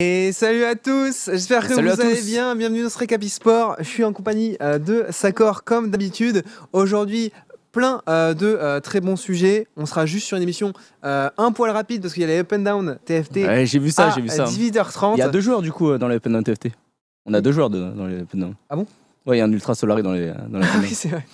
Et 0.00 0.32
salut 0.32 0.64
à 0.64 0.74
tous, 0.74 1.30
j'espère 1.32 1.68
que 1.68 1.74
Salut 1.74 1.88
vous 1.88 2.00
allez 2.00 2.16
tous. 2.16 2.26
bien. 2.26 2.56
Bienvenue 2.56 2.82
dans 2.82 2.88
ce 2.88 2.98
récap 2.98 3.22
e-sport. 3.22 3.76
Je 3.78 3.84
suis 3.84 4.02
en 4.02 4.12
compagnie 4.12 4.56
euh, 4.60 4.80
de 4.80 5.06
Sakor 5.10 5.62
comme 5.62 5.90
d'habitude. 5.92 6.42
Aujourd'hui, 6.72 7.30
plein 7.70 8.02
euh, 8.08 8.34
de 8.34 8.46
euh, 8.46 8.80
très 8.80 9.00
bons 9.00 9.14
sujets. 9.14 9.68
On 9.76 9.86
sera 9.86 10.04
juste 10.04 10.26
sur 10.26 10.36
une 10.36 10.42
émission 10.42 10.72
euh, 11.04 11.30
un 11.38 11.52
poil 11.52 11.70
rapide 11.70 12.02
parce 12.02 12.12
qu'il 12.12 12.22
y 12.22 12.24
a 12.24 12.28
les 12.28 12.38
Up 12.40 12.52
and 12.52 12.58
Down 12.60 12.98
TFT 13.04 13.36
Ouais, 13.36 13.66
j'ai 13.66 13.78
vu 13.78 13.92
ça, 13.92 14.08
à 14.08 14.10
j'ai 14.10 14.20
vu 14.20 14.28
ça. 14.30 14.46
18h30. 14.46 15.12
Il 15.14 15.18
y 15.20 15.22
a 15.22 15.28
deux 15.28 15.40
joueurs 15.40 15.62
du 15.62 15.70
coup 15.70 15.96
dans 15.96 16.08
les 16.08 16.16
Open 16.16 16.32
Down 16.32 16.42
TFT. 16.42 16.70
On 17.26 17.32
a 17.32 17.40
deux 17.40 17.52
joueurs 17.52 17.70
de- 17.70 17.92
dans 17.92 18.06
les 18.06 18.22
Open 18.22 18.40
Down. 18.40 18.54
Ah 18.68 18.74
bon? 18.74 18.86
Ouais, 19.26 19.36
il 19.36 19.38
y 19.38 19.42
a 19.42 19.44
un 19.44 19.52
Ultra 19.52 19.76
Solari 19.76 20.02
dans 20.02 20.12
les, 20.12 20.32
dans 20.48 20.58
les 20.58 20.66
Open 20.66 20.80
Oui, 20.80 20.86
Down. 20.86 20.94
c'est 20.94 21.08
vrai. 21.08 21.24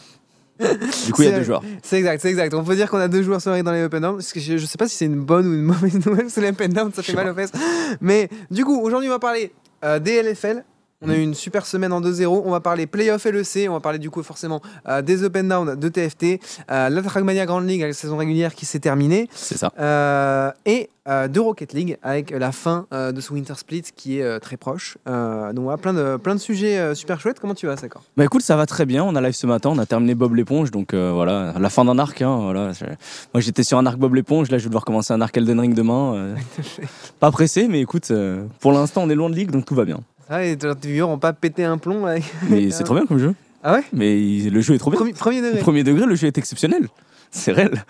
Du 1.06 1.12
coup, 1.12 1.22
il 1.22 1.29
y 1.29 1.32
a 1.32 1.38
deux 1.38 1.45
joueurs. 1.45 1.62
C'est 1.82 1.98
exact, 1.98 2.20
c'est 2.20 2.30
exact. 2.30 2.54
On 2.54 2.64
peut 2.64 2.77
dire 2.77 2.90
qu'on 2.90 2.98
a 2.98 3.09
deux 3.09 3.22
joueurs 3.22 3.40
soirée 3.40 3.62
dans 3.62 3.72
les 3.72 3.82
Open. 3.82 4.02
Parce 4.02 4.32
que 4.32 4.40
je, 4.40 4.59
sais 4.59 4.79
pas 4.79 4.88
si 4.88 4.96
c'est 4.96 5.06
une 5.06 5.20
bonne 5.20 5.46
ou 5.46 5.54
une 5.54 5.62
mauvaise 5.64 5.95
nouvelle, 5.95 6.24
parce 6.24 6.34
que 6.34 6.40
les 6.40 6.48
Open 6.48 6.72
Down, 6.72 6.92
ça 6.92 7.02
fait 7.02 7.14
mal 7.14 7.29
aux 7.29 7.34
fesses. 7.34 7.52
Mais 8.00 8.29
du 8.50 8.64
coup, 8.64 8.78
aujourd'hui, 8.80 9.09
on 9.09 9.12
va 9.12 9.18
parler 9.18 9.52
euh, 9.84 9.98
des 9.98 10.23
LFL. 10.23 10.64
On 11.02 11.09
a 11.09 11.14
eu 11.14 11.22
une 11.22 11.32
super 11.32 11.64
semaine 11.64 11.95
en 11.95 12.02
2-0. 12.02 12.27
On 12.45 12.50
va 12.50 12.60
parler 12.60 12.86
playoff 12.86 13.24
LEC. 13.24 13.70
On 13.70 13.72
va 13.72 13.80
parler 13.80 13.98
du 13.98 14.10
coup 14.10 14.22
forcément 14.22 14.60
euh, 14.86 15.00
des 15.00 15.24
Open 15.24 15.48
Down 15.48 15.74
de 15.74 15.88
TFT. 15.88 16.38
Euh, 16.70 16.91
la 16.91 17.02
Trackmania 17.02 17.46
Grand 17.46 17.60
League 17.60 17.80
avec 17.80 17.95
la 17.95 17.98
saison 17.98 18.18
régulière 18.18 18.54
qui 18.54 18.66
s'est 18.66 18.80
terminée. 18.80 19.27
C'est 19.32 19.56
ça. 19.56 19.72
Euh, 19.78 20.52
et 20.66 20.91
euh, 21.08 21.27
de 21.27 21.41
Rocket 21.41 21.72
League 21.72 21.96
avec 22.02 22.32
la 22.32 22.52
fin 22.52 22.86
de 22.92 23.18
ce 23.18 23.32
Winter 23.32 23.55
Split 23.56 23.84
qui 23.96 24.18
est 24.20 24.41
très 24.41 24.58
proche. 24.58 24.98
Donc 25.06 25.60
voilà, 25.64 25.78
plein 25.78 25.94
de, 25.94 26.18
plein 26.18 26.34
de 26.34 26.41
sujets 26.41 26.94
super 26.94 27.19
chouettes. 27.19 27.41
Comment 27.41 27.55
tu 27.55 27.66
vas, 27.66 27.78
Sakor? 27.78 28.02
Bah 28.19 28.24
écoute, 28.24 28.42
ça 28.42 28.56
va 28.56 28.66
très 28.66 28.84
bien. 28.84 29.02
On 29.02 29.16
a 29.16 29.22
live 29.22 29.32
ce 29.32 29.46
matin, 29.46 29.70
on 29.72 29.78
a 29.78 29.86
terminé 29.86 30.14
Bob 30.14 30.34
l'éponge, 30.34 30.70
donc 30.70 30.94
voilà, 30.94 31.55
la 31.58 31.70
fin 31.70 31.86
d'un 31.86 31.98
arc. 31.98 32.20
hein, 32.20 32.41
voilà. 32.42 32.72
Moi 33.32 33.41
j'étais 33.41 33.62
sur 33.62 33.78
un 33.78 33.86
arc 33.86 33.96
Bob 33.96 34.14
l'éponge, 34.14 34.50
là 34.50 34.58
je 34.58 34.64
vais 34.64 34.69
devoir 34.69 34.84
commencer 34.84 35.14
un 35.14 35.22
arc 35.22 35.34
Elden 35.34 35.60
Ring 35.60 35.74
demain. 35.74 36.34
Pas 37.20 37.30
pressé, 37.30 37.69
mais 37.69 37.80
écoute, 37.80 38.12
pour 38.60 38.72
l'instant 38.72 39.02
on 39.02 39.08
est 39.08 39.14
loin 39.14 39.30
de 39.30 39.34
ligue, 39.34 39.50
donc 39.50 39.64
tout 39.64 39.74
va 39.74 39.86
bien. 39.86 40.00
Ah, 40.30 40.45
et 40.45 40.57
tes 40.57 40.69
viewers 40.84 41.02
ont 41.02 41.19
pas 41.19 41.33
pété 41.33 41.65
un 41.65 41.77
plomb 41.77 42.07
avec... 42.07 42.23
Mais 42.48 42.70
c'est 42.70 42.84
trop 42.84 42.95
bien 42.95 43.05
comme 43.05 43.19
jeu. 43.19 43.34
Ah 43.62 43.75
ouais? 43.75 43.83
Mais 43.92 44.19
il- 44.20 44.53
le 44.53 44.61
jeu 44.61 44.75
est 44.75 44.78
trop 44.78 44.91
bien. 44.91 44.98
Premier, 44.98 45.12
premier 45.12 45.42
degré. 45.42 45.59
Premier 45.61 45.83
degré, 45.84 46.06
le 46.06 46.14
jeu 46.14 46.28
est 46.28 46.39
exceptionnel. 46.39 46.89
C'est 47.33 47.53
réel. 47.53 47.84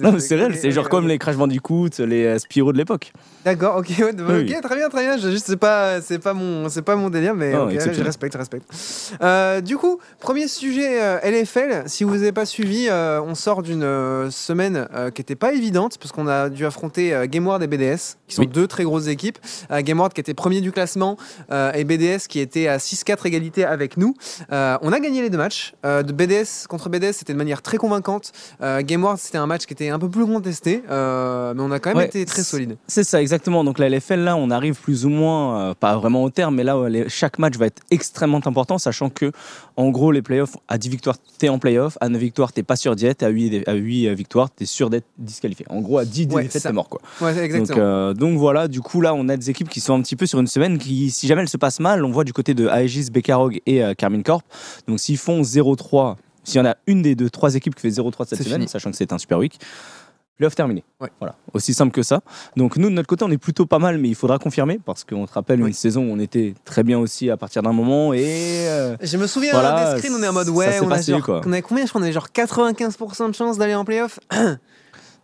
Non, 0.00 0.18
c'est 0.18 0.36
réel. 0.36 0.54
C'est 0.56 0.70
genre 0.70 0.88
comme 0.88 1.06
les 1.06 1.18
Crash 1.18 1.36
Bandicoot, 1.36 1.90
les 1.98 2.24
euh, 2.24 2.38
Spyro 2.38 2.72
de 2.72 2.78
l'époque. 2.78 3.12
D'accord, 3.44 3.76
ok, 3.76 3.88
ouais, 3.98 4.12
Oui. 4.18 4.52
ok, 4.54 4.60
très 4.62 4.76
bien, 4.76 4.88
très 4.88 5.02
bien. 5.04 5.18
Je, 5.18 5.30
juste, 5.30 5.46
c'est 5.46 5.56
pas, 5.56 6.00
c'est 6.00 6.18
pas 6.18 6.32
mon, 6.34 6.68
c'est 6.68 6.82
pas 6.82 6.96
mon 6.96 7.10
délire, 7.10 7.34
mais 7.34 7.52
Non, 7.52 7.66
ok, 7.66 7.72
je 7.92 8.02
respecte, 8.02 8.32
je 8.32 8.38
respecte. 8.38 8.64
Euh, 9.22 9.60
du 9.60 9.76
coup, 9.76 9.98
premier 10.18 10.48
sujet 10.48 11.00
euh, 11.02 11.18
LFL. 11.22 11.84
Si 11.86 12.04
vous 12.04 12.14
n'avez 12.16 12.32
pas 12.32 12.46
suivi, 12.46 12.88
euh, 12.88 13.20
on 13.22 13.34
sort 13.34 13.62
d'une 13.62 13.82
euh, 13.84 14.30
semaine 14.30 14.88
euh, 14.94 15.10
qui 15.10 15.20
était 15.20 15.36
pas 15.36 15.52
évidente 15.52 15.98
parce 15.98 16.10
qu'on 16.10 16.26
a 16.26 16.48
dû 16.48 16.64
affronter 16.66 17.14
euh, 17.14 17.26
GameWard 17.26 17.62
et 17.62 17.66
BDS, 17.66 18.16
qui 18.26 18.34
sont 18.34 18.42
Oui. 18.42 18.48
deux 18.48 18.66
très 18.66 18.84
grosses 18.84 19.06
équipes. 19.08 19.38
Euh, 19.70 19.82
GameWard 19.82 20.12
qui 20.12 20.20
était 20.20 20.34
premier 20.34 20.60
du 20.60 20.72
classement 20.72 21.16
euh, 21.52 21.70
et 21.72 21.84
BDS 21.84 22.26
qui 22.28 22.40
était 22.40 22.66
à 22.66 22.78
6-4 22.78 23.26
égalité 23.26 23.64
avec 23.64 23.96
nous. 23.96 24.14
Euh, 24.52 24.76
on 24.82 24.92
a 24.92 24.98
gagné 25.00 25.22
les 25.22 25.30
deux 25.30 25.38
matchs. 25.38 25.74
Euh, 25.84 26.02
de 26.02 26.12
BDS 26.12 26.66
contre 26.68 26.88
BDS, 26.88 27.12
c'était 27.12 27.32
de 27.34 27.38
manière 27.38 27.62
très 27.62 27.76
convaincante. 27.76 28.32
Euh, 28.62 28.82
GameWard, 28.82 29.18
c'était 29.18 29.38
un 29.38 29.46
match 29.46 29.65
qui 29.66 29.72
était 29.74 29.88
un 29.90 29.98
peu 29.98 30.08
plus 30.08 30.24
contesté, 30.24 30.82
euh, 30.90 31.52
mais 31.54 31.62
on 31.62 31.70
a 31.70 31.78
quand 31.78 31.90
même 31.90 31.98
Ouais, 31.98 32.06
été 32.06 32.24
très 32.24 32.42
solide. 32.42 32.76
C'est 32.86 33.04
ça, 33.04 33.20
exactement. 33.20 33.64
Donc 33.64 33.78
la 33.78 33.88
LFL, 33.88 34.20
là, 34.20 34.36
on 34.36 34.50
arrive 34.50 34.80
plus 34.80 35.04
ou 35.04 35.10
moins, 35.10 35.60
euh, 35.60 35.74
pas 35.74 35.96
vraiment 35.96 36.22
au 36.24 36.30
terme, 36.30 36.54
mais 36.54 36.64
là, 36.64 36.76
euh, 36.76 36.88
les- 36.88 37.08
chaque 37.08 37.38
match 37.38 37.56
va 37.56 37.66
être 37.66 37.82
extrêmement 37.90 38.40
important, 38.44 38.78
sachant 38.78 39.10
que, 39.10 39.32
en 39.76 39.90
gros, 39.90 40.12
les 40.12 40.22
playoffs, 40.22 40.56
à 40.68 40.78
10 40.78 40.88
victoires, 40.88 41.16
t'es 41.38 41.48
en 41.48 41.58
playoff, 41.58 41.98
à 42.00 42.08
9 42.08 42.20
victoires, 42.20 42.52
t'es 42.52 42.62
pas 42.62 42.76
sûr 42.76 42.96
d'y 42.96 43.06
être, 43.06 43.22
à 43.22 43.28
8, 43.28 43.68
à 43.68 43.74
8 43.74 44.14
victoires, 44.14 44.50
t'es 44.50 44.66
sûr 44.66 44.88
d'être 44.90 45.06
disqualifié. 45.18 45.66
En 45.68 45.80
gros, 45.80 45.98
à 45.98 46.04
10 46.04 46.26
Ouais, 46.28 46.44
défaites, 46.44 46.62
t'es 46.62 46.72
mort, 46.72 46.88
quoi. 46.88 47.00
Ouais, 47.20 47.34
Donc, 47.34 47.42
exactement. 47.42 47.78
euh, 47.80 48.14
donc 48.14 48.38
voilà, 48.38 48.68
du 48.68 48.80
coup, 48.80 49.00
là, 49.00 49.14
on 49.14 49.28
a 49.28 49.36
des 49.36 49.50
équipes 49.50 49.68
qui 49.68 49.80
sont 49.80 49.94
un 49.94 50.02
petit 50.02 50.16
peu 50.16 50.26
sur 50.26 50.38
une 50.40 50.46
semaine 50.46 50.78
qui, 50.78 51.10
si 51.10 51.26
jamais 51.26 51.42
elles 51.42 51.48
se 51.48 51.56
passent 51.56 51.80
mal, 51.80 52.04
on 52.04 52.10
voit 52.10 52.24
du 52.24 52.32
côté 52.32 52.54
de 52.54 52.68
Aegis, 52.68 53.10
Bekarog 53.10 53.60
et 53.66 53.82
euh, 53.82 53.94
Carmine 53.94 54.22
Corp. 54.22 54.42
Donc 54.88 55.00
s'ils 55.00 55.18
font 55.18 55.42
0-3, 55.42 56.16
s'il 56.46 56.58
y 56.58 56.60
en 56.60 56.66
a 56.66 56.76
une 56.86 57.02
des 57.02 57.14
deux, 57.14 57.28
trois 57.30 57.54
équipes 57.54 57.74
qui 57.74 57.82
fait 57.82 57.88
0-3 58.00 58.26
cette 58.26 58.42
semaine, 58.42 58.60
fini. 58.60 58.68
sachant 58.68 58.90
que 58.90 58.96
c'est 58.96 59.12
un 59.12 59.18
super 59.18 59.38
week, 59.38 59.58
playoff 60.36 60.54
terminé. 60.54 60.84
Ouais. 61.00 61.08
Voilà, 61.18 61.34
aussi 61.54 61.72
simple 61.74 61.92
que 61.92 62.02
ça. 62.02 62.20
Donc 62.56 62.76
nous, 62.76 62.88
de 62.88 62.94
notre 62.94 63.08
côté, 63.08 63.24
on 63.24 63.30
est 63.30 63.38
plutôt 63.38 63.66
pas 63.66 63.78
mal, 63.78 63.98
mais 63.98 64.08
il 64.08 64.14
faudra 64.14 64.38
confirmer 64.38 64.78
parce 64.84 65.02
qu'on 65.04 65.26
te 65.26 65.32
rappelle 65.32 65.60
Oui. 65.62 65.68
une 65.68 65.74
saison 65.74 66.02
où 66.02 66.12
on 66.12 66.18
était 66.18 66.54
très 66.64 66.82
bien 66.82 66.98
aussi 66.98 67.30
à 67.30 67.36
partir 67.36 67.62
d'un 67.62 67.72
moment 67.72 68.12
et 68.12 68.22
euh, 68.68 68.96
Je 69.00 69.16
me 69.16 69.26
souviens 69.26 69.52
Voilà, 69.52 69.94
des 69.94 69.98
screens, 70.00 70.14
on 70.18 70.22
est 70.22 70.28
en 70.28 70.32
mode 70.32 70.48
ouais, 70.50 70.78
on, 70.82 70.90
a 70.90 71.00
genre, 71.00 71.22
quoi. 71.22 71.40
on 71.44 71.52
avait 71.52 71.62
combien? 71.62 71.84
Je 71.84 71.88
crois 71.88 72.00
qu'on 72.00 72.04
avait 72.04 72.12
genre 72.12 72.28
95% 72.34 73.30
de 73.30 73.34
chance 73.34 73.58
d'aller 73.58 73.74
en 73.74 73.84
playoff. 73.84 74.20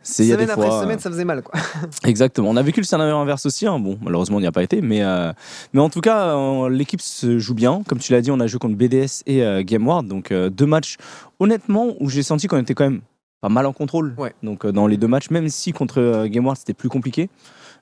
c'est 0.02 0.24
il 0.24 0.28
y 0.28 0.32
a 0.32 0.36
des 0.36 0.42
Semaine 0.44 0.50
après 0.58 0.66
fois. 0.68 0.78
euh, 0.78 0.82
semaine, 0.82 0.98
ça 0.98 1.10
faisait 1.10 1.24
mal 1.24 1.42
quoi. 1.42 1.58
Exactement. 2.04 2.50
On 2.50 2.56
a 2.56 2.62
vécu 2.62 2.80
le 2.80 2.84
scénario 2.86 3.16
inverse 3.16 3.46
aussi. 3.46 3.66
hein. 3.66 3.78
Bon, 3.78 3.98
malheureusement, 4.02 4.36
on 4.38 4.40
n'y 4.40 4.46
a 4.46 4.52
pas 4.52 4.62
été. 4.62 4.80
Mais, 4.80 5.02
euh, 5.02 5.32
mais 5.72 5.80
en 5.80 5.88
tout 5.90 6.00
cas, 6.00 6.36
euh, 6.36 6.68
l'équipe 6.68 7.00
se 7.00 7.38
joue 7.38 7.54
bien. 7.54 7.82
Comme 7.88 7.98
tu 7.98 8.12
l'as 8.12 8.20
dit, 8.20 8.30
on 8.30 8.40
a 8.40 8.46
joué 8.46 8.58
contre 8.58 8.76
BDS 8.76 9.22
et 9.26 9.42
euh, 9.42 9.62
GameWard. 9.64 10.06
Donc, 10.06 10.32
deux 10.32 10.66
matchs, 10.66 10.96
honnêtement, 11.40 11.94
où 12.00 12.08
j'ai 12.08 12.22
senti 12.22 12.46
qu'on 12.48 12.58
était 12.58 12.74
quand 12.74 12.84
même 12.84 13.00
pas 13.40 13.48
mal 13.48 13.66
en 13.66 13.72
contrôle. 13.72 14.14
Ouais. 14.18 14.32
Donc, 14.42 14.66
dans 14.66 14.86
les 14.86 14.96
deux 14.96 15.08
matchs, 15.08 15.30
même 15.30 15.48
si 15.48 15.72
contre 15.72 16.26
GameWard, 16.26 16.56
c'était 16.56 16.74
plus 16.74 16.88
compliqué, 16.88 17.28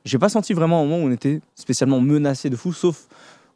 j'ai 0.04 0.19
pas 0.19 0.28
senti 0.30 0.54
vraiment 0.54 0.80
un 0.80 0.84
moment 0.84 1.03
où 1.04 1.09
on 1.09 1.12
était 1.12 1.41
spécialement 1.54 2.00
menacé 2.00 2.48
de 2.50 2.56
fou, 2.56 2.72
sauf 2.72 3.06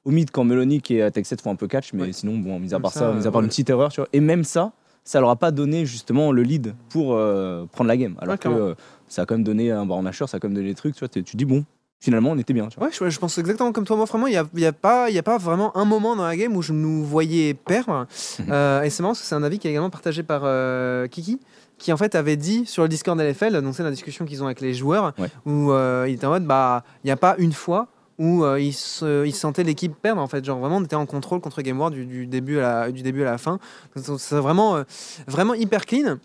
au 0.04 0.10
mid 0.10 0.30
quand 0.30 0.44
Melonic 0.44 0.90
et 0.90 1.02
euh, 1.02 1.08
Tech7 1.08 1.40
font 1.40 1.50
un 1.50 1.56
peu 1.56 1.66
catch. 1.66 1.94
Mais 1.94 2.02
Ouais. 2.02 2.12
sinon, 2.12 2.36
bon, 2.36 2.58
mis 2.60 2.74
à 2.74 2.80
part 2.80 2.92
ça, 2.92 3.00
ça, 3.00 3.12
mis 3.12 3.26
à 3.26 3.30
part 3.30 3.36
ouais. 3.40 3.44
une 3.44 3.48
petite 3.48 3.70
erreur, 3.70 3.90
tu 3.90 4.00
vois. 4.02 4.08
Et 4.12 4.20
même 4.20 4.44
ça, 4.44 4.72
ça 5.04 5.20
leur 5.20 5.30
a 5.30 5.36
pas 5.36 5.50
donné 5.50 5.86
justement 5.86 6.32
le 6.32 6.42
lead 6.42 6.74
pour 6.88 7.14
euh, 7.14 7.66
prendre 7.70 7.88
la 7.88 7.96
game. 7.96 8.16
Alors 8.20 8.32
Ouais, 8.32 8.38
que 8.38 8.48
euh, 8.48 8.74
ça 9.06 9.22
a 9.22 9.26
quand 9.26 9.34
même 9.34 9.44
donné 9.44 9.70
un 9.70 10.06
Asher, 10.06 10.26
ça 10.26 10.38
a 10.38 10.40
quand 10.40 10.48
même 10.48 10.54
donné 10.56 10.68
des 10.68 10.74
trucs, 10.74 10.94
tu 10.94 11.00
vois. 11.00 11.08
Tu 11.08 11.22
dis, 11.36 11.44
bon, 11.44 11.64
finalement, 12.00 12.30
on 12.30 12.38
était 12.38 12.54
bien. 12.54 12.68
Tu 12.68 12.78
vois. 12.78 12.88
Ouais, 12.88 13.10
je, 13.10 13.18
pense 13.18 13.36
exactement 13.38 13.70
comme 13.72 13.84
toi. 13.84 13.96
Moi, 13.96 14.06
vraiment, 14.06 14.26
il 14.26 14.30
n'y 14.32 14.36
a, 14.38 14.46
y 14.56 14.66
a, 14.66 14.72
pas- 14.72 15.10
y 15.10 15.18
a 15.18 15.22
pas 15.22 15.38
vraiment 15.38 15.76
un 15.76 15.84
moment 15.84 16.16
dans 16.16 16.24
la 16.24 16.36
game 16.36 16.56
où 16.56 16.62
je 16.62 16.72
nous 16.72 17.04
voyais 17.04 17.54
perdre. 17.54 18.06
Mhm. 18.38 18.46
Euh, 18.50 18.82
et 18.82 18.90
c'est 18.90 19.02
marrant 19.02 19.12
parce 19.12 19.20
que 19.20 19.26
c'est 19.26 19.34
un 19.34 19.42
avis 19.42 19.58
qui 19.58 19.68
est 19.68 19.70
également 19.70 19.90
partagé 19.90 20.22
par 20.22 20.42
Kiki, 21.10 21.38
qui 21.76 21.92
en 21.92 21.96
fait 21.96 22.14
avait 22.14 22.36
dit 22.36 22.64
sur 22.66 22.82
le 22.82 22.88
Discord 22.88 23.18
LFL, 23.20 23.60
donc 23.60 23.74
c'est 23.74 23.82
la 23.82 23.90
discussion 23.90 24.24
qu'ils 24.24 24.42
ont 24.42 24.46
avec 24.46 24.60
les 24.60 24.74
joueurs, 24.74 25.12
Ouais. 25.18 25.28
où 25.44 25.70
euh, 25.72 26.06
il 26.08 26.14
était 26.14 26.26
en 26.26 26.30
mode 26.30 26.46
bah, 26.46 26.82
il 27.02 27.08
n'y 27.08 27.10
a 27.10 27.16
pas 27.16 27.34
une 27.38 27.52
fois 27.52 27.88
où 28.18 28.44
euh, 28.44 28.60
il, 28.60 28.72
se, 28.72 29.26
il 29.26 29.34
sentait 29.34 29.64
l'équipe 29.64 29.94
perdre 29.94 30.20
en 30.20 30.26
fait. 30.26 30.44
Genre 30.44 30.58
vraiment 30.58 30.76
on 30.78 30.84
était 30.84 30.96
en 30.96 31.06
contrôle 31.06 31.40
contre 31.40 31.62
Game 31.62 31.80
War 31.80 31.90
du, 31.90 32.06
du 32.06 32.26
début 32.26 32.58
à 32.58 32.62
la, 32.86 32.92
du 32.92 33.02
début 33.02 33.22
à 33.22 33.26
la 33.26 33.38
fin. 33.38 33.58
C'est 33.96 34.36
vraiment 34.36 34.76
euh, 34.76 34.84
vraiment 35.26 35.54
hyper 35.54 35.86
clean. 35.86 36.18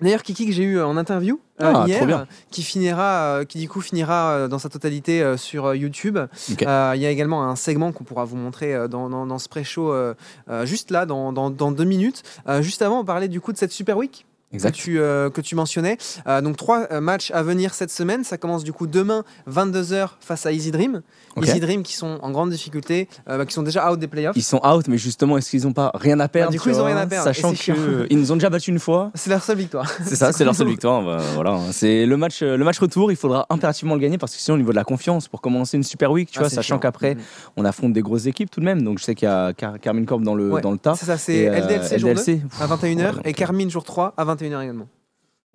D'ailleurs, 0.00 0.22
Kiki 0.22 0.46
que 0.46 0.52
j'ai 0.52 0.62
eu 0.62 0.80
en 0.80 0.96
interview 0.96 1.40
euh, 1.60 1.72
Ah, 1.74 1.84
hier, 1.84 2.26
qui 2.52 2.62
finira, 2.62 3.38
euh, 3.40 3.44
qui 3.44 3.58
du 3.58 3.68
coup 3.68 3.80
finira 3.80 4.30
euh, 4.30 4.48
dans 4.48 4.60
sa 4.60 4.68
totalité 4.68 5.24
euh, 5.24 5.36
sur 5.36 5.66
euh, 5.66 5.76
YouTube. 5.76 6.18
Euh, 6.18 6.92
Il 6.94 7.02
y 7.02 7.06
a 7.06 7.10
également 7.10 7.42
un 7.42 7.56
segment 7.56 7.90
qu'on 7.90 8.04
pourra 8.04 8.24
vous 8.24 8.36
montrer 8.36 8.72
euh, 8.76 8.86
dans, 8.86 9.10
dans, 9.10 9.26
dans 9.26 9.38
ce 9.40 9.48
pré-show 9.48 9.92
euh, 9.92 10.14
euh, 10.50 10.64
juste 10.66 10.92
là, 10.92 11.04
dans, 11.04 11.50
deux 11.50 11.84
minutes. 11.84 12.22
Euh, 12.48 12.62
juste 12.62 12.80
avant, 12.80 13.00
on 13.00 13.04
parlait 13.04 13.26
du 13.26 13.40
coup 13.40 13.52
de 13.52 13.58
cette 13.58 13.72
Super 13.72 13.96
Week 13.96 14.24
que 14.50 14.54
Exact. 14.56 14.74
tu, 14.74 14.98
euh, 14.98 15.30
que 15.30 15.40
tu 15.40 15.54
mentionnais. 15.54 15.98
Euh, 16.26 16.40
donc 16.40 16.56
trois 16.56 16.86
euh, 16.90 17.00
matchs 17.00 17.30
à 17.32 17.42
venir 17.42 17.74
cette 17.74 17.90
semaine. 17.90 18.24
Ça 18.24 18.38
commence 18.38 18.64
du 18.64 18.72
coup 18.72 18.86
demain 18.86 19.24
22h 19.50 20.08
face 20.20 20.46
à 20.46 20.52
Easy 20.52 20.70
Dream. 20.70 21.02
Easy 21.40 21.60
Dream 21.60 21.82
qui 21.84 21.92
sont 21.94 22.18
en 22.20 22.30
grande 22.32 22.50
difficulté, 22.50 23.08
bah, 23.26 23.46
qui 23.46 23.54
sont 23.54 23.62
déjà 23.62 23.92
out 23.92 23.98
des 24.00 24.08
playoffs. 24.08 24.34
Ils 24.36 24.42
sont 24.42 24.60
out, 24.66 24.88
mais 24.88 24.98
justement, 24.98 25.38
est-ce 25.38 25.50
qu'ils 25.50 25.62
n'ont 25.64 25.72
pas 25.72 25.92
rien 25.94 26.18
à 26.18 26.26
perdre 26.26 26.48
Ah, 26.50 26.52
du 26.52 26.58
coup, 26.58 26.68
ils 26.68 26.74
ont 26.76 26.78
vois, 26.78 26.86
rien 26.88 26.96
à 26.96 27.06
perdre, 27.06 27.24
Sachant 27.24 27.52
qu'ils 27.52 28.18
nous 28.18 28.32
ont 28.32 28.36
déjà 28.36 28.50
battu 28.50 28.70
une 28.70 28.80
fois. 28.80 29.12
C'est 29.14 29.30
leur 29.30 29.42
seule 29.44 29.58
victoire. 29.58 29.88
C'est 30.04 30.16
ça, 30.16 30.32
c'est 30.32 30.44
leur 30.44 30.56
seule 30.56 30.66
victoire. 30.76 31.02
bah, 31.04 31.18
voilà, 31.34 31.52
hein. 31.52 31.70
c'est 31.70 32.06
le 32.06 32.16
match, 32.16 32.42
le 32.42 32.56
match 32.64 32.78
retour. 32.80 33.12
Il 33.12 33.16
faudra 33.16 33.46
impérativement 33.50 33.94
le 33.94 34.00
gagner 34.00 34.18
parce 34.18 34.34
que 34.34 34.40
sinon, 34.40 34.56
au 34.56 34.58
niveau 34.58 34.70
de 34.72 34.76
la 34.76 34.82
confiance, 34.84 35.28
pour 35.28 35.40
commencer 35.40 35.76
une 35.76 35.84
super 35.84 36.10
week, 36.10 36.30
tu 36.32 36.38
Ah, 36.38 36.42
vois, 36.42 36.50
sachant 36.50 36.78
qu'après, 36.80 37.14
Mhm. 37.14 37.20
on 37.56 37.64
affronte 37.64 37.92
des 37.92 38.02
grosses 38.02 38.26
équipes 38.26 38.50
tout 38.50 38.58
de 38.60 38.64
même. 38.64 38.82
Donc, 38.82 38.98
je 38.98 39.04
sais 39.04 39.14
qu'il 39.14 39.28
y 39.28 39.30
a 39.30 39.52
Car- 39.52 39.78
Carmine 39.78 40.06
Corp 40.06 40.22
dans 40.22 40.34
le 40.34 40.50
Ouais. 40.50 40.60
dans 40.60 40.72
le 40.72 40.78
tas. 40.78 40.94
C'est 40.96 41.06
ça, 41.06 41.18
c'est 41.18 41.46
euh, 41.48 41.52
LDLC, 41.54 41.98
jour 42.00 42.14
2 42.14 42.20
LDLC, 42.22 42.40
à 42.60 42.66
21h 42.66 42.96
Ouais, 43.10 43.12
donc, 43.12 43.26
et 43.26 43.32
Carmine 43.34 43.70
jour 43.70 43.84
3 43.84 44.14
à 44.16 44.24
21h 44.24 44.37
également. 44.46 44.88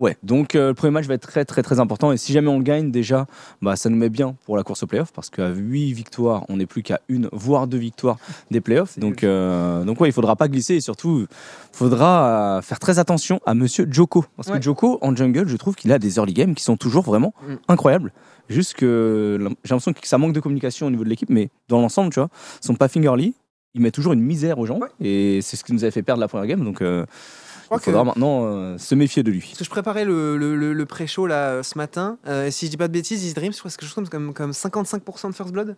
Ouais, 0.00 0.16
donc 0.24 0.56
euh, 0.56 0.68
le 0.68 0.74
premier 0.74 0.90
match 0.90 1.06
va 1.06 1.14
être 1.14 1.22
très 1.26 1.44
très 1.44 1.62
très 1.62 1.78
important 1.78 2.10
et 2.10 2.16
si 2.16 2.32
jamais 2.32 2.48
on 2.48 2.58
le 2.58 2.64
gagne 2.64 2.90
déjà, 2.90 3.26
bah, 3.62 3.76
ça 3.76 3.88
nous 3.88 3.96
met 3.96 4.08
bien 4.08 4.34
pour 4.44 4.56
la 4.56 4.64
course 4.64 4.82
au 4.82 4.88
playoff 4.88 5.12
parce 5.12 5.30
qu'à 5.30 5.50
8 5.50 5.92
victoires, 5.92 6.44
on 6.48 6.56
n'est 6.56 6.66
plus 6.66 6.82
qu'à 6.82 7.00
une 7.08 7.28
voire 7.32 7.68
deux 7.68 7.78
victoires 7.78 8.18
des 8.50 8.60
playoffs. 8.60 8.98
Donc, 8.98 9.22
euh, 9.22 9.84
donc 9.84 10.00
ouais, 10.00 10.08
il 10.08 10.12
faudra 10.12 10.34
pas 10.34 10.48
glisser 10.48 10.74
et 10.74 10.80
surtout, 10.80 11.26
il 11.30 11.76
faudra 11.76 12.56
euh, 12.58 12.62
faire 12.62 12.80
très 12.80 12.98
attention 12.98 13.40
à 13.46 13.54
monsieur 13.54 13.86
Joko. 13.88 14.24
Parce 14.36 14.48
Ouais. 14.48 14.58
que 14.58 14.64
Joko, 14.64 14.98
en 15.00 15.14
jungle, 15.14 15.46
je 15.46 15.56
trouve 15.56 15.76
qu'il 15.76 15.92
a 15.92 15.98
des 16.00 16.16
early 16.16 16.34
games 16.34 16.56
qui 16.56 16.64
sont 16.64 16.76
toujours 16.76 17.04
vraiment 17.04 17.32
Mm. 17.48 17.54
incroyables. 17.68 18.12
Juste 18.48 18.74
que 18.74 19.38
j'ai 19.62 19.70
l'impression 19.70 19.92
que 19.92 20.06
ça 20.08 20.18
manque 20.18 20.32
de 20.34 20.40
communication 20.40 20.88
au 20.88 20.90
niveau 20.90 21.04
de 21.04 21.08
l'équipe, 21.08 21.30
mais 21.30 21.50
dans 21.68 21.80
l'ensemble, 21.80 22.12
tu 22.12 22.18
vois, 22.18 22.28
son 22.60 22.74
pathing 22.74 23.04
early, 23.04 23.34
il 23.74 23.80
met 23.80 23.90
toujours 23.92 24.12
une 24.12 24.20
misère 24.20 24.58
aux 24.58 24.66
gens 24.66 24.78
Ouais. 24.80 24.88
et 25.00 25.40
c'est 25.40 25.56
ce 25.56 25.64
qui 25.64 25.72
nous 25.72 25.82
avait 25.84 25.90
fait 25.92 26.02
perdre 26.02 26.20
la 26.20 26.28
première 26.28 26.46
game. 26.46 26.62
Donc 26.64 26.82
euh, 26.82 27.06
il 27.72 27.78
faudra 27.80 28.00
que- 28.02 28.06
maintenant 28.06 28.44
euh, 28.46 28.78
se 28.78 28.94
méfier 28.94 29.22
de 29.22 29.30
lui. 29.30 29.40
Parce 29.48 29.58
que 29.58 29.64
je 29.64 29.70
préparais 29.70 30.04
le, 30.04 30.36
le, 30.36 30.56
le- 30.56 30.72
le 30.72 30.86
pré-show 30.86 31.26
là 31.26 31.62
ce 31.62 31.76
matin. 31.78 32.18
Euh, 32.26 32.50
si 32.50 32.66
je 32.66 32.70
dis 32.70 32.76
pas 32.76 32.88
de 32.88 32.92
bêtises, 32.92 33.24
Easy 33.24 33.34
Dream, 33.34 33.52
je 33.52 33.58
crois 33.58 33.68
que 33.68 33.72
c'est 33.72 33.80
quelque 33.80 33.94
chose 33.94 34.08
comme, 34.08 34.32
comme 34.34 34.50
55% 34.52 35.28
de 35.30 35.34
First 35.34 35.52
Blood. 35.52 35.76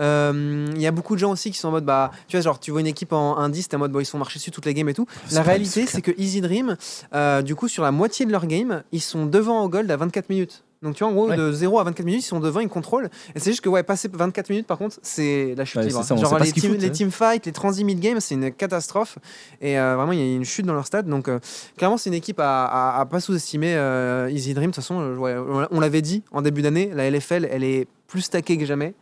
Euh, 0.00 0.66
Il 0.74 0.80
y 0.80 0.86
a 0.86 0.90
beaucoup 0.90 1.14
de 1.14 1.20
gens 1.20 1.32
aussi 1.32 1.50
qui 1.50 1.58
sont 1.58 1.68
en 1.68 1.72
mode 1.72 1.84
bah 1.84 2.10
tu 2.28 2.36
vois 2.36 2.42
genre 2.42 2.60
tu 2.60 2.70
vois 2.70 2.80
une 2.80 2.86
équipe 2.86 3.12
en 3.12 3.48
1-10 3.48 3.68
t'es 3.68 3.76
en 3.76 3.78
mode 3.80 3.94
ils 3.98 4.04
sont 4.06 4.18
marchés 4.18 4.38
dessus 4.38 4.50
toutes 4.50 4.66
les 4.66 4.74
games 4.74 4.88
et 4.88 4.94
tout. 4.94 5.06
La 5.32 5.42
réalité 5.42 5.86
c'est 5.86 5.92
c'est 5.96 6.02
que 6.02 6.12
Easy 6.18 6.40
Dream 6.40 6.76
euh, 7.14 7.42
du 7.42 7.54
coup 7.54 7.68
sur 7.68 7.82
la 7.82 7.90
moitié 7.90 8.26
de 8.26 8.32
leur 8.32 8.46
game 8.46 8.82
ils 8.92 9.00
sont 9.00 9.26
devant 9.26 9.62
au 9.64 9.68
gold 9.68 9.90
à 9.90 9.96
24 9.96 10.28
minutes. 10.30 10.62
Donc 10.82 10.94
tu 10.94 11.02
vois, 11.04 11.10
en 11.10 11.14
gros, 11.14 11.28
Ouais. 11.28 11.36
de 11.36 11.52
0 11.52 11.78
à 11.78 11.84
24 11.84 12.04
minutes, 12.04 12.22
ils 12.22 12.26
sont 12.26 12.38
devant, 12.40 12.60
ils 12.60 12.68
contrôlent. 12.68 13.08
Et 13.34 13.40
c'est 13.40 13.50
juste 13.50 13.62
que, 13.62 13.68
ouais, 13.68 13.82
passer 13.82 14.08
24 14.12 14.50
minutes, 14.50 14.66
par 14.66 14.78
contre, 14.78 14.98
c'est 15.02 15.54
la 15.56 15.64
chute 15.64 15.76
Ouais, 15.76 15.86
libre. 15.86 16.00
c'est 16.02 16.08
ça, 16.08 16.14
on 16.14 16.18
Genre, 16.18 16.38
les, 16.38 16.52
team, 16.52 16.70
foutent, 16.72 16.80
les 16.82 16.86
hein. 16.88 16.90
teamfights, 16.90 17.46
les 17.46 17.52
transi 17.52 17.82
mid-game, 17.84 18.20
c'est 18.20 18.34
une 18.34 18.52
catastrophe. 18.52 19.18
Et 19.60 19.78
euh, 19.78 19.96
vraiment, 19.96 20.12
il 20.12 20.18
y 20.18 20.22
a 20.22 20.36
une 20.36 20.44
chute 20.44 20.66
dans 20.66 20.74
leur 20.74 20.86
stade. 20.86 21.06
Donc, 21.08 21.28
euh, 21.28 21.38
clairement, 21.76 21.96
c'est 21.96 22.10
une 22.10 22.14
équipe 22.14 22.40
à, 22.40 22.66
à- 22.66 23.00
à 23.00 23.06
pas 23.06 23.20
sous-estimer. 23.20 23.74
euh, 23.74 24.28
Easy 24.30 24.52
Dream, 24.54 24.70
de 24.70 24.74
toute 24.74 24.82
façon, 24.84 25.16
ouais, 25.16 25.34
on 25.70 25.80
l'avait 25.80 26.02
dit 26.02 26.22
en 26.32 26.42
début 26.42 26.62
d'année, 26.62 26.90
la 26.94 27.06
LFL, 27.10 27.48
elle 27.50 27.64
est 27.64 27.88
plus 28.06 28.20
stackée 28.20 28.58
que 28.58 28.66
jamais. 28.66 28.94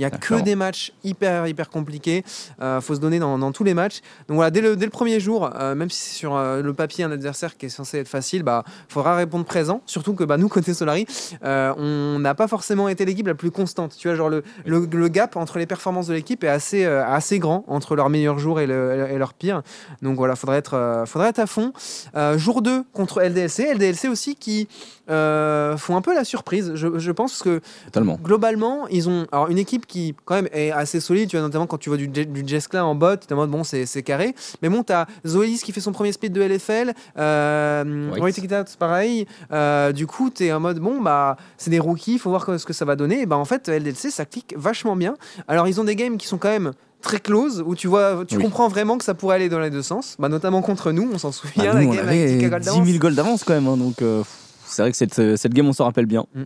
Il 0.00 0.02
y 0.02 0.06
a 0.06 0.10
que 0.10 0.40
des 0.40 0.56
matchs 0.56 0.92
hyper 1.04 1.46
hyper 1.46 1.68
compliqués. 1.68 2.24
Euh, 2.62 2.80
faut 2.80 2.94
se 2.94 3.00
donner 3.00 3.18
dans, 3.18 3.38
dans 3.38 3.52
tous 3.52 3.64
les 3.64 3.74
matchs. 3.74 4.00
Donc 4.28 4.36
voilà, 4.36 4.50
dès 4.50 4.62
le, 4.62 4.74
dès 4.74 4.86
le 4.86 4.90
premier 4.90 5.20
jour, 5.20 5.50
euh, 5.54 5.74
même 5.74 5.90
si 5.90 6.00
c'est 6.00 6.14
sur 6.16 6.34
euh, 6.36 6.62
le 6.62 6.72
papier 6.72 7.04
un 7.04 7.10
adversaire 7.12 7.58
qui 7.58 7.66
est 7.66 7.68
censé 7.68 7.98
être 7.98 8.08
facile, 8.08 8.42
bah 8.42 8.64
faudra 8.88 9.14
répondre 9.14 9.44
présent. 9.44 9.82
Surtout 9.84 10.14
que 10.14 10.24
bah, 10.24 10.38
nous 10.38 10.48
côté 10.48 10.72
Solari, 10.72 11.06
on 11.42 12.18
n'a 12.18 12.34
pas 12.34 12.48
forcément 12.48 12.88
été 12.88 13.04
l'équipe 13.04 13.26
la 13.26 13.34
plus 13.34 13.50
constante. 13.50 13.94
Tu 13.98 14.08
vois, 14.08 14.16
genre 14.16 14.30
le, 14.30 14.42
le, 14.64 14.88
le 14.90 15.08
gap 15.08 15.36
entre 15.36 15.58
les 15.58 15.66
performances 15.66 16.06
de 16.06 16.14
l'équipe 16.14 16.42
est 16.44 16.48
assez 16.48 16.84
assez 16.86 17.38
grand 17.38 17.64
entre 17.68 17.94
leurs 17.94 18.08
meilleurs 18.08 18.38
jours 18.38 18.58
et, 18.58 18.66
le, 18.66 19.06
et 19.10 19.18
leurs 19.18 19.34
pires. 19.34 19.62
Donc 20.00 20.16
voilà, 20.16 20.34
faudrait 20.34 20.56
être 20.56 21.04
faudrait 21.06 21.28
être 21.28 21.40
à 21.40 21.46
fond. 21.46 21.72
Euh, 22.16 22.38
jour 22.38 22.62
2 22.62 22.84
contre 22.92 23.20
LDLC, 23.22 23.74
LDLC 23.74 24.08
aussi 24.08 24.34
qui 24.36 24.68
euh, 25.10 25.76
font 25.76 25.96
un 25.96 26.02
peu 26.02 26.14
la 26.14 26.24
surprise. 26.24 26.72
Je, 26.74 26.98
je 26.98 27.12
pense 27.12 27.42
que 27.42 27.60
Totalement. 27.86 28.18
globalement, 28.22 28.86
ils 28.88 29.08
ont 29.08 29.26
alors 29.32 29.48
une 29.48 29.58
équipe 29.58 29.86
qui 29.90 30.14
quand 30.24 30.34
même 30.36 30.48
est 30.52 30.70
assez 30.70 31.00
solide. 31.00 31.28
Tu 31.28 31.36
vois 31.36 31.44
notamment 31.44 31.66
quand 31.66 31.78
tu 31.78 31.90
vois 31.90 31.98
du, 31.98 32.08
du 32.08 32.42
Jeskla 32.46 32.84
en 32.86 32.94
bot, 32.94 33.16
tu 33.16 33.26
es 33.28 33.32
en 33.32 33.36
mode 33.36 33.50
bon 33.50 33.64
c'est 33.64 33.84
c'est 33.86 34.02
carré. 34.02 34.34
Mais 34.62 34.68
bon, 34.68 34.82
t'as 34.82 35.06
Zoelis 35.26 35.58
qui 35.58 35.72
fait 35.72 35.80
son 35.80 35.92
premier 35.92 36.12
split 36.12 36.30
de 36.30 36.40
LFL, 36.42 36.92
euh, 37.18 38.10
White. 38.20 38.38
White 38.38 38.76
pareil. 38.78 39.26
Euh, 39.52 39.92
du 39.92 40.06
coup, 40.06 40.30
tu 40.30 40.44
es 40.46 40.52
en 40.52 40.60
mode 40.60 40.78
bon 40.78 41.00
bah 41.00 41.36
c'est 41.58 41.70
des 41.70 41.78
rookies, 41.80 42.18
faut 42.18 42.30
voir 42.30 42.58
ce 42.58 42.64
que 42.64 42.72
ça 42.72 42.84
va 42.84 42.96
donner. 42.96 43.20
Et 43.22 43.26
bah 43.26 43.36
en 43.36 43.44
fait 43.44 43.68
LDLC 43.68 44.10
ça 44.10 44.24
clique 44.24 44.54
vachement 44.56 44.96
bien. 44.96 45.16
Alors 45.48 45.68
ils 45.68 45.80
ont 45.80 45.84
des 45.84 45.96
games 45.96 46.16
qui 46.16 46.26
sont 46.26 46.38
quand 46.38 46.48
même 46.50 46.72
très 47.02 47.18
close 47.18 47.62
où 47.66 47.74
tu 47.74 47.88
vois 47.88 48.24
tu 48.28 48.36
Oui. 48.36 48.42
comprends 48.42 48.68
vraiment 48.68 48.98
que 48.98 49.04
ça 49.04 49.14
pourrait 49.14 49.36
aller 49.36 49.48
dans 49.48 49.58
les 49.58 49.70
deux 49.70 49.80
sens 49.80 50.16
bah, 50.18 50.28
notamment 50.28 50.60
contre 50.60 50.92
nous 50.92 51.08
on 51.10 51.16
s'en 51.16 51.32
souvient 51.32 51.70
Ah, 51.70 51.74
la 51.74 51.80
nous, 51.80 51.88
on 51.88 51.94
game 51.94 52.06
avec 52.06 52.20
avait 52.20 52.36
10 52.36 52.44
10 52.44 52.48
gold 52.50 52.86
000 52.86 52.98
gold 52.98 53.14
d'avance 53.16 53.42
quand 53.42 53.54
même, 53.54 53.66
hein, 53.68 53.78
donc 53.78 54.02
euh, 54.02 54.22
c'est 54.66 54.82
vrai 54.82 54.90
que 54.90 54.96
cette, 54.98 55.14
cette 55.36 55.54
game 55.54 55.66
on 55.66 55.72
s'en 55.72 55.84
rappelle 55.84 56.04
bien. 56.04 56.26
Mm. 56.34 56.42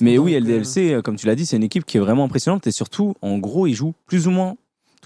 Mais 0.00 0.16
Donc, 0.16 0.26
oui, 0.26 0.34
euh, 0.34 0.40
LDLC, 0.40 0.92
euh, 0.92 1.02
comme 1.02 1.16
tu 1.16 1.26
l'as 1.26 1.34
dit, 1.34 1.46
c'est 1.46 1.56
une 1.56 1.64
équipe 1.64 1.84
qui 1.84 1.96
est 1.96 2.00
vraiment 2.00 2.24
impressionnante 2.24 2.66
et 2.66 2.72
surtout, 2.72 3.14
en 3.22 3.38
gros, 3.38 3.66
ils 3.66 3.74
jouent 3.74 3.94
plus 4.06 4.26
ou 4.26 4.30
moins 4.30 4.56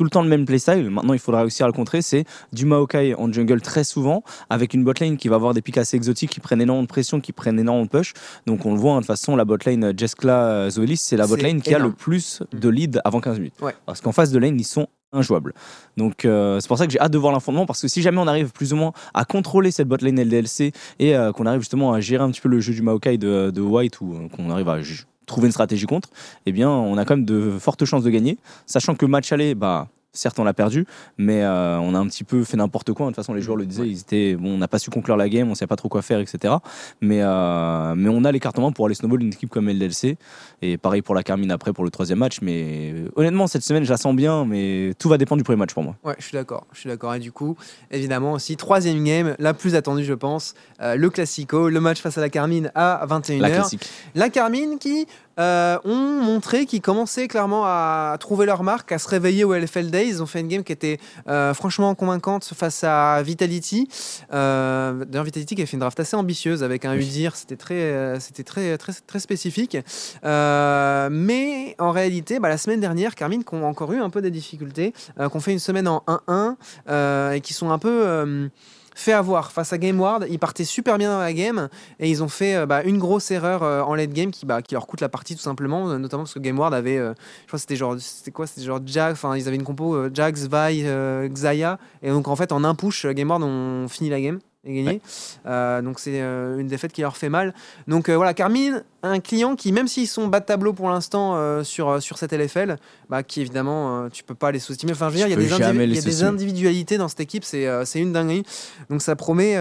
tout 0.00 0.04
le 0.04 0.08
temps 0.08 0.22
le 0.22 0.30
même 0.30 0.46
playstyle. 0.46 0.88
Maintenant, 0.88 1.12
il 1.12 1.18
faudra 1.18 1.42
réussir 1.42 1.66
à 1.66 1.68
le 1.68 1.74
contrer. 1.74 2.00
C'est 2.00 2.24
du 2.54 2.64
Maokai 2.64 3.14
en 3.16 3.30
jungle 3.30 3.60
très 3.60 3.84
souvent, 3.84 4.22
avec 4.48 4.72
une 4.72 4.82
botlane 4.82 5.18
qui 5.18 5.28
va 5.28 5.36
avoir 5.36 5.52
des 5.52 5.60
pics 5.60 5.76
assez 5.76 5.94
exotiques, 5.94 6.30
qui 6.30 6.40
prennent 6.40 6.62
énormément 6.62 6.84
de 6.84 6.88
pression, 6.88 7.20
qui 7.20 7.32
prennent 7.32 7.60
énormément 7.60 7.84
de 7.84 7.90
push. 7.90 8.14
Donc 8.46 8.64
on 8.64 8.72
le 8.72 8.80
voit, 8.80 8.92
hein, 8.92 8.96
de 8.96 9.00
toute 9.00 9.08
façon, 9.08 9.36
la 9.36 9.44
botlane 9.44 9.84
euh, 9.84 9.92
Jeskla 9.94 10.44
euh, 10.46 10.70
Zoelis, 10.70 10.96
c'est 10.96 11.18
la 11.18 11.26
botlane 11.26 11.60
qui 11.60 11.74
a 11.74 11.78
le 11.78 11.92
plus 11.92 12.42
de 12.50 12.68
lead 12.70 13.02
avant 13.04 13.20
15 13.20 13.40
minutes. 13.40 13.60
Ouais. 13.60 13.74
Parce 13.84 14.00
qu'en 14.00 14.12
face 14.12 14.30
de 14.30 14.38
lane, 14.38 14.58
ils 14.58 14.64
sont 14.64 14.86
injouables. 15.12 15.54
Donc 15.96 16.24
euh, 16.24 16.60
c'est 16.60 16.68
pour 16.68 16.78
ça 16.78 16.86
que 16.86 16.92
j'ai 16.92 17.00
hâte 17.00 17.12
de 17.12 17.18
voir 17.18 17.32
l'infondement, 17.32 17.66
parce 17.66 17.82
que 17.82 17.88
si 17.88 18.02
jamais 18.02 18.18
on 18.18 18.26
arrive 18.26 18.52
plus 18.52 18.72
ou 18.72 18.76
moins 18.76 18.92
à 19.14 19.24
contrôler 19.24 19.70
cette 19.70 19.88
botlane 19.88 20.20
LDLC 20.20 20.72
et 20.98 21.16
euh, 21.16 21.32
qu'on 21.32 21.46
arrive 21.46 21.60
justement 21.60 21.92
à 21.92 22.00
gérer 22.00 22.22
un 22.22 22.30
petit 22.30 22.40
peu 22.40 22.48
le 22.48 22.60
jeu 22.60 22.72
du 22.72 22.82
Maokai 22.82 23.18
de, 23.18 23.60
White, 23.60 24.00
ou 24.00 24.14
euh, 24.14 24.28
qu'on 24.28 24.50
arrive 24.50 24.68
à 24.68 24.78
trouver 25.26 25.46
une 25.46 25.52
stratégie 25.52 25.86
contre, 25.86 26.08
eh 26.46 26.52
bien 26.52 26.70
on 26.70 26.96
a 26.98 27.04
quand 27.04 27.16
même 27.16 27.24
de 27.24 27.58
fortes 27.58 27.84
chances 27.84 28.04
de 28.04 28.10
gagner, 28.10 28.38
sachant 28.66 28.94
que 28.94 29.06
match 29.06 29.32
aller, 29.32 29.54
bah 29.54 29.88
certes 30.12 30.38
on 30.38 30.44
l'a 30.44 30.54
perdu, 30.54 30.86
mais 31.18 31.42
euh, 31.42 31.78
on 31.78 31.94
a 31.94 31.98
un 31.98 32.06
petit 32.06 32.24
peu 32.24 32.44
fait 32.44 32.56
n'importe 32.56 32.92
quoi. 32.92 33.06
De 33.06 33.10
toute 33.10 33.16
façon, 33.16 33.34
les 33.34 33.42
joueurs 33.42 33.56
le 33.56 33.66
disaient, 33.66 33.88
ils 33.88 34.00
étaient, 34.00 34.36
bon, 34.36 34.54
on 34.54 34.58
n'a 34.58 34.68
pas 34.68 34.78
su 34.78 34.90
conclure 34.90 35.16
la 35.16 35.28
game, 35.28 35.50
on 35.50 35.54
savait 35.54 35.68
pas 35.68 35.76
trop 35.76 35.88
quoi 35.88 36.02
faire, 36.02 36.20
etc. 36.20 36.54
Mais, 37.00 37.20
euh, 37.22 37.94
mais 37.96 38.08
on 38.08 38.24
a 38.24 38.32
les 38.32 38.40
cartes 38.40 38.58
en 38.58 38.62
main 38.62 38.72
pour 38.72 38.86
aller 38.86 38.94
snowball 38.94 39.22
une 39.22 39.32
équipe 39.32 39.50
comme 39.50 39.68
LDLC. 39.68 40.16
Et 40.62 40.76
pareil 40.76 41.02
pour 41.02 41.14
la 41.14 41.22
Carmine 41.22 41.50
après 41.50 41.72
pour 41.72 41.84
le 41.84 41.90
troisième 41.90 42.18
match. 42.18 42.38
Mais 42.42 42.94
honnêtement, 43.16 43.46
cette 43.46 43.62
semaine, 43.62 43.84
je 43.84 43.90
la 43.90 43.96
sens 43.96 44.14
bien, 44.14 44.44
mais 44.44 44.92
tout 44.98 45.08
va 45.08 45.18
dépendre 45.18 45.38
du 45.38 45.44
premier 45.44 45.58
match 45.58 45.72
pour 45.72 45.82
moi. 45.82 45.96
Ouais, 46.04 46.14
je 46.18 46.24
suis 46.24 46.34
d'accord. 46.34 46.66
Je 46.72 46.80
suis 46.80 46.88
d'accord. 46.88 47.14
Et 47.14 47.18
du 47.18 47.32
coup, 47.32 47.56
évidemment 47.90 48.32
aussi, 48.32 48.56
troisième 48.56 49.02
game, 49.04 49.34
la 49.38 49.54
plus 49.54 49.74
attendue, 49.74 50.04
je 50.04 50.14
pense, 50.14 50.54
euh, 50.80 50.96
le 50.96 51.10
Classico, 51.10 51.68
le 51.68 51.80
match 51.80 52.00
face 52.00 52.18
à 52.18 52.20
la 52.20 52.28
Carmine 52.30 52.70
à 52.74 53.06
21h. 53.08 53.40
La 53.40 53.50
classique. 53.50 53.88
La 54.14 54.28
Carmine 54.28 54.78
qui 54.78 55.06
euh, 55.40 55.78
ont 55.84 56.22
montré 56.22 56.66
qu'ils 56.66 56.80
commençaient 56.80 57.26
clairement 57.26 57.64
à 57.64 58.16
trouver 58.20 58.46
leur 58.46 58.62
marque, 58.62 58.92
à 58.92 58.98
se 58.98 59.08
réveiller 59.08 59.44
au 59.44 59.54
LFL 59.54 59.90
Days. 59.90 60.08
Ils 60.08 60.22
ont 60.22 60.26
fait 60.26 60.40
une 60.40 60.48
game 60.48 60.62
qui 60.62 60.72
était 60.72 60.98
euh, 61.28 61.54
franchement 61.54 61.94
convaincante 61.94 62.44
face 62.54 62.84
à 62.84 63.22
Vitality. 63.22 63.88
Euh, 64.32 65.04
D'ailleurs, 65.04 65.24
Vitality 65.24 65.54
qui 65.54 65.62
a 65.62 65.66
fait 65.66 65.74
une 65.74 65.80
draft 65.80 65.98
assez 65.98 66.16
ambitieuse 66.16 66.62
avec 66.62 66.84
un. 66.84 66.90
Udir. 67.00 67.34
C'était 67.34 67.56
très, 67.56 68.18
c'était 68.20 68.42
très, 68.42 68.76
très, 68.76 68.92
très 68.92 69.20
spécifique. 69.20 69.78
Mais 70.22 71.74
en 71.78 71.90
réalité, 71.92 72.38
bah, 72.38 72.48
la 72.48 72.58
semaine 72.58 72.80
dernière, 72.80 73.14
Carmine 73.14 73.44
qui 73.44 73.54
ont 73.54 73.64
encore 73.64 73.92
eu 73.92 74.00
un 74.00 74.10
peu 74.10 74.20
des 74.20 74.30
difficultés, 74.30 74.92
qui 74.92 75.36
ont 75.36 75.40
fait 75.40 75.52
une 75.52 75.58
semaine 75.58 75.88
en 75.88 76.02
1-1 76.06 76.56
euh, 76.88 77.32
et 77.32 77.40
qui 77.40 77.54
sont 77.54 77.70
un 77.70 77.78
peu 77.78 78.50
fait 78.94 79.12
avoir 79.12 79.52
face 79.52 79.72
à 79.72 79.78
GameWard. 79.78 80.26
Ils 80.30 80.38
partaient 80.38 80.64
super 80.64 80.98
bien 80.98 81.10
dans 81.10 81.20
la 81.20 81.32
game 81.32 81.68
et 81.98 82.10
ils 82.10 82.22
ont 82.22 82.28
fait 82.28 82.56
euh, 82.56 82.66
bah, 82.66 82.82
une 82.82 82.98
grosse 82.98 83.30
erreur 83.30 83.62
euh, 83.62 83.82
en 83.82 83.94
late 83.94 84.12
game 84.12 84.30
qui, 84.30 84.46
bah, 84.46 84.62
qui 84.62 84.74
leur 84.74 84.86
coûte 84.86 85.00
la 85.00 85.08
partie 85.08 85.34
tout 85.34 85.42
simplement, 85.42 85.88
euh, 85.88 85.98
notamment 85.98 86.24
parce 86.24 86.34
que 86.34 86.38
GameWard 86.38 86.74
avait, 86.74 86.96
je 86.96 87.46
crois 87.46 87.58
c'était 87.58 87.76
genre, 87.76 87.96
c'était 87.98 88.30
quoi 88.30 88.46
C'était 88.46 88.62
genre 88.62 88.80
enfin 89.10 89.36
ils 89.36 89.46
avaient 89.48 89.56
une 89.56 89.64
compo 89.64 90.12
Jax, 90.12 90.48
Vi, 90.48 90.84
Xayah 91.28 91.78
et 92.02 92.10
donc 92.10 92.28
en 92.28 92.36
fait 92.36 92.52
en 92.52 92.64
un 92.64 92.74
push, 92.74 93.06
GameWard 93.06 93.42
ont 93.42 93.88
fini 93.88 94.10
la 94.10 94.20
game 94.20 94.38
et 94.64 94.74
gagné. 94.74 95.00
Euh, 95.46 95.80
donc 95.80 95.98
c'est 96.00 96.20
euh, 96.20 96.58
une 96.58 96.66
défaite 96.66 96.92
qui 96.92 97.00
leur 97.00 97.16
fait 97.16 97.28
mal. 97.30 97.54
Donc 97.88 98.08
euh, 98.08 98.16
voilà, 98.16 98.34
Carmine, 98.34 98.84
un 99.02 99.20
client 99.20 99.56
qui, 99.56 99.72
même 99.72 99.88
s'ils 99.88 100.06
sont 100.06 100.26
bas 100.28 100.40
de 100.40 100.44
tableau 100.44 100.72
pour 100.72 100.90
l'instant 100.90 101.64
sur, 101.64 102.02
sur 102.02 102.18
cette 102.18 102.32
LFL, 102.32 102.76
bah, 103.08 103.22
qui 103.22 103.40
évidemment, 103.40 104.08
tu 104.10 104.22
peux 104.22 104.34
pas 104.34 104.52
les 104.52 104.58
sous-estimer. 104.58 104.92
Enfin, 104.92 105.08
je 105.08 105.12
veux 105.12 105.16
dire, 105.18 105.26
il 105.26 105.30
y 105.30 105.34
a 105.34 105.36
des, 105.36 105.48
indivi- 105.54 105.94
y 105.94 105.98
a 105.98 106.02
des 106.02 106.22
individualités 106.24 106.98
dans 106.98 107.08
cette 107.08 107.20
équipe, 107.20 107.44
c'est 107.44 107.82
une 107.94 108.12
dinguerie. 108.12 108.44
Donc 108.90 109.00
ça 109.00 109.16
promet, 109.16 109.56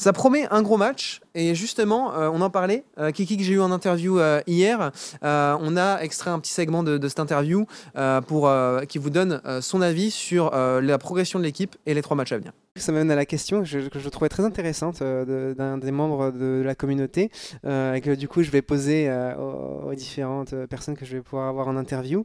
ça 0.00 0.14
promet 0.14 0.48
un 0.50 0.62
gros 0.62 0.78
match. 0.78 1.20
Et 1.34 1.54
justement, 1.54 2.14
euh, 2.14 2.30
on 2.32 2.40
en 2.40 2.48
parlait, 2.48 2.84
euh, 2.98 3.10
Kiki 3.10 3.36
que 3.36 3.42
j'ai 3.42 3.52
eu 3.52 3.60
en 3.60 3.70
interview 3.70 4.18
euh, 4.18 4.40
hier, 4.46 4.92
on 5.22 5.76
a 5.76 6.00
extrait 6.00 6.30
un 6.30 6.38
petit 6.40 6.52
segment 6.52 6.82
de, 6.82 7.06
cette 7.06 7.20
interview 7.20 7.66
pour, 8.26 8.50
qui 8.88 8.98
vous 8.98 9.10
donne 9.10 9.42
son 9.60 9.82
avis 9.82 10.10
sur 10.10 10.50
la 10.52 10.98
progression 10.98 11.38
de 11.38 11.44
l'équipe 11.44 11.76
et 11.86 11.92
les 11.92 12.02
trois 12.02 12.16
matchs 12.16 12.32
à 12.32 12.38
venir. 12.38 12.52
Ça 12.76 12.92
m'amène 12.92 13.10
à 13.10 13.16
la 13.16 13.26
question 13.26 13.62
que 13.62 13.66
je, 13.66 14.08
trouvais 14.08 14.28
très 14.28 14.44
intéressante 14.44 15.02
d'un 15.02 15.76
des 15.76 15.90
membres 15.90 16.30
de 16.30 16.62
la 16.64 16.74
communauté 16.74 17.30
et 17.64 18.00
que 18.00 18.14
du 18.14 18.28
coup 18.28 18.42
je 18.42 18.50
vais 18.50 18.62
poser 18.62 19.10
aux, 19.38 19.94
différentes 19.94 20.54
personnes 20.66 20.96
que 20.96 21.04
je 21.04 21.16
vais 21.16 21.22
pouvoir 21.22 21.48
avoir 21.48 21.68
en 21.68 21.76
interview. 21.76 22.24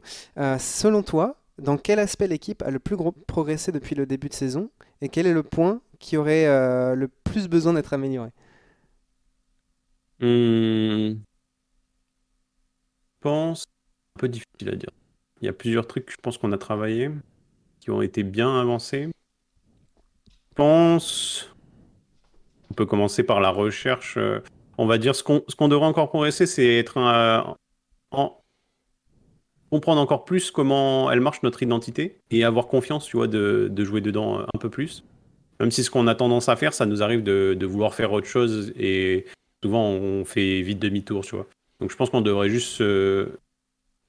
Selon 0.58 1.02
toi, 1.02 1.36
dans 1.58 1.76
quel 1.76 1.98
aspect 1.98 2.28
l'équipe 2.28 2.62
a 2.62 2.70
le 2.70 2.78
plus 2.78 2.96
progressé 3.26 3.72
depuis 3.72 3.94
le 3.94 4.06
début 4.06 4.28
de 4.28 4.34
saison? 4.34 4.70
Et 5.02 5.08
quel 5.08 5.26
est 5.26 5.34
le 5.34 5.42
point 5.42 5.80
qui 5.98 6.16
aurait 6.16 6.46
le 6.94 7.08
plus 7.36 7.48
besoin 7.48 7.74
d'être 7.74 7.92
amélioré 7.92 8.30
Hum, 10.20 11.24
Je 13.16 13.20
pense, 13.20 13.64
un 14.16 14.20
peu 14.20 14.28
difficile 14.28 14.68
à 14.70 14.76
dire. 14.76 14.90
Il 15.42 15.46
y 15.46 15.48
a 15.48 15.52
plusieurs 15.52 15.86
trucs 15.86 16.06
que 16.06 16.12
je 16.12 16.16
pense 16.22 16.38
qu'on 16.38 16.52
a 16.52 16.58
travaillé, 16.58 17.10
qui 17.80 17.90
ont 17.90 18.02
été 18.02 18.22
bien 18.24 18.60
avancés. 18.60 19.10
Je 20.50 20.54
pense, 20.54 21.50
on 22.70 22.74
peut 22.74 22.86
commencer 22.86 23.22
par 23.22 23.40
la 23.40 23.50
recherche. 23.50 24.16
euh, 24.16 24.40
On 24.78 24.86
va 24.86 24.98
dire 24.98 25.14
ce 25.14 25.22
qu'on 25.22 25.40
qu'on 25.56 25.68
devrait 25.68 25.86
encore 25.86 26.08
progresser, 26.08 26.46
c'est 26.46 26.76
être 26.78 26.98
un- 26.98 27.54
en 28.12 28.40
comprendre 29.70 30.00
encore 30.00 30.24
plus 30.24 30.50
comment 30.50 31.10
elle 31.10 31.20
marche 31.20 31.42
notre 31.42 31.62
identité 31.62 32.20
et 32.30 32.44
avoir 32.44 32.66
confiance, 32.68 33.06
tu 33.06 33.16
vois, 33.16 33.28
de, 33.28 33.68
de 33.70 33.84
jouer 33.84 34.00
dedans 34.00 34.40
un 34.40 34.58
peu 34.58 34.70
plus. 34.70 35.04
Même 35.60 35.70
si 35.70 35.82
ce 35.84 35.90
qu'on 35.90 36.06
a 36.06 36.14
tendance 36.14 36.48
à 36.48 36.56
faire, 36.56 36.74
ça 36.74 36.86
nous 36.86 37.02
arrive 37.02 37.22
de, 37.22 37.56
de 37.58 37.66
vouloir 37.66 37.94
faire 37.94 38.12
autre 38.12 38.26
chose 38.26 38.72
et 38.78 39.24
souvent 39.62 39.88
on 39.90 40.24
fait 40.24 40.60
vite 40.62 40.78
demi-tour, 40.78 41.24
tu 41.24 41.34
vois. 41.36 41.46
Donc 41.80 41.90
je 41.90 41.96
pense 41.96 42.10
qu'on 42.10 42.20
devrait 42.20 42.48
juste 42.50 42.68
se- 42.72 43.28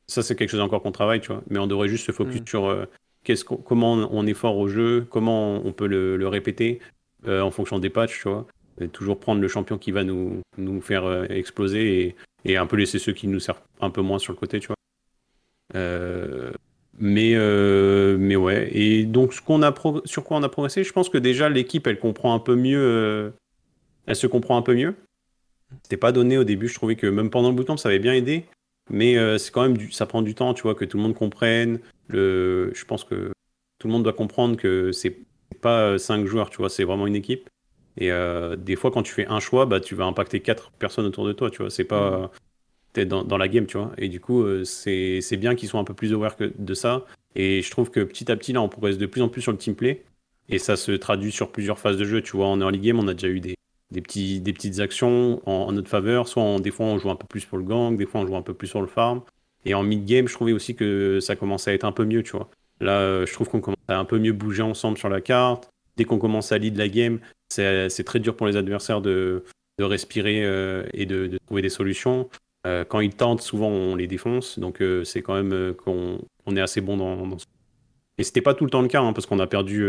ça 0.07 0.23
c'est 0.23 0.35
quelque 0.35 0.49
chose 0.49 0.59
encore 0.61 0.81
qu'on 0.81 0.91
travaille, 0.91 1.21
tu 1.21 1.27
vois, 1.27 1.41
mais 1.49 1.59
on 1.59 1.67
devrait 1.67 1.87
juste 1.89 2.05
se 2.05 2.11
focus 2.11 2.41
Mm. 2.41 2.47
sur 2.47 2.65
euh, 2.65 2.85
qu'est-ce 3.23 3.43
comment 3.43 3.93
on 3.93 4.25
est 4.27 4.33
fort 4.33 4.57
au 4.57 4.67
jeu, 4.67 5.05
comment 5.09 5.55
on 5.65 5.71
peut 5.73 5.87
le, 5.87 6.17
le 6.17 6.27
répéter 6.27 6.79
euh, 7.27 7.41
en 7.41 7.51
fonction 7.51 7.79
des 7.79 7.89
patchs, 7.89 8.21
tu 8.21 8.29
vois. 8.29 8.45
Et 8.79 8.87
toujours 8.89 9.19
prendre 9.19 9.41
le 9.41 9.47
champion 9.47 9.77
qui 9.77 9.91
va 9.91 10.03
nous, 10.03 10.41
nous 10.57 10.81
faire 10.81 11.05
euh, 11.05 11.25
exploser 11.29 12.01
et, 12.01 12.15
et 12.45 12.57
un 12.57 12.67
peu 12.67 12.75
laisser 12.75 12.99
ceux 12.99 13.13
qui 13.13 13.27
nous 13.27 13.39
servent 13.39 13.61
un 13.81 13.89
peu 13.89 14.01
moins 14.01 14.19
sur 14.19 14.33
le 14.33 14.37
côté, 14.37 14.59
tu 14.59 14.67
vois. 14.67 14.75
Mais, 16.99 17.33
euh, 17.35 18.17
mais 18.19 18.35
ouais. 18.35 18.69
Et 18.75 19.05
donc, 19.05 19.33
ce 19.33 19.41
qu'on 19.41 19.61
a 19.61 19.73
sur 20.05 20.23
quoi 20.23 20.37
on 20.37 20.43
a 20.43 20.49
progressé, 20.49 20.83
je 20.83 20.91
pense 20.91 21.09
que 21.09 21.17
déjà 21.17 21.49
l'équipe, 21.49 21.85
elle 21.87 21.99
comprend 21.99 22.33
un 22.33 22.39
peu 22.39 22.55
mieux. 22.55 22.79
euh, 22.79 23.29
elle 24.07 24.15
se 24.15 24.27
comprend 24.27 24.57
un 24.57 24.61
peu 24.61 24.73
mieux. 24.73 24.95
C'était 25.83 25.97
pas 25.97 26.11
donné 26.11 26.37
au 26.37 26.43
début. 26.43 26.67
Je 26.67 26.75
trouvais 26.75 26.95
que 26.95 27.07
même 27.07 27.29
pendant 27.29 27.49
le 27.49 27.55
bootcamp, 27.55 27.77
ça 27.77 27.89
avait 27.89 27.99
bien 27.99 28.13
aidé. 28.13 28.45
Mais 28.89 29.17
euh, 29.17 29.37
c'est 29.37 29.51
quand 29.51 29.67
même 29.67 29.77
ça 29.91 30.05
prend 30.05 30.21
du 30.21 30.33
temps, 30.33 30.53
tu 30.53 30.63
vois, 30.63 30.75
que 30.75 30.85
tout 30.85 30.97
le 30.97 31.03
monde 31.03 31.13
comprenne. 31.13 31.79
Le, 32.07 32.71
je 32.73 32.85
pense 32.85 33.03
que 33.03 33.31
tout 33.79 33.87
le 33.87 33.93
monde 33.93 34.03
doit 34.03 34.13
comprendre 34.13 34.55
que 34.55 34.91
c'est 34.91 35.17
pas 35.61 35.97
cinq 35.99 36.25
joueurs, 36.25 36.49
tu 36.49 36.57
vois, 36.57 36.69
c'est 36.69 36.85
vraiment 36.85 37.05
une 37.05 37.15
équipe. 37.15 37.49
Et 37.99 38.11
des 38.59 38.75
fois, 38.75 38.91
quand 38.91 39.01
tu 39.03 39.11
fais 39.11 39.25
un 39.27 39.39
choix, 39.39 39.65
bah, 39.65 39.79
tu 39.79 39.95
vas 39.95 40.05
impacter 40.05 40.39
quatre 40.39 40.71
personnes 40.71 41.05
autour 41.05 41.25
de 41.25 41.33
toi, 41.33 41.49
tu 41.49 41.63
vois. 41.63 41.71
C'est 41.71 41.83
pas. 41.83 42.31
Dans, 43.05 43.37
la 43.37 43.47
game, 43.47 43.65
tu 43.65 43.77
vois. 43.77 43.91
Et 43.97 44.09
du 44.09 44.19
coup, 44.19 44.41
euh, 44.41 44.63
c'est 44.63 45.37
bien 45.37 45.55
qu'ils 45.55 45.69
soient 45.69 45.79
un 45.79 45.83
peu 45.83 45.93
plus 45.93 46.13
aware 46.13 46.35
que 46.35 46.51
de 46.57 46.73
ça. 46.73 47.05
Et 47.35 47.61
je 47.61 47.69
trouve 47.71 47.91
que 47.91 47.99
petit 48.01 48.31
à 48.31 48.35
petit, 48.35 48.53
là, 48.53 48.61
on 48.61 48.69
progresse 48.69 48.97
de 48.97 49.05
plus 49.05 49.21
en 49.21 49.29
plus 49.29 49.41
sur 49.41 49.51
le 49.51 49.57
team 49.57 49.75
play. 49.75 50.03
Et 50.49 50.59
ça 50.59 50.75
se 50.75 50.91
traduit 50.91 51.31
sur 51.31 51.51
plusieurs 51.51 51.79
phases 51.79 51.97
de 51.97 52.05
jeu. 52.05 52.21
Tu 52.21 52.35
vois, 52.35 52.47
en 52.47 52.59
early 52.59 52.79
game, 52.79 52.99
on 52.99 53.07
a 53.07 53.13
déjà 53.13 53.27
eu 53.27 53.39
des, 53.39 53.55
des, 53.91 54.01
petits, 54.01 54.41
des 54.41 54.53
petites 54.53 54.79
actions 54.79 55.41
en, 55.45 55.71
notre 55.71 55.89
faveur. 55.89 56.27
Soit 56.27 56.59
des 56.59 56.71
fois, 56.71 56.85
on 56.85 56.97
joue 56.97 57.09
un 57.09 57.15
peu 57.15 57.27
plus 57.27 57.45
pour 57.45 57.57
le 57.57 57.63
gang, 57.63 57.97
des 57.97 58.05
fois, 58.05 58.21
on 58.21 58.27
joue 58.27 58.35
un 58.35 58.41
peu 58.41 58.53
plus 58.53 58.67
sur 58.67 58.81
le 58.81 58.87
farm. 58.87 59.21
Et 59.65 59.73
en 59.73 59.83
mid-game, 59.83 60.27
je 60.27 60.33
trouvais 60.33 60.53
aussi 60.53 60.75
que 60.75 61.19
ça 61.19 61.35
commençait 61.35 61.71
à 61.71 61.73
être 61.73 61.83
un 61.83 61.91
peu 61.91 62.05
mieux, 62.05 62.23
tu 62.23 62.31
vois. 62.31 62.49
Là, 62.79 62.99
euh, 62.99 63.25
je 63.25 63.33
trouve 63.33 63.49
qu'on 63.49 63.61
commence 63.61 63.77
à 63.87 63.97
un 63.97 64.05
peu 64.05 64.19
mieux 64.19 64.33
bouger 64.33 64.61
ensemble 64.61 64.97
sur 64.97 65.09
la 65.09 65.21
carte. 65.21 65.69
Dès 65.97 66.05
qu'on 66.05 66.19
commence 66.19 66.51
à 66.51 66.57
lead 66.57 66.77
la 66.77 66.89
game, 66.89 67.19
c'est 67.49 68.03
très 68.05 68.19
dur 68.19 68.35
pour 68.35 68.47
les 68.47 68.55
adversaires 68.55 69.01
de, 69.01 69.43
de 69.79 69.83
respirer 69.83 70.45
euh, 70.45 70.83
et 70.93 71.05
de 71.05 71.37
trouver 71.45 71.61
des 71.61 71.69
solutions. 71.69 72.29
Euh, 72.67 72.83
quand 72.85 72.99
ils 72.99 73.13
tentent, 73.15 73.41
souvent 73.41 73.69
on 73.69 73.95
les 73.95 74.07
défonce. 74.07 74.59
Donc 74.59 74.81
euh, 74.81 75.03
c'est 75.03 75.21
quand 75.21 75.35
même 75.35 75.53
euh, 75.53 75.73
qu'on 75.73 76.19
on 76.45 76.55
est 76.55 76.61
assez 76.61 76.81
bon 76.81 76.97
dans, 76.97 77.25
dans 77.25 77.39
ce- 77.39 77.45
Et 78.17 78.23
c'était 78.23 78.41
pas 78.41 78.53
tout 78.53 78.65
le 78.65 78.69
temps 78.71 78.81
le 78.81 78.87
cas, 78.89 79.01
hein, 79.01 79.13
parce 79.13 79.25
qu'on 79.25 79.39
a 79.39 79.47
perdu. 79.47 79.83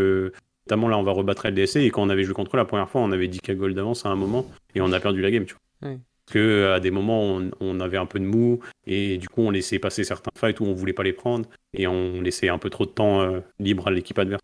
notamment 0.67 0.87
là, 0.87 0.97
on 0.97 1.03
va 1.03 1.11
rebattre 1.11 1.45
LDSC. 1.47 1.77
Et 1.81 1.89
quand 1.91 2.01
on 2.03 2.09
avait 2.09 2.23
joué 2.23 2.33
contre 2.33 2.55
eux 2.55 2.57
la 2.57 2.65
première 2.65 2.89
fois, 2.89 3.01
on 3.01 3.11
avait 3.11 3.27
10 3.27 3.39
k 3.41 3.51
gold 3.55 3.75
d'avance 3.75 4.05
à 4.05 4.09
un 4.09 4.15
moment. 4.15 4.45
Et 4.75 4.81
on 4.81 4.91
a 4.91 4.99
perdu 4.99 5.21
la 5.21 5.31
game, 5.31 5.45
tu 5.45 5.55
vois. 5.55 5.91
Oui. 5.91 5.97
Parce 6.25 6.33
que 6.35 6.73
à 6.75 6.79
des 6.79 6.91
moments, 6.91 7.23
on, 7.23 7.49
on 7.59 7.79
avait 7.79 7.97
un 7.97 8.05
peu 8.05 8.19
de 8.19 8.25
mou. 8.25 8.59
Et 8.85 9.17
du 9.17 9.27
coup, 9.29 9.41
on 9.41 9.49
laissait 9.49 9.79
passer 9.79 10.03
certains 10.03 10.31
fights 10.37 10.59
où 10.59 10.65
on 10.65 10.73
voulait 10.73 10.93
pas 10.93 11.03
les 11.03 11.13
prendre. 11.13 11.49
Et 11.73 11.87
on 11.87 12.21
laissait 12.21 12.49
un 12.49 12.59
peu 12.59 12.69
trop 12.69 12.85
de 12.85 12.91
temps 12.91 13.41
libre 13.59 13.87
à 13.87 13.91
l'équipe 13.91 14.19
adverse. 14.19 14.41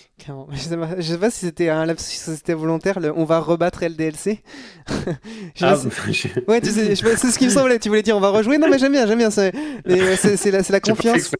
Je 0.52 0.58
sais 0.58 0.76
pas, 0.76 0.88
je 0.96 1.02
sais 1.02 1.18
pas 1.18 1.30
si 1.30 1.40
c'était 1.46 1.68
un 1.68 1.84
lapsus, 1.84 2.04
si 2.06 2.18
c'était 2.36 2.54
volontaire. 2.54 3.00
le 3.00 3.12
on 3.16 3.24
va 3.24 3.40
rebattre 3.40 3.82
LDLC. 3.84 4.38
Je 5.56 5.64
Ah, 5.64 5.76
Ouais, 6.48 6.60
tu 6.60 6.70
sais, 6.70 6.94
je- 6.94 7.16
c'est 7.16 7.30
ce 7.30 7.38
qui 7.38 7.46
me 7.46 7.50
semblait. 7.58 7.78
Tu 7.78 7.88
voulais 7.88 8.02
dire 8.02 8.16
on 8.16 8.20
va 8.20 8.30
rejouer 8.30 8.58
Non, 8.58 8.68
mais 8.68 8.78
j'aime 8.78 8.92
bien, 8.92 9.06
j'aime 9.06 9.18
bien. 9.18 9.30
C'est 9.30 9.52
euh, 9.88 10.16
la, 10.70 10.80
confiance. 10.80 11.30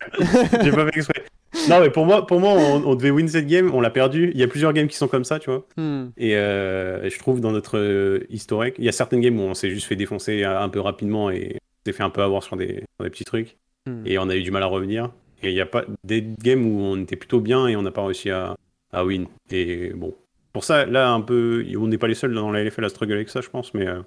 J'ai 0.63 0.71
pas 0.73 0.85
fait 0.91 0.97
exprès. 0.97 1.25
Non, 1.69 1.81
mais 1.81 1.91
pour 1.91 2.07
moi, 2.07 2.27
pour 2.27 2.41
moi 2.41 2.53
on, 2.55 2.83
on 2.85 2.95
devait 2.95 3.11
win 3.11 3.29
cette 3.29 3.47
game, 3.47 3.71
on 3.75 3.81
l'a 3.81 3.91
perdu. 3.91 4.31
Il 4.35 4.41
y 4.41 4.43
a 4.43 4.49
plusieurs 4.49 4.73
games 4.73 4.89
qui 4.89 4.97
sont 4.97 5.09
comme 5.09 5.25
ça, 5.25 5.39
tu 5.39 5.51
vois. 5.51 5.67
Hmm. 5.77 6.07
Et 6.17 6.37
euh, 6.37 7.09
je 7.09 7.19
trouve 7.19 7.41
dans 7.41 7.53
notre 7.53 7.79
euh, 7.79 8.27
historique, 8.31 8.75
il 8.79 8.85
y 8.85 8.89
a 8.89 8.93
certaines 8.93 9.21
games 9.21 9.39
où 9.39 9.43
on 9.43 9.55
s'est 9.55 9.71
juste 9.71 9.87
fait 9.87 9.97
défoncer 9.97 10.45
un 10.45 10.69
peu 10.69 10.81
rapidement 10.81 11.31
et 11.31 11.57
on 11.57 11.91
s'est 11.91 11.97
fait 11.97 12.03
un 12.03 12.11
peu 12.11 12.23
avoir 12.23 12.43
sur 12.43 12.57
des, 12.57 12.85
sur 12.97 13.05
des 13.05 13.11
petits 13.11 13.25
trucs. 13.25 13.57
Hmm. 13.87 14.03
Et 14.07 14.19
on 14.19 14.29
a 14.29 14.35
eu 14.37 14.43
du 14.43 14.51
mal 14.51 14.63
à 14.63 14.67
revenir. 14.67 15.11
Et 15.43 15.51
il 15.51 15.55
y 15.55 15.61
a 15.61 15.67
pas 15.67 15.85
des 16.05 16.23
games 16.43 16.65
où 16.67 16.81
on 16.81 17.01
était 17.03 17.17
plutôt 17.17 17.41
bien 17.41 17.67
et 17.67 17.77
on 17.77 17.83
n'a 17.83 17.91
pas 17.91 18.05
réussi 18.05 18.31
à, 18.31 18.55
à 18.93 19.05
win. 19.05 19.27
Et 19.51 19.91
bon, 19.95 20.15
pour 20.53 20.65
ça, 20.65 20.87
là, 20.87 21.11
un 21.13 21.21
peu, 21.21 21.65
on 21.77 21.89
n'est 21.89 21.99
pas 21.99 22.09
les 22.09 22.15
seuls 22.15 22.35
dans 22.35 22.51
la 22.53 22.63
LFL 22.63 22.85
à 22.85 22.89
struggle 22.89 23.15
avec 23.15 23.29
ça, 23.29 23.41
je 23.41 23.49
pense. 23.49 23.75
Mais, 23.75 23.87
euh, 23.87 24.01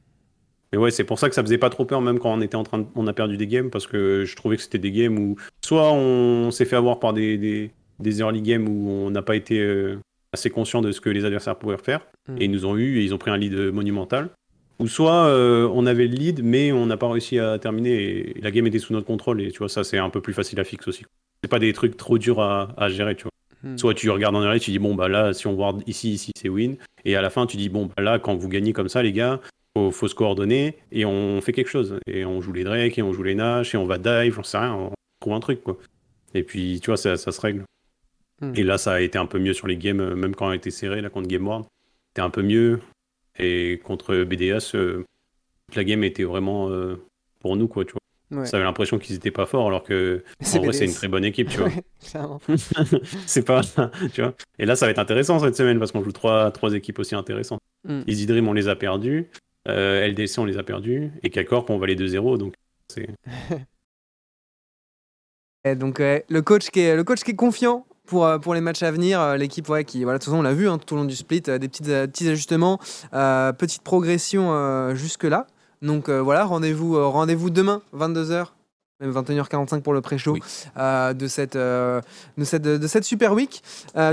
mais 0.72 0.78
ouais, 0.78 0.92
c'est 0.92 1.04
pour 1.04 1.20
ça 1.20 1.28
que 1.30 1.36
ça 1.36 1.42
faisait 1.44 1.58
pas 1.58 1.70
trop 1.70 1.86
peur, 1.86 2.02
même 2.02 2.20
quand 2.20 2.34
on 2.34 2.42
était 2.42 2.56
en 2.56 2.64
train 2.64 2.80
de- 2.80 2.86
on 2.96 3.08
a 3.08 3.14
perdu 3.14 3.38
des 3.38 3.48
games, 3.48 3.70
parce 3.70 3.88
que 3.88 4.24
je 4.26 4.36
trouvais 4.36 4.56
que 4.58 4.62
c'était 4.64 4.78
des 4.78 4.92
games 4.92 5.18
où 5.18 5.36
soit 5.64 5.92
on 5.92 6.52
s'est 6.52 6.66
fait 6.66 6.76
avoir 6.78 7.00
par 7.00 7.14
des, 7.14 7.38
des, 7.38 7.72
des 8.00 8.20
early 8.20 8.42
games 8.42 8.68
où 8.68 8.90
on 8.90 9.10
n'a 9.10 9.22
pas 9.22 9.36
été 9.36 9.60
euh, 9.60 9.98
assez 10.34 10.50
conscient 10.50 10.82
de 10.82 10.92
ce 10.92 11.02
que 11.02 11.10
les 11.10 11.26
adversaires 11.26 11.58
pouvaient 11.58 11.78
faire, 11.78 12.06
Mm. 12.28 12.38
et 12.42 12.46
ils 12.46 12.52
nous 12.52 12.66
ont 12.66 12.76
eu 12.76 12.98
et 13.00 13.04
ils 13.04 13.14
ont 13.14 13.20
pris 13.20 13.30
un 13.30 13.38
lead 13.38 13.54
monumental. 13.72 14.30
Ou 14.80 14.88
soit 14.88 15.28
euh, 15.28 15.70
on 15.74 15.86
avait 15.86 16.08
le 16.08 16.16
lead, 16.16 16.44
mais 16.44 16.72
on 16.72 16.86
n'a 16.86 16.98
pas 16.98 17.10
réussi 17.10 17.40
à 17.40 17.58
terminer 17.60 17.94
et 17.94 18.42
la 18.42 18.52
game 18.52 18.68
était 18.68 18.80
sous 18.80 18.94
notre 18.94 19.08
contrôle, 19.08 19.42
et 19.42 19.52
tu 19.52 19.60
vois, 19.60 19.70
ça 19.70 19.84
c'est 19.84 19.98
un 19.98 20.10
peu 20.10 20.22
plus 20.22 20.34
facile 20.34 20.60
à 20.60 20.64
fixer 20.64 20.90
aussi. 20.90 21.06
C'est 21.44 21.50
pas 21.50 21.60
des 21.60 21.72
trucs 21.74 21.96
trop 21.98 22.18
durs 22.18 22.42
à, 22.42 22.74
à 22.78 22.90
gérer, 22.90 23.16
tu 23.16 23.24
vois. 23.24 23.32
Hmm. 23.64 23.78
Soit 23.78 23.94
tu 23.94 24.10
regardes 24.10 24.36
en 24.36 24.42
arrière, 24.42 24.60
tu 24.60 24.72
dis 24.72 24.80
bon 24.80 24.96
bah 24.96 25.08
là 25.08 25.34
si 25.34 25.48
on 25.48 25.54
voit 25.54 25.78
ici 25.88 26.12
ici 26.12 26.32
c'est 26.36 26.50
win 26.50 26.78
et 27.04 27.16
à 27.16 27.22
la 27.22 27.30
fin 27.30 27.48
tu 27.48 27.58
dis 27.58 27.70
bon 27.70 27.86
bah 27.86 28.04
là 28.04 28.20
quand 28.20 28.36
vous 28.36 28.50
gagnez 28.50 28.74
comme 28.74 28.90
ça 28.90 29.02
les 29.02 29.14
gars 29.14 29.40
faut, 29.76 29.92
faut 29.92 30.08
se 30.08 30.14
coordonner 30.14 30.78
et 30.92 31.06
on 31.06 31.42
fait 31.42 31.54
quelque 31.54 31.70
chose 31.70 31.98
et 32.06 32.26
on 32.26 32.42
joue 32.42 32.52
les 32.52 32.64
Drake 32.64 32.98
et 33.00 33.02
on 33.02 33.12
joue 33.12 33.24
les 33.24 33.34
Nash 33.34 33.74
et 33.74 33.78
on 33.78 33.86
va 33.86 33.98
dive 33.98 34.36
j'en 34.36 34.44
sais 34.44 34.58
rien 34.58 34.74
on 34.74 34.92
trouve 35.20 35.34
un 35.34 35.40
truc 35.40 35.64
quoi 35.64 35.78
et 36.36 36.44
puis 36.44 36.80
tu 36.80 36.92
vois 36.92 36.98
ça, 36.98 37.18
ça 37.18 37.32
se 37.32 37.42
règle 37.42 37.64
Hmm. 38.42 38.52
et 38.54 38.64
là 38.64 38.78
ça 38.78 38.92
a 38.92 39.00
été 39.00 39.18
un 39.18 39.28
peu 39.28 39.40
mieux 39.40 39.54
sur 39.54 39.66
les 39.66 39.78
games 39.78 40.02
euh, 40.02 40.14
même 40.14 40.36
quand 40.36 40.48
on 40.48 40.50
a 40.50 40.56
été 40.56 40.70
serré 40.70 41.00
là 41.00 41.10
contre 41.10 41.30
Game 41.30 41.48
World 41.48 41.66
c'était 42.10 42.22
un 42.22 42.30
peu 42.30 42.42
mieux 42.42 42.82
et 43.38 43.80
contre 43.84 44.24
BDS 44.24 44.76
euh, 44.76 45.06
toute 45.68 45.76
la 45.76 45.84
game 45.84 46.04
était 46.04 46.24
vraiment 46.24 46.70
euh, 46.70 46.96
pour 47.40 47.56
nous 47.56 47.68
quoi 47.68 47.86
tu 47.86 47.94
vois. 47.94 48.00
Ouais. 48.32 48.46
ça 48.48 48.58
avait 48.58 48.66
l'impression 48.66 48.98
qu'ils 48.98 49.16
étaient 49.16 49.32
pas 49.32 49.46
forts 49.46 49.68
alors 49.68 49.84
que 49.84 50.24
en 50.56 50.60
vrai 50.60 50.74
c'est 50.74 50.86
une 50.86 50.94
très 50.94 51.08
bonne 51.08 51.26
équipe 51.26 51.48
tu 51.50 51.60
vois. 51.60 51.70
C'est 53.28 53.46
pas 53.46 53.62
tu 54.14 54.22
vois. 54.22 54.34
Et 54.58 54.66
là 54.66 54.76
ça 54.76 54.86
va 54.88 54.92
être 54.92 55.00
intéressant 55.00 55.40
cette 55.40 55.56
semaine 55.56 55.78
parce 55.78 55.92
qu'on 55.92 56.04
joue 56.04 56.12
trois 56.12 56.52
trois 56.52 56.74
équipes 56.74 57.00
aussi 57.00 57.14
intéressantes. 57.14 57.62
Mm. 57.88 58.02
Easy 58.08 58.26
Dream 58.26 58.48
on 58.48 58.54
les 58.54 58.68
a 58.68 58.76
perdus 58.76 59.30
euh, 59.68 60.08
LDC 60.08 60.40
on 60.40 60.46
les 60.46 60.58
a 60.58 60.64
perdus 60.64 61.12
et 61.22 61.30
K-Corp 61.30 61.70
on 61.70 61.78
va 61.78 61.88
les 61.88 61.96
2-0 61.96 62.38
donc 62.38 62.56
c'est 62.88 63.10
donc 65.76 66.00
le 66.00 66.40
coach 66.42 66.70
qui 66.70 66.80
est 66.80 66.96
le 66.96 67.04
coach 67.04 67.24
qui 67.24 67.32
est 67.32 67.36
confiant 67.36 67.86
pour, 68.06 68.26
euh, 68.26 68.38
pour 68.40 68.54
les 68.54 68.62
matchs 68.62 68.84
à 68.84 68.92
venir, 68.92 69.20
euh, 69.22 69.38
l'équipe 69.38 69.68
ouais, 69.70 69.84
qui 69.84 70.04
voilà 70.04 70.18
de 70.18 70.24
toute 70.24 70.32
façon 70.32 70.40
on 70.40 70.44
l'a 70.44 70.54
vu 70.54 70.68
hein, 70.70 70.78
tout 70.78 70.94
au 70.94 70.98
long 70.98 71.06
du 71.06 71.16
split, 71.16 71.44
euh, 71.48 71.58
des 71.58 71.68
petites, 71.68 71.86
petits 71.88 72.30
ajustements, 72.30 72.80
euh, 73.14 73.52
petite 73.54 73.82
progression 73.82 74.50
euh, 74.54 74.96
jusque 74.96 75.24
là. 75.24 75.48
Donc 75.82 76.10
euh, 76.10 76.20
voilà 76.22 76.46
rendez-vous 76.46 77.10
rendez-vous 77.12 77.50
demain 77.50 77.82
22h 77.96 78.48
même 79.02 79.12
21h45 79.12 79.82
pour 79.82 79.92
le 79.94 80.00
pré-show 80.00 80.32
Oui. 80.34 80.42
de 80.78 81.28
cette 81.28 81.58
de 81.58 82.02
cette 82.44 82.62
de 82.64 82.88
cette 82.88 83.04
super 83.04 83.34
week. 83.34 83.62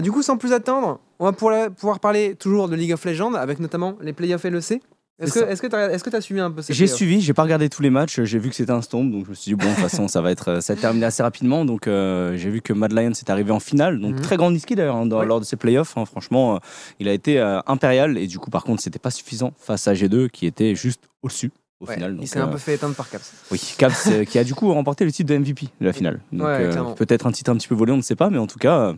Du 0.03 0.11
coup 0.11 0.23
sans 0.23 0.37
plus 0.37 0.53
attendre, 0.53 0.99
on 1.21 1.31
va 1.31 1.51
la- 1.51 1.71
pouvoir 1.71 2.01
parler 2.01 2.35
toujours 2.35 2.69
de 2.69 2.75
League 2.75 2.93
of 2.93 3.05
Legends 3.05 3.35
avec 3.35 3.61
notamment 3.61 3.95
les 4.01 4.13
playoffs 4.13 4.43
LEC. 4.45 4.83
Est-ce 5.19 5.35
que 5.63 5.99
que 6.05 6.11
t'as 6.11 6.21
suivi 6.21 6.41
un 6.41 6.51
peu 6.51 6.63
J'ai 6.67 6.75
playoffs 6.75 6.97
suivi, 6.97 7.21
j'ai 7.21 7.35
pas 7.35 7.43
regardé 7.43 7.69
tous 7.69 7.83
les 7.83 7.91
matchs, 7.91 8.23
j'ai 8.23 8.39
vu 8.39 8.49
que 8.49 8.55
c'était 8.57 8.73
un 8.73 8.83
stomp, 8.83 9.11
donc 9.13 9.25
je 9.27 9.31
me 9.31 9.35
suis 9.35 9.51
dit 9.51 9.55
bon 9.55 9.67
de 9.69 9.75
toute 9.75 9.79
façon 9.83 10.09
ça 10.09 10.21
va 10.21 10.31
être 10.33 10.49
euh, 10.49 10.61
ça 10.61 10.75
va 10.75 10.81
terminer 10.81 11.07
assez 11.07 11.23
rapidement, 11.23 11.65
donc 11.65 11.87
euh, 11.87 12.37
j'ai 12.37 12.51
vu 12.51 12.61
que 12.61 12.73
Mad 12.73 12.93
Lions 12.93 13.11
est 13.13 13.31
arrivé 13.31 13.53
en 13.53 13.61
finale, 13.61 14.01
donc 14.01 14.15
Mhm. 14.17 14.21
très 14.23 14.37
grand 14.37 14.59
ski 14.59 14.75
d'ailleurs 14.75 14.97
hein, 14.97 15.09
Ouais. 15.11 15.27
lors 15.27 15.39
de 15.39 15.45
ses 15.45 15.57
playoffs, 15.57 15.97
hein, 15.97 16.07
franchement 16.07 16.57
euh, 16.57 16.59
il 16.99 17.09
a 17.09 17.13
été 17.13 17.39
euh, 17.39 17.61
impérial 17.67 18.17
et 18.19 18.27
du 18.27 18.39
coup 18.39 18.51
par 18.51 18.65
contre 18.65 18.83
c'était 18.83 18.99
pas 18.99 19.11
suffisant 19.11 19.53
face 19.59 19.87
à 19.87 19.93
G2 19.95 20.29
qui 20.29 20.47
était 20.47 20.75
juste 20.75 21.03
au-dessus 21.23 21.53
au 21.81 21.87
Ouais, 21.87 21.95
final. 21.95 22.13
il 22.13 22.17
donc, 22.19 22.27
s'est 22.29 22.39
un 22.39 22.49
euh, 22.49 22.53
peu 22.53 22.59
fait 22.59 22.75
éteindre 22.75 22.95
par 22.95 23.11
Caps. 23.11 23.33
Oui, 23.51 23.61
Caps 23.77 24.07
euh, 24.13 24.25
qui 24.25 24.39
a 24.39 24.45
du 24.45 24.55
coup 24.55 24.73
remporté 24.73 25.05
le 25.05 25.11
titre 25.13 25.29
de 25.33 25.37
MVP 25.39 25.67
de 25.81 25.87
la 25.87 25.93
finale. 25.93 26.21
Donc 26.33 26.47
Ouais, 26.47 26.57
euh, 26.61 26.95
peut-être 26.95 27.27
un 27.27 27.33
titre 27.33 27.51
un 27.51 27.57
petit 27.57 27.67
peu 27.69 27.75
volé, 27.75 27.91
on 27.93 27.97
ne 27.97 28.03
sait 28.03 28.15
pas, 28.17 28.31
mais 28.31 28.39
en 28.39 28.47
tout 28.47 28.59
cas, 28.61 28.79
euh, 28.79 28.95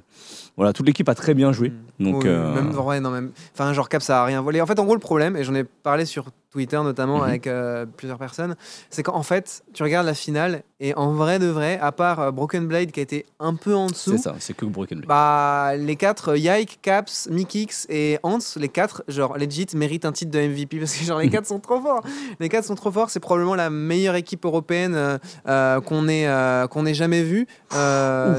voilà, 0.56 0.72
toute 0.72 0.86
l'équipe 0.86 1.08
a 1.08 1.14
très 1.14 1.34
bien 1.34 1.52
joué. 1.52 1.70
Mm. 1.98 2.04
Donc 2.04 2.22
Oui, 2.24 2.28
euh, 2.30 2.54
même, 2.54 2.78
ouais, 2.78 3.00
non, 3.00 3.10
même. 3.10 3.30
Enfin, 3.54 3.72
genre 3.72 3.88
Cap, 3.88 4.02
ça 4.02 4.22
a 4.22 4.24
rien 4.24 4.40
volé. 4.42 4.60
En 4.60 4.66
fait, 4.66 4.78
en 4.78 4.84
gros, 4.84 4.94
le 4.94 5.00
problème, 5.00 5.36
et 5.36 5.44
j'en 5.44 5.54
ai 5.54 5.64
parlé 5.64 6.04
sur 6.06 6.26
Twitter 6.50 6.76
notamment 6.84 7.18
Mhm. 7.18 7.24
avec 7.24 7.46
euh, 7.48 7.84
plusieurs 7.96 8.18
personnes, 8.18 8.54
c'est 8.88 9.02
qu'en 9.02 9.24
fait, 9.24 9.64
tu 9.72 9.82
regardes 9.82 10.06
la 10.06 10.14
finale 10.14 10.62
et 10.78 10.94
en 10.94 11.12
vrai 11.12 11.40
de 11.40 11.46
vrai, 11.46 11.80
à 11.82 11.90
part 11.90 12.20
euh, 12.20 12.30
Broken 12.30 12.68
Blade 12.68 12.92
qui 12.92 13.00
a 13.00 13.02
été 13.02 13.26
un 13.40 13.56
peu 13.56 13.74
en 13.74 13.88
dessous, 13.88 14.12
c'est 14.12 14.18
ça, 14.18 14.36
c'est 14.38 14.54
que 14.54 14.64
Broken 14.64 14.98
Blade. 14.98 15.08
bah 15.08 15.72
les 15.76 15.96
quatre, 15.96 16.28
euh, 16.30 16.38
Yike, 16.38 16.78
Caps, 16.80 17.28
Mikix 17.28 17.86
et 17.88 18.20
Hans, 18.22 18.38
les 18.54 18.68
quatre, 18.68 19.02
genre 19.08 19.36
legit 19.36 19.66
méritent 19.74 20.04
un 20.04 20.12
titre 20.12 20.30
de 20.30 20.38
MVP 20.46 20.78
parce 20.78 20.94
que 20.96 21.04
genre 21.04 21.18
les 21.18 21.28
quatre 21.28 21.46
sont 21.46 21.58
trop 21.58 21.80
forts. 21.80 22.04
Les 22.38 22.48
quatre 22.48 22.66
sont 22.66 22.76
trop 22.76 22.92
forts. 22.92 23.10
C'est 23.10 23.18
probablement 23.18 23.56
la 23.56 23.68
meilleure 23.70 24.14
équipe 24.14 24.44
européenne 24.44 25.18
euh, 25.48 25.80
qu'on 25.80 26.06
ait 26.06 26.28
qu'on 26.70 26.86
ait 26.86 26.94
jamais 26.94 27.24
vue. 27.24 27.48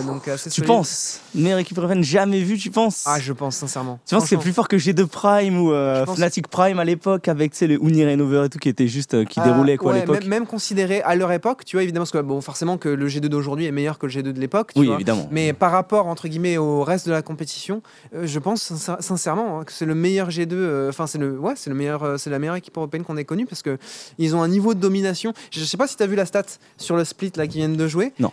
Donc 0.07 0.24
tu 0.24 0.38
solide. 0.38 0.67
penses 0.67 1.19
Meilleure 1.34 1.60
équipe 1.60 1.77
européenne 1.77 2.03
jamais 2.06 2.40
vue, 2.42 2.58
tu 2.58 2.72
penses 2.72 3.04
Ah, 3.06 3.20
je 3.20 3.34
pense 3.34 3.58
sincèrement. 3.58 4.00
Tu 4.06 4.16
penses 4.16 4.24
que 4.24 4.30
c'est 4.30 4.38
plus 4.38 4.54
fort 4.54 4.68
que 4.70 4.78
G2 4.78 5.06
Prime 5.08 5.60
ou 5.60 5.74
euh, 5.74 6.06
Fnatic 6.06 6.48
Prime 6.48 6.80
à 6.80 6.86
l'époque 6.86 7.28
avec 7.28 7.60
les 7.60 7.76
Uni 7.76 8.06
Rainover 8.06 8.46
et 8.46 8.50
tout 8.50 8.60
qui 8.60 8.70
était 8.70 8.88
juste 8.88 9.14
euh, 9.16 9.26
qui 9.26 9.40
Ah, 9.42 9.46
déroulait 9.46 9.76
quoi 9.78 9.92
ouais, 9.92 9.98
à 9.98 10.02
l'époque 10.02 10.26
Même, 10.26 10.46
considéré 10.46 11.02
à 11.02 11.16
leur 11.16 11.32
époque, 11.34 11.66
tu 11.66 11.76
vois, 11.76 11.84
évidemment, 11.84 12.04
parce 12.04 12.12
que 12.12 12.20
bon, 12.20 12.40
forcément 12.40 12.78
que 12.78 12.88
le 12.88 13.08
G2 13.08 13.26
d'aujourd'hui 13.28 13.66
est 13.66 13.72
meilleur 13.72 13.98
que 14.00 14.06
le 14.06 14.12
G2 14.14 14.32
de 14.32 14.40
l'époque, 14.40 14.72
Oui, 14.76 14.86
vois. 14.86 14.96
évidemment. 14.96 15.28
Mais 15.32 15.52
par 15.54 15.72
rapport, 15.72 16.08
entre 16.08 16.28
guillemets, 16.28 16.58
au 16.58 16.84
reste 16.84 17.08
de 17.08 17.12
la 17.12 17.22
compétition, 17.22 17.82
euh, 18.14 18.26
je 18.26 18.40
pense 18.40 18.62
sincère- 18.62 18.98
sincèrement 19.02 19.60
hein, 19.60 19.64
que 19.66 19.72
c'est 19.74 19.86
le 19.86 19.96
meilleur 19.96 20.30
G2. 20.30 20.54
euh, 20.54 20.90
Enfin, 20.90 21.08
c'est 21.08 21.18
le, 21.18 21.38
ouais, 21.40 21.54
c'est 21.56 21.70
le 21.70 21.76
meilleur, 21.76 22.20
c'est 22.20 22.30
la 22.30 22.40
meilleure 22.40 22.56
équipe 22.56 22.78
européenne 22.78 23.04
qu'on 23.04 23.18
ait 23.18 23.26
connue 23.26 23.46
parce 23.48 23.62
que 23.64 23.78
ils 24.18 24.36
ont 24.36 24.42
un 24.44 24.48
niveau 24.48 24.74
de 24.74 24.80
domination. 24.80 25.34
Je 25.52 25.64
sais 25.64 25.78
pas 25.78 25.88
si 25.88 25.98
tu 25.98 26.04
as 26.04 26.08
vu 26.08 26.16
la 26.16 26.26
stat 26.26 26.44
sur 26.78 26.96
le 26.96 27.04
split 27.04 27.32
là 27.36 27.48
qui 27.48 27.58
viennent 27.58 27.76
de 27.78 27.88
jouer. 27.88 28.14
Non. 28.20 28.32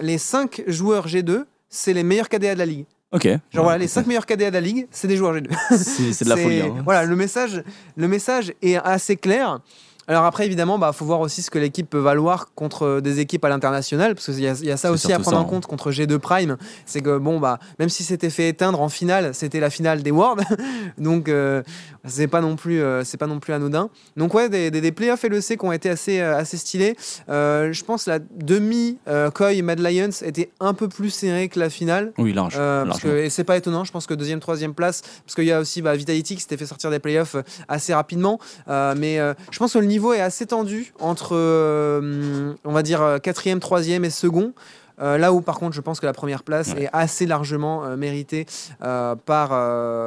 Les 0.00 0.18
5 0.18 0.62
joueurs 0.66 1.06
G2, 1.08 1.44
c'est 1.74 1.92
les 1.92 2.02
meilleurs 2.02 2.28
KDA 2.28 2.54
de 2.54 2.58
la 2.60 2.66
ligue. 2.66 2.86
Ok. 3.12 3.26
Genre 3.52 3.64
voilà, 3.64 3.78
les 3.78 3.86
5 3.86 4.06
meilleurs 4.06 4.26
KDA 4.26 4.50
de 4.50 4.54
la 4.54 4.60
ligue, 4.60 4.86
c'est 4.90 5.06
des 5.08 5.16
joueurs 5.16 5.34
G2. 5.36 5.48
C'est 5.76 6.12
c'est 6.12 6.24
de 6.24 6.30
la 6.30 6.36
folie. 6.42 6.60
hein. 6.62 6.82
Voilà, 6.84 7.04
le 7.04 7.14
message, 7.16 7.62
le 7.96 8.08
message 8.08 8.52
est 8.62 8.76
assez 8.76 9.16
clair. 9.16 9.60
Alors 10.08 10.24
après, 10.24 10.46
évidemment, 10.46 10.78
bah, 10.78 10.92
faut 10.92 11.04
voir 11.04 11.20
aussi 11.20 11.42
ce 11.42 11.50
que 11.50 11.58
l'équipe 11.58 11.88
peut 11.88 11.98
valoir 11.98 12.52
contre 12.54 13.00
des 13.00 13.20
équipes 13.20 13.44
à 13.44 13.48
l'international, 13.48 14.14
parce 14.14 14.26
qu'il 14.26 14.40
y, 14.40 14.48
a- 14.48 14.54
il 14.60 14.66
y 14.66 14.70
a 14.70 14.76
ça 14.76 14.90
aussi 14.92 15.12
à 15.12 15.18
prendre 15.18 15.36
ça, 15.36 15.42
en 15.42 15.46
hein. 15.46 15.48
compte 15.48 15.66
contre 15.66 15.90
G2 15.90 16.18
Prime. 16.18 16.56
C'est 16.86 17.00
que 17.00 17.18
bon, 17.18 17.40
bah, 17.40 17.58
même 17.78 17.88
si 17.88 18.04
c'était 18.04 18.30
fait 18.30 18.48
éteindre 18.48 18.80
en 18.80 18.88
finale, 18.88 19.34
c'était 19.34 19.60
la 19.60 19.70
finale 19.70 20.02
des 20.02 20.10
Worlds, 20.10 20.44
donc 20.98 21.28
euh, 21.28 21.62
c'est 22.06 22.26
pas 22.28 22.40
non 22.40 22.56
plus, 22.56 22.82
euh, 22.82 23.02
pas 23.18 23.26
non 23.26 23.38
plus 23.40 23.52
anodin. 23.52 23.88
Donc 24.16 24.34
ouais, 24.34 24.48
des, 24.48 24.70
des, 24.70 24.80
des 24.80 24.92
playoffs 24.92 25.22
LEC 25.22 25.58
qui 25.58 25.64
ont 25.64 25.72
été 25.72 25.88
assez, 25.88 26.20
euh, 26.20 26.36
assez 26.36 26.56
stylés. 26.56 26.96
Euh, 27.28 27.72
je 27.72 27.84
pense 27.84 28.06
la 28.06 28.18
demi 28.18 28.98
euh, 29.08 29.30
Koi 29.30 29.62
Mad 29.62 29.78
Lions 29.80 30.10
était 30.22 30.50
un 30.60 30.74
peu 30.74 30.88
plus 30.88 31.10
serrée 31.10 31.48
que 31.48 31.58
la 31.58 31.70
finale. 31.70 32.12
Oui, 32.18 32.32
large. 32.32 32.54
Euh, 32.58 32.84
parce 32.84 33.00
que, 33.00 33.08
et 33.08 33.30
c'est 33.30 33.44
pas 33.44 33.56
étonnant, 33.56 33.84
je 33.84 33.92
pense 33.92 34.06
que 34.06 34.14
deuxième, 34.14 34.40
troisième 34.40 34.74
place, 34.74 35.02
parce 35.24 35.34
qu'il 35.34 35.44
y 35.44 35.52
a 35.52 35.60
aussi 35.60 35.80
bah, 35.80 35.94
Vitality 35.96 36.34
qui 36.34 36.40
s'était 36.42 36.56
fait 36.56 36.66
sortir 36.66 36.90
des 36.90 36.98
playoffs 36.98 37.36
euh, 37.36 37.42
assez 37.68 37.94
rapidement. 37.94 38.38
Euh, 38.68 38.94
mais 38.98 39.18
euh, 39.18 39.32
je 39.50 39.58
pense 39.58 39.72
que 39.72 39.78
le 39.78 39.86
niveau 39.94 40.12
est 40.12 40.20
assez 40.20 40.46
tendu 40.46 40.92
entre, 41.00 41.34
euh, 41.36 42.52
on 42.64 42.72
va 42.72 42.82
dire, 42.82 43.00
euh, 43.02 43.18
quatrième, 43.18 43.60
troisième 43.60 44.04
et 44.04 44.10
second. 44.10 44.52
Euh, 45.00 45.18
là 45.18 45.32
où 45.32 45.40
par 45.40 45.58
contre 45.58 45.74
je 45.74 45.80
pense 45.80 45.98
que 45.98 46.06
la 46.06 46.12
première 46.12 46.44
place 46.44 46.68
Ouais. 46.72 46.84
est 46.84 46.88
assez 46.92 47.26
largement 47.26 47.84
euh, 47.84 47.96
méritée 47.96 48.46
euh, 48.82 49.14
par, 49.16 49.48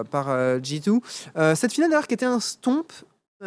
par 0.05 0.25
euh, 0.29 0.59
G2. 0.59 0.99
Euh, 1.37 1.55
cette 1.55 1.73
finale 1.73 1.89
d'ailleurs 1.89 2.07
qui 2.07 2.13
était 2.13 2.25
un 2.25 2.39
stomp, 2.39 2.91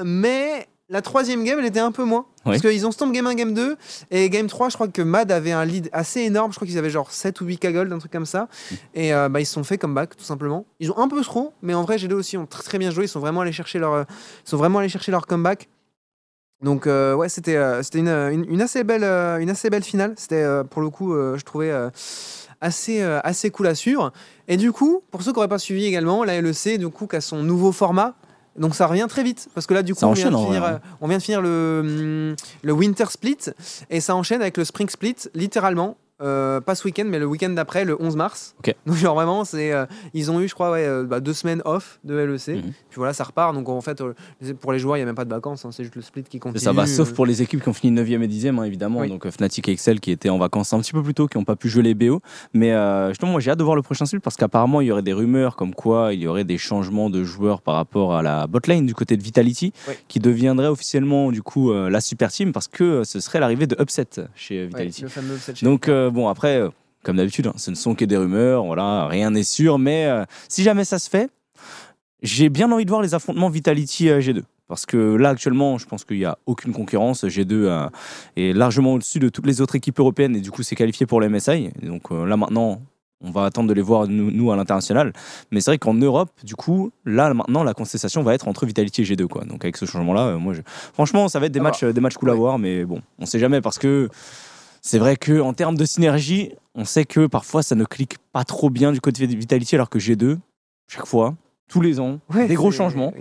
mais 0.04 0.66
la 0.90 1.00
troisième 1.02 1.42
game 1.44 1.59
elle 1.59 1.64
était 1.66 1.80
un 1.80 1.92
peu 1.92 2.04
moins. 2.04 2.26
Parce 2.44 2.56
Oui. 2.56 2.70
qu'ils 2.70 2.87
ont 2.87 2.90
stomp 2.90 3.12
game 3.12 3.26
1, 3.26 3.35
game 3.35 3.54
2 3.54 3.76
et 4.11 4.28
game 4.28 4.49
3 4.49 4.68
je 4.70 4.75
crois 4.75 4.88
que 4.88 5.00
Mad 5.02 5.30
avait 5.32 5.52
un 5.52 5.64
lead 5.64 5.88
assez 5.92 6.20
énorme, 6.20 6.52
je 6.52 6.56
crois 6.56 6.66
qu'ils 6.68 6.76
avaient 6.78 6.90
genre 6.90 7.11
7 7.11 7.40
ou 7.40 7.47
8 7.47 7.56
cagold, 7.59 7.90
un 7.92 7.99
truc 7.99 8.12
comme 8.12 8.26
ça. 8.26 8.49
Et 8.94 9.14
euh, 9.14 9.28
bah, 9.30 9.40
ils 9.40 9.47
se 9.47 9.52
sont 9.54 9.64
fait 9.64 9.78
comeback 9.78 10.16
tout 10.16 10.25
simplement. 10.25 10.66
Ils 10.78 10.90
ont 10.90 10.99
un 10.99 11.09
peu 11.09 11.23
trop, 11.23 11.52
mais 11.62 11.73
en 11.75 11.82
vrai 11.85 11.97
G2 11.97 12.12
aussi 12.12 12.37
ont 12.37 12.47
très 12.47 12.62
très 12.62 12.78
bien 12.78 12.90
joué, 12.90 13.04
ils 13.04 13.09
sont 13.09 13.20
vraiment 13.20 13.40
allés 13.42 13.52
chercher 13.52 13.78
leur, 13.78 14.04
ils 14.44 14.49
sont 14.50 14.56
vraiment 14.59 14.78
allés 14.80 14.88
chercher 14.90 15.11
leur 15.12 15.26
comeback. 15.26 15.68
Donc 16.62 16.87
euh, 16.87 17.14
ouais, 17.14 17.29
c'était 17.29 17.57
euh, 17.57 17.83
c'était 17.83 18.00
une, 18.00 18.09
une, 18.09 18.45
une 18.49 18.61
assez 18.61 18.85
belle 18.85 19.05
euh, 19.05 19.38
une 19.38 19.50
assez 19.50 19.71
belle 19.71 19.83
finale. 19.83 20.14
C'était 20.17 20.43
euh, 20.43 20.62
pour 20.62 20.83
le 20.83 20.90
coup, 20.90 21.14
euh, 21.14 21.38
je 21.38 21.45
trouvais 21.45 21.71
euh, 21.71 21.88
assez 22.61 23.00
euh, 23.00 23.19
assez 23.25 23.50
cool 23.50 23.67
à 23.67 23.75
suivre. 23.75 24.12
Et 24.47 24.57
du 24.57 24.71
coup, 24.73 25.02
pour 25.11 25.23
ceux 25.23 25.31
qui 25.33 25.37
n'auraient 25.37 25.49
pas 25.49 25.59
suivi 25.59 25.87
également, 25.87 26.23
la 26.23 26.40
LEC 26.40 26.79
du 26.79 26.88
coup 26.90 27.07
qui 27.07 27.17
a 27.17 27.21
son 27.21 27.43
nouveau 27.43 27.73
format. 27.73 28.14
Donc 28.59 28.75
ça 28.75 28.87
revient 28.88 29.07
très 29.09 29.23
vite 29.23 29.49
parce 29.55 29.67
que 29.67 29.75
là 29.75 29.83
du 29.83 29.95
coup 29.95 30.00
on 30.05 30.12
vient, 30.12 30.31
finir, 30.47 30.64
euh, 30.64 30.79
on 31.00 31.09
vient 31.09 31.19
de 31.19 31.23
finir 31.23 31.40
le, 31.40 31.81
hum, 32.33 32.37
le 32.62 32.73
Winter 32.73 33.05
Split 33.09 33.38
et 33.88 34.00
ça 34.00 34.14
enchaîne 34.17 34.43
avec 34.43 34.57
le 34.59 34.64
Spring 34.64 34.88
Split 34.90 35.17
littéralement. 35.35 35.97
Euh, 36.21 36.61
pas 36.61 36.75
ce 36.75 36.85
week-end, 36.85 37.05
mais 37.07 37.19
le 37.19 37.27
week-end 37.27 37.50
d'après, 37.50 37.85
le 37.85 38.00
11 38.00 38.17
mars. 38.17 38.55
Donc, 38.87 38.97
genre 38.97 39.15
vraiment, 39.15 39.45
c'est, 39.45 39.73
euh, 39.73 39.87
ils 40.15 40.31
ont 40.31 40.41
eu, 40.41 40.49
je 40.49 40.55
crois, 40.55 40.71
ouais, 40.71 40.85
euh, 40.87 41.05
bah, 41.05 41.21
deux 41.21 41.33
semaines 41.33 41.62
off 41.65 41.99
de 42.05 42.15
LEC. 42.15 42.49
Mhm. 42.49 42.62
Puis 42.62 42.97
voilà, 42.97 43.12
ça 43.12 43.25
repart. 43.25 43.55
Donc 43.55 43.69
en 43.69 43.81
fait, 43.81 44.03
pour 44.61 44.73
les 44.73 44.79
joueurs, 44.79 44.97
il 44.97 45.00
n'y 45.00 45.05
a 45.05 45.07
même 45.07 45.15
pas 45.15 45.25
de 45.25 45.31
vacances. 45.31 45.65
hein, 45.65 45.71
c'est 45.73 45.83
juste 45.85 45.97
le 45.97 46.03
split 46.03 46.25
qui 46.25 46.39
continue. 46.39 46.61
ça, 46.62 46.73
bah, 46.73 46.87
sauf 46.87 47.12
pour 47.15 47.27
les 47.27 47.43
équipes 47.43 47.62
qui 47.62 47.69
ont 47.69 47.73
fini 47.73 47.93
9e 47.99 48.23
et 48.23 48.29
10e, 48.29 48.59
hein, 48.59 48.65
évidemment. 48.65 49.00
Oui. 49.00 49.09
Donc 49.09 49.29
Fnatic 49.31 49.69
et 49.69 49.73
Excel 49.73 50.00
qui 50.00 50.11
étaient 50.11 50.29
en 50.31 50.39
vacances 50.39 50.73
un 50.73 50.81
petit 50.81 50.93
peu 50.93 51.03
plus 51.03 51.15
tôt, 51.15 51.27
qui 51.27 51.39
n'ont 51.39 51.45
pas 51.45 51.57
pu 51.57 51.69
jouer 51.69 51.83
les 51.83 51.95
BO. 51.95 52.21
Mais 52.53 52.75
justement, 53.09 53.33
moi 53.33 53.41
j'ai 53.41 53.50
hâte 53.50 53.59
de 53.59 53.65
voir 53.65 53.77
le 53.77 53.83
prochain 53.83 54.05
split 54.07 54.21
parce 54.21 54.37
qu'apparemment 54.37 54.81
il 54.81 54.89
y 54.89 54.93
aurait 54.93 55.03
des 55.03 55.12
rumeurs 55.12 55.57
comme 55.57 55.75
quoi 55.75 56.12
il 56.12 56.21
y 56.21 56.27
aurait 56.27 56.45
des 56.45 56.59
changements 56.59 57.11
de 57.11 57.25
joueurs 57.25 57.62
par 57.62 57.75
rapport 57.75 58.15
à 58.15 58.23
la 58.23 58.47
botlane 58.47 58.87
du 58.87 58.95
côté 58.95 59.17
de 59.17 59.23
Vitality, 59.23 59.73
Oui. 59.89 59.95
qui 60.09 60.19
deviendrait 60.21 60.67
officiellement 60.69 61.33
du 61.33 61.43
coup 61.43 61.73
la 61.73 62.00
super 62.00 62.31
team 62.31 62.53
parce 62.53 62.69
que 62.69 63.05
ce 63.05 63.21
serait 63.21 63.41
l'arrivée 63.41 63.67
de 63.67 63.77
Upset 63.81 64.07
chez 64.35 64.67
Vitality. 64.67 65.03
le 65.03 65.09
fameux 65.09 65.35
upset 65.37 65.55
Donc 65.62 65.89
euh, 65.89 66.10
bon 66.11 66.29
après, 66.29 66.57
euh, 66.57 66.69
comme 67.02 67.17
d'habitude, 67.17 67.47
hein, 67.47 67.55
ce 67.57 67.71
ne 67.71 67.76
sont 67.76 67.95
que 67.95 68.05
des 68.05 68.17
rumeurs, 68.17 68.64
voilà, 68.64 69.07
rien 69.07 69.31
n'est 69.31 69.43
sûr, 69.43 69.79
mais 69.79 70.07
euh, 70.07 70.25
si 70.49 70.62
jamais 70.62 70.85
ça 70.85 70.99
se 70.99 71.09
fait, 71.09 71.31
j'ai 72.23 72.49
bien 72.49 72.71
envie 72.71 72.85
de 72.85 72.90
voir 72.90 73.02
les 73.02 73.14
affrontements 73.14 73.49
Vitality 73.49 74.09
euh, 74.09 74.21
G2. 74.21 74.43
Parce 74.71 74.87
que 74.87 75.17
là, 75.17 75.31
actuellement, 75.31 75.79
je 75.79 75.87
pense 75.87 76.05
qu'il 76.05 76.19
n'y 76.19 76.25
a 76.25 76.38
aucune 76.47 76.73
concurrence. 76.73 77.25
G2 77.25 77.52
euh, 77.52 77.88
est 78.37 78.52
largement 78.52 78.95
au-dessus 78.95 79.19
de 79.19 79.29
toutes 79.29 79.47
les 79.47 79.61
autres 79.61 79.75
équipes 79.75 79.99
européennes 79.99 80.37
et 80.37 80.40
du 80.40 80.52
coup, 80.52 80.62
c'est 80.62 80.76
qualifié 80.76 81.07
pour 81.07 81.21
le 81.21 81.29
MSI. 81.29 81.73
Et 81.83 81.87
donc 81.87 82.12
euh, 82.12 82.25
là, 82.25 82.37
maintenant, 82.37 82.81
on 83.21 83.33
va 83.33 83.47
attendre 83.47 83.69
de 83.69 83.75
les 83.75 83.83
voir, 83.83 84.07
nous, 84.07 84.31
nous, 84.31 84.52
à 84.52 84.57
l'international. 84.57 85.12
Mais 85.50 85.61
c'est 85.61 85.73
vrai 85.73 85.79
qu'en 85.79 85.95
Europe, 85.95 86.31
du 86.45 86.55
coup, 86.55 86.93
là, 87.05 87.35
maintenant, 87.35 87.64
la 87.64 87.75
contestation 87.75 88.23
va 88.23 88.33
être 88.33 88.47
entre 88.47 88.64
Vitality 88.64 89.02
et 89.02 89.05
G2. 89.05 89.26
Quoi. 89.26 89.45
Donc 89.45 89.64
avec 89.64 89.76
ce 89.76 89.87
changement-là, 89.87 90.29
euh, 90.29 90.38
moi, 90.38 90.55
je... 90.55 90.61
franchement, 90.95 91.26
ça 91.26 91.40
va 91.40 91.47
être 91.47 91.52
des 91.52 91.59
Ah 91.59 91.64
matchs, 91.64 91.83
euh, 91.83 91.93
des 91.93 92.00
matchs 92.00 92.14
cool 92.14 92.31
à 92.31 92.35
voir. 92.35 92.61
Mais 92.61 92.85
bon, 92.85 93.02
on 93.19 93.26
sait 93.26 93.40
jamais 93.40 93.61
parce 93.61 93.81
que 93.81 94.09
c'est 94.82 94.99
vrai 94.99 95.16
que 95.16 95.40
en 95.40 95.52
termes 95.52 95.76
de 95.76 95.84
synergie, 95.84 96.52
on 96.75 96.84
sait 96.84 97.04
que 97.04 97.26
parfois 97.26 97.62
ça 97.62 97.75
ne 97.75 97.84
clique 97.84 98.16
pas 98.32 98.44
trop 98.44 98.70
bien 98.70 98.92
du 98.92 99.00
côté 99.00 99.26
de 99.26 99.34
Vitality, 99.37 99.75
alors 99.75 99.90
que 99.90 99.99
G2, 99.99 100.38
chaque 100.88 101.06
fois, 101.06 101.34
tous 101.68 101.80
les 101.80 102.00
ans, 102.00 102.18
Ouais, 102.34 102.46
des 102.49 102.54
gros 102.54 102.70
changements. 102.70 103.12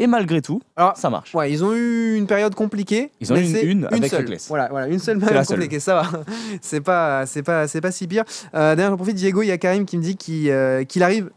Et 0.00 0.06
malgré 0.06 0.40
tout, 0.40 0.60
Alors, 0.76 0.96
ça 0.96 1.10
marche. 1.10 1.34
Ouais, 1.34 1.50
ils 1.50 1.64
ont 1.64 1.74
eu 1.74 2.14
une 2.16 2.28
période 2.28 2.54
compliquée. 2.54 3.10
Ils 3.20 3.32
ont 3.32 3.36
eu 3.36 3.40
une- 3.68 3.84
avec 3.86 4.06
seule. 4.08 4.32
Voilà, 4.46 4.68
voilà, 4.70 4.86
une 4.86 5.00
seule 5.00 5.18
période 5.18 5.44
seule. 5.44 5.56
compliquée, 5.56 5.80
ça 5.80 5.94
va. 5.96 6.22
c'est 6.62 6.80
pas, 6.80 7.26
c'est 7.26 7.42
pas, 7.42 7.66
c'est 7.66 7.80
pas 7.80 7.90
si 7.90 8.06
pire. 8.06 8.22
Euh, 8.54 8.76
D'ailleurs, 8.76 8.92
j'en 8.92 8.96
profite, 8.96 9.16
Diego, 9.16 9.42
il 9.42 9.48
y 9.48 9.50
a 9.50 9.58
Karim 9.58 9.84
qui 9.86 9.98
me 9.98 10.02
dit 10.02 10.16
qu'il 10.16 10.50
euh, 10.50 10.84
qu'il 10.84 11.02
arrive. 11.02 11.30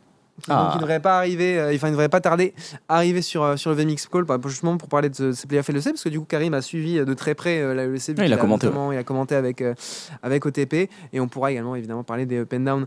Ah. 0.49 0.69
qu'il 0.71 0.77
ne 0.77 0.81
devrait 0.81 0.99
pas 0.99 1.17
arriver, 1.17 1.57
euh, 1.59 1.73
enfin 1.75 1.87
il 1.87 1.91
ne 1.91 1.95
devrait 1.95 2.09
pas 2.09 2.21
tarder 2.21 2.53
à 2.89 2.95
arriver 2.97 3.21
sur, 3.21 3.43
euh, 3.43 3.55
sur 3.57 3.69
le 3.69 3.75
VMix 3.75 4.07
Call 4.07 4.23
bah, 4.23 4.37
justement 4.45 4.77
pour 4.77 4.89
parler 4.89 5.09
de 5.09 5.15
ce- 5.15 5.31
ces 5.33 5.47
playoffs 5.47 5.69
LEC 5.69 5.83
parce 5.91 6.03
que 6.03 6.09
du 6.09 6.19
coup 6.19 6.25
Karim 6.25 6.53
a 6.53 6.61
suivi 6.61 6.97
euh, 6.99 7.05
de 7.05 7.13
très 7.13 7.35
près 7.35 7.61
la 7.75 7.85
LEC 7.85 8.09
vu 8.09 8.15
Ouais, 8.19 8.25
il 8.27 8.33
a 8.33 8.37
commenté, 8.37 8.67
il 8.91 8.97
a 8.97 9.03
commenté 9.03 9.35
avec, 9.35 9.63
avec 10.23 10.45
OTP 10.45 10.89
et 11.13 11.19
on 11.19 11.27
pourra 11.27 11.51
également 11.51 11.75
évidemment 11.75 12.03
parler 12.03 12.25
des 12.25 12.39
up 12.39 12.53
and 12.53 12.59
down 12.61 12.85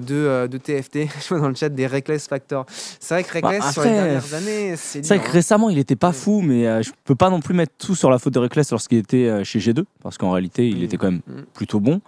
de, 0.00 0.46
de 0.46 0.58
TFT 0.58 1.08
je 1.22 1.28
vois 1.28 1.40
dans 1.40 1.48
le 1.48 1.54
chat 1.54 1.68
des 1.68 1.86
Reckless 1.86 2.28
Factor 2.28 2.66
c'est 2.68 3.14
vrai 3.14 3.24
que 3.24 3.32
Reckless 3.32 3.60
Bah, 3.60 3.72
sur 3.72 3.82
les 3.82 3.88
après, 3.90 4.02
dernières 4.02 4.34
années 4.34 4.74
c'est 4.76 5.04
C'est 5.04 5.14
vrai 5.16 5.24
que 5.24 5.28
hein. 5.28 5.32
récemment, 5.32 5.70
il 5.70 5.78
était 5.78 5.96
pas 5.96 6.08
Ouais. 6.08 6.12
fou, 6.12 6.40
mais 6.40 6.82
je 6.82 6.90
peux 7.04 7.14
pas 7.14 7.30
non 7.30 7.40
plus 7.40 7.54
mettre 7.54 7.72
tout 7.78 7.94
sur 7.94 8.10
la 8.10 8.18
faute 8.18 8.32
de 8.34 8.38
Reckless 8.38 8.70
lorsqu'il 8.70 8.98
était 8.98 9.42
chez 9.44 9.58
G2, 9.58 9.84
parce 10.02 10.18
qu'en 10.18 10.30
réalité, 10.30 10.68
il 10.68 10.76
Oui. 10.78 10.84
était 10.84 10.96
quand 10.96 11.10
même 11.10 11.20
Mm. 11.26 11.42
plutôt 11.54 11.80
bon. 11.80 12.00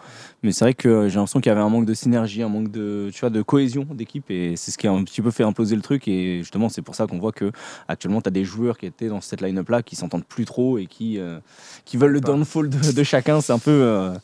Mais 0.44 0.52
c'est 0.52 0.64
vrai 0.64 0.74
que 0.74 0.88
euh, 0.88 1.08
j'ai 1.08 1.16
l'impression 1.16 1.40
qu'il 1.40 1.50
y 1.50 1.52
avait 1.52 1.60
un 1.60 1.68
manque 1.68 1.84
de 1.84 1.94
synergie, 1.94 2.42
un 2.44 2.48
manque 2.48 2.70
de, 2.70 3.10
tu 3.12 3.20
vois, 3.20 3.30
de 3.30 3.42
cohésion 3.42 3.86
d'équipe, 3.90 4.30
et 4.30 4.54
c'est 4.56 4.70
ce 4.70 4.78
qui 4.78 4.86
a 4.86 4.92
un 4.92 5.02
petit 5.02 5.20
peu 5.20 5.32
fait 5.32 5.42
imploser 5.42 5.74
le 5.74 5.82
truc. 5.82 6.06
Et 6.06 6.38
justement, 6.38 6.68
c'est 6.68 6.82
pour 6.82 6.94
ça 6.94 7.06
qu'on 7.08 7.18
voit 7.18 7.32
que 7.32 7.50
actuellement, 7.88 8.20
tu 8.20 8.28
as 8.28 8.30
des 8.30 8.44
joueurs 8.44 8.78
qui 8.78 8.86
étaient 8.86 9.08
dans 9.08 9.20
cette 9.20 9.40
line-up 9.40 9.68
là 9.68 9.82
qui 9.82 9.96
s'entendent 9.96 10.24
plus 10.24 10.44
trop 10.44 10.78
et 10.78 10.86
qui, 10.86 11.18
euh, 11.18 11.40
qui 11.84 11.96
veulent 11.96 12.12
le 12.12 12.20
downfall 12.20 12.68
de, 12.70 12.92
de 12.92 13.02
chacun. 13.02 13.40
C'est 13.40 13.52
un 13.52 13.58
peu, 13.58 13.70
euh, 13.72 14.14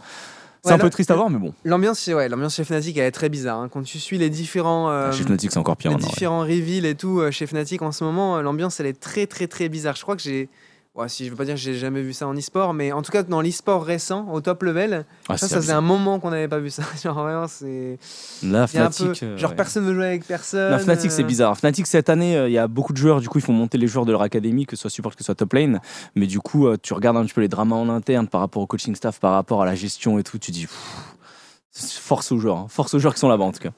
c'est 0.63 0.69
Ouais, 0.69 0.75
un 0.75 0.79
peu 0.79 0.89
triste 0.89 1.11
à 1.11 1.17
voir, 1.17 1.29
mais 1.31 1.39
bon. 1.39 1.53
L'ambiance, 1.65 2.01
chez- 2.01 2.15
ouais, 2.15 2.29
l'ambiance 2.29 2.55
chez 2.55 2.65
Fnatic 2.65 2.97
elle 2.97 3.05
est 3.07 3.11
très 3.11 3.29
bizarre. 3.29 3.59
hein. 3.59 3.69
Quand 3.69 3.83
tu 3.83 3.99
suis 3.99 4.17
les 4.17 4.31
différents, 4.31 4.91
euh, 4.91 5.11
chez 5.11 5.25
Fnatic, 5.25 5.51
c'est 5.51 5.59
encore 5.59 5.77
pire. 5.77 5.91
les 5.91 5.97
maintenant, 5.97 6.09
ouais. 6.09 6.15
différents 6.15 6.41
reveals 6.43 6.87
et 6.87 6.95
tout 6.95 7.21
chez 7.33 7.47
Fnatic 7.49 7.83
en 7.83 7.91
ce 7.93 8.05
moment, 8.05 8.41
l'ambiance 8.41 8.79
elle 8.79 8.87
est 8.87 8.99
très 9.01 9.27
très 9.27 9.47
très 9.49 9.69
bizarre. 9.69 9.97
Je 9.97 10.03
crois 10.03 10.15
que 10.17 10.23
j'ai, 10.23 10.49
ouais, 10.95 11.09
si 11.09 11.25
je 11.25 11.31
veux 11.31 11.37
pas 11.37 11.45
dire 11.45 11.55
que 11.55 11.61
j'ai 11.61 11.75
jamais 11.75 12.03
vu 12.03 12.13
ça 12.13 12.27
en 12.27 12.35
e-sport, 12.37 12.73
mais 12.75 12.93
en 12.93 13.03
tout 13.03 13.11
cas 13.13 13.23
dans 13.23 13.41
l'e-sport 13.41 13.85
récent, 13.85 14.29
au 14.33 14.41
top 14.41 14.63
level, 14.63 15.05
Ah, 15.29 15.37
ça, 15.37 15.49
ça 15.49 15.57
faisait 15.57 15.73
un 15.73 15.81
moment 15.81 16.21
qu'on 16.21 16.31
n'avait 16.31 16.49
pas 16.49 16.59
vu 16.59 16.71
ça. 16.71 16.83
genre 17.03 17.15
vraiment, 17.23 17.47
c'est, 17.49 17.99
Là, 18.43 18.67
il 18.73 18.77
y 18.77 18.79
a 18.79 18.87
un 18.87 18.91
Fnatic. 18.91 19.21
peu, 19.21 19.27
euh, 19.27 19.37
genre 19.39 19.51
ouais. 19.51 19.57
personne 19.57 19.85
veut 19.85 19.95
jouer 19.95 20.07
avec 20.07 20.27
personne. 20.27 20.71
La 20.71 20.79
Fnatic, 20.79 21.11
c'est 21.11 21.23
euh, 21.23 21.27
bizarre. 21.27 21.57
Fnatic, 21.59 21.87
cette 21.87 22.09
année, 22.09 22.37
euh, 22.37 22.49
il 22.49 22.53
y 22.53 22.59
a 22.59 22.69
beaucoup 22.69 22.93
de 22.93 22.99
joueurs. 22.99 23.21
Du 23.21 23.29
coup, 23.29 23.39
ils 23.39 23.45
font 23.45 23.53
monter 23.53 23.79
les 23.79 23.87
joueurs 23.87 24.07
de 24.07 24.13
leur 24.13 24.23
académie, 24.23 24.67
que 24.67 24.77
ce 24.77 24.83
soit 24.83 24.91
support, 24.91 25.13
que 25.13 25.19
ce 25.19 25.25
soit 25.25 25.35
top 25.35 25.53
lane. 25.53 25.81
Mais 26.15 26.27
du 26.27 26.41
coup, 26.41 26.67
euh, 26.67 26.77
tu 26.81 26.95
regardes 26.95 27.17
un 27.17 27.25
petit 27.25 27.35
peu 27.35 27.41
les 27.41 27.49
dramas 27.49 27.77
en 27.77 27.89
interne 27.89 28.29
par 28.29 28.41
rapport 28.41 28.63
au 28.63 28.67
coaching 28.67 28.95
staff, 28.95 29.19
par 29.21 29.33
rapport 29.33 29.63
à 29.63 29.67
la 29.67 29.75
gestion 29.75 30.19
et 30.19 30.23
tout. 30.23 30.39
Tu 30.39 30.51
dis, 30.53 30.67
pff, 30.67 31.99
force 32.01 32.31
aux 32.33 32.39
joueurs. 32.39 32.57
hein. 32.59 32.67
Force 32.69 32.95
aux 32.95 32.99
joueurs 32.99 33.15
qui 33.15 33.21
sont 33.21 33.29
là-bas, 33.29 33.45
en 33.45 33.53
tout 33.53 33.61
cas. 33.63 33.71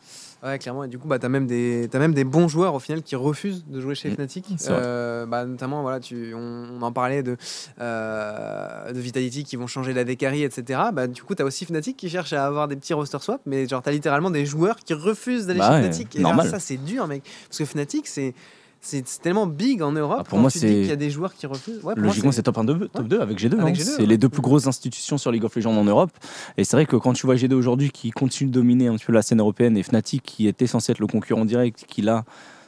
Ouais, 0.47 0.59
clairement. 0.61 0.85
Et 0.85 0.89
du 0.89 0.97
coup, 0.99 1.09
bah, 1.09 1.19
tu 1.19 1.27
as, 1.27 1.29
même 1.29 1.47
des 1.49 1.89
t'as 1.91 1.99
même 1.99 2.15
des 2.15 2.23
bons 2.25 2.47
joueurs 2.47 2.75
au 2.75 2.79
final 2.79 3.03
qui 3.03 3.17
refusent 3.17 3.65
de 3.67 3.81
jouer 3.81 3.95
chez 3.97 4.11
Mm, 4.11 4.15
Fnatic. 4.15 4.47
Euh, 4.69 5.27
bah, 5.27 5.45
notamment, 5.45 5.83
voilà, 5.83 5.99
tu, 5.99 6.33
on, 6.35 6.67
on 6.79 6.83
en 6.83 6.93
parlait 6.93 7.23
de, 7.25 7.37
euh, 7.81 8.93
de 8.93 9.01
Vitality 9.01 9.45
qui 9.45 9.57
vont 9.57 9.67
changer 9.67 9.93
la 9.93 10.05
décarie, 10.05 10.43
etc. 10.43 10.81
Bah, 10.93 11.07
du 11.07 11.23
coup, 11.23 11.35
tu 11.35 11.43
as 11.43 11.45
aussi 11.45 11.65
Fnatic 11.65 11.97
qui 11.97 12.09
cherche 12.09 12.33
à 12.33 12.47
avoir 12.47 12.69
des 12.69 12.77
petits 12.77 12.95
roster 12.95 13.19
swaps, 13.21 13.43
mais 13.47 13.67
genre, 13.67 13.83
tu 13.83 13.89
as 13.89 13.93
littéralement 13.93 14.31
des 14.31 14.47
joueurs 14.47 14.77
qui 14.77 14.95
refusent 14.95 15.47
d'aller 15.47 15.59
Bah 15.61 15.69
chez 15.69 15.75
ouais, 15.75 15.83
Fnatic. 15.83 16.17
Et 16.17 16.21
normal. 16.21 16.49
ça, 16.49 16.59
c'est 16.61 16.77
dur, 16.77 17.07
mec. 17.07 17.23
Parce 17.49 17.59
que 17.59 17.65
Fnatic, 17.65 18.07
c'est. 18.07 18.35
C'est 18.87 19.03
tellement 19.21 19.49
big 19.49 19.83
en 19.83 19.91
Europe. 19.91 20.19
Ah, 20.21 20.25
pour 20.25 20.39
moi, 20.39 20.49
c'est- 20.49 20.61
qu'il 20.61 20.87
y 20.87 20.93
a 20.93 20.97
des 20.97 21.11
joueurs 21.11 21.35
qui 21.35 21.47
refusent. 21.49 21.83
Ouais, 21.83 21.95
Logiquement, 21.97 22.31
c'est 22.31 22.45
top 22.45 22.59
1, 22.59 22.63
2, 22.65 22.87
top 22.87 23.09
2 23.09 23.21
avec 23.21 23.37
G2. 23.37 23.59
Avec 23.59 23.75
hein. 23.75 23.79
G2, 23.79 23.83
c'est 23.83 24.01
ouais. 24.03 24.07
les 24.07 24.17
deux 24.17 24.29
plus 24.29 24.43
grosses 24.43 24.69
institutions 24.69 25.19
sur 25.19 25.33
League 25.33 25.43
of 25.45 25.57
Legends 25.57 25.77
en 25.77 25.83
Europe. 25.85 26.11
Et 26.57 26.63
c'est 26.63 26.77
vrai 26.77 26.87
que 26.87 26.95
quand 26.95 27.13
tu 27.13 27.27
vois 27.27 27.35
G2 27.35 27.55
aujourd'hui 27.55 27.91
qui 27.91 28.13
continue 28.13 28.49
de 28.49 28.55
dominer 28.55 28.87
un 28.87 28.95
petit 28.95 29.07
peu 29.07 29.13
la 29.13 29.23
scène 29.23 29.41
européenne 29.41 29.77
et 29.77 29.83
Fnatic 29.83 30.23
qui 30.23 30.47
était 30.47 30.69
censé 30.69 30.93
être 30.93 31.01
le 31.01 31.09
concurrent 31.09 31.45
direct, 31.45 31.85
qui 31.89 32.01
là 32.01 32.25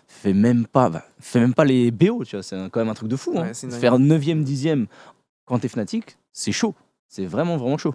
fait 0.09 0.33
même 0.33 0.67
pas, 0.67 0.89
bah, 0.91 1.05
fait 1.21 1.39
même 1.39 1.55
pas 1.55 1.65
les 1.65 1.93
BO, 1.93 2.25
tu 2.25 2.35
vois, 2.35 2.43
c'est 2.43 2.57
quand 2.73 2.81
même 2.81 2.89
un 2.89 2.95
truc 2.95 3.09
de 3.09 3.17
fou. 3.17 3.35
hein. 3.39 3.53
Faire 3.55 4.01
9ème, 4.01 4.43
10ème 4.43 4.87
quand 5.45 5.61
t'es 5.61 5.69
Fnatic, 5.69 6.19
c'est 6.33 6.51
chaud. 6.51 6.75
C'est 7.07 7.27
vraiment, 7.27 7.57
vraiment 7.59 7.79
chaud. 7.79 7.95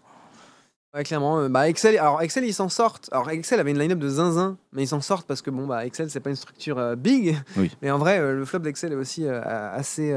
Ouais, 0.93 1.03
clairement. 1.03 1.39
euh, 1.39 1.49
bah, 1.49 1.67
Excel, 1.69 1.97
alors 1.97 2.21
Excel, 2.21 2.45
ils 2.45 2.53
s'en 2.53 2.69
sortent. 2.69 3.09
Alors 3.11 3.29
Excel 3.31 3.59
avait 3.59 3.71
une 3.71 3.79
line-up 3.79 3.97
de 3.97 4.09
zinzin, 4.09 4.57
mais 4.73 4.83
ils 4.83 4.87
s'en 4.87 5.01
sortent 5.01 5.25
parce 5.25 5.41
que 5.41 5.49
bon, 5.49 5.65
bah, 5.65 5.85
Excel, 5.85 6.09
c'est 6.11 6.19
pas 6.19 6.29
une 6.29 6.35
structure 6.35 6.77
euh, 6.77 6.95
big. 6.95 7.35
Oui. 7.57 7.71
Mais 7.81 7.89
en 7.89 7.97
vrai, 7.97 8.19
euh, 8.19 8.35
le 8.35 8.45
flop 8.45 8.59
d'Excel 8.59 8.91
est 8.91 8.95
aussi 8.95 9.25
euh, 9.25 9.41
assez, 9.43 10.15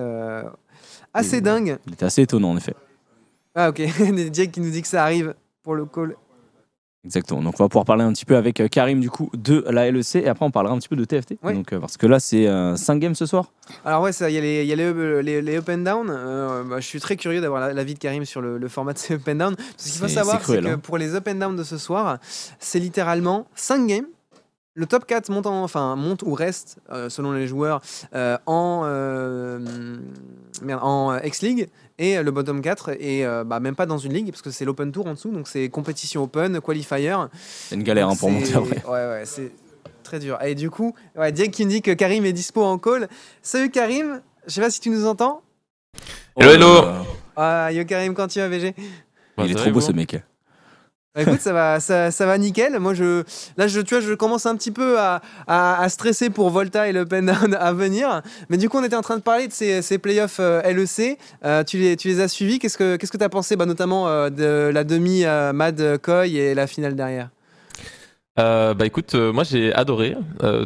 assez 1.15 1.41
dingue. 1.41 1.79
Il 1.87 1.95
était 1.95 2.05
assez 2.05 2.23
étonnant 2.23 2.51
en 2.51 2.57
effet. 2.57 2.75
Ah, 3.55 3.71
ok. 3.71 3.81
Jake 4.33 4.53
qui 4.53 4.61
nous 4.61 4.71
dit 4.71 4.83
que 4.83 4.89
ça 4.89 5.03
arrive 5.03 5.35
pour 5.63 5.75
le 5.75 5.87
call. 5.87 6.15
Exactement. 7.07 7.41
Donc 7.41 7.55
on 7.59 7.63
va 7.65 7.69
pouvoir 7.69 7.85
parler 7.87 8.03
un 8.05 8.13
petit 8.13 8.25
peu 8.25 8.37
avec 8.37 8.61
euh, 8.61 8.69
Karim 8.69 9.01
du 9.01 9.09
coup 9.11 9.31
de 9.35 9.65
la 9.71 9.91
LEC 9.91 10.17
et 10.17 10.29
après 10.29 10.45
on 10.45 10.51
parlera 10.51 10.75
un 10.75 10.79
petit 10.79 10.89
peu 10.89 10.97
de 10.97 11.05
TFT. 11.05 11.37
Ouais. 11.43 11.55
Donc 11.55 11.73
euh, 11.73 11.79
parce 11.81 11.97
que 11.97 12.07
là 12.07 12.19
c'est 12.21 12.47
5 12.77 12.99
games 12.99 13.15
ce 13.15 13.25
soir. 13.27 13.53
Alors 13.85 14.03
ouais, 14.03 14.11
il 14.11 14.31
y 14.31 14.39
a 14.39 14.41
les, 14.41 14.63
il 14.63 14.69
y 14.69 14.73
a 14.73 14.77
les, 14.77 15.23
les, 15.23 15.41
les 15.43 15.57
up 15.57 15.69
and 15.69 15.79
down. 15.79 16.09
Euh, 16.11 16.65
bah, 16.65 16.81
je 16.81 16.87
suis 16.87 17.01
très 17.01 17.17
curieux 17.17 17.41
d'avoir 17.41 17.61
la- 17.61 17.73
l'avis 17.73 17.95
de 17.95 17.99
Karim 17.99 18.25
sur 18.25 18.41
le, 18.41 18.59
le 18.59 18.69
format 18.69 18.93
de 18.93 18.99
ces 18.99 19.15
up 19.15 19.23
and 19.29 19.35
down. 19.37 19.55
Parce 19.57 19.91
qu'il 19.91 20.01
faut 20.01 20.09
savoir, 20.09 20.45
c'est 20.45 20.61
que 20.61 20.67
hein. 20.67 20.79
pour 20.79 20.99
les 20.99 21.15
up 21.15 21.27
and 21.29 21.37
down 21.37 21.57
de 21.57 21.65
ce 21.65 21.79
soir, 21.79 22.19
c'est 22.59 22.81
littéralement 22.81 23.47
5 23.55 23.87
games. 23.87 24.07
Le 24.75 24.85
top 24.85 25.07
4 25.07 25.31
monte, 25.31 25.47
en- 25.47 25.63
enfin, 25.65 25.97
monte 25.97 26.23
ou 26.23 26.35
reste, 26.35 26.79
euh, 26.93 27.09
selon 27.09 27.33
les 27.33 27.47
joueurs, 27.47 27.81
euh, 28.15 28.37
en, 28.45 28.83
euh, 28.85 29.59
merde, 30.63 30.81
en 30.83 31.13
euh, 31.13 31.19
X-League. 31.25 31.69
Et 31.99 32.19
euh, 32.19 32.23
le 32.23 32.31
bottom 32.31 32.61
4 32.61 32.91
est 33.01 33.25
euh, 33.25 33.45
bah, 33.45 33.61
même 33.61 33.75
pas 33.75 33.87
dans 33.87 33.99
une 33.99 34.13
ligue, 34.13 34.31
parce 34.31 34.43
que 34.43 34.51
c'est 34.51 34.65
l'open 34.65 34.93
tour 34.93 35.07
en 35.07 35.15
dessous. 35.15 35.31
Donc 35.31 35.49
c'est 35.49 35.69
compétition 35.69 36.23
open, 36.23 36.61
qualifier. 36.61 37.15
C'est 37.41 37.75
une 37.75 37.83
galère 37.83 38.09
hein, 38.09 38.17
pour 38.17 38.31
monter 38.31 38.55
après. 38.55 38.85
Ouais, 38.85 38.91
ouais, 38.91 39.23
c'est 39.25 39.53
très 40.03 40.19
dur. 40.19 40.39
Et 40.43 40.55
du 40.55 40.71
coup, 40.71 40.95
ouais, 41.17 41.33
Diego 41.33 41.51
qui 41.51 41.65
me 41.65 41.71
dit 41.71 41.83
que 41.83 41.93
Karim 41.93 42.25
est 42.25 42.33
dispo 42.33 42.63
en 42.63 42.79
call. 42.79 43.09
Salut 43.43 43.71
Karim, 43.71 44.21
je 44.47 44.53
sais 44.53 44.61
pas 44.61 44.71
si 44.71 44.81
tu 44.81 44.91
nous 44.91 45.07
entends. 45.07 45.43
Hello, 46.37 46.51
hello. 46.53 46.85
Euh, 46.85 47.03
Ah, 47.37 47.71
yo 47.73 47.85
Karim, 47.85 48.15
quand 48.15 48.29
tu 48.29 48.39
vas 48.39 48.49
VG 48.49 48.75
il 49.39 49.51
est 49.51 49.55
trop 49.55 49.71
beau 49.71 49.81
ce 49.81 49.93
mec. 49.93 50.17
Bah, 51.17 51.23
écoute, 51.23 51.41
ça 51.41 51.55
va, 51.55 51.81
ça, 51.81 52.27
va 52.27 52.37
nickel. 52.37 52.79
Moi, 52.79 52.93
je, 52.93 53.23
là, 53.57 53.69
je, 53.69 53.81
tu 53.81 53.95
vois, 53.95 54.03
je 54.03 54.13
commence 54.13 54.45
un 54.45 54.55
petit 54.55 54.71
peu 54.71 54.99
à, 54.99 55.89
stresser 55.89 56.29
pour 56.29 56.51
Volta 56.51 56.89
et 56.89 56.93
le 56.93 57.07
Pen 57.07 57.31
à 57.59 57.73
venir. 57.73 58.21
Mais 58.51 58.59
du 58.59 58.69
coup, 58.69 58.77
on 58.77 58.85
était 58.85 58.97
en 58.97 59.03
train 59.03 59.17
de 59.17 59.23
parler 59.23 59.49
de 59.49 59.53
ces, 59.53 59.99
playoffs 59.99 60.41
euh, 60.41 60.61
LEC. 60.63 61.19
Euh, 61.45 61.65
tu, 61.65 61.79
les, 61.79 61.97
tu 61.97 62.09
les 62.09 62.21
as 62.21 62.29
suivis? 62.29 62.59
Qu'est-ce 62.59 62.77
que 62.77 62.97
qu'est-ce 62.97 63.11
que 63.11 63.17
tu 63.17 63.25
as 63.25 63.31
pensé, 63.31 63.57
bah, 63.57 63.65
notamment 63.65 64.09
euh, 64.09 64.29
de 64.29 64.71
la 64.71 64.85
demi 64.85 65.25
Mad 65.25 65.99
Koi 66.03 66.27
et 66.27 66.55
la 66.55 66.67
finale 66.67 66.95
derrière? 66.95 67.31
Bah 68.37 68.75
écoute, 68.85 69.15
moi 69.15 69.45
j'ai 69.45 69.73
adoré, 69.73 70.15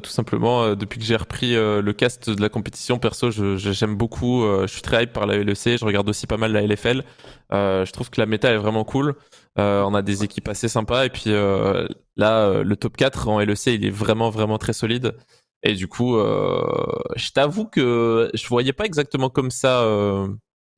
tout 0.03 0.11
simplement 0.11 0.75
depuis 0.75 0.99
que 0.99 1.07
j'ai 1.07 1.15
repris 1.15 1.55
le 1.55 1.93
cast 1.93 2.29
de 2.29 2.43
la 2.43 2.49
compétition. 2.49 2.99
Perso, 2.99 3.31
j'aime 3.31 3.95
beaucoup. 3.95 4.43
je 4.63 4.67
suis 4.67 4.83
très 4.83 5.05
hype 5.05 5.13
par 5.13 5.27
la 5.27 5.37
LEC. 5.39 5.79
Je 5.79 5.85
regarde 5.85 6.09
aussi 6.09 6.27
pas 6.27 6.37
mal 6.37 6.51
la 6.51 6.63
LFL. 6.63 7.05
Je 7.53 7.93
trouve 7.93 8.11
que 8.11 8.21
la 8.21 8.27
méta 8.27 8.51
est 8.51 8.57
vraiment 8.57 8.83
cool. 8.83 9.15
Euh, 9.59 9.83
on 9.83 9.95
a 9.95 10.03
des 10.03 10.23
équipes 10.25 10.49
assez 10.49 10.69
sympas 10.69 11.05
et 11.07 11.11
puis 11.11 11.25
euh, 11.29 11.87
là, 12.17 12.47
euh, 12.47 12.63
le 12.63 12.77
top 12.77 12.97
4 12.97 13.29
en 13.29 13.41
LEC, 13.41 13.67
il 13.67 13.85
est 13.85 13.91
vraiment 13.91 14.31
vraiment 14.31 14.59
très 14.59 14.73
solide. 14.73 15.17
Et 15.63 15.75
du 15.75 15.89
coup, 15.89 16.17
euh, 16.17 16.63
je 17.17 17.31
t'avoue 17.33 17.67
que 17.67 18.31
je 18.33 18.47
voyais 18.49 18.73
pas 18.73 18.85
exactement 18.87 19.29
comme 19.29 19.51
ça. 19.51 19.83
euh, 19.83 20.29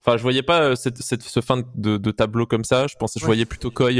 Enfin, 0.04 0.16
je 0.16 0.22
voyais 0.22 0.42
pas 0.42 0.74
cette, 0.74 0.98
cette- 0.98 1.22
ce 1.22 1.40
fin 1.40 1.62
de, 1.76 1.96
de 1.96 2.11
tableau 2.11 2.44
comme 2.44 2.64
ça. 2.64 2.88
Je 2.88 2.96
pensais, 2.96 3.20
je 3.20 3.24
Ouais. 3.24 3.28
voyais 3.28 3.44
plutôt 3.44 3.70
Koi 3.70 3.90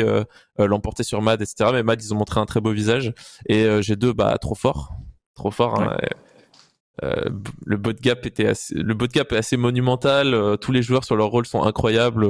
l'emporter 0.59 1.05
sur 1.05 1.23
Mad, 1.23 1.41
etc. 1.41 1.71
Mais 1.73 1.85
Mad, 1.85 2.03
ils 2.03 2.13
ont 2.13 2.17
montré 2.17 2.41
un 2.41 2.45
très 2.47 2.61
beau 2.61 2.73
visage. 2.73 3.13
Et 3.49 3.65
euh, 3.67 3.83
G2, 3.83 4.13
bah, 4.13 4.37
trop 4.39 4.57
fort. 4.57 4.95
Trop 5.37 5.53
fort. 5.53 5.81
hein. 5.81 5.97
Euh, 7.05 7.31
le 7.65 7.77
bot 7.77 7.93
gap 8.01 8.27
était 8.27 8.47
assez, 8.49 8.75
le 8.75 8.95
bot 8.95 9.07
gap 9.07 9.31
est 9.33 9.37
assez 9.37 9.57
monumental. 9.57 10.35
Euh, 10.35 10.57
tous 10.57 10.73
les 10.73 10.83
joueurs 10.83 11.05
sur 11.05 11.15
leur 11.15 11.29
rôle 11.29 11.47
sont 11.47 11.63
incroyables. 11.63 12.25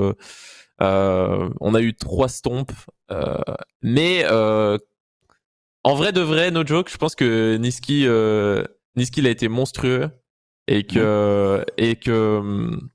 Euh, 0.82 1.48
on 1.60 1.74
a 1.74 1.80
eu 1.80 1.94
trois 1.94 2.28
stomps. 2.28 2.86
Euh, 3.10 3.38
mais 3.82 4.24
euh, 4.24 4.78
en 5.84 5.94
vrai 5.94 6.12
de 6.12 6.20
vrai, 6.20 6.50
no 6.50 6.66
joke, 6.66 6.90
je 6.90 6.96
pense 6.96 7.14
que 7.14 7.56
Niski, 7.56 8.06
Niski, 8.96 9.20
il 9.20 9.26
a 9.26 9.30
été 9.30 9.48
monstrueux 9.48 10.10
et 10.68 10.84
que 10.84 11.64
et 11.76 11.96
que 11.96 12.38
hum, 12.38 12.90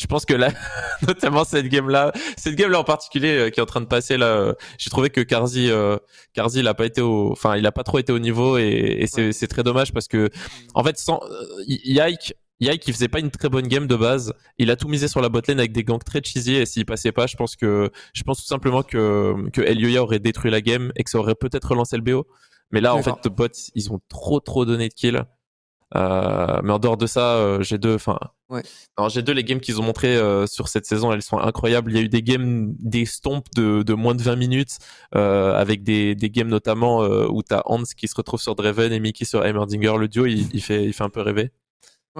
je 0.00 0.06
pense 0.06 0.24
que 0.24 0.34
là, 0.34 0.50
notamment 1.06 1.44
cette 1.44 1.66
game 1.66 1.88
là, 1.88 2.12
cette 2.36 2.54
game 2.54 2.70
là 2.70 2.78
en 2.78 2.84
particulier 2.84 3.36
euh, 3.36 3.50
qui 3.50 3.58
est 3.58 3.62
en 3.62 3.66
train 3.66 3.80
de 3.80 3.86
passer 3.86 4.16
là, 4.16 4.26
euh, 4.26 4.54
j'ai 4.78 4.90
trouvé 4.90 5.10
que 5.10 5.20
Karzi, 5.20 5.70
euh, 5.70 5.96
Karzi, 6.34 6.60
il 6.60 6.68
a 6.68 6.74
pas 6.74 6.86
été 6.86 7.00
au, 7.00 7.32
enfin, 7.32 7.56
il 7.56 7.66
a 7.66 7.72
pas 7.72 7.82
trop 7.82 7.98
été 7.98 8.12
au 8.12 8.20
niveau 8.20 8.58
et, 8.58 8.98
et 9.00 9.06
c'est 9.06 9.48
très 9.48 9.64
dommage 9.64 9.92
parce 9.92 10.06
que 10.06 10.30
en 10.74 10.84
fait, 10.84 10.98
sans 10.98 11.20
Yike, 11.66 12.34
Yike, 12.60 12.86
il 12.88 12.92
faisait 12.92 13.08
pas 13.08 13.20
une 13.20 13.30
très 13.30 13.48
bonne 13.48 13.68
game 13.68 13.86
de 13.86 13.94
base. 13.96 14.32
Il 14.58 14.70
a 14.70 14.76
tout 14.76 14.88
misé 14.88 15.06
sur 15.08 15.20
la 15.20 15.28
botlane 15.28 15.58
avec 15.60 15.72
des 15.72 15.84
ganks 15.84 16.04
très 16.04 16.20
cheesy 16.22 16.54
et 16.56 16.66
s'il 16.66 16.84
passait 16.86 17.12
pas, 17.12 17.26
je 17.26 17.36
pense 17.36 17.54
que, 17.56 17.90
je 18.14 18.22
pense 18.24 18.38
tout 18.40 18.46
simplement 18.46 18.82
que 18.82 19.34
que 19.52 19.60
Elioya 19.60 20.02
aurait 20.02 20.18
détruit 20.18 20.50
la 20.50 20.60
game 20.60 20.90
et 20.96 21.04
que 21.04 21.10
ça 21.10 21.18
aurait 21.18 21.36
peut-être 21.36 21.68
relancé 21.68 21.96
le 21.96 22.02
BO. 22.02 22.26
Mais 22.70 22.80
là, 22.80 22.94
en 22.94 23.02
fait, 23.02 23.28
bots, 23.28 23.46
ils 23.74 23.92
ont 23.92 24.00
trop 24.08 24.40
trop 24.40 24.64
donné 24.64 24.88
de 24.88 24.94
kills. 24.94 25.22
Euh, 25.96 26.60
mais 26.62 26.72
en 26.72 26.78
dehors 26.78 26.98
de 26.98 27.06
ça, 27.06 27.36
euh, 27.36 27.60
G2, 27.60 27.94
enfin, 27.94 28.18
Ouais. 28.50 28.62
alors 28.98 29.08
G2, 29.08 29.30
les 29.32 29.42
games 29.44 29.60
qu'ils 29.60 29.80
ont 29.80 29.82
montré 29.84 30.16
euh, 30.16 30.46
sur 30.46 30.68
cette 30.68 30.84
saison, 30.84 31.12
elles 31.12 31.22
sont 31.22 31.38
incroyables. 31.38 31.90
Il 31.92 31.96
y 31.96 31.98
a 31.98 32.02
eu 32.02 32.08
des 32.10 32.22
games, 32.22 32.74
des 32.78 33.06
stomps 33.06 33.42
de, 33.56 33.82
de 33.82 33.94
moins 33.94 34.14
de 34.14 34.22
20 34.22 34.36
minutes, 34.36 34.78
euh, 35.14 35.54
avec 35.54 35.82
des, 35.84 36.14
des 36.14 36.28
games 36.28 36.48
notamment 36.48 37.02
euh, 37.04 37.26
où 37.30 37.42
t'as 37.42 37.62
Hans 37.64 37.82
qui 37.96 38.06
se 38.06 38.14
retrouve 38.14 38.40
sur 38.40 38.54
Draven 38.54 38.92
et 38.92 39.00
Mickey 39.00 39.24
sur 39.24 39.44
Heimerdinger. 39.46 39.96
Le 39.98 40.08
duo, 40.08 40.26
il, 40.26 40.48
il 40.54 40.60
fait, 40.62 40.84
il 40.84 40.92
fait 40.92 41.04
un 41.04 41.08
peu 41.10 41.22
rêver. 41.22 41.52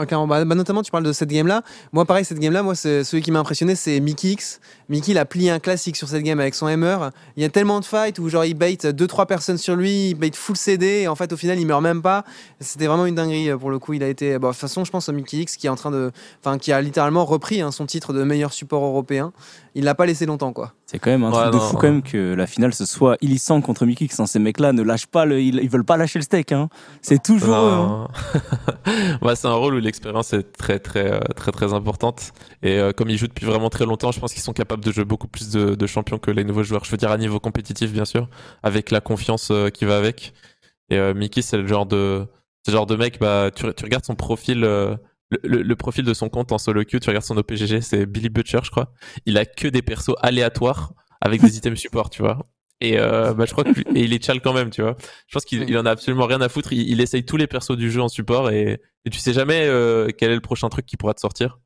Bah, 0.06 0.44
bah, 0.44 0.54
notamment, 0.54 0.82
tu 0.82 0.92
parles 0.92 1.04
de 1.04 1.12
cette 1.12 1.28
game-là. 1.28 1.62
Moi, 1.92 2.04
pareil, 2.04 2.24
cette 2.24 2.38
game-là, 2.38 2.62
moi, 2.62 2.76
celui 2.76 3.20
qui 3.20 3.32
m'a 3.32 3.40
impressionné, 3.40 3.74
c'est 3.74 3.98
Mickey 3.98 4.28
X. 4.28 4.60
Mickey, 4.88 5.10
il 5.10 5.18
a 5.18 5.24
plié 5.24 5.50
un 5.50 5.58
classique 5.58 5.96
sur 5.96 6.08
cette 6.08 6.22
game 6.22 6.38
avec 6.38 6.54
son 6.54 6.66
hammer. 6.66 6.96
Il 7.36 7.42
y 7.42 7.46
a 7.46 7.48
tellement 7.48 7.80
de 7.80 7.84
fights 7.84 8.20
où, 8.20 8.28
genre, 8.28 8.44
il 8.44 8.54
bait 8.54 8.74
2-3 8.74 9.26
personnes 9.26 9.58
sur 9.58 9.74
lui, 9.74 10.10
il 10.10 10.14
bait 10.14 10.30
full 10.32 10.56
CD, 10.56 11.02
et 11.02 11.08
en 11.08 11.16
fait, 11.16 11.32
au 11.32 11.36
final, 11.36 11.58
il 11.58 11.66
meurt 11.66 11.82
même 11.82 12.00
pas. 12.00 12.24
C'était 12.60 12.86
vraiment 12.86 13.06
une 13.06 13.16
dinguerie 13.16 13.50
euh, 13.50 13.56
pour 13.56 13.70
le 13.70 13.78
coup. 13.80 13.92
Il 13.92 14.02
a 14.04 14.08
été. 14.08 14.38
Bon, 14.38 14.48
de 14.48 14.52
toute 14.52 14.60
façon, 14.60 14.84
je 14.84 14.90
pense 14.92 15.08
à 15.08 15.12
Mickey 15.12 15.38
X 15.38 15.56
qui 15.56 15.66
est 15.66 15.70
en 15.70 15.76
train 15.76 15.90
de. 15.90 16.12
Enfin, 16.44 16.58
qui 16.58 16.72
a 16.72 16.80
littéralement 16.80 17.24
repris 17.24 17.60
hein, 17.60 17.72
son 17.72 17.86
titre 17.86 18.12
de 18.12 18.22
meilleur 18.22 18.52
support 18.52 18.84
européen. 18.84 19.32
Il 19.78 19.84
l'a 19.84 19.94
pas 19.94 20.06
laissé 20.06 20.26
longtemps, 20.26 20.52
quoi. 20.52 20.74
C'est 20.86 20.98
quand 20.98 21.10
même 21.10 21.22
un 21.22 21.30
Ouais, 21.30 21.42
truc 21.42 21.52
de 21.54 21.58
fou 21.60 21.74
ouais. 21.76 21.80
quand 21.80 21.86
même 21.88 22.02
que 22.02 22.34
la 22.34 22.48
finale 22.48 22.74
ce 22.74 22.84
soit 22.84 23.16
Illisan 23.20 23.60
contre 23.60 23.86
Mickey. 23.86 24.08
Hein. 24.18 24.26
Ces 24.26 24.40
mecs-là 24.40 24.72
ne 24.72 24.82
lâchent 24.82 25.06
pas, 25.06 25.24
le, 25.24 25.40
ils, 25.40 25.60
ils 25.62 25.70
veulent 25.70 25.84
pas 25.84 25.96
lâcher 25.96 26.18
le 26.18 26.24
steak. 26.24 26.50
Hein. 26.50 26.68
C'est 27.00 27.22
toujours 27.22 27.54
eux. 27.54 27.72
hein. 27.72 28.08
Ouais, 29.22 29.36
c'est 29.36 29.46
un 29.46 29.52
rôle 29.54 29.74
où 29.76 29.78
l'expérience 29.78 30.32
est 30.32 30.50
très 30.52 30.80
très 30.80 31.12
euh, 31.12 31.20
très 31.36 31.52
très 31.52 31.72
importante 31.74 32.32
et 32.62 32.78
euh, 32.78 32.90
comme 32.92 33.08
ils 33.08 33.16
jouent 33.18 33.28
depuis 33.28 33.46
vraiment 33.46 33.70
très 33.70 33.86
longtemps, 33.86 34.10
je 34.10 34.18
pense 34.18 34.32
qu'ils 34.32 34.42
sont 34.42 34.52
capables 34.52 34.82
de 34.82 34.90
jouer 34.90 35.04
beaucoup 35.04 35.28
plus 35.28 35.50
de, 35.50 35.76
de 35.76 35.86
champions 35.86 36.18
que 36.18 36.32
les 36.32 36.42
nouveaux 36.42 36.64
joueurs. 36.64 36.84
Je 36.84 36.90
veux 36.90 36.96
dire 36.96 37.12
à 37.12 37.16
niveau 37.16 37.38
compétitif 37.38 37.92
bien 37.92 38.04
sûr, 38.04 38.28
avec 38.64 38.90
la 38.90 39.00
confiance 39.00 39.50
euh, 39.52 39.68
qui 39.70 39.84
va 39.84 39.96
avec. 39.96 40.34
Et 40.90 40.98
euh, 40.98 41.14
Mickey, 41.14 41.40
c'est 41.42 41.56
le 41.56 41.68
genre 41.68 41.86
de 41.86 42.26
c'est 42.64 42.72
le 42.72 42.76
genre 42.78 42.86
de 42.86 42.96
mec. 42.96 43.20
Bah, 43.20 43.50
tu, 43.54 43.72
tu 43.74 43.84
regardes 43.84 44.04
son 44.04 44.16
profil. 44.16 44.64
Le, 45.30 45.38
le- 45.44 45.62
le 45.62 45.76
profil 45.76 46.04
de 46.04 46.14
son 46.14 46.28
compte 46.28 46.52
en 46.52 46.58
solo 46.58 46.84
queue, 46.84 47.00
tu 47.00 47.08
regardes 47.08 47.24
son 47.24 47.36
OPGG, 47.36 47.80
c'est 47.80 48.06
Billy 48.06 48.28
Butcher, 48.30 48.60
je 48.62 48.70
crois. 48.70 48.92
Il 49.26 49.38
a 49.38 49.44
que 49.46 49.68
des 49.68 49.82
persos 49.82 50.14
aléatoires 50.20 50.92
avec 51.20 51.40
des 51.42 51.56
items 51.58 51.78
support, 51.78 52.10
tu 52.10 52.22
vois. 52.22 52.46
Et 52.80 52.98
euh, 52.98 53.34
bah, 53.34 53.44
je 53.44 53.52
crois 53.52 53.64
que 53.64 53.70
et 53.70 54.02
il 54.04 54.12
est 54.12 54.24
chal 54.24 54.40
quand 54.40 54.52
même, 54.52 54.70
tu 54.70 54.82
vois. 54.82 54.96
Je 55.26 55.32
pense 55.34 55.44
qu'il 55.44 55.68
il 55.68 55.76
en 55.78 55.84
a 55.86 55.90
absolument 55.90 56.26
rien 56.26 56.40
à 56.40 56.48
foutre. 56.48 56.72
Il, 56.72 56.88
il 56.88 57.00
essaye 57.00 57.24
tous 57.24 57.36
les 57.36 57.48
persos 57.48 57.76
du 57.76 57.90
jeu 57.90 58.00
en 58.00 58.08
support 58.08 58.50
et, 58.50 58.80
et 59.04 59.10
tu 59.10 59.18
sais 59.18 59.32
jamais 59.32 59.64
euh, 59.66 60.08
quel 60.16 60.30
est 60.30 60.34
le 60.36 60.40
prochain 60.40 60.68
truc 60.68 60.86
qui 60.86 60.96
pourra 60.96 61.12
te 61.14 61.20
sortir. 61.20 61.58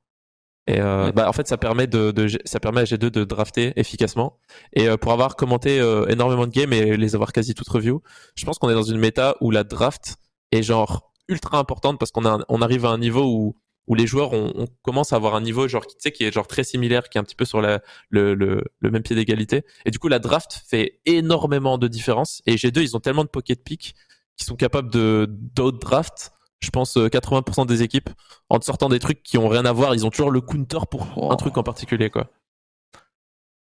Et 0.69 0.81
euh, 0.81 1.11
bah, 1.13 1.29
en 1.29 1.33
fait, 1.33 1.47
ça 1.49 1.59
permet 1.59 1.87
de, 1.87 2.13
de 2.13 2.29
ça 2.45 2.61
permet 2.61 2.83
à 2.83 2.85
G2 2.85 3.11
de 3.11 3.25
drafter 3.25 3.73
efficacement. 3.77 4.39
Et 4.75 4.89
euh, 4.89 4.97
pour 4.97 5.13
avoir 5.13 5.37
commenté 5.37 5.81
euh, 5.81 6.07
énormément 6.07 6.47
de 6.47 6.53
games 6.53 6.73
et 6.73 6.97
les 6.97 7.15
avoir 7.15 7.33
quasi 7.33 7.55
toutes 7.55 7.69
review, 7.69 8.01
je 8.37 8.45
pense 8.45 8.59
qu'on 8.59 8.71
est 8.71 8.75
dans 8.75 8.83
une 8.83 8.99
méta 8.99 9.37
où 9.41 9.51
la 9.51 9.65
draft 9.65 10.17
est 10.53 10.63
genre 10.63 11.12
ultra 11.29 11.59
importante 11.59 11.99
parce 11.99 12.11
qu'on 12.11 12.25
on 12.49 12.63
arrive 12.63 12.85
à 12.87 12.91
un 12.91 12.99
niveau 12.99 13.25
où 13.25 13.57
où 13.89 13.97
les 13.97 14.07
joueurs 14.07 14.33
on, 14.33 14.53
on 14.55 14.67
commence 14.83 15.13
à 15.13 15.17
avoir 15.17 15.35
un 15.35 15.41
niveau 15.41 15.67
genre 15.67 15.85
qui 15.87 15.97
tu 15.97 16.03
sais 16.03 16.13
qui 16.13 16.23
est 16.23 16.31
genre 16.33 16.47
très 16.47 16.63
similaire 16.63 17.09
qui 17.09 17.19
est 17.19 17.21
un 17.21 17.25
petit 17.25 17.35
peu 17.35 17.45
sur 17.45 17.61
la 17.61 17.81
le, 18.11 18.35
le, 18.35 18.63
le 18.79 18.91
même 18.93 19.03
pied 19.03 19.17
d'égalité. 19.17 19.65
Et 19.85 19.91
du 19.91 19.99
coup 19.99 20.07
la 20.09 20.21
draft 20.21 20.63
fait 20.69 21.01
énormément 21.05 21.79
de 21.79 21.89
différence. 21.89 22.43
Et 22.47 22.55
G2 22.55 22.81
ils 22.83 22.97
ont 22.97 23.01
tellement 23.01 23.25
de 23.25 23.29
pocket 23.29 23.63
pick 23.65 23.97
qui 24.37 24.45
sont 24.45 24.55
capables 24.57 24.91
de 24.91 25.27
d'autres 25.29 25.79
drafts. 25.81 26.33
Je 26.61 26.71
pense 26.71 26.97
euh, 26.97 27.09
80% 27.09 27.67
des 27.67 27.83
équipes 27.83 28.09
en 28.49 28.61
sortant 28.61 28.89
des 28.89 29.01
trucs 29.01 29.23
qui 29.25 29.37
ont 29.37 29.49
rien 29.49 29.65
à 29.65 29.73
voir. 29.73 29.95
Ils 29.97 30.07
ont 30.07 30.11
toujours 30.11 30.31
le 30.31 30.41
counter 30.41 30.79
pour 30.89 31.07
Oh. 31.17 31.33
un 31.33 31.37
truc 31.37 31.59
en 31.59 31.65
particulier 31.65 32.09
quoi. 32.09 32.29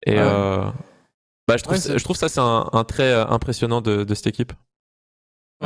Et 0.06 0.12
Ouais. 0.12 0.18
euh, 0.20 0.70
bah 1.48 1.56
je 1.56 1.62
trouve 1.64 1.74
Ouais, 1.74 1.80
ça- 1.80 1.92
c'est- 1.94 1.98
je 1.98 2.04
trouve 2.04 2.16
ça 2.16 2.28
c'est 2.28 2.40
un, 2.40 2.68
un 2.72 2.84
trait 2.84 3.10
euh, 3.12 3.26
impressionnant 3.26 3.80
de, 3.80 4.04
de 4.04 4.14
cette 4.14 4.28
équipe 4.28 4.52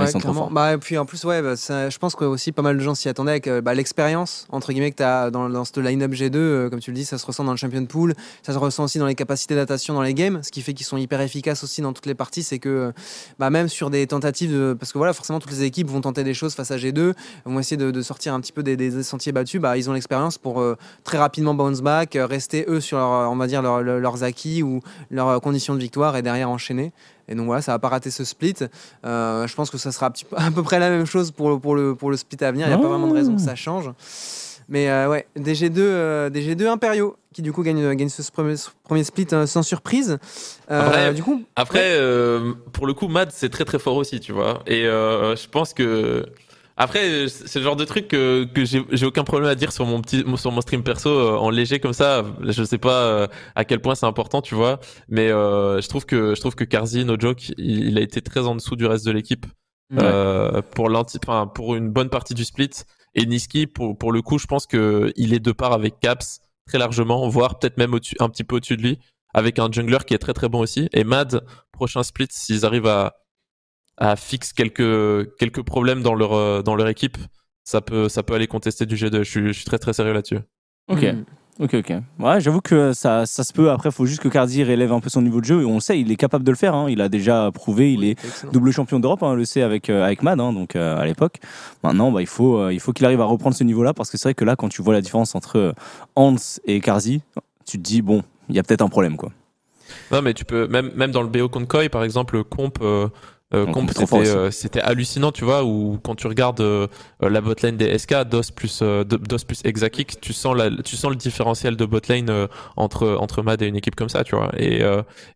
Ouais. 0.02 0.06
Bah, 0.52 0.74
et 0.74 0.78
puis 0.78 0.98
en 0.98 1.06
plus, 1.06 1.24
ouais, 1.24 1.42
bah, 1.42 1.56
ça- 1.56 1.88
je 1.90 1.98
pense 1.98 2.14
que 2.14 2.24
aussi 2.24 2.52
pas 2.52 2.62
mal 2.62 2.76
de 2.76 2.82
gens 2.82 2.94
s'y 2.94 3.08
attendaient 3.08 3.30
avec 3.32 3.46
euh, 3.48 3.60
bah, 3.60 3.74
l'expérience, 3.74 4.46
entre 4.50 4.72
guillemets, 4.72 4.90
que 4.90 4.96
tu 4.96 5.02
as 5.02 5.30
dans, 5.30 5.48
dans 5.48 5.64
ce 5.64 5.78
line-up 5.80 6.12
G2. 6.12 6.36
euh, 6.36 6.70
comme 6.70 6.80
tu 6.80 6.90
le 6.90 6.94
dis, 6.96 7.04
ça 7.04 7.18
se 7.18 7.24
ressent 7.26 7.44
dans 7.44 7.50
le 7.52 7.56
champion 7.56 7.84
pool, 7.86 8.14
ça 8.42 8.52
se 8.52 8.58
ressent 8.58 8.84
aussi 8.84 8.98
dans 8.98 9.06
les 9.06 9.14
capacités 9.14 9.54
d'adaptation 9.54 9.94
dans 9.94 10.02
les 10.02 10.14
games, 10.14 10.40
ce 10.42 10.50
qui 10.50 10.62
fait 10.62 10.74
qu'ils 10.74 10.86
sont 10.86 10.96
hyper 10.96 11.20
efficaces 11.20 11.64
aussi 11.64 11.80
dans 11.82 11.92
toutes 11.92 12.06
les 12.06 12.14
parties. 12.14 12.42
C'est 12.42 12.58
que 12.58 12.68
euh, 12.68 12.92
bah, 13.38 13.50
même 13.50 13.68
sur 13.68 13.90
des 13.90 14.06
tentatives, 14.06 14.52
de, 14.52 14.76
parce 14.78 14.92
que 14.92 14.98
voilà, 14.98 15.12
forcément, 15.12 15.38
toutes 15.38 15.52
les 15.52 15.62
équipes 15.62 15.88
vont 15.88 16.00
tenter 16.00 16.24
des 16.24 16.34
choses 16.34 16.54
face 16.54 16.70
à 16.70 16.76
G2, 16.76 17.14
vont 17.44 17.58
essayer 17.58 17.76
de, 17.76 17.90
de 17.90 18.02
sortir 18.02 18.34
un 18.34 18.40
petit 18.40 18.52
peu 18.52 18.62
des, 18.62 18.76
des 18.76 19.02
sentiers 19.02 19.32
battus. 19.32 19.60
Bah, 19.60 19.76
ils 19.76 19.88
ont 19.88 19.92
l'expérience 19.92 20.38
pour 20.38 20.62
très 21.04 21.18
rapidement 21.18 21.54
bounce 21.54 21.80
back, 21.80 22.18
rester 22.20 22.64
eux 22.68 22.80
sur 22.80 22.98
leur, 22.98 23.30
on 23.30 23.36
va 23.36 23.46
dire, 23.46 23.62
leur- 23.62 23.82
leur- 23.82 23.98
leurs 24.00 24.22
acquis 24.24 24.62
ou 24.62 24.80
leurs 25.10 25.40
conditions 25.40 25.74
de 25.74 25.80
victoire 25.80 26.16
et 26.16 26.22
derrière 26.22 26.50
enchaîner. 26.50 26.92
Et 27.28 27.34
donc 27.34 27.46
voilà, 27.46 27.62
ça 27.62 27.72
va 27.72 27.78
pas 27.78 27.88
rater 27.88 28.10
ce 28.10 28.24
split. 28.24 28.54
Euh, 29.04 29.46
je 29.46 29.54
pense 29.54 29.70
que 29.70 29.78
ça 29.78 29.92
sera 29.92 30.12
à 30.36 30.50
peu 30.50 30.62
près 30.62 30.78
la 30.78 30.90
même 30.90 31.06
chose 31.06 31.30
pour 31.30 31.50
le, 31.50 31.58
pour 31.58 31.74
le, 31.74 31.94
pour 31.94 32.10
le 32.10 32.16
split 32.16 32.42
à 32.44 32.52
venir. 32.52 32.66
Il 32.66 32.70
n'y 32.70 32.74
a 32.74 32.78
pas 32.78 32.88
vraiment 32.88 33.08
de 33.08 33.14
raison 33.14 33.34
que 33.36 33.40
ça 33.42 33.54
change. 33.54 33.90
Mais 34.68 34.90
euh, 34.90 35.08
ouais, 35.08 35.26
des 35.36 35.54
G2, 35.54 35.74
euh, 35.78 36.28
des 36.28 36.42
G2 36.42 36.66
impériaux 36.66 37.16
qui 37.32 37.40
du 37.42 37.52
coup 37.52 37.62
gagnent, 37.62 37.94
gagnent 37.94 38.08
ce 38.08 38.28
premier, 38.32 38.56
ce 38.56 38.68
premier 38.82 39.04
split 39.04 39.28
euh, 39.32 39.46
sans 39.46 39.62
surprise. 39.62 40.18
Euh, 40.70 40.80
Après- 40.86 41.14
du 41.14 41.22
coup, 41.22 41.42
Après, 41.54 41.92
euh, 41.92 42.52
pour 42.72 42.86
le 42.88 42.94
coup, 42.94 43.06
Mad, 43.06 43.30
c'est 43.32 43.48
très 43.48 43.64
très 43.64 43.78
fort 43.78 43.94
aussi, 43.96 44.18
tu 44.18 44.32
vois. 44.32 44.62
Et 44.66 44.84
euh, 44.86 45.36
je 45.36 45.46
pense 45.48 45.72
que. 45.72 46.26
Après, 46.76 47.28
c'est 47.28 47.58
le 47.58 47.64
genre 47.64 47.76
de 47.76 47.84
truc 47.86 48.08
que, 48.08 48.44
que 48.44 48.64
j'ai 48.64 49.06
aucun 49.06 49.24
problème 49.24 49.48
à 49.48 49.54
dire 49.54 49.72
sur 49.72 49.86
mon 49.86 50.02
petit 50.02 50.22
sur 50.36 50.52
mon 50.52 50.60
stream 50.60 50.82
perso 50.82 51.08
euh, 51.08 51.36
en 51.36 51.48
léger 51.48 51.80
comme 51.80 51.94
ça. 51.94 52.22
Je 52.42 52.62
sais 52.64 52.76
pas 52.78 53.02
euh, 53.04 53.26
à 53.54 53.64
quel 53.64 53.80
point 53.80 53.94
c'est 53.94 54.04
important, 54.06 54.42
tu 54.42 54.54
vois. 54.54 54.78
Mais 55.08 55.30
euh, 55.30 55.80
je 55.80 55.88
trouve 55.88 56.04
que 56.04 56.34
je 56.34 56.40
trouve 56.40 56.54
que 56.54 56.64
Karzi, 56.64 57.04
no 57.06 57.18
joke, 57.18 57.48
il, 57.56 57.88
il 57.88 57.96
a 57.98 58.02
été 58.02 58.20
très 58.20 58.40
en 58.46 58.54
dessous 58.54 58.76
du 58.76 58.84
reste 58.86 59.06
de 59.06 59.12
l'équipe 59.12 59.46
Ouais. 59.92 59.98
euh, 60.02 60.62
pour 60.74 60.88
l'anti, 60.88 61.16
enfin, 61.24 61.46
pour 61.46 61.76
une 61.76 61.90
bonne 61.90 62.08
partie 62.10 62.34
du 62.34 62.44
split. 62.44 62.70
Et 63.14 63.24
Niski, 63.24 63.66
pour 63.68 63.96
pour 63.96 64.10
le 64.12 64.20
coup, 64.20 64.36
je 64.38 64.46
pense 64.46 64.66
que 64.66 65.12
il 65.16 65.32
est 65.32 65.38
de 65.38 65.52
part 65.52 65.72
avec 65.72 66.00
Caps 66.00 66.40
très 66.66 66.78
largement, 66.78 67.26
voire 67.28 67.58
peut-être 67.58 67.78
même 67.78 67.94
au-dessus, 67.94 68.16
un 68.18 68.28
petit 68.28 68.42
peu 68.44 68.56
au-dessus 68.56 68.76
de 68.76 68.82
lui, 68.82 68.98
avec 69.32 69.58
un 69.60 69.70
jungler 69.70 69.98
qui 70.06 70.12
est 70.14 70.18
très 70.18 70.32
très 70.34 70.48
bon 70.48 70.58
aussi. 70.58 70.88
Et 70.92 71.04
Mad, 71.04 71.40
prochain 71.72 72.02
split, 72.02 72.26
s'ils 72.30 72.66
arrivent 72.66 72.88
à, 72.88 73.14
à 73.98 74.16
fixer 74.16 74.52
quelques, 74.54 75.36
quelques 75.38 75.62
problèmes 75.62 76.02
dans 76.02 76.14
leur, 76.14 76.32
euh, 76.34 76.62
dans 76.62 76.74
leur 76.74 76.88
équipe, 76.88 77.18
ça 77.64 77.80
peut, 77.80 78.08
ça 78.08 78.22
peut 78.22 78.34
aller 78.34 78.46
contester 78.46 78.86
du 78.86 78.94
G2. 78.96 79.18
Je 79.18 79.30
suis, 79.30 79.46
je 79.48 79.52
suis 79.52 79.64
très 79.64 79.78
très 79.78 79.92
sérieux 79.92 80.12
là-dessus. 80.12 80.38
Ok. 80.88 81.02
Mm. 81.02 81.24
Ok, 81.58 81.72
ok. 81.72 81.90
Ouais, 82.18 82.38
j'avoue 82.38 82.60
que 82.60 82.92
ça, 82.92 83.24
ça 83.24 83.42
se 83.42 83.50
peut. 83.54 83.70
Après, 83.70 83.88
il 83.88 83.92
faut 83.92 84.04
juste 84.04 84.20
que 84.20 84.28
Cardi 84.28 84.62
relève 84.62 84.92
un 84.92 85.00
peu 85.00 85.08
son 85.08 85.22
niveau 85.22 85.40
de 85.40 85.46
jeu. 85.46 85.62
Et 85.62 85.64
on 85.64 85.74
le 85.76 85.80
sait, 85.80 85.98
il 85.98 86.12
est 86.12 86.16
capable 86.16 86.44
de 86.44 86.50
le 86.50 86.56
faire. 86.56 86.74
hein. 86.74 86.90
Il 86.90 87.00
a 87.00 87.08
déjà 87.08 87.50
prouvé. 87.50 87.94
Il 87.94 88.00
Oui, 88.00 88.08
est 88.10 88.22
excellent. 88.22 88.52
double 88.52 88.72
champion 88.72 89.00
d'Europe, 89.00 89.22
hein, 89.22 89.28
on 89.28 89.34
le 89.34 89.46
sait 89.46 89.62
avec, 89.62 89.88
euh, 89.88 90.04
avec 90.04 90.22
Mad, 90.22 90.38
hein, 90.38 90.52
donc 90.52 90.76
euh, 90.76 90.98
à 90.98 91.06
l'époque. 91.06 91.38
Maintenant, 91.82 92.12
bah, 92.12 92.20
il 92.20 92.26
faut, 92.26 92.58
euh, 92.58 92.74
il 92.74 92.78
faut 92.80 92.92
qu'il 92.92 93.06
arrive 93.06 93.22
à 93.22 93.24
reprendre 93.24 93.56
ce 93.56 93.64
niveau-là 93.64 93.94
parce 93.94 94.10
que 94.10 94.18
c'est 94.18 94.28
vrai 94.28 94.34
que 94.34 94.44
là, 94.44 94.54
quand 94.54 94.68
tu 94.68 94.82
vois 94.82 94.92
la 94.92 95.00
différence 95.00 95.34
entre 95.34 95.72
Hans 96.14 96.36
et 96.66 96.80
Karzi, 96.80 97.22
tu 97.64 97.78
te 97.78 97.82
dis, 97.82 98.02
bon, 98.02 98.22
il 98.50 98.54
y 98.54 98.58
a 98.58 98.62
peut-être 98.62 98.82
un 98.82 98.90
problème. 98.90 99.16
quoi. 99.16 99.32
Non, 100.12 100.20
mais 100.20 100.34
tu 100.34 100.44
peux, 100.44 100.66
même, 100.68 100.90
même 100.94 101.10
dans 101.10 101.22
le 101.22 101.28
BO 101.28 101.48
contre 101.48 101.68
Koi, 101.68 101.88
par 101.88 102.04
exemple, 102.04 102.44
Comp, 102.44 102.78
euh, 103.54 103.66
euh, 103.66 103.72
Comp, 103.72 103.90
c'était, 104.50 104.80
hallucinant, 104.80 105.30
tu 105.30 105.44
vois, 105.44 105.64
où 105.64 105.98
quand 106.02 106.14
tu 106.14 106.26
regardes 106.26 106.60
euh, 106.60 106.88
la 107.20 107.40
botlane 107.40 107.76
des 107.76 107.96
SK, 107.96 108.24
DOS 108.24 108.50
plus, 108.54 108.80
euh, 108.82 109.04
DOS 109.04 109.44
plus 109.46 109.60
Exakik, 109.64 110.20
tu 110.20 110.32
sens 110.32 110.56
la, 110.56 110.70
tu 110.82 110.96
sens 110.96 111.10
le 111.10 111.16
différentiel 111.16 111.76
de 111.76 111.84
botlane 111.84 112.48
entre, 112.76 113.16
entre 113.20 113.42
Mad 113.42 113.62
et 113.62 113.66
une 113.66 113.76
équipe 113.76 113.94
comme 113.94 114.08
ça, 114.08 114.24
tu 114.24 114.34
vois. 114.34 114.50
Et, 114.58 114.82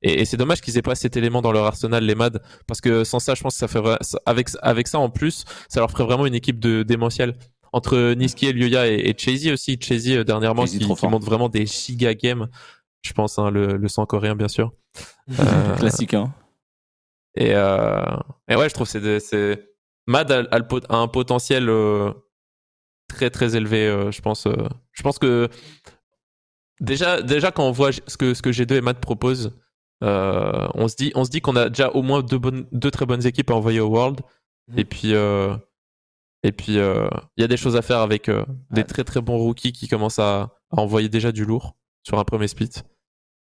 et, 0.03 0.21
et 0.21 0.25
c'est 0.25 0.37
dommage 0.37 0.61
qu'ils 0.61 0.77
aient 0.77 0.83
pas 0.83 0.95
cet 0.95 1.17
élément 1.17 1.43
dans 1.43 1.53
leur 1.53 1.67
arsenal, 1.67 2.05
les 2.05 2.15
Mad, 2.15 2.43
parce 2.67 2.81
que 2.81 3.05
sans 3.05 3.21
ça, 3.21 3.35
je 3.35 3.43
pense 3.43 3.55
que 3.55 3.61
ça 3.61 3.69
ferait, 3.69 3.99
avec, 4.27 4.49
avec 4.63 4.89
ça 4.89 4.99
en 4.99 5.11
plus, 5.11 5.45
ça 5.69 5.81
leur 5.81 5.91
ferait 5.91 6.05
vraiment 6.05 6.27
une 6.27 6.35
équipe 6.35 6.59
de 6.59 6.83
démentiel. 6.83 7.37
Entre 7.73 8.15
Niski 8.15 8.47
et 8.47 8.53
Lyoya 8.53 8.89
et, 8.89 9.11
et 9.11 9.15
Chazy 9.17 9.53
aussi, 9.53 9.79
Chazy 9.81 10.17
euh, 10.17 10.25
dernièrement, 10.25 10.63
Chazy 10.63 10.81
qui, 10.81 10.93
qui 10.93 11.07
montre 11.07 11.27
vraiment 11.27 11.49
des 11.49 11.67
giga 11.67 12.15
games. 12.15 12.49
Je 13.03 13.13
pense, 13.13 13.39
hein, 13.39 13.51
le, 13.51 13.77
le 13.77 13.89
sang 13.89 14.05
coréen, 14.07 14.35
bien 14.35 14.49
sûr. 14.49 14.73
Euh, 15.39 15.77
Classique, 15.79 16.15
hein. 16.15 16.35
Et, 17.37 17.55
euh, 17.55 18.03
et 18.49 18.57
ouais, 18.57 18.69
je 18.69 18.75
trouve 18.75 18.91
que 18.93 19.19
c'est 19.21 19.69
Mad 20.07 20.31
a, 20.33 20.45
un 20.91 21.09
potentiel 21.09 21.69
euh, 21.69 22.13
très 23.09 23.31
très 23.31 23.57
élevé. 23.57 23.87
euh, 23.87 24.11
je 24.11 24.21
pense. 24.21 24.47
euh, 24.47 24.69
je 24.93 25.03
pense 25.03 25.19
que 25.19 25.49
déjà 26.81 27.23
déjà 27.23 27.51
quand 27.51 27.67
on 27.67 27.73
voit 27.73 27.93
ce 27.93 28.17
que 28.17 28.35
ce 28.35 28.43
que 28.43 28.51
G2 28.51 28.75
et 28.77 28.81
Mad 28.81 28.99
proposent, 28.99 29.53
euh, 30.03 30.69
on 30.75 30.89
se 30.89 30.97
dit 30.97 31.13
on 31.15 31.25
se 31.25 31.31
dit 31.31 31.41
qu'on 31.41 31.57
a 31.57 31.69
déjà 31.69 31.91
au 31.91 32.03
moins 32.03 32.23
deux 32.23 32.39
bonnes 32.39 32.67
deux 32.73 32.91
très 32.91 33.07
bonnes 33.07 33.25
équipes 33.27 33.51
à 33.51 33.55
envoyer 33.55 33.81
au 33.81 33.89
World. 33.89 34.21
Mhm. 34.69 34.79
Et 34.79 34.85
puis 34.85 35.15
euh, 35.15 35.57
et 36.43 36.53
puis 36.53 36.79
euh, 36.79 37.09
il 37.37 37.43
y 37.43 37.45
a 37.45 37.49
des 37.49 37.57
choses 37.57 37.77
à 37.77 37.83
faire 37.83 37.99
avec 38.01 38.29
euh, 38.29 38.45
des 38.71 38.85
très 38.85 39.05
très 39.05 39.21
bons 39.21 39.39
rookies 39.39 39.73
qui 39.73 39.89
commencent 39.89 40.19
à, 40.19 40.41
à 40.71 40.81
envoyer 40.81 41.09
déjà 41.09 41.33
du 41.33 41.45
lourd 41.45 41.77
sur 42.03 42.19
un 42.19 42.25
premier 42.25 42.49
split. 42.49 42.71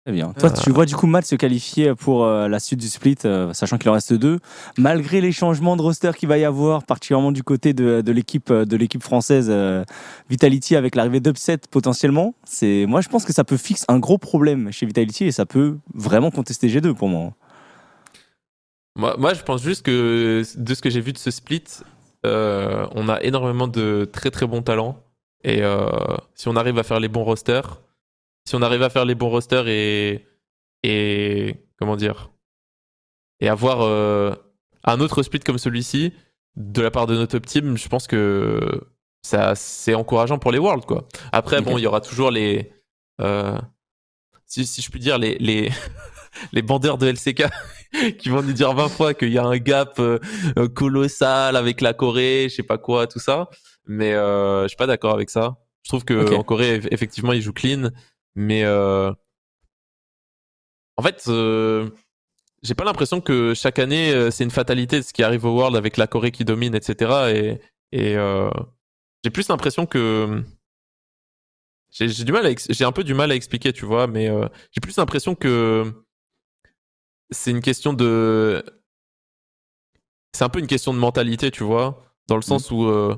Très 0.05 0.13
bien. 0.13 0.33
Toi, 0.37 0.51
tu 0.51 0.69
vois 0.69 0.85
du 0.85 0.95
coup 0.95 1.07
Matt 1.07 1.25
se 1.25 1.35
qualifier 1.35 1.95
pour 1.95 2.25
euh, 2.25 2.47
la 2.47 2.59
suite 2.59 2.79
du 2.79 2.89
split, 2.89 3.17
euh, 3.25 3.53
sachant 3.53 3.79
qu'il 3.79 3.89
en 3.89 3.93
reste 3.93 4.13
deux, 4.13 4.37
malgré 4.77 5.19
les 5.19 5.31
changements 5.31 5.75
de 5.75 5.81
roster 5.81 6.11
qu'il 6.15 6.29
va 6.29 6.37
y 6.37 6.45
avoir, 6.45 6.83
particulièrement 6.83 7.31
du 7.31 7.41
côté 7.41 7.73
de, 7.73 8.01
de 8.01 8.11
l'équipe 8.11 8.51
euh, 8.51 8.65
de 8.65 8.77
l'équipe 8.77 9.01
française 9.01 9.47
euh, 9.49 9.83
Vitality 10.29 10.75
avec 10.75 10.93
l'arrivée 10.93 11.21
d'Upset 11.21 11.57
potentiellement. 11.71 12.35
C'est 12.43 12.85
moi, 12.87 13.01
je 13.01 13.09
pense 13.09 13.25
que 13.25 13.33
ça 13.33 13.43
peut 13.43 13.57
fixer 13.57 13.83
un 13.87 13.97
gros 13.97 14.19
problème 14.19 14.71
chez 14.71 14.85
Vitality 14.85 15.25
et 15.25 15.31
ça 15.31 15.47
peut 15.47 15.77
vraiment 15.95 16.29
contester 16.29 16.67
G2 16.67 16.93
pour 16.93 17.09
moi. 17.09 17.33
Moi, 18.95 19.15
moi, 19.17 19.33
je 19.33 19.41
pense 19.41 19.63
juste 19.63 19.81
que 19.81 20.43
de 20.55 20.73
ce 20.75 20.81
que 20.83 20.91
j'ai 20.91 21.01
vu 21.01 21.13
de 21.13 21.17
ce 21.17 21.31
split, 21.31 21.63
euh, 22.27 22.85
on 22.93 23.09
a 23.09 23.21
énormément 23.23 23.67
de 23.67 24.07
très 24.11 24.29
très 24.29 24.45
bons 24.45 24.61
talents. 24.61 24.99
Et 25.43 25.63
euh, 25.63 25.87
si 26.33 26.47
on 26.47 26.55
arrive 26.55 26.77
à 26.77 26.83
faire 26.83 26.99
les 26.99 27.07
bons 27.07 27.23
rosters, 27.23 27.81
si 28.47 28.55
on 28.55 28.61
arrive 28.61 28.83
à 28.83 28.89
faire 28.89 29.05
les 29.05 29.15
bons 29.15 29.29
rosters 29.29 29.67
et, 29.67 30.25
et 30.83 31.55
comment 31.79 31.95
dire, 31.95 32.31
et 33.39 33.49
avoir 33.49 33.81
euh, 33.81 34.33
un 34.83 34.99
autre 34.99 35.23
split 35.23 35.39
comme 35.39 35.57
celui-ci 35.57 36.13
de 36.55 36.81
la 36.81 36.91
part 36.91 37.07
de 37.07 37.15
notre 37.15 37.33
top 37.33 37.45
team, 37.45 37.77
je 37.77 37.87
pense 37.89 38.07
que 38.07 38.59
ça 39.23 39.55
c'est 39.55 39.95
encourageant 39.95 40.37
pour 40.37 40.51
les 40.51 40.59
Worlds 40.59 40.85
quoi. 40.85 41.07
Après 41.31 41.61
bon, 41.61 41.77
il 41.77 41.81
y 41.81 41.87
aura 41.87 42.01
toujours 42.01 42.31
les 42.31 42.71
euh, 43.21 43.57
si, 44.45 44.65
si 44.65 44.81
je 44.81 44.89
puis 44.89 44.99
dire 44.99 45.17
les 45.17 45.37
les 45.39 45.69
les 46.53 46.61
bandeurs 46.61 46.97
de 46.97 47.07
LCK 47.07 47.45
qui 48.19 48.29
vont 48.29 48.43
nous 48.43 48.53
dire 48.53 48.73
20 48.73 48.89
fois 48.89 49.13
qu'il 49.13 49.29
y 49.31 49.37
a 49.37 49.43
un 49.43 49.57
gap 49.57 49.99
euh, 49.99 50.19
colossal 50.75 51.55
avec 51.55 51.81
la 51.81 51.93
Corée, 51.93 52.47
je 52.49 52.55
sais 52.55 52.63
pas 52.63 52.77
quoi, 52.77 53.07
tout 53.07 53.19
ça. 53.19 53.49
Mais 53.87 54.13
euh, 54.13 54.63
je 54.63 54.67
suis 54.69 54.77
pas 54.77 54.87
d'accord 54.87 55.13
avec 55.13 55.29
ça. 55.29 55.57
Je 55.83 55.89
trouve 55.89 56.03
que 56.03 56.13
en 56.35 56.43
Corée, 56.43 56.79
eff- 56.79 56.87
effectivement, 56.91 57.33
ils 57.33 57.41
jouent 57.41 57.53
clean, 57.53 57.89
mais 58.35 58.63
euh, 58.63 59.11
en 60.97 61.03
fait, 61.03 61.23
euh, 61.27 61.89
j'ai 62.63 62.75
pas 62.75 62.83
l'impression 62.85 63.21
que 63.21 63.53
chaque 63.53 63.79
année 63.79 64.11
euh, 64.13 64.31
c'est 64.31 64.43
une 64.43 64.51
fatalité 64.51 64.97
de 64.97 65.01
ce 65.03 65.13
qui 65.13 65.23
arrive 65.23 65.45
au 65.45 65.53
World 65.55 65.75
avec 65.75 65.97
la 65.97 66.07
Corée 66.07 66.31
qui 66.31 66.45
domine, 66.45 66.75
etc. 66.75 67.33
Et, 67.33 67.61
et 67.91 68.15
euh, 68.15 68.49
j'ai 69.23 69.29
plus 69.31 69.47
l'impression 69.49 69.85
que 69.85 70.43
j'ai 71.91 72.25
du 72.25 72.31
mal 72.31 72.53
j'ai 72.69 72.85
un 72.85 72.91
peu 72.91 73.03
du 73.03 73.13
mal 73.13 73.31
à 73.31 73.35
expliquer, 73.35 73.71
tu 73.71 73.85
vois, 73.85 74.07
mais 74.07 74.29
euh, 74.29 74.47
j'ai 74.71 74.81
plus 74.81 74.97
l'impression 74.97 75.35
que 75.35 75.93
c'est 77.31 77.51
une 77.51 77.61
question 77.61 77.93
de 77.93 78.63
c'est 80.33 80.43
un 80.43 80.49
peu 80.49 80.59
une 80.59 80.67
question 80.67 80.93
de 80.93 80.99
mentalité, 80.99 81.51
tu 81.51 81.63
vois, 81.63 82.03
dans 82.27 82.35
le 82.35 82.41
sens 82.41 82.69
où 82.71 82.83
euh, 82.85 83.17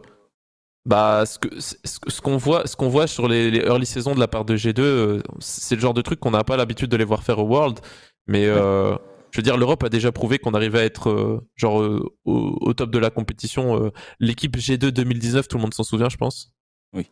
bah 0.88 1.26
ce 1.26 1.38
que 1.38 1.50
ce, 1.60 2.22
qu'on 2.22 2.38
voit 2.38 2.66
ce 2.66 2.78
qu'on 2.78 2.88
voit 2.88 3.08
sur 3.08 3.28
les, 3.28 3.52
les 3.52 3.60
early 3.60 3.86
saisons 3.86 4.16
de 4.16 4.22
la 4.22 4.30
part 4.30 4.46
de 4.46 4.56
G2, 4.56 4.80
euh, 4.80 5.22
c'est 5.40 5.76
le 5.76 5.82
genre 5.82 5.94
de 5.94 6.02
truc 6.02 6.22
qu'on 6.22 6.32
n'a 6.32 6.46
pas 6.46 6.56
l'habitude 6.56 6.90
de 6.90 6.96
les 6.96 7.04
voir 7.04 7.24
faire 7.24 7.40
au 7.40 7.44
World, 7.44 7.80
mais 8.26 8.46
euh, 8.46 8.96
je 9.32 9.40
veux 9.40 9.44
dire 9.44 9.58
l'Europe 9.58 9.84
a 9.84 9.90
déjà 9.90 10.14
prouvé 10.14 10.40
qu'on 10.40 10.54
arrivait 10.54 10.80
à 10.80 10.86
être 10.86 11.10
euh, 11.10 11.46
genre 11.58 11.82
euh, 11.82 12.10
au, 12.24 12.58
au 12.62 12.74
top 12.74 12.90
de 12.90 13.00
la 13.00 13.10
compétition. 13.10 13.92
L'équipe 14.22 14.56
G2 14.56 14.92
2019, 14.92 15.50
tout 15.50 15.58
le 15.58 15.64
monde 15.64 15.74
s'en 15.74 15.84
souvient, 15.84 16.08
je 16.08 16.16
pense. 16.16 16.54
Oui. 16.94 17.12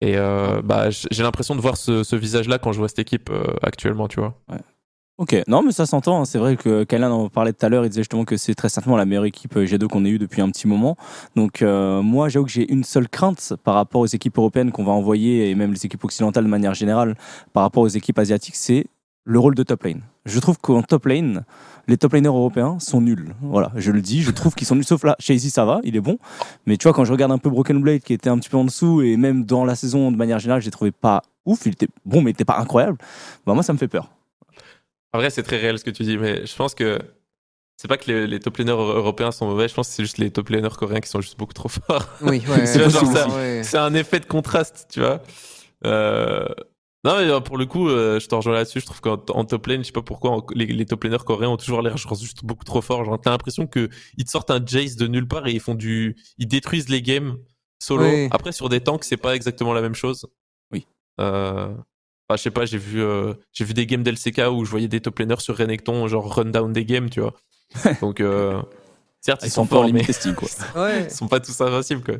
Et 0.00 0.16
bah 0.16 0.88
j'ai 0.88 1.22
l'impression 1.22 1.54
de 1.54 1.60
voir 1.60 1.76
ce, 1.76 2.02
ce 2.02 2.16
visage-là 2.16 2.58
quand 2.58 2.72
je 2.72 2.78
vois 2.78 2.88
cette 2.88 3.00
équipe 3.00 3.30
actuellement, 3.62 4.08
tu 4.08 4.20
vois. 4.20 4.40
Ok, 5.18 5.34
non 5.48 5.64
mais 5.64 5.72
ça 5.72 5.84
s'entend, 5.84 6.20
hein. 6.20 6.24
c'est 6.24 6.38
vrai 6.38 6.56
que 6.56 6.84
Kylian 6.84 7.10
en 7.10 7.28
parlait 7.28 7.52
tout 7.52 7.66
à 7.66 7.68
l'heure, 7.68 7.84
il 7.84 7.88
disait 7.88 8.02
justement 8.02 8.24
que 8.24 8.36
c'est 8.36 8.54
très 8.54 8.68
certainement 8.68 8.96
la 8.96 9.04
meilleure 9.04 9.24
équipe 9.24 9.56
euh, 9.56 9.66
G2 9.66 9.88
qu'on 9.88 10.04
ait 10.04 10.10
eue 10.10 10.18
depuis 10.20 10.40
un 10.42 10.48
petit 10.48 10.68
moment. 10.68 10.96
Donc 11.34 11.60
euh, 11.60 12.02
moi 12.02 12.28
j'avoue 12.28 12.46
que 12.46 12.52
j'ai 12.52 12.72
une 12.72 12.84
seule 12.84 13.08
crainte 13.08 13.54
par 13.64 13.74
rapport 13.74 14.00
aux 14.00 14.06
équipes 14.06 14.38
européennes 14.38 14.70
qu'on 14.70 14.84
va 14.84 14.92
envoyer 14.92 15.50
et 15.50 15.56
même 15.56 15.72
les 15.72 15.84
équipes 15.84 16.04
occidentales 16.04 16.44
de 16.44 16.48
manière 16.48 16.72
générale 16.72 17.16
par 17.52 17.64
rapport 17.64 17.82
aux 17.82 17.88
équipes 17.88 18.16
asiatiques, 18.20 18.54
c'est 18.54 18.86
le 19.24 19.40
rôle 19.40 19.56
de 19.56 19.64
top 19.64 19.82
lane. 19.82 20.02
Je 20.24 20.38
trouve 20.38 20.56
qu'en 20.60 20.82
top 20.82 21.06
lane, 21.06 21.44
les 21.88 21.96
top 21.96 22.12
laners 22.12 22.28
européens 22.28 22.78
sont 22.78 23.00
nuls. 23.00 23.34
Voilà, 23.42 23.72
je 23.74 23.90
le 23.90 24.00
dis, 24.00 24.22
je 24.22 24.30
trouve 24.30 24.54
qu'ils 24.54 24.68
sont 24.68 24.76
nuls. 24.76 24.84
Sauf 24.84 25.02
là, 25.02 25.16
chez 25.18 25.34
Easy 25.34 25.50
ça 25.50 25.64
va, 25.64 25.80
il 25.82 25.96
est 25.96 26.00
bon. 26.00 26.18
Mais 26.66 26.76
tu 26.76 26.84
vois, 26.84 26.92
quand 26.92 27.04
je 27.04 27.10
regarde 27.10 27.32
un 27.32 27.38
peu 27.38 27.50
Broken 27.50 27.82
Blade 27.82 28.02
qui 28.02 28.12
était 28.12 28.30
un 28.30 28.38
petit 28.38 28.50
peu 28.50 28.56
en 28.56 28.64
dessous 28.64 29.02
et 29.02 29.16
même 29.16 29.44
dans 29.44 29.64
la 29.64 29.74
saison 29.74 30.12
de 30.12 30.16
manière 30.16 30.38
générale, 30.38 30.62
j'ai 30.62 30.70
trouvé 30.70 30.92
pas 30.92 31.22
ouf, 31.44 31.66
il 31.66 31.72
était 31.72 31.88
bon 32.04 32.22
mais 32.22 32.30
il 32.30 32.34
était 32.34 32.44
pas 32.44 32.58
incroyable. 32.60 32.98
Bah 33.44 33.54
moi 33.54 33.64
ça 33.64 33.72
me 33.72 33.78
fait 33.78 33.88
peur. 33.88 34.12
En 35.14 35.18
vrai, 35.18 35.30
c'est 35.30 35.42
très 35.42 35.56
réel 35.58 35.78
ce 35.78 35.84
que 35.84 35.90
tu 35.90 36.02
dis, 36.02 36.18
mais 36.18 36.44
je 36.46 36.54
pense 36.56 36.74
que 36.74 36.98
c'est 37.76 37.88
pas 37.88 37.96
que 37.96 38.10
les, 38.10 38.26
les 38.26 38.40
top 38.40 38.56
laners 38.58 38.72
euro- 38.72 38.92
européens 38.92 39.30
sont 39.32 39.46
mauvais, 39.46 39.68
je 39.68 39.74
pense 39.74 39.88
que 39.88 39.94
c'est 39.94 40.02
juste 40.02 40.18
les 40.18 40.30
top 40.30 40.48
laners 40.50 40.76
coréens 40.76 41.00
qui 41.00 41.08
sont 41.08 41.20
juste 41.20 41.38
beaucoup 41.38 41.54
trop 41.54 41.68
forts. 41.68 42.06
Oui, 42.20 42.42
ouais, 42.48 42.66
C'est 42.66 42.84
ouais, 42.84 42.90
genre 42.90 43.06
ça. 43.06 43.28
ouais. 43.28 43.62
c'est 43.64 43.78
un 43.78 43.94
effet 43.94 44.20
de 44.20 44.26
contraste, 44.26 44.86
tu 44.90 45.00
vois. 45.00 45.22
Euh, 45.86 46.46
Non, 47.04 47.16
mais 47.16 47.30
euh, 47.30 47.40
pour 47.40 47.56
le 47.56 47.64
coup, 47.66 47.88
euh, 47.88 48.18
je 48.18 48.26
te 48.26 48.34
rejoins 48.34 48.52
là-dessus. 48.54 48.80
Je 48.80 48.86
trouve 48.86 49.00
qu'en 49.00 49.22
en 49.30 49.44
top 49.44 49.66
lane, 49.68 49.80
je 49.82 49.86
sais 49.86 49.92
pas 49.92 50.02
pourquoi, 50.02 50.30
en- 50.32 50.46
les, 50.54 50.66
les 50.66 50.84
top 50.84 51.04
laners 51.04 51.24
coréens 51.24 51.50
ont 51.50 51.56
toujours 51.56 51.80
l'air 51.80 51.96
genre 51.96 52.16
juste 52.16 52.44
beaucoup 52.44 52.64
trop 52.64 52.82
forts. 52.82 53.04
Genre, 53.04 53.18
t'as 53.20 53.30
l'impression 53.30 53.66
que 53.68 53.88
ils 54.16 54.24
te 54.24 54.30
sortent 54.30 54.50
un 54.50 54.60
Jace 54.64 54.96
de 54.96 55.06
nulle 55.06 55.28
part 55.28 55.46
et 55.46 55.52
ils 55.52 55.60
font 55.60 55.74
du, 55.76 56.16
ils 56.38 56.48
détruisent 56.48 56.88
les 56.88 57.00
games 57.00 57.38
solo. 57.80 58.02
Oui. 58.04 58.28
Après, 58.32 58.50
sur 58.52 58.68
des 58.68 58.80
tanks, 58.80 59.04
c'est 59.04 59.16
pas 59.16 59.36
exactement 59.36 59.72
la 59.72 59.80
même 59.80 59.94
chose. 59.94 60.26
Oui. 60.72 60.86
Euh... 61.20 61.72
enfin, 62.28 62.36
je 62.36 62.42
sais 62.42 62.50
pas, 62.50 62.64
j'ai 62.66 62.78
vu, 62.78 63.00
euh, 63.02 63.34
j'ai 63.52 63.64
vu 63.64 63.74
des 63.74 63.86
games 63.86 64.02
d'LCK 64.02 64.42
où 64.52 64.64
je 64.64 64.70
voyais 64.70 64.88
des 64.88 65.00
top 65.00 65.18
laners 65.18 65.40
sur 65.40 65.56
Renekton, 65.56 66.06
genre 66.08 66.34
run 66.34 66.46
down 66.46 66.72
des 66.72 66.84
games, 66.84 67.10
tu 67.10 67.20
vois. 67.20 67.34
Donc, 68.00 68.20
euh, 68.20 68.60
Certes, 69.20 69.40
Ils 69.42 69.50
sont 69.50 69.66
pas 69.66 69.78
en 69.78 69.80
forts, 69.82 69.92
mais 69.92 70.04
testing, 70.04 70.32
quoi. 70.32 70.48
Ouais. 70.80 71.06
ils 71.06 71.10
sont 71.10 71.26
pas 71.26 71.40
tous 71.40 71.60
invincibles, 71.60 72.04
quoi. 72.04 72.14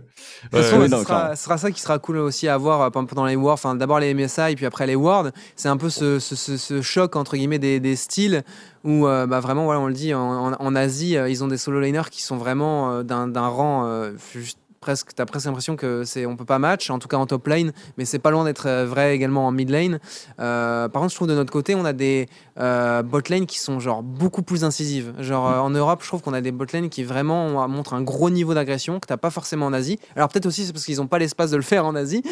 Ouais, 0.52 0.62
ce, 0.64 0.74
non, 0.74 0.88
sera, 0.88 1.04
clairement. 1.04 1.36
ce 1.36 1.44
sera 1.44 1.56
ça 1.56 1.70
qui 1.70 1.80
sera 1.80 2.00
cool 2.00 2.16
aussi 2.18 2.48
à 2.48 2.56
voir 2.56 2.82
euh, 2.82 2.90
pendant 2.90 3.24
les 3.24 3.36
Worlds. 3.36 3.52
Enfin, 3.54 3.76
d'abord 3.76 4.00
les 4.00 4.12
MSI, 4.14 4.56
puis 4.56 4.66
après 4.66 4.84
les 4.84 4.96
Worlds. 4.96 5.30
C'est 5.54 5.68
un 5.68 5.76
peu 5.76 5.90
ce, 5.90 6.18
ce- 6.18 6.34
ce- 6.34 6.56
ce 6.56 6.82
choc 6.82 7.14
entre 7.14 7.36
guillemets 7.36 7.60
des, 7.60 7.78
des 7.78 7.94
styles 7.94 8.42
où 8.82 9.06
euh, 9.06 9.28
bah, 9.28 9.38
vraiment, 9.38 9.62
voilà, 9.64 9.78
on 9.78 9.86
le 9.86 9.92
dit, 9.94 10.12
en, 10.12 10.52
en- 10.52 10.56
en 10.58 10.74
Asie, 10.74 11.12
ils 11.28 11.44
ont 11.44 11.48
des 11.48 11.56
solo 11.56 11.78
laners 11.78 12.10
qui 12.10 12.20
sont 12.20 12.36
vraiment 12.36 12.90
euh, 12.92 13.02
d'un 13.04 13.28
d'un 13.28 13.46
rang 13.46 13.86
euh, 13.86 14.10
juste 14.34 14.58
presque. 14.80 15.10
T'as 15.14 15.26
presque 15.26 15.46
l'impression 15.46 15.76
que 15.76 16.04
c'est 16.04 16.26
on 16.26 16.36
peut 16.36 16.44
pas 16.44 16.58
match, 16.58 16.90
en 16.90 16.98
tout 16.98 17.08
cas 17.08 17.16
en 17.16 17.26
top 17.26 17.46
lane, 17.46 17.72
mais 17.96 18.04
c'est 18.04 18.18
pas 18.18 18.30
loin 18.30 18.44
d'être 18.44 18.66
euh, 18.66 18.86
vrai 18.86 19.14
également 19.14 19.46
en 19.46 19.52
mid 19.52 19.70
lane. 19.70 19.98
Euh, 20.40 20.88
par 20.88 21.00
contre, 21.02 21.12
je 21.12 21.16
trouve 21.16 21.28
de 21.28 21.34
notre 21.34 21.52
côté, 21.52 21.74
on 21.74 21.84
a 21.84 21.92
des 21.92 22.28
euh, 22.60 23.02
bot 23.02 23.20
lane 23.28 23.46
qui 23.46 23.58
sont 23.58 23.80
genre 23.80 24.02
beaucoup 24.02 24.42
plus 24.42 24.64
incisives. 24.64 25.12
Genre 25.18 25.48
euh, 25.48 25.58
en 25.58 25.70
Europe, 25.70 26.00
je 26.02 26.08
trouve 26.08 26.22
qu'on 26.22 26.32
a 26.34 26.40
des 26.40 26.52
bot 26.52 26.66
lane 26.72 26.88
qui 26.88 27.04
vraiment 27.04 27.66
montrent 27.68 27.94
un 27.94 28.02
gros 28.02 28.30
niveau 28.30 28.54
d'agression 28.54 29.00
que 29.00 29.06
t'as 29.06 29.16
pas 29.16 29.30
forcément 29.30 29.66
en 29.66 29.72
Asie. 29.72 29.98
Alors 30.16 30.28
peut-être 30.28 30.46
aussi 30.46 30.64
c'est 30.66 30.72
parce 30.72 30.84
qu'ils 30.84 31.00
ont 31.00 31.06
pas 31.06 31.18
l'espace 31.18 31.50
de 31.50 31.56
le 31.56 31.62
faire 31.62 31.84
en 31.86 31.94
Asie. 31.94 32.22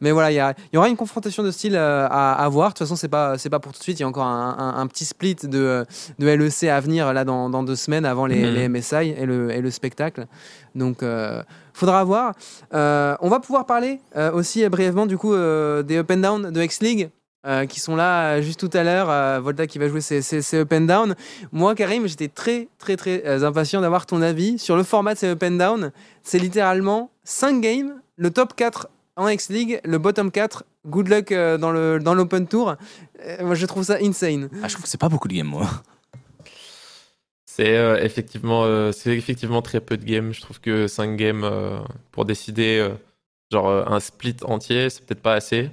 Mais 0.00 0.10
voilà, 0.10 0.30
il 0.32 0.54
y, 0.72 0.76
aura 0.76 0.88
une 0.88 0.96
confrontation 0.96 1.42
de 1.42 1.50
style 1.50 1.76
à, 1.76 2.06
à 2.32 2.48
voir. 2.48 2.68
De 2.68 2.72
toute 2.72 2.78
façon, 2.80 2.96
c'est 2.96 3.08
pas 3.08 3.38
c'est 3.38 3.50
pas 3.50 3.60
pour 3.60 3.72
tout 3.72 3.78
de 3.78 3.82
suite. 3.82 3.98
Il 3.98 4.02
y 4.02 4.04
a 4.04 4.08
encore 4.08 4.26
un, 4.26 4.56
un- 4.58 4.80
un 4.80 4.86
petit 4.86 5.04
split 5.04 5.36
de, 5.42 5.84
de 6.18 6.26
LEC 6.28 6.64
à 6.64 6.80
venir 6.80 7.12
là 7.12 7.24
dans, 7.24 7.48
dans 7.50 7.62
deux 7.62 7.76
semaines 7.76 8.04
avant 8.04 8.26
les, 8.26 8.42
Mhm. 8.42 8.54
les 8.54 8.68
MSI 8.68 9.14
et 9.16 9.26
le, 9.26 9.50
et 9.52 9.60
le 9.60 9.70
spectacle. 9.70 10.26
Donc 10.74 11.02
faudra 11.74 12.04
voir. 12.04 12.34
Euh, 12.74 13.16
on 13.20 13.28
va 13.28 13.40
pouvoir 13.40 13.66
parler 13.66 14.00
euh, 14.16 14.32
aussi 14.32 14.64
euh, 14.64 14.68
brièvement 14.68 15.06
du 15.06 15.16
coup 15.18 15.34
euh, 15.34 15.82
des 15.82 15.96
up 15.98 16.10
and 16.10 16.16
down 16.18 16.50
de 16.50 16.62
X 16.62 16.80
League. 16.80 17.10
euh, 17.44 17.66
qui 17.66 17.80
sont 17.80 17.96
là 17.96 18.34
euh, 18.36 18.42
juste 18.42 18.60
tout 18.60 18.70
à 18.72 18.84
l'heure, 18.84 19.10
euh, 19.10 19.40
Volta 19.40 19.66
qui 19.66 19.78
va 19.80 19.88
jouer 19.88 20.00
ses, 20.00 20.54
up 20.54 20.72
and 20.72 20.82
down. 20.82 21.14
Moi, 21.50 21.74
Karim, 21.74 22.06
j'étais 22.06 22.28
très, 22.28 22.68
très, 22.78 22.96
très 22.96 23.24
euh, 23.26 23.42
impatient 23.44 23.80
d'avoir 23.80 24.06
ton 24.06 24.22
avis 24.22 24.60
sur 24.60 24.76
le 24.76 24.84
format 24.84 25.14
de 25.14 25.18
ces 25.18 25.26
up 25.28 25.42
and 25.42 25.56
down. 25.56 25.90
C'est 26.22 26.38
littéralement 26.38 27.10
5 27.24 27.60
games, 27.60 27.94
le 28.16 28.30
top 28.30 28.54
4 28.54 28.88
en 29.16 29.26
X-League, 29.28 29.80
le 29.84 29.98
bottom 29.98 30.30
4, 30.30 30.62
good 30.86 31.08
luck 31.08 31.32
euh, 31.32 31.58
dans 31.58 31.72
le 31.72 31.98
dans 31.98 32.14
l'open 32.14 32.46
tour. 32.46 32.76
Euh, 33.26 33.44
moi, 33.44 33.56
je 33.56 33.66
trouve 33.66 33.82
ça 33.82 33.96
insane. 34.00 34.48
Ah, 34.62 34.68
je 34.68 34.74
trouve 34.74 34.84
que 34.84 34.88
c'est 34.88 35.00
pas 35.00 35.08
beaucoup 35.08 35.26
de 35.26 35.34
games, 35.34 35.46
moi. 35.48 35.66
C'est 37.54 37.76
euh, 37.76 38.02
effectivement, 38.02 38.64
euh, 38.64 38.92
c'est 38.92 39.14
effectivement 39.14 39.60
très 39.60 39.82
peu 39.82 39.98
de 39.98 40.04
games. 40.06 40.32
Je 40.32 40.40
trouve 40.40 40.58
que 40.58 40.86
5 40.86 41.18
games 41.18 41.44
euh, 41.44 41.80
pour 42.10 42.24
décider 42.24 42.88
genre 43.50 43.68
un 43.68 44.00
split 44.00 44.36
entier, 44.44 44.88
c'est 44.88 45.04
peut-être 45.04 45.20
pas 45.20 45.34
assez. 45.34 45.64
Je 45.64 45.68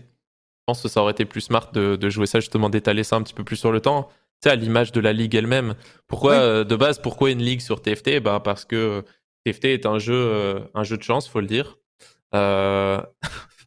pense 0.65 0.83
que 0.83 0.89
ça 0.89 1.01
aurait 1.01 1.13
été 1.13 1.23
plus 1.23 1.39
smart 1.39 1.71
de, 1.71 1.95
de 1.95 2.09
jouer 2.09 2.25
ça 2.25 2.41
justement, 2.41 2.69
d'étaler 2.69 3.05
ça 3.05 3.15
un 3.15 3.21
petit 3.23 3.33
peu 3.33 3.45
plus 3.45 3.55
sur 3.55 3.71
le 3.71 3.79
temps. 3.79 4.09
Tu 4.41 4.49
sais, 4.49 4.49
à 4.49 4.55
l'image 4.55 4.91
de 4.91 4.99
la 4.99 5.13
ligue 5.13 5.35
elle-même. 5.35 5.73
Pourquoi 6.07 6.59
Oui. 6.59 6.65
de 6.65 6.75
base, 6.75 6.99
pourquoi 6.99 7.31
une 7.31 7.41
ligue 7.41 7.61
sur 7.61 7.81
TFT 7.81 8.19
Ben 8.19 8.41
parce 8.41 8.65
que 8.65 9.05
TFT 9.45 9.65
est 9.65 9.85
un 9.85 9.99
jeu, 9.99 10.61
un 10.73 10.83
jeu 10.83 10.97
de 10.97 11.03
chance, 11.03 11.29
faut 11.29 11.39
le 11.39 11.47
dire. 11.47 11.77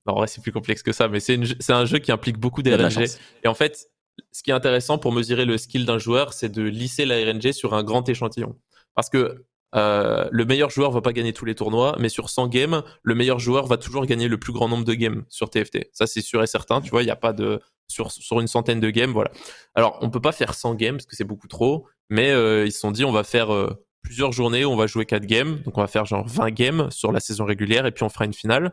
Non, 0.04 0.14
en 0.14 0.16
vrai, 0.16 0.26
c'est 0.26 0.42
plus 0.42 0.50
complexe 0.50 0.82
que 0.82 0.90
ça, 0.90 1.06
mais 1.06 1.20
c'est 1.20 1.38
un 1.70 1.84
jeu 1.84 1.98
qui 1.98 2.10
implique 2.10 2.36
beaucoup 2.36 2.60
d'RNG. 2.62 3.06
Et 3.44 3.46
en 3.46 3.54
fait, 3.54 3.88
ce 4.30 4.42
qui 4.42 4.50
est 4.50 4.54
intéressant 4.54 4.98
pour 4.98 5.12
mesurer 5.12 5.44
le 5.44 5.58
skill 5.58 5.86
d'un 5.86 5.98
joueur, 5.98 6.32
c'est 6.32 6.48
de 6.48 6.62
lisser 6.62 7.04
la 7.04 7.16
RNG 7.16 7.52
sur 7.52 7.74
un 7.74 7.82
grand 7.82 8.08
échantillon. 8.08 8.56
Parce 8.94 9.08
que 9.08 9.44
euh, 9.74 10.28
le 10.30 10.44
meilleur 10.44 10.70
joueur 10.70 10.90
va 10.90 11.00
pas 11.00 11.12
gagner 11.12 11.32
tous 11.32 11.44
les 11.44 11.54
tournois, 11.54 11.96
mais 11.98 12.08
sur 12.08 12.28
100 12.28 12.48
games, 12.48 12.82
le 13.02 13.14
meilleur 13.14 13.38
joueur 13.38 13.66
va 13.66 13.78
toujours 13.78 14.04
gagner 14.04 14.28
le 14.28 14.38
plus 14.38 14.52
grand 14.52 14.68
nombre 14.68 14.84
de 14.84 14.94
games 14.94 15.24
sur 15.28 15.48
TFT. 15.48 15.88
Ça, 15.92 16.06
c'est 16.06 16.20
sûr 16.20 16.42
et 16.42 16.46
certain. 16.46 16.80
Tu 16.80 16.90
vois, 16.90 17.02
il 17.02 17.06
n'y 17.06 17.10
a 17.10 17.16
pas 17.16 17.32
de 17.32 17.60
sur 17.88 18.40
une 18.40 18.46
centaine 18.46 18.80
de 18.80 18.90
games, 18.90 19.12
voilà. 19.12 19.30
Alors, 19.74 19.98
on 20.00 20.10
peut 20.10 20.20
pas 20.20 20.32
faire 20.32 20.54
100 20.54 20.74
games 20.76 20.96
parce 20.96 21.06
que 21.06 21.16
c'est 21.16 21.24
beaucoup 21.24 21.48
trop, 21.48 21.86
mais 22.08 22.30
euh, 22.30 22.64
ils 22.64 22.72
se 22.72 22.80
sont 22.80 22.90
dit 22.90 23.04
on 23.04 23.12
va 23.12 23.24
faire 23.24 23.52
euh, 23.52 23.84
plusieurs 24.02 24.32
journées 24.32 24.64
on 24.64 24.76
va 24.76 24.86
jouer 24.86 25.06
4 25.06 25.26
games, 25.26 25.60
donc 25.64 25.76
on 25.76 25.80
va 25.80 25.86
faire 25.86 26.04
genre 26.04 26.26
20 26.26 26.50
games 26.50 26.90
sur 26.90 27.12
la 27.12 27.20
saison 27.20 27.44
régulière 27.44 27.86
et 27.86 27.92
puis 27.92 28.04
on 28.04 28.08
fera 28.08 28.24
une 28.24 28.32
finale. 28.32 28.72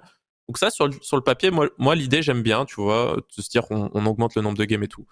Donc 0.49 0.57
ça, 0.57 0.71
sur 0.71 0.88
le, 0.88 0.95
sur 1.01 1.15
le 1.15 1.21
papier, 1.21 1.51
moi, 1.51 1.69
moi 1.77 1.93
l'idée, 1.93 2.23
j'aime 2.23 2.41
bien, 2.41 2.65
tu 2.65 2.81
vois, 2.81 3.17
de 3.17 3.41
se 3.43 3.47
dire 3.51 3.69
on, 3.69 3.91
on 3.93 4.07
augmente 4.07 4.33
le 4.33 4.41
nombre 4.41 4.57
de 4.57 4.65
games 4.65 4.81
et 4.81 4.88
tout. 4.88 5.05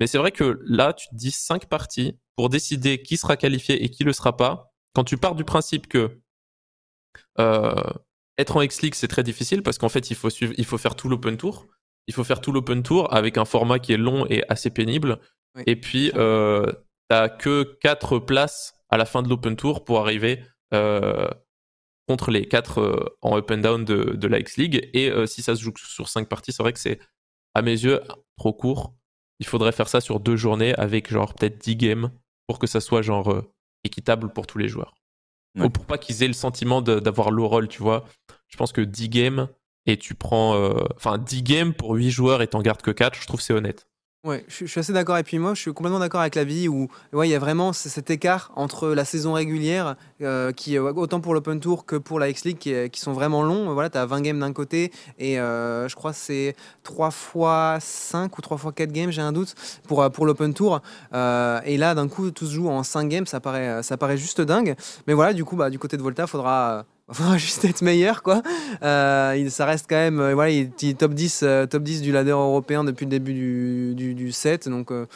Mais 0.00 0.06
c'est 0.06 0.16
vrai 0.16 0.32
que 0.32 0.58
là, 0.64 0.94
tu 0.94 1.08
te 1.08 1.14
dis 1.14 1.30
5 1.30 1.66
parties 1.66 2.16
pour 2.36 2.48
décider 2.48 3.02
qui 3.02 3.18
sera 3.18 3.36
qualifié 3.36 3.84
et 3.84 3.90
qui 3.90 4.02
le 4.02 4.14
sera 4.14 4.38
pas. 4.38 4.72
Quand 4.94 5.04
tu 5.04 5.18
pars 5.18 5.34
du 5.34 5.44
principe 5.44 5.88
que 5.88 6.18
euh, 7.38 7.74
être 8.38 8.56
en 8.56 8.62
X-League, 8.62 8.94
c'est 8.94 9.08
très 9.08 9.22
difficile 9.22 9.62
parce 9.62 9.76
qu'en 9.76 9.90
fait, 9.90 10.10
il 10.10 10.16
faut, 10.16 10.30
suivre, 10.30 10.54
il 10.56 10.64
faut 10.64 10.78
faire 10.78 10.96
tout 10.96 11.10
l'open 11.10 11.36
tour. 11.36 11.66
Il 12.06 12.14
faut 12.14 12.24
faire 12.24 12.40
tout 12.40 12.52
l'open 12.52 12.82
tour 12.82 13.12
avec 13.12 13.36
un 13.36 13.44
format 13.44 13.78
qui 13.78 13.92
est 13.92 13.98
long 13.98 14.24
et 14.30 14.42
assez 14.48 14.70
pénible. 14.70 15.18
Oui. 15.54 15.64
Et 15.66 15.76
puis, 15.76 16.12
euh, 16.14 16.72
t'as 17.08 17.28
que 17.28 17.76
4 17.82 18.20
places 18.20 18.72
à 18.88 18.96
la 18.96 19.04
fin 19.04 19.20
de 19.20 19.28
l'open 19.28 19.54
tour 19.54 19.84
pour 19.84 20.00
arriver 20.00 20.42
euh, 20.72 21.28
contre 22.08 22.30
les 22.32 22.46
4 22.48 22.78
euh, 22.80 23.04
en 23.22 23.36
up 23.36 23.50
and 23.52 23.58
down 23.58 23.84
de, 23.84 24.16
de 24.16 24.28
la 24.28 24.40
X-League. 24.40 24.90
Et 24.94 25.10
euh, 25.10 25.26
si 25.26 25.42
ça 25.42 25.54
se 25.54 25.62
joue 25.62 25.72
sur 25.76 26.08
5 26.08 26.28
parties, 26.28 26.52
c'est 26.52 26.62
vrai 26.62 26.72
que 26.72 26.80
c'est, 26.80 26.98
à 27.54 27.62
mes 27.62 27.72
yeux, 27.72 28.00
trop 28.36 28.52
court. 28.52 28.94
Il 29.40 29.46
faudrait 29.46 29.72
faire 29.72 29.88
ça 29.88 30.00
sur 30.00 30.18
deux 30.18 30.36
journées 30.36 30.74
avec 30.74 31.12
genre 31.12 31.34
peut-être 31.34 31.58
10 31.58 31.76
games 31.76 32.10
pour 32.48 32.58
que 32.58 32.66
ça 32.66 32.80
soit 32.80 33.02
genre 33.02 33.30
euh, 33.32 33.42
équitable 33.84 34.32
pour 34.32 34.46
tous 34.46 34.58
les 34.58 34.68
joueurs. 34.68 34.94
Ouais. 35.56 35.70
Pour 35.70 35.84
pas 35.86 35.98
qu'ils 35.98 36.22
aient 36.22 36.28
le 36.28 36.32
sentiment 36.34 36.82
d'avoir 36.82 37.30
low 37.30 37.48
roll, 37.48 37.68
tu 37.68 37.82
vois. 37.82 38.04
Je 38.48 38.56
pense 38.56 38.72
que 38.72 38.80
10 38.80 39.08
games 39.08 39.48
et 39.86 39.96
tu 39.96 40.14
prends. 40.14 40.54
euh, 40.56 40.84
Enfin, 40.96 41.18
10 41.18 41.42
games 41.42 41.72
pour 41.74 41.92
8 41.94 42.10
joueurs 42.10 42.42
et 42.42 42.46
t'en 42.48 42.62
gardes 42.62 42.82
que 42.82 42.90
4, 42.90 43.20
je 43.20 43.26
trouve 43.26 43.40
c'est 43.40 43.52
honnête. 43.54 43.87
Ouais, 44.24 44.44
je, 44.48 44.66
suis- 44.66 44.80
assez 44.80 44.92
d'accord. 44.92 45.16
Et 45.16 45.22
puis 45.22 45.38
moi, 45.38 45.54
je 45.54 45.60
suis 45.60 45.72
complètement 45.72 46.00
d'accord 46.00 46.20
avec 46.20 46.34
la 46.34 46.42
vie 46.42 46.66
où 46.66 46.88
ouais, 47.12 47.28
il 47.28 47.30
y 47.30 47.36
a 47.36 47.38
vraiment 47.38 47.72
cet 47.72 48.10
écart 48.10 48.50
entre 48.56 48.88
la 48.88 49.04
saison 49.04 49.32
régulière, 49.32 49.94
euh, 50.22 50.50
qui 50.50 50.76
autant 50.76 51.20
pour 51.20 51.34
l'Open 51.34 51.60
Tour 51.60 51.86
que 51.86 51.94
pour 51.94 52.18
la 52.18 52.28
X-League, 52.28 52.58
qui, 52.58 53.00
sont 53.00 53.12
vraiment 53.12 53.44
longs. 53.44 53.72
Voilà, 53.72 53.90
tu 53.90 53.98
as 53.98 54.06
20 54.06 54.20
games 54.22 54.40
d'un 54.40 54.52
côté 54.52 54.90
et 55.20 55.38
euh, 55.38 55.88
je 55.88 55.94
crois 55.94 56.10
que 56.10 56.18
c'est 56.18 56.56
3 56.82 57.12
fois 57.12 57.78
5 57.80 58.36
ou 58.36 58.42
3 58.42 58.58
fois 58.58 58.72
4 58.72 58.90
games, 58.90 59.12
j'ai 59.12 59.22
un 59.22 59.32
doute, 59.32 59.54
pour, 59.86 60.02
euh, 60.02 60.08
pour 60.08 60.26
l'Open 60.26 60.52
Tour. 60.52 60.82
Et 61.12 61.76
là, 61.76 61.94
d'un 61.94 62.08
coup, 62.08 62.32
tout 62.32 62.46
se 62.46 62.54
joue 62.54 62.68
en 62.68 62.82
5 62.82 63.08
games, 63.08 63.26
ça 63.26 63.38
paraît, 63.38 63.84
ça 63.84 63.96
paraît 63.96 64.18
juste 64.18 64.40
dingue. 64.40 64.74
Mais 65.06 65.14
voilà, 65.14 65.32
du 65.32 65.44
coup, 65.44 65.54
bah, 65.54 65.70
du 65.70 65.78
côté 65.78 65.96
de 65.96 66.02
Volta, 66.02 66.26
faudra. 66.26 66.84
Faudra 67.14 67.38
juste 67.38 67.64
être 67.64 67.82
meilleur 67.82 68.22
quoi. 68.22 68.42
Euh, 68.82 69.48
ça 69.50 69.66
reste 69.66 69.86
quand 69.88 69.96
même 69.96 70.20
euh, 70.20 70.34
voilà, 70.34 70.50
il 70.50 70.70
est 70.82 70.98
top 70.98 71.14
10 71.14 71.40
euh, 71.42 71.66
top 71.66 71.82
10 71.82 72.02
du 72.02 72.12
ladder 72.12 72.30
européen 72.30 72.84
depuis 72.84 73.04
le 73.06 73.10
début 73.10 73.34
du, 73.34 73.94
du, 73.94 74.14
du 74.14 74.32
set 74.32 74.68
donc 74.68 74.90
euh, 74.90 75.06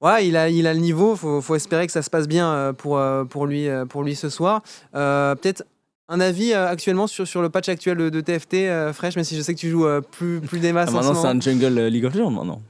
ouais, 0.00 0.26
il 0.26 0.36
a 0.36 0.48
il 0.48 0.66
a 0.66 0.74
le 0.74 0.80
niveau, 0.80 1.16
faut, 1.16 1.40
faut 1.40 1.54
espérer 1.54 1.86
que 1.86 1.92
ça 1.92 2.02
se 2.02 2.10
passe 2.10 2.28
bien 2.28 2.74
pour 2.78 3.00
pour 3.28 3.46
lui 3.46 3.68
pour 3.88 4.02
lui 4.02 4.14
ce 4.14 4.28
soir. 4.28 4.62
Euh, 4.94 5.34
peut-être 5.34 5.64
un 6.08 6.20
avis 6.20 6.52
euh, 6.52 6.66
actuellement 6.66 7.06
sur, 7.06 7.26
sur 7.28 7.42
le 7.42 7.50
patch 7.50 7.68
actuel 7.68 7.98
de, 7.98 8.08
de 8.08 8.20
TFT 8.20 8.54
euh, 8.54 8.92
Fresh 8.94 9.16
même 9.16 9.24
si 9.24 9.36
je 9.36 9.42
sais 9.42 9.54
que 9.54 9.60
tu 9.60 9.68
joues 9.68 9.86
euh, 9.86 10.00
plus 10.00 10.40
plus 10.40 10.58
des 10.58 10.72
masses 10.72 10.88
Ah, 10.90 10.94
maintenant, 10.94 11.14
c'est 11.14 11.26
un 11.28 11.38
jungle 11.38 11.78
euh, 11.78 11.90
League 11.90 12.04
of 12.06 12.14
Legends, 12.14 12.30
maintenant. 12.30 12.62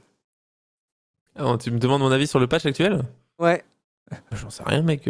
Alors, 1.35 1.57
tu 1.57 1.71
me 1.71 1.79
demandes 1.79 2.01
mon 2.01 2.11
avis 2.11 2.27
sur 2.27 2.39
le 2.39 2.47
patch 2.47 2.65
actuel? 2.65 3.01
Ouais. 3.39 3.63
J'en 4.31 4.49
sais 4.49 4.63
rien, 4.65 4.81
mec. 4.81 5.07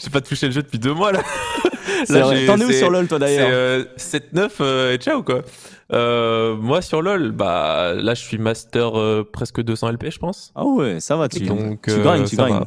J'ai 0.00 0.10
pas 0.10 0.20
touché 0.20 0.46
le 0.46 0.52
jeu 0.52 0.62
depuis 0.62 0.78
deux 0.78 0.92
mois 0.94 1.12
là. 1.12 1.22
Là, 2.08 2.20
T'en 2.46 2.58
es 2.60 2.64
où 2.64 2.70
sur 2.72 2.90
LoL, 2.90 3.08
toi, 3.08 3.18
C'est 3.18 3.36
d'ailleurs 3.36 3.48
euh, 3.50 3.84
7-9 3.96 4.50
euh, 4.60 4.92
et 4.94 4.98
ciao 4.98 5.22
quoi. 5.22 5.42
Euh, 5.92 6.54
moi 6.54 6.82
sur 6.82 7.00
LoL, 7.02 7.32
bah 7.32 7.94
là 7.96 8.14
je 8.14 8.20
suis 8.22 8.36
master 8.38 8.98
euh, 8.98 9.28
presque 9.30 9.62
200 9.62 9.92
LP 9.92 10.10
je 10.10 10.18
pense. 10.18 10.52
Ah 10.54 10.64
ouais, 10.64 11.00
ça 11.00 11.16
va, 11.16 11.28
tu, 11.28 11.40
Donc 11.40 11.82
tu 11.82 11.90
euh, 11.92 12.02
grindes, 12.02 12.26
tu 12.28 12.36
ça 12.36 12.44
grindes. 12.44 12.60
va. 12.60 12.66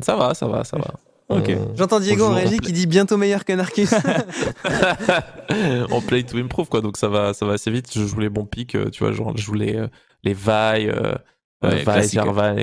Ça 0.00 0.16
va, 0.16 0.34
ça 0.34 0.46
va, 0.48 0.64
ça 0.64 0.76
va. 0.76 0.94
Ok. 1.28 1.50
On- 1.56 1.76
J'entends 1.76 2.00
Diego 2.00 2.24
en 2.24 2.34
régie 2.34 2.58
qui 2.58 2.72
dit 2.72 2.86
bientôt 2.86 3.16
meilleur 3.16 3.44
que 3.44 3.52
Narcus. 3.52 3.94
on 5.90 6.00
play 6.00 6.24
to 6.24 6.36
improve 6.38 6.68
quoi, 6.68 6.80
donc 6.80 6.96
ça 6.96 7.08
va, 7.08 7.32
ça 7.34 7.46
va 7.46 7.52
assez 7.54 7.70
vite. 7.70 7.86
Je 7.94 8.04
joue 8.04 8.18
les 8.20 8.28
bons 8.28 8.44
pics, 8.46 8.76
tu 8.90 9.04
vois, 9.04 9.12
genre 9.12 9.36
je 9.36 9.42
joue 9.42 9.54
les 9.54 9.86
les 10.24 10.36
euh, 10.48 11.14
Ouais, 11.62 11.80
euh, 11.80 11.84
classique. 11.94 12.14
Jarvan, 12.14 12.54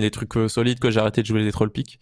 les 0.00 0.10
trucs 0.10 0.36
euh, 0.36 0.48
solides 0.48 0.80
quoi. 0.80 0.90
J'ai 0.90 1.00
arrêté 1.00 1.22
de 1.22 1.26
jouer 1.26 1.42
les 1.42 1.52
troll 1.52 1.70
pics. 1.70 1.98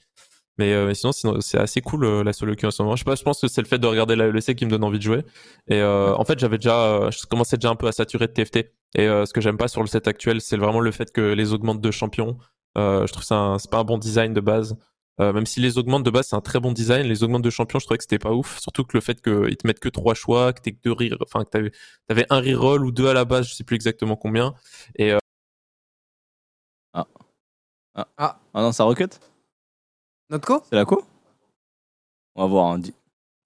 Mais, 0.56 0.72
euh, 0.72 0.86
mais 0.86 0.94
sinon, 0.94 1.10
sinon 1.12 1.40
c'est 1.40 1.58
assez 1.58 1.80
cool 1.80 2.04
euh, 2.04 2.22
la 2.22 2.32
solo 2.32 2.54
queue 2.54 2.68
en 2.68 2.70
ce 2.70 2.82
moment. 2.82 2.94
Je 2.94 3.00
sais 3.00 3.04
pas, 3.04 3.16
je 3.16 3.22
pense 3.22 3.40
que 3.40 3.48
c'est 3.48 3.60
le 3.60 3.66
fait 3.66 3.78
de 3.78 3.86
regarder 3.88 4.14
la 4.14 4.28
LEC 4.28 4.54
qui 4.54 4.64
me 4.66 4.70
donne 4.70 4.84
envie 4.84 4.98
de 4.98 5.02
jouer. 5.02 5.24
Et 5.68 5.80
euh, 5.80 6.14
en 6.14 6.24
fait, 6.24 6.38
j'avais 6.38 6.58
déjà, 6.58 6.80
euh, 6.80 7.10
je 7.10 7.26
commençais 7.26 7.56
déjà 7.56 7.70
un 7.70 7.74
peu 7.76 7.88
à 7.88 7.92
saturer 7.92 8.28
de 8.28 8.32
TFT. 8.32 8.72
Et 8.96 9.06
ce 9.06 9.32
que 9.32 9.40
j'aime 9.40 9.56
pas 9.56 9.66
sur 9.66 9.80
le 9.80 9.88
set 9.88 10.06
actuel, 10.06 10.40
c'est 10.40 10.56
vraiment 10.56 10.78
le 10.78 10.92
fait 10.92 11.10
que 11.12 11.20
les 11.20 11.52
augmentes 11.52 11.80
de 11.80 11.90
champions. 11.90 12.38
Je 12.76 13.10
trouve 13.10 13.24
ça, 13.24 13.56
c'est 13.58 13.68
pas 13.70 13.78
un 13.78 13.84
bon 13.84 13.98
design 13.98 14.32
de 14.32 14.40
base. 14.40 14.76
Même 15.18 15.46
si 15.46 15.58
les 15.58 15.78
augmentes 15.78 16.04
de 16.04 16.10
base 16.10 16.28
c'est 16.28 16.36
un 16.36 16.40
très 16.40 16.60
bon 16.60 16.70
design, 16.70 17.04
les 17.06 17.24
augmentes 17.24 17.42
de 17.42 17.50
champions 17.50 17.80
je 17.80 17.86
trouvais 17.86 17.98
que 17.98 18.04
c'était 18.04 18.20
pas 18.20 18.30
ouf. 18.32 18.60
Surtout 18.60 18.84
que 18.84 18.96
le 18.96 19.00
fait 19.00 19.20
qu'ils 19.20 19.56
te 19.56 19.66
mettent 19.66 19.80
que 19.80 19.88
trois 19.88 20.14
choix, 20.14 20.52
que 20.52 20.60
t'aies 20.60 20.72
que 20.72 20.78
deux 20.84 20.92
re- 20.92 21.16
enfin 21.24 21.42
que 21.44 21.50
t'avais, 21.50 21.72
t'avais 22.06 22.26
un 22.30 22.40
reroll 22.40 22.84
ou 22.84 22.92
deux 22.92 23.08
à 23.08 23.14
la 23.14 23.24
base, 23.24 23.48
je 23.48 23.54
sais 23.54 23.64
plus 23.64 23.74
exactement 23.74 24.14
combien. 24.14 24.54
Et 24.96 25.12
euh, 27.98 28.04
Ah 28.18 28.36
non, 28.54 28.72
ça 28.72 28.84
recut 28.84 29.08
Notre 30.30 30.46
co 30.46 30.62
C'est 30.68 30.76
la 30.76 30.84
co 30.84 31.02
On 32.36 32.42
va 32.42 32.48
voir. 32.48 32.66
hein. 32.72 32.78
De 32.78 32.86
toute 32.86 32.94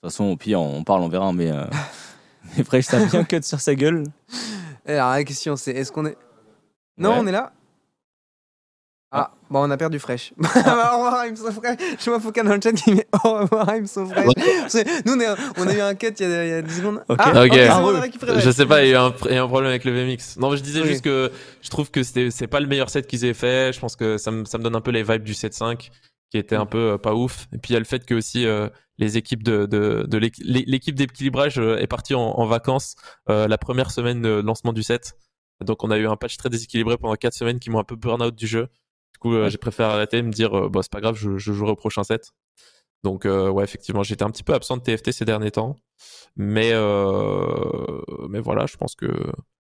façon, 0.03 0.25
au 0.25 0.37
pire, 0.37 0.61
on 0.61 0.85
parle, 0.85 1.03
on 1.03 1.09
verra. 1.09 1.33
Mais, 1.33 1.51
euh... 1.51 1.65
mais 2.57 2.65
Fresh, 2.65 2.87
ça 2.87 3.05
bien 3.05 3.25
cut 3.25 3.43
sur 3.43 3.61
sa 3.61 3.75
gueule. 3.75 4.05
Et 4.87 4.93
Alors 4.95 5.11
la 5.11 5.25
question 5.25 5.57
c'est 5.57 5.73
est-ce 5.73 5.93
qu'on 5.93 6.07
est 6.07 6.17
Non, 6.97 7.11
Ouais. 7.11 7.17
on 7.21 7.27
est 7.27 7.33
là. 7.33 7.53
Ah, 9.11 9.33
Bon, 9.51 9.66
on 9.66 9.71
a 9.71 9.77
perdu 9.79 9.99
fraîche. 9.99 10.35
au 10.38 10.44
revoir, 10.47 11.25
I'm 11.27 11.35
so 11.35 11.51
fresh. 11.51 11.79
Je 11.99 12.11
vois 12.11 12.21
Foucault 12.21 12.42
dans 12.42 12.55
le 12.55 12.61
chat 12.62 12.73
qui 12.73 12.92
met 12.92 13.07
au 13.25 13.33
revoir, 13.38 13.66
I'm 13.75 13.87
so 13.87 14.05
fresh. 14.05 14.27
Nous, 15.07 15.12
on, 15.14 15.21
est- 15.21 15.35
on 15.57 15.66
a 15.66 15.75
eu 15.75 15.81
un 15.81 15.94
cut 15.94 16.09
il 16.21 16.29
y 16.29 16.33
a, 16.35 16.44
il 16.44 16.51
y 16.51 16.53
a 16.53 16.61
10 16.62 16.77
secondes. 16.77 17.03
Ok. 17.09 17.17
Ah, 17.21 17.42
Ok. 17.44 17.50
c'est 17.54 17.69
Ah, 17.69 17.83
on. 17.83 18.38
Je 18.40 18.50
sais 18.50 18.67
pas, 18.67 18.85
il 18.85 18.90
y 18.90 18.90
a 18.90 18.92
eu 18.92 18.96
un, 18.96 19.15
il 19.25 19.31
y 19.31 19.35
a 19.35 19.37
eu 19.37 19.38
un 19.40 19.48
problème 19.48 19.71
avec 19.71 19.85
le 19.87 19.92
VMix. 19.92 20.37
Non, 20.37 20.50
mais 20.50 20.59
je 20.59 20.63
disais 20.63 20.85
juste 20.85 21.02
que 21.02 21.33
je 21.63 21.71
trouve 21.71 21.90
que 21.90 22.02
c'était, 22.02 22.31
c'est 22.31 22.46
pas 22.48 22.61
le 22.61 22.67
meilleur 22.67 22.90
set 22.90 23.06
qu'ils 23.06 23.25
aient 23.25 23.33
fait. 23.33 23.73
Je 23.73 23.81
pense 23.81 23.96
que 23.96 24.19
ça 24.19 24.31
me, 24.31 24.44
ça 24.44 24.59
me 24.59 24.63
donne 24.63 24.77
un 24.77 24.83
peu 24.83 24.90
les 24.90 25.02
vibes 25.02 25.23
du 25.25 25.33
7-5 25.33 25.88
qui 26.31 26.37
était 26.37 26.56
un 26.56 26.67
peu 26.67 26.92
euh, 26.92 26.98
pas 26.98 27.15
ouf. 27.15 27.46
Et 27.54 27.59
puis 27.59 27.71
il 27.71 27.73
y 27.73 27.77
a 27.77 27.81
le 27.81 27.87
fait 27.87 28.04
que 28.04 28.15
aussi 28.15 28.44
euh, 28.46 28.69
les 28.98 29.17
équipes 29.17 29.42
de, 29.42 29.65
de, 29.65 30.04
de 30.06 30.19
l'équ- 30.19 30.42
l'é- 30.44 30.65
l'équipe 30.67 30.94
d'équilibrage 30.94 31.59
euh, 31.59 31.79
est 31.79 31.87
partie 31.87 32.15
en, 32.15 32.21
en 32.21 32.44
vacances 32.44 32.96
euh, 33.31 33.48
la 33.48 33.56
première 33.56 33.90
semaine 33.90 34.21
de 34.21 34.42
lancement 34.44 34.75
du 34.75 34.83
set. 34.83 35.15
Donc 35.65 35.83
on 35.83 35.90
a 35.90 35.96
eu 35.96 36.06
un 36.06 36.17
patch 36.17 36.37
très 36.37 36.50
déséquilibré 36.50 36.98
pendant 36.98 37.15
4 37.15 37.33
semaines 37.33 37.59
qui 37.59 37.71
m'ont 37.71 37.79
un 37.79 37.85
peu 37.85 37.96
burn 37.96 38.23
out 38.23 38.35
du 38.35 38.46
jeu. 38.46 38.69
Du 39.19 39.31
coup, 39.31 39.35
euh, 39.35 39.50
j'ai 39.50 39.58
préféré 39.58 39.88
arrêter 39.92 40.19
et 40.19 40.23
me 40.23 40.31
dire, 40.31 40.56
euh, 40.56 40.69
bon, 40.69 40.81
c'est 40.81 40.92
pas 40.92 41.00
grave, 41.00 41.16
je, 41.16 41.38
je 41.38 41.52
jouerai 41.52 41.73
au 41.73 41.77
prochain 41.77 42.04
set. 42.04 42.31
Donc, 43.02 43.27
euh, 43.27 43.48
ouais, 43.48 43.64
effectivement, 43.64 44.04
j'étais 44.04 44.23
un 44.23 44.31
petit 44.31 44.44
peu 44.44 44.54
absent 44.54 44.77
de 44.77 44.83
TFT 44.83 45.10
ces 45.12 45.25
derniers 45.25 45.50
temps. 45.50 45.75
Mais, 46.37 46.73
mais 48.29 48.40
voilà, 48.40 48.66
je 48.66 48.77
pense 48.77 48.94
que. 48.94 49.06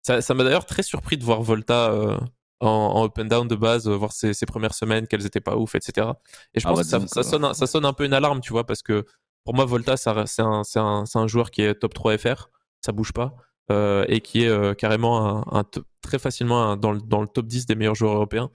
Ça 0.02 0.22
ça 0.22 0.34
m'a 0.34 0.44
d'ailleurs 0.44 0.66
très 0.66 0.84
surpris 0.84 1.18
de 1.18 1.24
voir 1.24 1.42
Volta 1.42 2.18
en, 2.60 3.06
up 3.06 3.18
and 3.20 3.26
down 3.26 3.48
de 3.48 3.56
base, 3.56 3.88
voir 3.88 4.12
ses, 4.12 4.34
ses 4.34 4.46
premières 4.46 4.74
semaines, 4.74 5.08
qu'elles 5.08 5.26
étaient 5.26 5.42
pas 5.42 5.56
ouf, 5.58 5.76
etc. 5.76 6.08
Et 6.54 6.60
je 6.60 6.68
Ah 6.68 6.72
pense 6.72 6.90
bah, 6.90 7.00
que 7.00 7.08
ça, 7.08 7.24
sonne, 7.24 7.44
un- 7.46 7.54
ça 7.54 7.68
sonne 7.68 7.86
un 7.86 7.94
peu 7.94 8.06
une 8.06 8.14
alarme, 8.14 8.40
tu 8.42 8.52
vois, 8.54 8.66
parce 8.66 8.82
que 8.82 9.06
pour 9.44 9.54
moi, 9.54 9.66
Volta, 9.66 9.98
c'est 9.98 10.10
un, 10.40 11.28
joueur 11.28 11.52
qui 11.52 11.62
est 11.62 11.76
top 11.76 11.94
3 11.94 12.18
FR, 12.18 12.50
ça 12.82 12.92
bouge 12.94 13.12
pas, 13.12 13.36
euh, 13.72 14.06
et 14.08 14.22
qui 14.22 14.44
est 14.44 14.48
euh, 14.50 14.74
carrément 14.74 15.26
un, 15.54 15.60
un 15.60 15.64
top- 15.64 15.86
très 16.02 16.20
facilement 16.20 16.76
dans, 16.78 16.92
le, 16.92 17.00
dans 17.02 17.22
le 17.22 17.28
top 17.28 17.46
10 17.46 17.66
des 17.66 17.76
meilleurs 17.76 17.96
joueurs 17.96 18.16
européens. 18.16 18.50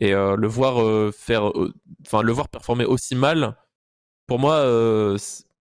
Et 0.00 0.14
euh, 0.14 0.36
le 0.36 0.48
voir 0.48 0.82
euh, 0.82 1.12
faire, 1.12 1.48
euh, 1.50 1.72
enfin 2.06 2.22
le 2.22 2.32
voir 2.32 2.48
performer 2.48 2.84
aussi 2.84 3.14
mal, 3.14 3.56
pour 4.26 4.38
moi, 4.38 4.64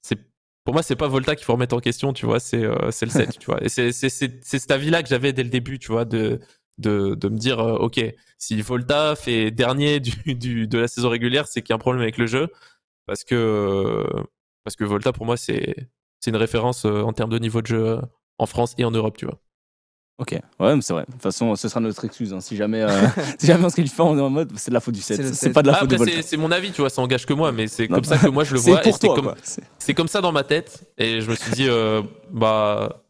c'est 0.01 0.19
pour 0.63 0.73
moi 0.73 0.83
c'est 0.83 0.95
pas 0.95 1.07
Volta 1.07 1.35
qu'il 1.35 1.45
faut 1.45 1.53
remettre 1.53 1.75
en 1.75 1.79
question, 1.79 2.13
tu 2.13 2.25
vois, 2.25 2.39
c'est 2.39 2.63
c'est 2.91 3.05
le 3.05 3.11
set, 3.11 3.37
tu 3.39 3.45
vois. 3.47 3.63
Et 3.63 3.69
c'est 3.69 3.91
c'est 3.91 4.09
c'est 4.09 4.43
c'est 4.43 4.59
cet 4.59 4.71
avis-là 4.71 5.03
que 5.03 5.09
j'avais 5.09 5.33
dès 5.33 5.43
le 5.43 5.49
début, 5.49 5.79
tu 5.79 5.91
vois, 5.91 6.05
de 6.05 6.39
de 6.77 7.15
de 7.15 7.29
me 7.29 7.37
dire 7.37 7.59
euh, 7.59 7.77
ok, 7.77 8.01
si 8.37 8.61
Volta 8.61 9.15
fait 9.15 9.51
dernier 9.51 9.99
du, 9.99 10.35
du 10.35 10.67
de 10.67 10.77
la 10.79 10.87
saison 10.87 11.09
régulière, 11.09 11.47
c'est 11.47 11.61
qu'il 11.61 11.71
y 11.71 11.73
a 11.73 11.75
un 11.75 11.79
problème 11.79 12.01
avec 12.01 12.17
le 12.17 12.27
jeu, 12.27 12.49
parce 13.05 13.23
que 13.23 13.35
euh, 13.35 14.23
parce 14.63 14.75
que 14.75 14.83
Volta 14.83 15.13
pour 15.13 15.25
moi 15.25 15.37
c'est 15.37 15.89
c'est 16.19 16.31
une 16.31 16.37
référence 16.37 16.85
euh, 16.85 17.01
en 17.03 17.13
termes 17.13 17.31
de 17.31 17.39
niveau 17.39 17.61
de 17.61 17.67
jeu 17.67 18.01
en 18.37 18.45
France 18.45 18.75
et 18.77 18.85
en 18.85 18.91
Europe, 18.91 19.17
tu 19.17 19.25
vois. 19.25 19.39
Ok, 20.17 20.31
ouais, 20.31 20.75
mais 20.75 20.81
c'est 20.81 20.93
vrai. 20.93 21.03
De 21.07 21.11
toute 21.11 21.21
façon, 21.21 21.53
ce 21.57 21.67
sera 21.67 21.81
notre 21.81 22.05
excuse. 22.05 22.31
hein. 22.33 22.39
Si 22.39 22.55
jamais, 22.55 22.81
euh, 22.81 22.89
si 23.37 23.47
jamais 23.47 23.65
on 23.65 23.69
se 23.69 23.75
qualifie 23.75 23.99
en 24.01 24.17
en 24.17 24.29
mode, 24.29 24.49
c'est 24.55 24.71
de 24.71 24.73
la 24.73 24.79
faute 24.79 24.93
du 24.95 25.01
set. 25.01 25.33
C'est 25.35 25.51
pas 25.51 25.61
de 25.61 25.67
la 25.67 25.73
Ah, 25.75 25.79
faute 25.79 25.89
de 25.89 25.95
après 25.95 26.05
Volta. 26.13 26.21
c'est 26.25 26.37
mon 26.37 26.51
avis, 26.51 26.71
tu 26.71 26.79
vois, 26.81 26.89
ça 26.89 27.01
engage 27.01 27.25
que 27.25 27.33
moi, 27.33 27.51
mais 27.51 27.67
c'est 27.67 27.87
comme 27.89 28.03
ça 28.05 28.17
que 28.17 28.27
moi 28.29 28.45
je 28.45 28.53
le 28.53 28.59
vois. 28.61 28.77
pour 28.79 28.97
toi. 28.97 29.35
C'est- 29.43 29.61
c'est 29.77 29.93
comme 29.93 30.07
ça 30.07 30.21
dans 30.21 30.31
ma 30.31 30.43
tête 30.45 30.83
et 30.97 31.19
je 31.19 31.29
me 31.29 31.35
suis 31.35 31.51
dit 31.51 31.67
euh, 31.67 32.01
bah 32.31 33.01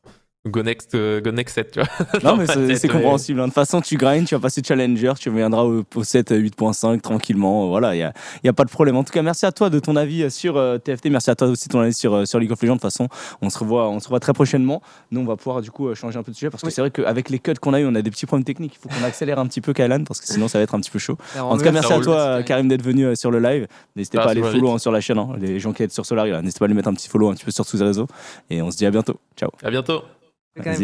go 0.47 0.61
next 0.63 0.93
euh, 0.95 1.21
go 1.21 1.31
next 1.31 1.55
set 1.55 1.71
tu 1.71 1.79
vois 1.79 1.89
Non, 2.23 2.37
mais 2.37 2.45
ma 2.45 2.75
c'est 2.75 2.87
compréhensible. 2.87 3.39
hein. 3.39 3.43
De 3.43 3.49
toute 3.49 3.55
façon, 3.55 3.81
tu 3.81 3.97
grindes, 3.97 4.25
tu 4.25 4.35
vas 4.35 4.41
passer 4.41 4.61
challenger, 4.65 5.13
tu 5.19 5.29
reviendras 5.29 5.63
au, 5.63 5.83
au 5.95 6.03
set 6.03 6.31
8.5 6.31 7.01
tranquillement. 7.01 7.67
Voilà, 7.69 7.93
il 7.95 7.97
n'y 7.97 8.03
a, 8.03 8.13
y 8.43 8.47
a 8.49 8.53
pas 8.53 8.63
de 8.65 8.69
problème. 8.69 8.95
En 8.97 9.03
tout 9.03 9.11
cas, 9.13 9.21
merci 9.21 9.45
à 9.45 9.51
toi 9.51 9.69
de 9.69 9.79
ton 9.79 9.95
avis 9.95 10.29
sur 10.31 10.57
euh, 10.57 10.77
TFT. 10.77 11.07
Merci 11.09 11.29
à 11.31 11.35
toi 11.35 11.47
aussi 11.47 11.67
de 11.67 11.73
ton 11.73 11.79
avis 11.79 11.93
sur, 11.93 12.13
euh, 12.13 12.25
sur 12.25 12.39
League 12.39 12.51
of 12.51 12.61
Legends. 12.61 12.75
De 12.75 12.79
toute 12.79 12.91
façon, 12.91 13.07
on 13.41 13.49
se 13.49 13.57
revoit, 13.59 13.89
on 13.89 13.99
se 13.99 14.05
revoit 14.05 14.19
très 14.19 14.33
prochainement. 14.33 14.81
Nous, 15.11 15.21
on 15.21 15.25
va 15.25 15.35
pouvoir 15.35 15.61
du 15.61 15.71
coup 15.71 15.87
euh, 15.87 15.95
changer 15.95 16.17
un 16.19 16.23
peu 16.23 16.31
de 16.31 16.37
sujet 16.37 16.49
parce 16.49 16.61
que 16.61 16.67
Oui. 16.67 16.73
c'est 16.73 16.81
vrai 16.81 16.91
qu'avec 16.91 17.29
les 17.29 17.39
cuts 17.39 17.53
qu'on 17.59 17.73
a 17.73 17.79
eu, 17.79 17.85
on 17.87 17.95
a 17.95 18.01
des 18.01 18.11
petits 18.11 18.25
problèmes 18.25 18.43
techniques. 18.45 18.75
Il 18.75 18.79
faut 18.81 18.89
qu'on 18.89 19.05
accélère 19.05 19.39
un 19.39 19.47
petit 19.47 19.61
peu, 19.61 19.73
Kailan, 19.73 20.03
parce 20.03 20.21
que 20.21 20.27
sinon, 20.27 20.47
ça 20.47 20.59
va 20.59 20.63
être 20.63 20.75
un 20.75 20.79
petit 20.79 20.91
peu 20.91 20.99
chaud. 20.99 21.17
Alors, 21.35 21.51
En 21.51 21.57
tout 21.57 21.63
cas, 21.63 21.71
merci 21.71 21.91
à 21.91 21.95
roule. 21.95 22.03
toi, 22.05 22.17
euh, 22.17 22.43
Karim, 22.43 22.67
d'être 22.67 22.83
venu 22.83 23.05
euh, 23.05 23.15
sur 23.15 23.31
le 23.31 23.39
live. 23.39 23.67
N'hésitez 23.95 24.17
pas 24.17 24.25
à 24.25 24.29
aller 24.31 24.41
follow 24.43 24.71
hein, 24.71 24.77
sur 24.77 24.91
la 24.91 25.01
chaîne. 25.01 25.17
hein. 25.17 25.29
Les 25.39 25.59
gens 25.59 25.73
qui 25.73 25.83
aident 25.83 25.91
sur 25.91 26.05
Solari, 26.05 26.31
là. 26.31 26.41
n'hésitez 26.41 26.59
pas 26.59 26.65
à 26.65 26.67
lui 26.67 26.75
mettre 26.75 26.87
un 26.89 26.93
petit 26.93 27.09
follow 27.09 27.29
un 27.29 27.33
petit 27.33 27.45
peu 27.45 27.51
sur 27.51 27.65
tous 27.65 27.77
les 27.77 27.85
réseaux. 27.85 28.07
Et 28.49 28.61
on 28.61 28.69
se 28.71 28.77
dit 28.77 28.85
à 28.85 28.91
bientôt. 28.91 29.15
Ciao. 29.37 29.49
à 29.63 29.69
bientôt 29.69 30.01
Quand 30.63 30.69
même. 30.71 30.77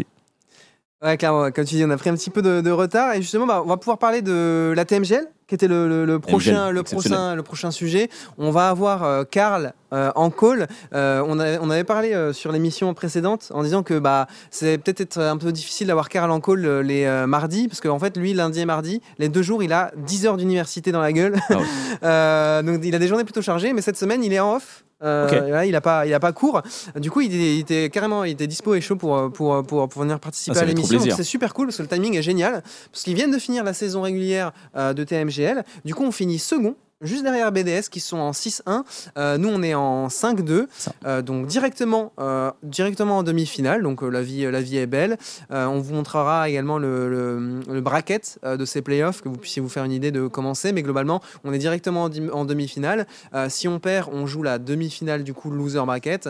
Ouais, 1.03 1.17
clairement, 1.17 1.49
comme 1.49 1.65
tu 1.65 1.73
dis, 1.73 1.83
on 1.83 1.89
a 1.89 1.97
pris 1.97 2.11
un 2.11 2.13
petit 2.15 2.29
peu 2.29 2.43
de, 2.43 2.61
de 2.61 2.69
retard 2.69 3.13
et 3.15 3.23
justement, 3.23 3.47
bah, 3.47 3.63
on 3.65 3.67
va 3.67 3.77
pouvoir 3.77 3.97
parler 3.97 4.21
de 4.21 4.71
la 4.75 4.85
TMGL, 4.85 5.25
qui 5.47 5.55
était 5.55 5.67
le, 5.67 5.87
le- 5.89 6.05
le 6.05 6.19
prochain, 6.19 6.69
le, 6.69 6.83
prochain, 6.83 7.33
le 7.35 7.41
prochain 7.41 7.71
sujet. 7.71 8.07
On 8.37 8.51
va 8.51 8.69
avoir 8.69 9.01
euh, 9.03 9.23
Karl 9.23 9.73
euh, 9.93 10.11
en 10.15 10.29
call. 10.29 10.67
Euh, 10.93 11.23
on, 11.27 11.39
a- 11.39 11.57
on 11.59 11.71
avait 11.71 11.85
parlé 11.85 12.13
euh, 12.13 12.33
sur 12.33 12.51
l'émission 12.51 12.93
précédente 12.93 13.51
en 13.51 13.63
disant 13.63 13.81
que 13.81 13.97
bah, 13.97 14.27
c'est 14.51 14.77
peut-être 14.77 15.01
être 15.01 15.17
un 15.19 15.37
peu 15.37 15.51
difficile 15.51 15.87
d'avoir 15.87 16.07
Karl 16.07 16.29
en 16.29 16.39
call 16.39 16.67
les 16.81 17.07
mardis, 17.25 17.67
parce 17.67 17.81
qu'en 17.81 17.97
fait, 17.97 18.15
lui, 18.15 18.35
lundi 18.35 18.59
et 18.59 18.65
mardi, 18.65 19.01
les 19.17 19.27
deux 19.27 19.41
jours, 19.41 19.63
il 19.63 19.73
a 19.73 19.91
10 19.97 20.27
heures 20.27 20.37
d'université 20.37 20.91
dans 20.91 21.01
la 21.01 21.13
gueule. 21.13 21.39
Ah 21.49 21.55
ouais. 21.57 22.63
Donc, 22.71 22.81
il 22.85 22.93
a 22.93 22.99
des 22.99 23.07
journées 23.07 23.23
plutôt 23.23 23.41
chargées, 23.41 23.73
mais 23.73 23.81
cette 23.81 23.97
semaine, 23.97 24.23
il 24.23 24.31
est 24.33 24.39
en 24.39 24.57
off. 24.57 24.83
Euh, 25.03 25.63
il 25.65 25.75
a 25.75 25.81
pas, 25.81 26.05
il 26.05 26.13
a 26.13 26.19
pas 26.19 26.31
cours. 26.31 26.61
Du 26.95 27.09
coup, 27.09 27.21
il 27.21 27.33
était, 27.33 27.55
il 27.55 27.59
était 27.59 27.89
carrément, 27.89 28.23
il 28.23 28.31
était 28.31 28.47
dispo 28.47 28.75
et 28.75 28.81
chaud 28.81 28.95
pour, 28.95 29.31
pour, 29.31 29.63
pour, 29.63 29.87
pour 29.89 30.01
venir 30.01 30.19
participer 30.19 30.57
Ah, 30.59 30.63
à 30.63 30.65
l'émission. 30.65 30.99
C'est 31.15 31.23
super 31.23 31.53
cool 31.53 31.67
parce 31.67 31.77
que 31.77 31.83
le 31.83 31.87
timing 31.87 32.15
est 32.15 32.21
génial. 32.21 32.61
Parce 32.91 33.03
qu'ils 33.03 33.15
viennent 33.15 33.31
de 33.31 33.39
finir 33.39 33.63
la 33.63 33.73
saison 33.73 34.01
régulière 34.01 34.51
euh, 34.75 34.93
de 34.93 35.03
TMGL. 35.03 35.63
Du 35.85 35.95
coup, 35.95 36.03
on 36.03 36.11
finit 36.11 36.39
second. 36.39 36.75
Juste 37.01 37.23
derrière 37.23 37.51
BDS 37.51 37.89
qui 37.89 37.99
sont 37.99 38.17
en 38.17 38.31
6-1. 38.31 38.83
Euh, 39.17 39.37
nous, 39.39 39.49
on 39.49 39.63
est 39.63 39.73
en 39.73 40.07
5-2. 40.07 40.67
Ça. 40.77 40.91
Euh, 41.05 41.21
donc 41.23 41.47
directement, 41.47 42.13
euh, 42.19 42.51
directement 42.61 43.17
en 43.17 43.23
demi-finale. 43.23 43.81
Donc 43.81 44.03
la, 44.03 44.21
vie, 44.21 44.49
la 44.49 44.61
vie 44.61 44.77
est 44.77 44.85
belle. 44.85 45.17
On 45.49 45.79
vous 45.79 45.93
montrera 45.95 46.47
également 46.47 46.77
le, 46.77 47.09
le, 47.09 47.59
le 47.67 47.81
bracket 47.81 48.39
de 48.43 48.65
ces 48.65 48.81
playoffs, 48.81 49.21
que 49.21 49.29
vous 49.29 49.37
puissiez 49.37 49.61
vous 49.61 49.69
faire 49.69 49.83
une 49.83 49.91
idée 49.91 50.11
de 50.11 50.27
comment 50.27 50.53
c'est. 50.53 50.73
Mais 50.73 50.83
globalement, 50.83 51.21
on 51.43 51.53
est 51.53 51.57
directement 51.57 52.03
en, 52.03 52.45
demi-finale. 52.45 53.07
Si 53.49 53.67
on 53.67 53.79
perd, 53.79 54.09
on 54.13 54.27
joue 54.27 54.43
la 54.43 54.59
demi-finale 54.59 55.23
du 55.23 55.33
coup 55.33 55.49
loser 55.49 55.83
bracket 55.85 56.29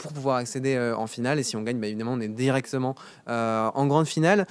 pour 0.00 0.12
pouvoir 0.12 0.36
accéder 0.36 0.78
en 0.96 1.06
finale. 1.06 1.38
Et 1.38 1.42
si 1.42 1.56
on 1.56 1.62
gagne, 1.62 1.78
bah, 1.78 1.86
évidemment, 1.86 2.12
on 2.12 2.20
est 2.20 2.28
directement 2.28 2.94
en 3.26 3.86
grande 3.86 4.06
finale. 4.06 4.46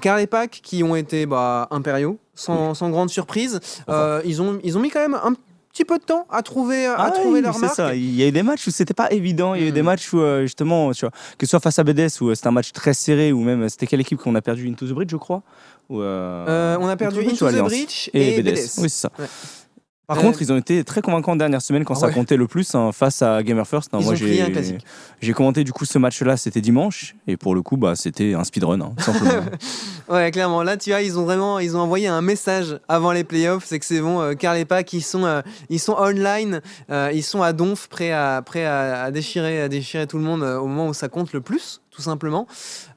Car 0.00 0.16
les 0.16 0.26
packs 0.26 0.60
qui 0.62 0.82
ont 0.82 0.96
été 0.96 1.26
bah, 1.26 1.68
impériaux, 1.70 2.18
sans, 2.34 2.74
sans 2.74 2.90
grande 2.90 3.10
surprise, 3.10 3.60
euh, 3.88 4.20
ils, 4.24 4.40
ont, 4.42 4.58
ils 4.64 4.76
ont 4.76 4.80
mis 4.80 4.90
quand 4.90 5.00
même 5.00 5.14
un 5.14 5.34
petit 5.72 5.84
peu 5.84 5.98
de 5.98 6.04
temps 6.04 6.26
à 6.30 6.42
trouver, 6.42 6.86
à 6.86 6.94
Ah 6.98 7.10
trouver 7.10 7.38
oui, 7.38 7.42
leur 7.42 7.54
c'est 7.54 7.62
marque. 7.62 7.74
ça. 7.74 7.94
Il 7.96 8.14
y 8.14 8.22
a 8.22 8.28
eu 8.28 8.32
des 8.32 8.44
matchs 8.44 8.66
où 8.68 8.70
c'était 8.70 8.94
pas 8.94 9.10
évident. 9.10 9.54
Il 9.54 9.62
y 9.62 9.64
a 9.64 9.68
eu 9.68 9.72
des 9.72 9.82
matchs 9.82 10.12
où, 10.12 10.20
euh, 10.20 10.42
justement, 10.42 10.92
tu 10.92 11.00
vois, 11.00 11.10
que 11.36 11.46
ce 11.46 11.50
soit 11.50 11.58
face 11.60 11.78
à 11.80 11.84
BDS, 11.84 12.20
où 12.20 12.28
euh, 12.30 12.34
c'était 12.36 12.46
un 12.46 12.52
match 12.52 12.70
très 12.72 12.94
serré, 12.94 13.32
ou 13.32 13.40
même, 13.40 13.68
c'était 13.68 13.86
quelle 13.88 14.00
équipe 14.00 14.18
qu'on 14.20 14.34
a 14.36 14.40
perdu? 14.40 14.68
Into 14.68 14.86
the 14.86 14.90
Bridge, 14.92 15.10
je 15.10 15.16
crois 15.16 15.42
Ou, 15.90 16.00
euh, 16.00 16.44
Euh, 16.48 16.76
on 16.80 16.86
a 16.86 16.96
perdu 16.96 17.20
Into 17.26 17.48
the 17.48 17.54
Into 17.54 17.64
Bridge 17.64 18.06
the 18.06 18.16
et, 18.16 18.34
et, 18.38 18.42
BDS. 18.42 18.52
BDS. 18.52 18.70
Oui, 18.82 18.88
c'est 18.88 19.00
ça. 19.00 19.10
Ouais. 19.18 19.26
Par 20.06 20.18
Euh, 20.18 20.20
contre, 20.20 20.42
ils 20.42 20.52
ont 20.52 20.56
été 20.58 20.84
très 20.84 21.00
convaincants 21.00 21.32
en 21.32 21.36
dernière 21.36 21.62
semaine 21.62 21.84
quand 21.84 21.94
Ah 21.94 22.00
ça 22.00 22.10
comptait 22.10 22.36
le 22.36 22.46
plus 22.46 22.74
hein, 22.74 22.92
face 22.92 23.22
à 23.22 23.42
Gamer 23.42 23.66
First. 23.66 23.88
hein. 23.94 23.98
Ils 24.00 24.04
moi, 24.04 24.12
ont 24.12 24.16
pris 24.16 24.40
un 24.40 24.46
j'ai 24.46 24.52
classique. 24.52 24.84
j'ai 25.22 25.32
commenté 25.32 25.64
du 25.64 25.72
coup 25.72 25.84
ce 25.86 25.98
match-là, 25.98 26.36
c'était 26.36 26.60
dimanche, 26.60 27.14
et 27.26 27.36
pour 27.38 27.54
le 27.54 27.62
coup, 27.62 27.76
bah, 27.78 27.94
c'était 27.96 28.34
un 28.34 28.44
speedrun, 28.44 28.80
hein, 28.80 28.92
simplement. 28.98 29.30
Ouais, 30.10 30.30
clairement. 30.30 30.62
Là, 30.62 30.76
tu 30.76 30.90
vois, 30.90 31.00
ils 31.00 31.18
ont 31.18 31.24
vraiment, 31.24 31.58
ils 31.58 31.74
ont 31.78 31.80
envoyé 31.80 32.08
un 32.08 32.20
message 32.20 32.78
avant 32.88 33.12
les 33.12 33.24
playoffs, 33.24 33.64
c'est 33.64 33.78
que 33.78 33.86
c'est 33.86 34.02
bon. 34.02 34.20
Euh, 34.20 34.34
car 34.34 34.52
les 34.52 34.66
packs, 34.66 34.92
ils 34.92 35.00
sont, 35.00 35.24
euh, 35.24 35.40
ils 35.70 35.80
sont 35.80 35.94
online, 35.98 36.60
euh, 36.90 37.10
ils 37.14 37.22
sont 37.22 37.40
à 37.40 37.54
donf, 37.54 37.88
prêts 37.88 38.12
à, 38.12 38.42
prêts 38.44 38.66
à, 38.66 39.04
à 39.04 39.10
déchirer, 39.10 39.62
à 39.62 39.68
déchirer 39.70 40.06
tout 40.06 40.18
le 40.18 40.24
monde 40.24 40.42
euh, 40.42 40.58
au 40.58 40.66
moment 40.66 40.88
où 40.88 40.92
ça 40.94 41.08
compte 41.08 41.32
le 41.32 41.40
plus, 41.40 41.80
tout 41.94 42.02
simplement. 42.02 42.46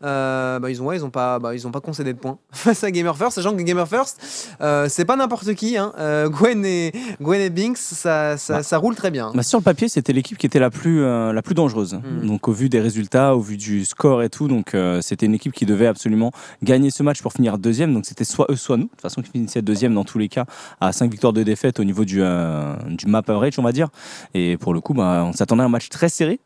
Euh, 0.04 0.60
bah, 0.60 0.70
ils 0.70 0.82
ont, 0.82 0.86
ouais, 0.86 0.98
ils 0.98 1.06
ont 1.06 1.10
pas, 1.10 1.39
bah, 1.39 1.54
ils 1.54 1.68
ont 1.68 1.72
pas 1.72 1.82
concédé 1.82 2.14
de 2.14 2.18
points 2.18 2.38
face 2.52 2.84
à 2.84 2.91
Gamer 2.91 3.16
First, 3.16 3.34
sachant 3.34 3.56
que 3.56 3.62
Gamer 3.62 3.88
First, 3.88 4.56
euh, 4.62 4.88
c'est 4.89 5.06
pas 5.06 5.16
n'importe 5.16 5.54
qui. 5.54 5.78
Hein. 5.78 5.93
Euh, 6.00 6.30
Gwen 6.30 6.66
et 6.66 6.91
Gwen 7.22 7.39
et 7.39 7.50
Binks, 7.50 7.78
ça, 7.78 8.38
ça, 8.38 8.58
Bah. 8.58 8.64
ça 8.64 8.78
roule 8.78 8.95
très 8.95 9.12
bien. 9.12 9.32
Sur 9.41 9.60
le 9.60 9.64
papier, 9.64 9.88
c'était 9.88 10.14
l'équipe 10.14 10.38
qui 10.38 10.45
était 10.45 10.60
la 10.60 10.70
plus, 10.70 11.04
la 11.04 11.41
plus 11.41 11.56
dangereuse. 11.56 11.93
Mm. 11.95 12.28
Donc, 12.28 12.48
au 12.48 12.52
vu 12.52 12.70
des 12.70 12.80
résultats, 12.80 13.36
au 13.36 13.41
vu 13.41 13.58
du 13.58 13.86
score 13.86 14.24
et 14.24 14.30
tout, 14.30 14.48
donc 14.48 14.76
c'était 15.02 15.26
une 15.26 15.34
équipe 15.34 15.54
qui 15.54 15.66
devait 15.66 15.88
absolument 15.88 16.32
gagner 16.64 16.89
ce 16.89 17.04
match 17.04 17.22
pour 17.22 17.34
finir 17.34 17.58
deuxième. 17.58 17.93
Donc, 17.93 18.06
c'était 18.06 18.24
soit 18.24 18.48
eux, 18.50 18.56
soit 18.56 18.78
nous. 18.78 18.86
De 18.86 18.89
toute 18.89 19.02
façon, 19.02 19.22
qui 19.22 19.32
finissait 19.32 19.62
deuxième 19.62 19.93
dans 19.93 20.04
tous 20.04 20.18
les 20.18 20.30
cas, 20.30 20.45
à 20.82 20.91
5 20.91 21.12
victoires 21.12 21.34
de 21.34 21.43
défaite 21.43 21.80
au 21.80 21.84
niveau 21.84 22.06
du, 22.06 22.16
du 22.18 23.06
map 23.08 23.22
average, 23.28 23.60
on 23.60 23.64
va 23.64 23.72
dire. 23.72 23.89
Et 24.34 24.58
pour 24.58 24.74
le 24.74 24.82
coup, 24.82 24.93
on 24.98 25.34
s'attendait 25.34 25.64
à 25.64 25.66
un 25.66 25.70
match 25.70 25.89
très 25.89 26.10
serré. 26.10 26.39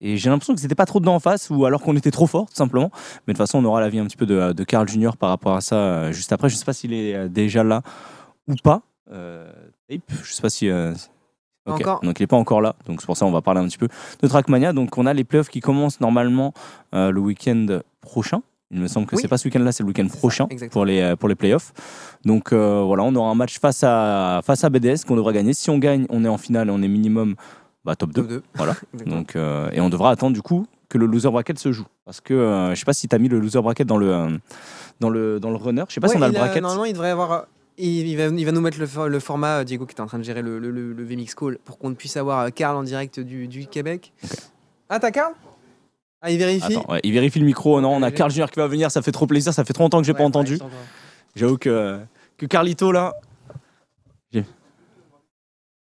Et 0.00 0.16
j'ai 0.16 0.30
l'impression 0.30 0.54
que 0.54 0.60
c'était 0.60 0.74
pas 0.76 0.86
trop 0.86 1.00
dedans 1.00 1.16
en 1.16 1.20
face, 1.20 1.50
ou 1.50 1.64
alors 1.64 1.82
qu'on 1.82 1.96
était 1.96 2.10
trop 2.12 2.26
fort, 2.26 2.46
tout 2.48 2.54
simplement. 2.54 2.90
Mais 3.26 3.32
de 3.34 3.38
toute 3.38 3.46
façon, 3.46 3.58
on 3.58 3.64
aura 3.64 3.80
l'avis 3.80 3.98
un 3.98 4.04
petit 4.06 4.16
peu 4.16 4.26
de, 4.26 4.52
de 4.52 4.64
Carl 4.64 4.88
Junior 4.88 5.16
par 5.16 5.28
rapport 5.30 5.54
à 5.56 5.60
ça 5.60 5.74
euh, 5.76 6.12
juste 6.12 6.30
après. 6.32 6.48
Je 6.48 6.54
sais 6.56 6.64
pas 6.64 6.72
s'il 6.72 6.92
est 6.92 7.14
euh, 7.14 7.28
déjà 7.28 7.64
là 7.64 7.82
ou 8.46 8.54
pas. 8.62 8.82
Euh, 9.10 9.50
Tape, 9.88 10.02
je 10.22 10.32
sais 10.32 10.42
pas 10.42 10.50
si. 10.50 10.68
euh, 10.68 10.92
Pas 11.64 11.74
ok. 11.74 11.80
encore. 11.80 12.00
Donc 12.02 12.20
il 12.20 12.22
n'est 12.22 12.26
pas 12.28 12.36
encore 12.36 12.60
là. 12.60 12.76
Donc 12.86 13.00
c'est 13.00 13.06
pour 13.06 13.16
ça 13.16 13.26
qu'on 13.26 13.32
va 13.32 13.42
parler 13.42 13.60
un 13.60 13.66
petit 13.66 13.78
peu 13.78 13.88
de 14.22 14.28
Trackmania. 14.28 14.72
Donc 14.72 14.96
on 14.98 15.04
a 15.06 15.12
les 15.12 15.24
playoffs 15.24 15.48
qui 15.48 15.60
commencent 15.60 16.00
normalement 16.00 16.52
euh, 16.94 17.10
le 17.10 17.20
week-end 17.20 17.66
prochain. 18.00 18.42
Il 18.70 18.80
me 18.80 18.86
semble 18.86 19.06
que 19.06 19.16
Oui. 19.16 19.22
c'est 19.22 19.28
pas 19.28 19.38
ce 19.38 19.48
week-end-là, 19.48 19.72
c'est 19.72 19.82
le 19.82 19.88
week-end 19.88 20.06
ça, 20.10 20.16
prochain 20.18 20.46
pour 20.70 20.84
les, 20.84 21.16
pour 21.16 21.28
les 21.30 21.34
playoffs. 21.34 21.72
Donc 22.26 22.52
voilà, 22.52 23.02
on 23.02 23.14
aura 23.16 23.30
un 23.30 23.34
match 23.34 23.58
face 23.58 23.82
à, 23.82 24.42
face 24.44 24.62
à 24.62 24.68
BDS 24.68 25.04
qu'on 25.06 25.16
devra 25.16 25.32
gagner. 25.32 25.54
Si 25.54 25.70
on 25.70 25.78
gagne, 25.78 26.04
on 26.10 26.22
est 26.22 26.28
en 26.28 26.36
finale 26.36 26.68
et 26.68 26.70
on 26.70 26.82
est 26.82 26.88
minimum 26.88 27.34
bah, 27.88 27.96
top 27.96 28.12
2. 28.12 28.20
Top 28.22 28.30
deux. 28.30 28.42
Voilà. 28.54 28.76
Donc, 29.06 29.34
euh, 29.36 29.70
et 29.72 29.80
on 29.80 29.88
devra 29.88 30.10
attendre 30.10 30.34
du 30.34 30.42
coup 30.42 30.66
que 30.88 30.98
le 30.98 31.06
loser 31.06 31.30
bracket 31.30 31.58
se 31.58 31.72
joue. 31.72 31.86
Parce 32.04 32.20
que 32.20 32.32
euh, 32.34 32.70
je 32.74 32.78
sais 32.78 32.84
pas 32.84 32.92
si 32.92 33.08
tu 33.08 33.14
as 33.14 33.18
mis 33.18 33.28
le 33.28 33.38
loser 33.40 33.60
bracket 33.60 33.86
dans 33.86 33.96
le, 33.98 34.12
euh, 34.14 34.28
dans 35.00 35.10
le, 35.10 35.40
dans 35.40 35.50
le 35.50 35.56
runner. 35.56 35.84
Je 35.88 35.94
sais 35.94 36.00
pas 36.00 36.08
si 36.08 36.16
on 36.16 36.22
a 36.22 36.28
le 36.28 36.34
bracket. 36.34 36.62
Normalement, 36.62 36.84
il 36.84 36.92
devrait 36.92 37.10
avoir. 37.10 37.46
il, 37.76 38.06
il 38.06 38.16
va, 38.16 38.24
il 38.26 38.44
va 38.44 38.52
nous 38.52 38.60
mettre 38.60 38.78
le, 38.78 38.86
for- 38.86 39.08
le 39.08 39.20
format, 39.20 39.60
euh, 39.60 39.64
Diego 39.64 39.84
qui 39.86 39.94
est 39.94 40.00
en 40.00 40.06
train 40.06 40.18
de 40.18 40.24
gérer 40.24 40.42
le, 40.42 40.58
le, 40.58 40.70
le- 40.70 41.04
VMix 41.04 41.34
Call, 41.34 41.58
pour 41.64 41.78
qu'on 41.78 41.92
puisse 41.94 42.16
avoir 42.16 42.52
Karl 42.52 42.76
en 42.76 42.82
direct 42.82 43.20
du, 43.20 43.48
du 43.48 43.66
Québec. 43.66 44.12
Ah, 44.88 44.98
t'as 45.00 45.10
Karl? 45.10 45.32
Ah, 46.20 46.30
il 46.30 46.38
vérifie 46.38 46.76
Attends, 46.76 46.90
ouais, 46.92 47.00
il 47.04 47.12
vérifie 47.12 47.38
le 47.38 47.46
micro. 47.46 47.80
Non, 47.80 47.94
on 47.94 48.02
a 48.02 48.10
Carl 48.10 48.30
Junior 48.30 48.50
qui 48.50 48.58
va 48.58 48.66
venir. 48.66 48.90
Ça 48.90 49.02
fait 49.02 49.12
trop 49.12 49.26
plaisir. 49.26 49.52
Ça 49.54 49.64
fait 49.64 49.72
trop 49.72 49.84
longtemps 49.84 50.00
que 50.00 50.06
j'ai 50.06 50.14
pas 50.14 50.20
Ouais, 50.20 50.24
entendu. 50.26 50.54
je 50.54 50.58
t'entends. 50.58 50.72
J'avoue 51.36 51.58
que, 51.58 52.00
que 52.36 52.46
Carlito 52.46 52.90
là. 52.92 53.14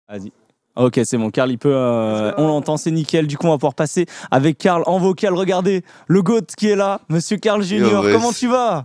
Vas-y. 0.09 0.31
Ok, 0.77 0.99
c'est 1.03 1.17
bon. 1.17 1.29
Carl, 1.31 1.51
il 1.51 1.57
peut. 1.57 1.73
euh, 1.73 2.31
on 2.37 2.47
l'entend, 2.47 2.77
c'est 2.77 2.91
nickel. 2.91 3.27
Du 3.27 3.37
coup, 3.37 3.47
on 3.47 3.51
va 3.51 3.57
pouvoir 3.57 3.73
passer 3.73 4.05
avec 4.31 4.57
Carl 4.57 4.83
en 4.85 4.99
vocal. 4.99 5.33
Regardez, 5.33 5.83
le 6.07 6.21
GOAT 6.21 6.41
qui 6.55 6.69
est 6.69 6.75
là, 6.75 7.01
Monsieur 7.09 7.37
Carl 7.37 7.61
Junior. 7.63 8.03
ouais, 8.05 8.11
Comment 8.13 8.31
tu 8.31 8.47
vas? 8.47 8.83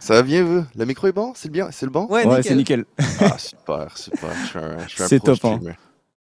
Ça 0.00 0.14
va 0.14 0.22
bien, 0.22 0.44
vous? 0.44 0.64
Le 0.76 0.84
micro 0.84 1.06
est 1.06 1.12
bon? 1.12 1.32
C'est 1.34 1.48
le 1.48 1.52
bien? 1.52 1.68
C'est 1.70 1.86
le 1.86 1.92
bon? 1.92 2.06
Ouais, 2.10 2.26
Ouais, 2.26 2.42
c'est 2.42 2.54
nickel. 2.54 2.84
nickel. 2.98 3.08
Ah, 3.20 3.38
super, 3.38 3.96
super. 3.96 4.28
Je 4.42 4.46
suis 4.48 4.58
un, 4.58 4.78
je 4.86 4.92
suis 4.94 5.02
un 5.02 5.06
C'est 5.08 5.20
top, 5.20 5.38
hein. 5.44 5.60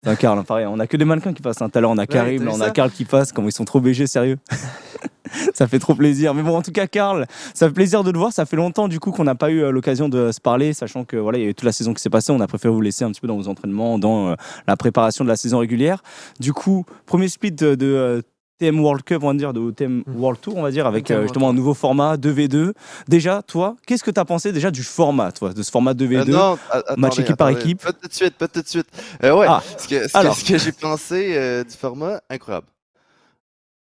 Hein, 0.07 0.43
pareil. 0.43 0.65
On 0.65 0.79
a 0.79 0.87
que 0.87 0.97
des 0.97 1.05
mannequins 1.05 1.33
qui 1.33 1.41
passent. 1.41 1.61
Hein. 1.61 1.69
Tout 1.69 1.77
à 1.77 1.81
l'heure, 1.81 1.91
on 1.91 1.97
a 1.97 2.07
Karim, 2.07 2.47
on 2.47 2.61
a 2.61 2.65
ça 2.65 2.71
Carl 2.71 2.91
qui 2.91 3.05
passe. 3.05 3.31
Comment 3.31 3.47
ils 3.47 3.53
sont 3.53 3.65
trop 3.65 3.79
BG, 3.79 4.07
sérieux. 4.07 4.37
ça 5.53 5.67
fait 5.67 5.79
trop 5.79 5.95
plaisir. 5.95 6.33
Mais 6.33 6.43
bon, 6.43 6.55
en 6.55 6.61
tout 6.61 6.71
cas, 6.71 6.87
Carl, 6.87 7.25
ça 7.53 7.67
fait 7.67 7.73
plaisir 7.73 8.03
de 8.03 8.11
te 8.11 8.17
voir. 8.17 8.31
Ça 8.31 8.45
fait 8.45 8.55
longtemps, 8.55 8.87
du 8.87 8.99
coup, 8.99 9.11
qu'on 9.11 9.23
n'a 9.23 9.35
pas 9.35 9.51
eu 9.51 9.63
euh, 9.63 9.71
l'occasion 9.71 10.09
de 10.09 10.31
se 10.31 10.41
parler, 10.41 10.73
sachant 10.73 11.05
que 11.05 11.17
voilà, 11.17 11.37
il 11.37 11.43
y 11.43 11.47
a 11.47 11.49
eu 11.49 11.55
toute 11.55 11.65
la 11.65 11.71
saison 11.71 11.93
qui 11.93 12.01
s'est 12.01 12.09
passée. 12.09 12.31
On 12.31 12.39
a 12.39 12.47
préféré 12.47 12.73
vous 12.73 12.81
laisser 12.81 13.03
un 13.03 13.11
petit 13.11 13.21
peu 13.21 13.27
dans 13.27 13.37
vos 13.37 13.47
entraînements, 13.47 13.99
dans 13.99 14.29
euh, 14.29 14.35
la 14.67 14.77
préparation 14.77 15.23
de 15.23 15.29
la 15.29 15.35
saison 15.35 15.59
régulière. 15.59 16.03
Du 16.39 16.53
coup, 16.53 16.85
premier 17.05 17.27
split 17.27 17.51
de, 17.51 17.75
de, 17.75 17.85
euh, 17.87 18.21
TM 18.59 18.79
World 18.79 19.03
Cup, 19.03 19.23
on 19.23 19.27
va 19.27 19.33
dire, 19.33 19.53
de 19.53 19.71
TM 19.71 20.03
World 20.07 20.41
Tour, 20.41 20.57
on 20.57 20.63
va 20.63 20.71
dire, 20.71 20.87
avec 20.87 21.11
euh, 21.11 21.23
justement 21.23 21.49
un 21.49 21.53
nouveau 21.53 21.73
format 21.73 22.15
2v2. 22.17 22.73
Déjà, 23.07 23.41
toi, 23.43 23.75
qu'est-ce 23.85 24.03
que 24.03 24.11
tu 24.11 24.19
as 24.19 24.25
pensé 24.25 24.51
déjà 24.51 24.71
du 24.71 24.83
format, 24.83 25.31
toi, 25.31 25.53
de 25.53 25.61
ce 25.61 25.69
format 25.71 25.93
2v2 25.93 26.21
Euh, 26.21 26.25
non, 26.25 26.57
attendez, 26.71 27.01
match 27.01 27.19
équipe 27.19 27.35
par 27.35 27.49
équipe. 27.49 27.81
Pas 27.83 27.93
tout 27.93 28.07
de 28.07 28.13
suite, 28.13 28.33
pas 28.35 28.47
tout 28.47 28.61
de 28.61 28.67
suite. 28.67 28.87
Euh, 29.23 29.35
ouais, 29.35 29.45
Ah, 29.49 29.61
ce 29.77 29.87
que, 29.87 30.07
ce 30.07 30.13
que- 30.13 30.17
alors. 30.17 30.35
ce 30.35 30.43
que 30.45 30.57
j'ai 30.57 30.71
pensé 30.71 31.35
euh, 31.37 31.63
du 31.63 31.75
format, 31.75 32.21
incroyable. 32.29 32.67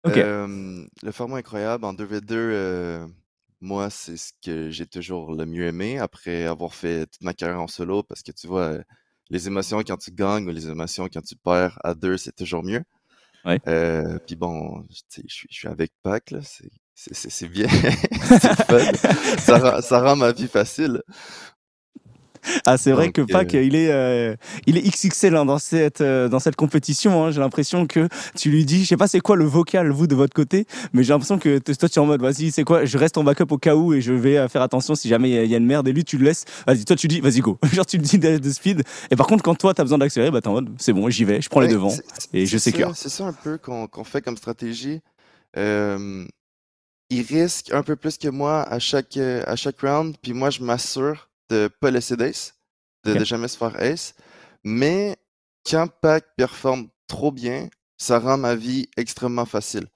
Ok. 0.05 0.17
Euh, 0.17 0.83
le 1.01 1.11
format 1.11 1.37
incroyable 1.37 1.85
en 1.85 1.93
2v2, 1.93 2.31
euh, 2.35 3.05
moi, 3.61 3.89
c'est 3.89 4.17
ce 4.17 4.31
que 4.43 4.69
j'ai 4.69 4.85
toujours 4.85 5.33
le 5.33 5.45
mieux 5.45 5.65
aimé 5.67 5.97
après 5.99 6.45
avoir 6.45 6.73
fait 6.73 7.05
toute 7.05 7.21
ma 7.23 7.33
carrière 7.33 7.61
en 7.61 7.67
solo 7.67 8.03
parce 8.03 8.21
que 8.21 8.31
tu 8.33 8.47
vois, 8.47 8.73
les 9.29 9.47
émotions 9.47 9.79
quand 9.87 9.95
tu 9.97 10.11
gagnes 10.11 10.45
ou 10.47 10.51
les 10.51 10.67
émotions 10.67 11.07
quand 11.13 11.23
tu 11.23 11.35
perds 11.37 11.79
à 11.83 11.93
deux, 11.93 12.17
c'est 12.17 12.35
toujours 12.35 12.63
mieux. 12.63 12.83
Ouais. 13.45 13.59
Euh, 13.67 14.17
Puis 14.25 14.35
bon, 14.35 14.85
je 14.89 15.21
suis- 15.27 15.47
avec 15.67 15.91
Pac, 16.01 16.33
c'est- 16.43 16.69
bien, 17.47 17.67
c'est 18.39 18.65
fun. 18.65 19.37
Ça, 19.37 19.57
rend, 19.57 19.81
ça 19.81 19.99
rend 20.01 20.15
ma 20.15 20.31
vie 20.31 20.47
facile. 20.47 21.01
Ah, 22.65 22.77
c'est 22.77 22.91
vrai 22.91 23.05
Donc, 23.07 23.13
que 23.15 23.21
Pac, 23.21 23.53
euh, 23.55 23.63
il, 23.63 23.75
est, 23.75 23.91
euh, 23.91 24.35
il 24.67 24.77
est 24.77 24.81
XXL 24.81 25.35
hein, 25.35 25.45
dans, 25.45 25.57
cette, 25.59 26.01
euh, 26.01 26.29
dans 26.29 26.39
cette 26.39 26.55
compétition. 26.55 27.25
hein. 27.25 27.31
J'ai 27.31 27.39
l'impression 27.39 27.85
que 27.87 28.07
tu 28.37 28.49
lui 28.49 28.65
dis, 28.65 28.83
je 28.83 28.89
sais 28.89 28.97
pas 28.97 29.07
c'est 29.07 29.19
quoi 29.19 29.35
le 29.35 29.45
vocal, 29.45 29.89
vous, 29.91 30.07
de 30.07 30.15
votre 30.15 30.33
côté, 30.33 30.65
mais 30.93 31.03
j'ai 31.03 31.13
l'impression 31.13 31.37
que 31.39 31.57
toi, 31.59 31.89
tu 31.89 31.95
es 31.95 31.99
en 31.99 32.05
mode, 32.05 32.21
vas-y, 32.21 32.51
c'est 32.51 32.63
quoi, 32.63 32.85
je 32.85 32.97
reste 32.97 33.17
en 33.17 33.23
backup 33.23 33.47
au 33.51 33.57
cas 33.57 33.75
où 33.75 33.93
et 33.93 34.01
je 34.01 34.13
vais 34.13 34.47
faire 34.49 34.61
attention 34.61 34.95
si 34.95 35.07
jamais 35.09 35.29
il 35.29 35.35
y 35.35 35.37
a- 35.37 35.43
il 35.43 35.51
y, 35.51 35.55
a 35.55 35.57
une 35.57 35.65
merde. 35.65 35.87
Et 35.87 35.93
lui, 35.93 36.03
tu 36.05 36.17
le 36.17 36.25
laisses, 36.25 36.45
vas-y, 36.67 36.85
toi, 36.85 36.95
tu 36.95 37.07
dis, 37.07 37.19
vas-y, 37.19 37.39
go. 37.39 37.57
Genre, 37.73 37.85
tu 37.85 37.97
le 37.97 38.03
dis 38.03 38.17
de, 38.17 38.37
de 38.37 38.49
speed. 38.51 38.83
Et 39.11 39.15
par 39.15 39.27
contre, 39.27 39.43
quand 39.43 39.55
toi, 39.55 39.73
tu 39.73 39.81
as 39.81 39.83
besoin 39.83 39.97
d'accélérer, 39.97 40.31
bah, 40.31 40.41
t'es 40.41 40.47
en 40.47 40.53
mode, 40.53 40.69
c'est 40.79 40.93
bon, 40.93 41.09
j'y 41.09 41.25
vais, 41.25 41.41
je 41.41 41.49
prends 41.49 41.59
les 41.61 41.67
devants. 41.67 41.93
et 42.33 42.45
je 42.45 42.57
sécure. 42.57 42.91
C'est 42.95 43.09
ça 43.09 43.25
un 43.25 43.33
peu 43.33 43.57
qu'on 43.57 43.87
qu'on 43.87 44.03
fait 44.03 44.21
comme 44.21 44.37
stratégie. 44.37 45.01
Euh, 45.57 46.25
il 47.09 47.21
risque 47.21 47.71
un 47.71 47.83
peu 47.83 47.95
plus 47.95 48.17
que 48.17 48.27
moi 48.27 48.63
à 48.63 48.79
chaque, 48.79 49.17
à 49.17 49.55
chaque 49.55 49.79
round, 49.81 50.15
puis 50.21 50.33
moi 50.33 50.49
je 50.49 50.61
m'assure 50.63 51.29
de 51.49 51.69
pas 51.81 51.91
laisser 51.91 52.15
d'ace, 52.17 52.55
de, 53.05 53.13
Ok. 53.13 53.19
de 53.19 53.25
jamais 53.25 53.47
se 53.47 53.57
faire 53.57 53.75
ace. 53.81 54.15
Mais 54.63 55.17
quand 55.69 55.87
Pac 56.01 56.25
performe 56.37 56.89
trop 57.07 57.31
bien, 57.31 57.69
ça 57.97 58.19
rend 58.19 58.37
ma 58.37 58.55
vie 58.55 58.89
extrêmement 58.97 59.45
facile. 59.45 59.87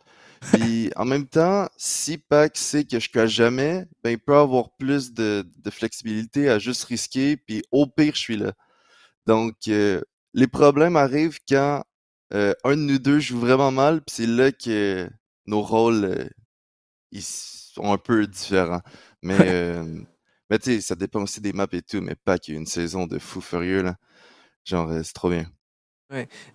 Puis 0.51 0.91
en 0.95 1.05
même 1.05 1.27
temps, 1.27 1.67
si 1.77 2.17
Pac 2.17 2.57
sait 2.57 2.85
que 2.85 2.99
je 2.99 3.09
cache 3.09 3.31
jamais, 3.31 3.85
ben 4.03 4.11
il 4.11 4.19
peut 4.19 4.35
avoir 4.35 4.75
plus 4.77 5.13
de, 5.13 5.45
de 5.57 5.69
flexibilité 5.71 6.49
à 6.49 6.59
juste 6.59 6.83
risquer, 6.85 7.37
puis 7.37 7.63
au 7.71 7.87
pire, 7.87 8.15
je 8.15 8.19
suis 8.21 8.37
là. 8.37 8.53
Donc, 9.25 9.55
euh, 9.67 10.01
les 10.33 10.47
problèmes 10.47 10.95
arrivent 10.97 11.39
quand 11.49 11.83
euh, 12.33 12.53
un 12.63 12.71
de 12.77 12.81
nous 12.81 12.99
deux 12.99 13.19
joue 13.19 13.39
vraiment 13.39 13.71
mal, 13.71 14.01
puis 14.01 14.15
c'est 14.17 14.27
là 14.27 14.51
que 14.51 15.09
nos 15.47 15.61
rôles 15.61 16.05
euh, 16.05 16.29
ils 17.11 17.23
sont 17.23 17.91
un 17.93 17.97
peu 17.97 18.27
différents. 18.27 18.81
Mais, 19.23 19.35
mais 20.49 20.59
tu 20.59 20.75
sais, 20.75 20.81
ça 20.81 20.95
dépend 20.95 21.21
aussi 21.23 21.41
des 21.41 21.53
maps 21.53 21.67
et 21.71 21.81
tout, 21.81 22.01
mais 22.01 22.15
pas 22.15 22.37
qu'il 22.39 22.53
y 22.55 22.57
ait 22.57 22.59
une 22.59 22.65
saison 22.67 23.07
de 23.07 23.19
fou 23.19 23.41
furieux, 23.41 23.81
là. 23.83 23.97
Genre, 24.65 24.89
euh, 24.91 25.03
c'est 25.03 25.13
trop 25.13 25.29
bien. 25.31 25.47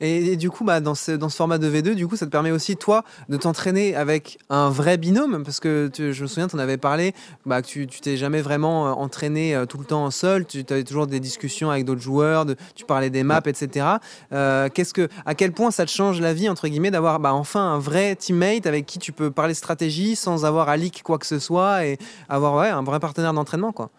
Et, 0.01 0.33
et 0.33 0.37
du 0.37 0.49
coup, 0.49 0.65
bah, 0.65 0.81
dans, 0.81 0.95
ce, 0.95 1.13
dans 1.13 1.29
ce 1.29 1.37
format 1.37 1.59
de 1.59 1.69
V2, 1.69 1.95
du 1.95 2.09
coup, 2.09 2.17
ça 2.17 2.25
te 2.25 2.31
permet 2.31 2.51
aussi, 2.51 2.77
toi, 2.79 3.05
de 3.29 3.37
t'entraîner 3.37 3.95
avec 3.95 4.39
un 4.49 4.71
vrai 4.71 4.97
binôme? 4.97 5.45
Parce 5.45 5.61
que 5.61 5.89
tu- 5.93 6.15
je 6.15 6.23
me 6.23 6.27
souviens, 6.27 6.49
tu 6.49 6.57
en 6.57 6.59
avais 6.59 6.79
parlé, 6.79 7.13
bah, 7.45 7.61
que 7.61 7.67
tu 7.67 7.87
t'es 7.87 8.17
jamais 8.17 8.41
vraiment 8.41 8.89
euh, 8.89 8.93
entraîné 8.93 9.55
euh, 9.55 9.67
tout 9.67 9.77
le 9.77 9.85
temps 9.85 10.11
seul. 10.11 10.47
Tu 10.47 10.65
avais 10.71 10.85
toujours 10.85 11.07
des 11.07 11.21
discussions 11.21 11.71
avec 11.71 11.85
d'autres 11.85 12.01
joueurs, 12.01 12.47
de- 12.47 12.57
tu 12.75 12.87
parlais 12.87 13.11
des 13.11 13.25
maps, 13.25 13.43
etc. 13.45 13.99
Euh, 14.33 14.71
qu'est-ce 14.73 14.95
que, 14.95 15.09
à 15.27 15.35
quel 15.35 15.53
point 15.53 15.71
ça 15.71 15.85
te 15.85 15.91
change 15.91 16.19
la 16.23 16.33
vie, 16.33 16.49
entre 16.49 16.67
guillemets, 16.69 16.91
d'avoir 16.91 17.21
bah, 17.21 17.35
enfin 17.35 17.61
un 17.75 17.79
vrai 17.79 18.17
teammate 18.17 18.67
avec 18.67 18.87
qui 18.87 18.99
tu 18.99 19.13
peux 19.13 19.31
parler 19.31 19.53
stratégie 19.53 20.17
sans 20.17 20.47
avoir 20.47 20.71
à 20.71 20.79
leak 20.79 21.03
quoi 21.03 21.19
que 21.19 21.27
ce 21.27 21.39
soit 21.39 21.85
et 21.85 21.99
avoir 22.31 22.55
ouais, 22.57 22.69
un 22.71 22.83
vrai 22.83 23.01
partenaire 23.01 23.35
d'entraînement, 23.35 23.73
quoi? 23.73 23.91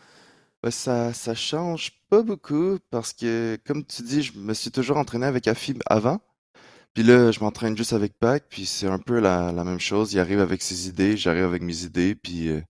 Bah, 0.64 0.72
ça, 0.72 1.14
ça 1.14 1.36
change 1.36 1.92
pas 2.10 2.24
beaucoup 2.24 2.78
parce 2.90 3.12
que, 3.14 3.60
comme 3.66 3.86
tu 3.86 4.02
dis, 4.02 4.24
je 4.24 4.34
me 4.38 4.54
suis 4.54 4.72
toujours 4.72 4.98
entraîné 4.98 5.26
avec 5.26 5.48
Afib 5.48 5.82
avant. 5.88 6.22
Puis 6.94 7.04
là, 7.04 7.32
je 7.32 7.40
m'entraîne 7.42 7.76
juste 7.76 7.94
avec 7.94 8.18
Pac, 8.20 8.46
puis 8.50 8.66
c'est 8.66 8.88
un 8.88 9.00
peu 9.00 9.20
la, 9.20 9.52
la 9.52 9.64
même 9.64 9.80
chose. 9.80 10.14
Il 10.14 10.20
arrive 10.20 10.40
avec 10.40 10.62
ses 10.62 10.88
idées, 10.88 11.18
j'arrive 11.18 11.44
avec 11.46 11.64
mes 11.64 11.84
idées, 11.84 12.16
puis 12.16 12.50
euh, 12.50 12.62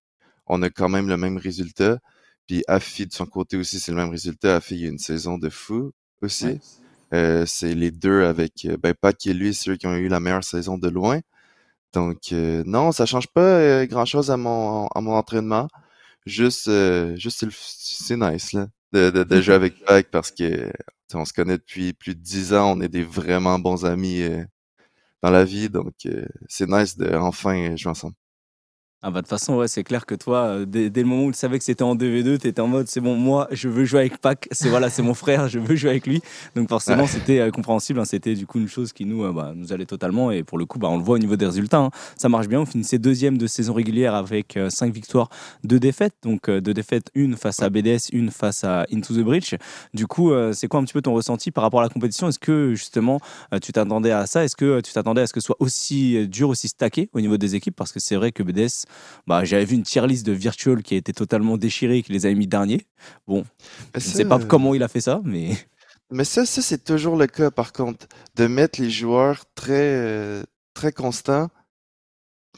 on 0.47 0.61
a 0.63 0.69
quand 0.69 0.89
même 0.89 1.07
le 1.09 1.17
même 1.17 1.37
résultat. 1.37 1.99
Puis 2.47 2.63
Afi, 2.67 3.05
de 3.05 3.13
son 3.13 3.25
côté 3.27 3.57
aussi, 3.57 3.79
c'est 3.79 3.91
le 3.91 3.97
même 3.97 4.09
résultat. 4.09 4.55
Afi, 4.57 4.75
il 4.75 4.81
y 4.81 4.85
a 4.87 4.89
une 4.89 4.97
saison 4.99 5.37
de 5.37 5.49
fou 5.49 5.91
aussi. 6.21 6.45
Ouais. 6.45 6.59
Euh, 7.13 7.45
c'est 7.45 7.75
les 7.75 7.91
deux 7.91 8.23
avec 8.23 8.65
euh, 8.65 8.77
ben, 8.77 8.93
Pac 8.99 9.25
et 9.27 9.33
lui, 9.33 9.53
c'est 9.53 9.71
eux 9.71 9.75
qui 9.77 9.87
ont 9.87 9.95
eu 9.95 10.07
la 10.07 10.19
meilleure 10.19 10.43
saison 10.43 10.77
de 10.77 10.89
loin. 10.89 11.19
Donc, 11.93 12.31
euh, 12.33 12.63
non, 12.65 12.91
ça 12.91 13.05
change 13.05 13.27
pas 13.27 13.85
grand-chose 13.87 14.31
à 14.31 14.37
mon, 14.37 14.87
à 14.87 15.01
mon 15.01 15.13
entraînement. 15.15 15.67
Juste, 16.25 16.67
euh, 16.69 17.15
juste 17.17 17.45
c'est 17.51 18.17
nice 18.17 18.53
là, 18.53 18.67
de, 18.93 19.09
de, 19.09 19.23
de 19.23 19.41
jouer 19.41 19.55
avec 19.55 19.83
Pac 19.85 20.09
parce 20.11 20.31
que 20.31 20.71
on 21.13 21.25
se 21.25 21.33
connaît 21.33 21.57
depuis 21.57 21.93
plus 21.93 22.15
de 22.15 22.21
dix 22.21 22.53
ans, 22.53 22.75
on 22.77 22.81
est 22.81 22.87
des 22.89 23.03
vraiment 23.03 23.59
bons 23.59 23.85
amis 23.85 24.21
euh, 24.21 24.43
dans 25.23 25.31
la 25.31 25.45
vie, 25.45 25.69
donc 25.69 25.93
euh, 26.07 26.25
c'est 26.49 26.69
nice 26.69 26.97
de 26.97 27.15
enfin 27.15 27.75
jouer 27.77 27.91
ensemble. 27.91 28.15
Ah 29.05 29.11
bah 29.11 29.19
de 29.19 29.25
toute 29.25 29.29
façon, 29.29 29.57
ouais, 29.57 29.67
c'est 29.67 29.83
clair 29.83 30.05
que 30.05 30.15
toi, 30.15 30.37
euh, 30.45 30.65
dès, 30.65 30.89
dès 30.89 31.01
le 31.01 31.07
moment 31.07 31.25
où 31.25 31.31
tu 31.31 31.37
savais 31.37 31.57
que 31.59 31.65
c'était 31.65 31.83
en 31.83 31.93
2v2, 31.93 32.39
tu 32.39 32.47
étais 32.47 32.61
en 32.61 32.67
mode 32.67 32.87
c'est 32.87 33.01
bon, 33.01 33.15
moi 33.15 33.49
je 33.51 33.67
veux 33.67 33.83
jouer 33.83 33.99
avec 33.99 34.17
Pac, 34.17 34.47
c'est 34.51 34.69
voilà, 34.69 34.89
c'est 34.89 35.01
mon 35.01 35.13
frère, 35.13 35.49
je 35.49 35.59
veux 35.59 35.75
jouer 35.75 35.89
avec 35.89 36.07
lui. 36.07 36.21
Donc 36.55 36.69
forcément, 36.69 37.05
c'était 37.05 37.39
euh, 37.39 37.51
compréhensible, 37.51 37.99
hein, 37.99 38.05
c'était 38.05 38.33
du 38.33 38.47
coup 38.47 38.59
une 38.59 38.69
chose 38.69 38.93
qui 38.93 39.05
nous, 39.05 39.25
euh, 39.25 39.33
bah, 39.33 39.51
nous 39.55 39.73
allait 39.73 39.85
totalement. 39.85 40.31
Et 40.31 40.43
pour 40.43 40.57
le 40.57 40.65
coup, 40.65 40.79
bah, 40.79 40.87
on 40.89 40.97
le 40.97 41.03
voit 41.03 41.15
au 41.15 41.19
niveau 41.19 41.35
des 41.35 41.45
résultats, 41.45 41.79
hein. 41.79 41.89
ça 42.15 42.29
marche 42.29 42.47
bien. 42.47 42.61
On 42.61 42.65
finissait 42.65 42.97
deuxième 42.97 43.37
de 43.37 43.45
saison 43.45 43.73
régulière 43.73 44.15
avec 44.15 44.57
5 44.69 44.93
victoires, 44.93 45.29
2 45.65 45.79
défaites, 45.79 46.15
donc 46.23 46.49
2 46.49 46.61
défaites, 46.73 47.11
une 47.13 47.35
face 47.35 47.61
à 47.61 47.69
BDS, 47.69 48.09
une 48.13 48.31
face 48.31 48.63
à 48.63 48.85
Into 48.91 49.13
the 49.13 49.19
Breach. 49.19 49.55
Du 49.93 50.07
coup, 50.07 50.31
euh, 50.31 50.53
c'est 50.53 50.67
quoi 50.67 50.79
un 50.79 50.83
petit 50.83 50.93
peu 50.93 51.01
ton 51.01 51.13
ressenti 51.13 51.51
par 51.51 51.63
rapport 51.63 51.81
à 51.81 51.83
la 51.83 51.89
compétition? 51.89 52.27
Est-ce 52.27 52.39
que 52.39 52.73
justement 52.73 53.19
euh, 53.53 53.59
tu 53.59 53.71
t'attendais 53.71 54.11
à 54.11 54.25
ça? 54.25 54.43
Est-ce 54.43 54.55
que 54.55 54.65
euh, 54.65 54.81
tu 54.81 54.93
t'attendais 54.93 55.21
à 55.21 55.27
ce 55.27 55.33
que 55.33 55.39
ce 55.39 55.47
soit 55.47 55.57
aussi 55.59 56.17
euh, 56.17 56.27
dur, 56.27 56.49
aussi 56.49 56.67
stacké 56.67 57.09
au 57.13 57.21
niveau 57.21 57.37
des 57.37 57.55
équipes? 57.55 57.75
Parce 57.75 57.91
que 57.91 57.99
c'est 57.99 58.15
vrai 58.15 58.31
que 58.31 58.43
BDS 58.43 58.85
bah, 59.27 59.43
j'avais 59.43 59.65
vu 59.65 59.75
une 59.75 59.83
tier 59.83 60.05
list 60.07 60.25
de 60.25 60.33
Virtual 60.33 60.83
qui 60.83 60.95
a 60.95 60.97
été 60.97 61.13
totalement 61.13 61.57
déchirée, 61.57 62.03
qui 62.03 62.11
les 62.11 62.25
avait 62.25 62.35
mis 62.35 62.47
derniers. 62.47 62.85
Bon, 63.27 63.45
je 63.93 63.99
ne 63.99 64.03
sais 64.03 64.25
pas 64.25 64.39
euh, 64.39 64.45
comment 64.45 64.73
il 64.73 64.83
a 64.83 64.87
fait 64.87 65.01
ça, 65.01 65.21
mais 65.23 65.51
Mais 66.11 66.25
ça, 66.25 66.45
ça 66.45 66.61
c'est 66.61 66.83
toujours 66.83 67.15
le 67.15 67.25
cas, 67.25 67.49
par 67.49 67.73
contre, 67.73 68.07
de 68.35 68.45
mettre 68.45 68.79
les 68.79 68.91
joueurs 68.91 69.45
très, 69.55 69.95
euh, 69.95 70.43
très 70.75 70.91
constants 70.91 71.49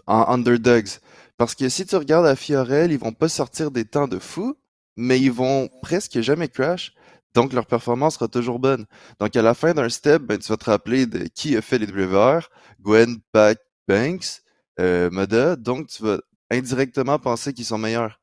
en 0.07 0.33
underdogs. 0.33 0.89
Parce 1.37 1.55
que 1.55 1.69
si 1.69 1.85
tu 1.85 1.95
regardes 1.95 2.25
à 2.25 2.35
Fiorel, 2.35 2.91
ils 2.91 2.99
vont 2.99 3.13
pas 3.13 3.29
sortir 3.29 3.71
des 3.71 3.85
temps 3.85 4.07
de 4.09 4.19
fou, 4.19 4.55
mais 4.97 5.19
ils 5.21 5.31
vont 5.31 5.69
presque 5.81 6.19
jamais 6.21 6.49
crash. 6.49 6.93
Donc, 7.33 7.53
leur 7.53 7.65
performance 7.65 8.15
sera 8.15 8.27
toujours 8.27 8.59
bonne. 8.59 8.85
Donc, 9.19 9.35
à 9.35 9.41
la 9.41 9.53
fin 9.53 9.73
d'un 9.73 9.89
step, 9.89 10.21
ben, 10.23 10.37
tu 10.37 10.47
vas 10.47 10.57
te 10.57 10.65
rappeler 10.65 11.05
de 11.05 11.27
qui 11.27 11.55
a 11.57 11.61
fait 11.61 11.77
les 11.77 11.87
WR, 11.87 12.49
Gwen, 12.81 13.17
Pac, 13.31 13.59
Banks, 13.87 14.41
euh. 14.79 15.55
Donc, 15.57 15.87
tu 15.87 16.03
vas 16.03 16.19
indirectement 16.51 17.19
penser 17.19 17.53
qu'ils 17.53 17.65
sont 17.65 17.77
meilleurs. 17.77 18.19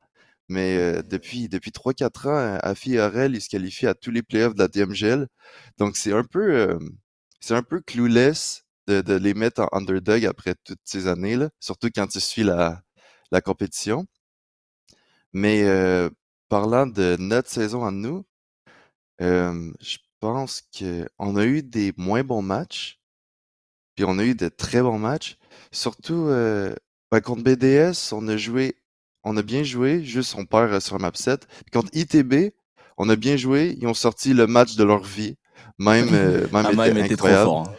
Mais 0.49 0.77
euh, 0.77 1.01
depuis, 1.03 1.49
depuis 1.49 1.71
3-4 1.71 2.27
ans, 2.29 2.59
Afi 2.63 2.95
et 2.95 2.99
Aurel, 2.99 3.35
ils 3.35 3.41
se 3.41 3.49
qualifient 3.49 3.87
à 3.87 3.95
tous 3.95 4.11
les 4.11 4.23
playoffs 4.23 4.55
de 4.55 4.59
la 4.59 4.67
DMGL. 4.67 5.27
Donc, 5.77 5.97
c'est 5.97 6.13
un 6.13 6.23
peu, 6.23 6.53
euh, 6.55 6.79
c'est 7.39 7.55
un 7.55 7.63
peu 7.63 7.81
clueless 7.81 8.63
de, 8.87 9.01
de 9.01 9.13
les 9.15 9.33
mettre 9.33 9.61
en 9.61 9.69
underdog 9.71 10.25
après 10.25 10.55
toutes 10.65 10.81
ces 10.85 11.07
années-là, 11.07 11.49
surtout 11.59 11.89
quand 11.95 12.07
tu 12.07 12.19
suis 12.19 12.43
la, 12.43 12.83
la 13.31 13.41
compétition. 13.41 14.05
Mais 15.33 15.63
euh, 15.63 16.09
parlant 16.49 16.85
de 16.87 17.17
notre 17.19 17.49
saison 17.49 17.85
à 17.85 17.91
nous, 17.91 18.25
euh, 19.21 19.71
je 19.81 19.97
pense 20.19 20.61
qu'on 20.77 21.35
a 21.35 21.45
eu 21.45 21.63
des 21.63 21.93
moins 21.97 22.23
bons 22.23 22.41
matchs, 22.41 22.99
puis 23.95 24.05
on 24.07 24.19
a 24.19 24.23
eu 24.23 24.35
de 24.35 24.49
très 24.49 24.81
bons 24.81 24.99
matchs. 24.99 25.37
Surtout 25.71 26.27
euh, 26.27 26.73
ben, 27.11 27.21
contre 27.21 27.43
BDS, 27.43 28.13
on 28.13 28.27
a 28.27 28.37
joué, 28.37 28.75
on 29.23 29.37
a 29.37 29.41
bien 29.41 29.63
joué, 29.63 30.03
juste 30.03 30.35
on 30.37 30.45
perd 30.45 30.73
euh, 30.73 30.79
sur 30.79 30.95
un 30.95 30.99
map 30.99 31.11
7. 31.13 31.47
Puis 31.47 31.71
contre 31.71 31.89
ITB, 31.93 32.53
on 32.97 33.09
a 33.09 33.15
bien 33.15 33.37
joué, 33.37 33.75
ils 33.79 33.87
ont 33.87 33.93
sorti 33.93 34.33
le 34.33 34.47
match 34.47 34.75
de 34.75 34.83
leur 34.83 35.03
vie. 35.03 35.37
Même, 35.79 36.13
euh, 36.13 36.47
même 36.51 36.65
Ah, 36.65 36.71
était 36.71 36.93
Mime 36.93 36.97
était 36.97 37.17
trop 37.17 37.29
incroyable. 37.29 37.43
fort. 37.43 37.67
hein. 37.69 37.73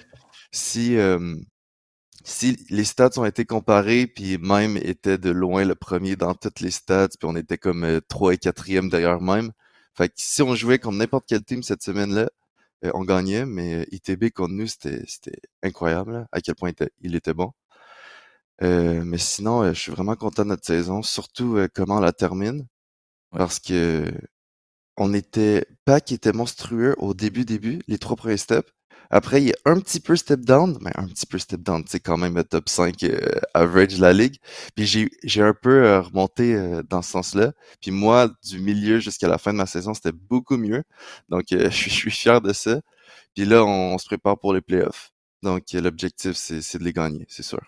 Si, 0.52 0.96
euh, 0.96 1.36
si 2.24 2.56
les 2.70 2.84
stats 2.84 3.10
ont 3.18 3.24
été 3.24 3.44
comparés, 3.44 4.06
puis 4.06 4.38
Mime 4.40 4.76
était 4.78 5.18
de 5.18 5.30
loin 5.30 5.64
le 5.64 5.74
premier 5.74 6.16
dans 6.16 6.34
toutes 6.34 6.60
les 6.60 6.70
stats, 6.70 7.08
puis 7.08 7.28
on 7.28 7.36
était 7.36 7.58
comme 7.58 7.84
euh, 7.84 8.00
3 8.08 8.34
et 8.34 8.38
4e 8.38 8.88
derrière 8.90 9.20
Mime. 9.20 9.52
Fait 9.96 10.08
que 10.08 10.14
si 10.16 10.42
on 10.42 10.54
jouait 10.54 10.78
contre 10.78 10.96
n'importe 10.98 11.26
quel 11.28 11.44
team 11.44 11.62
cette 11.62 11.82
semaine-là, 11.82 12.28
on 12.92 13.02
gagnait, 13.04 13.46
mais 13.46 13.86
ITB 13.92 14.30
contre 14.30 14.52
nous, 14.52 14.66
c'était 14.66 15.02
c'était 15.06 15.40
incroyable, 15.62 16.12
là, 16.12 16.28
à 16.32 16.40
quel 16.42 16.54
point 16.54 16.68
il 16.68 16.72
était, 16.72 16.90
il 17.00 17.14
était 17.14 17.32
bon. 17.32 17.52
Euh, 18.62 19.02
mais 19.04 19.18
sinon, 19.18 19.62
euh, 19.62 19.72
je 19.74 19.80
suis 19.80 19.92
vraiment 19.92 20.16
content 20.16 20.44
de 20.44 20.48
notre 20.50 20.64
saison, 20.66 21.02
surtout 21.02 21.56
euh, 21.56 21.68
comment 21.74 21.96
on 21.98 22.00
la 22.00 22.12
termine, 22.12 22.66
Ouais. 23.32 23.38
parce 23.38 23.60
que 23.60 24.12
on 24.96 25.14
était, 25.14 25.66
Pac 25.86 26.12
était 26.12 26.32
monstrueux 26.32 26.94
au 26.98 27.14
début, 27.14 27.44
début, 27.44 27.80
les 27.88 27.98
trois 27.98 28.16
premiers 28.16 28.36
steps. 28.38 28.70
Après, 29.10 29.42
il 29.42 29.48
y 29.48 29.52
a 29.52 29.56
un 29.66 29.80
petit 29.80 30.00
peu 30.00 30.16
step 30.16 30.40
down, 30.42 30.78
mais 30.82 30.92
un 30.96 31.06
petit 31.08 31.26
peu 31.26 31.38
step 31.38 31.62
down, 31.62 31.84
c'est 31.88 32.00
quand 32.00 32.16
même 32.18 32.36
le 32.36 32.44
top 32.44 32.68
5 32.68 33.02
euh, 33.04 33.18
average 33.54 33.96
de 33.96 34.00
la 34.02 34.12
ligue. 34.12 34.38
Puis 34.76 34.86
j'ai, 34.86 35.10
j'ai 35.24 35.42
un 35.42 35.54
peu 35.54 35.84
euh, 35.86 36.00
remonté 36.02 36.54
euh, 36.54 36.82
dans 36.84 37.02
ce 37.02 37.10
sens-là. 37.12 37.52
Puis 37.82 37.90
moi, 37.92 38.30
du 38.44 38.58
milieu 38.60 39.00
jusqu'à 39.00 39.28
la 39.28 39.38
fin 39.38 39.52
de 39.52 39.58
ma 39.58 39.66
saison, 39.66 39.94
c'était 39.94 40.12
beaucoup 40.12 40.56
mieux. 40.58 40.84
Donc, 41.28 41.52
euh, 41.52 41.70
je 41.72 41.90
suis- 41.90 42.10
fier 42.10 42.40
de 42.40 42.52
ça. 42.52 42.80
Puis 43.34 43.44
là, 43.46 43.64
on, 43.64 43.94
on 43.94 43.98
se 43.98 44.06
prépare 44.06 44.38
pour 44.38 44.54
les 44.54 44.62
playoffs. 44.62 45.12
Donc, 45.42 45.64
l'objectif, 45.74 46.34
c'est 46.36 46.78
de 46.78 46.84
les 46.84 46.92
gagner, 46.94 47.26
c'est 47.28 47.42
sûr. 47.44 47.60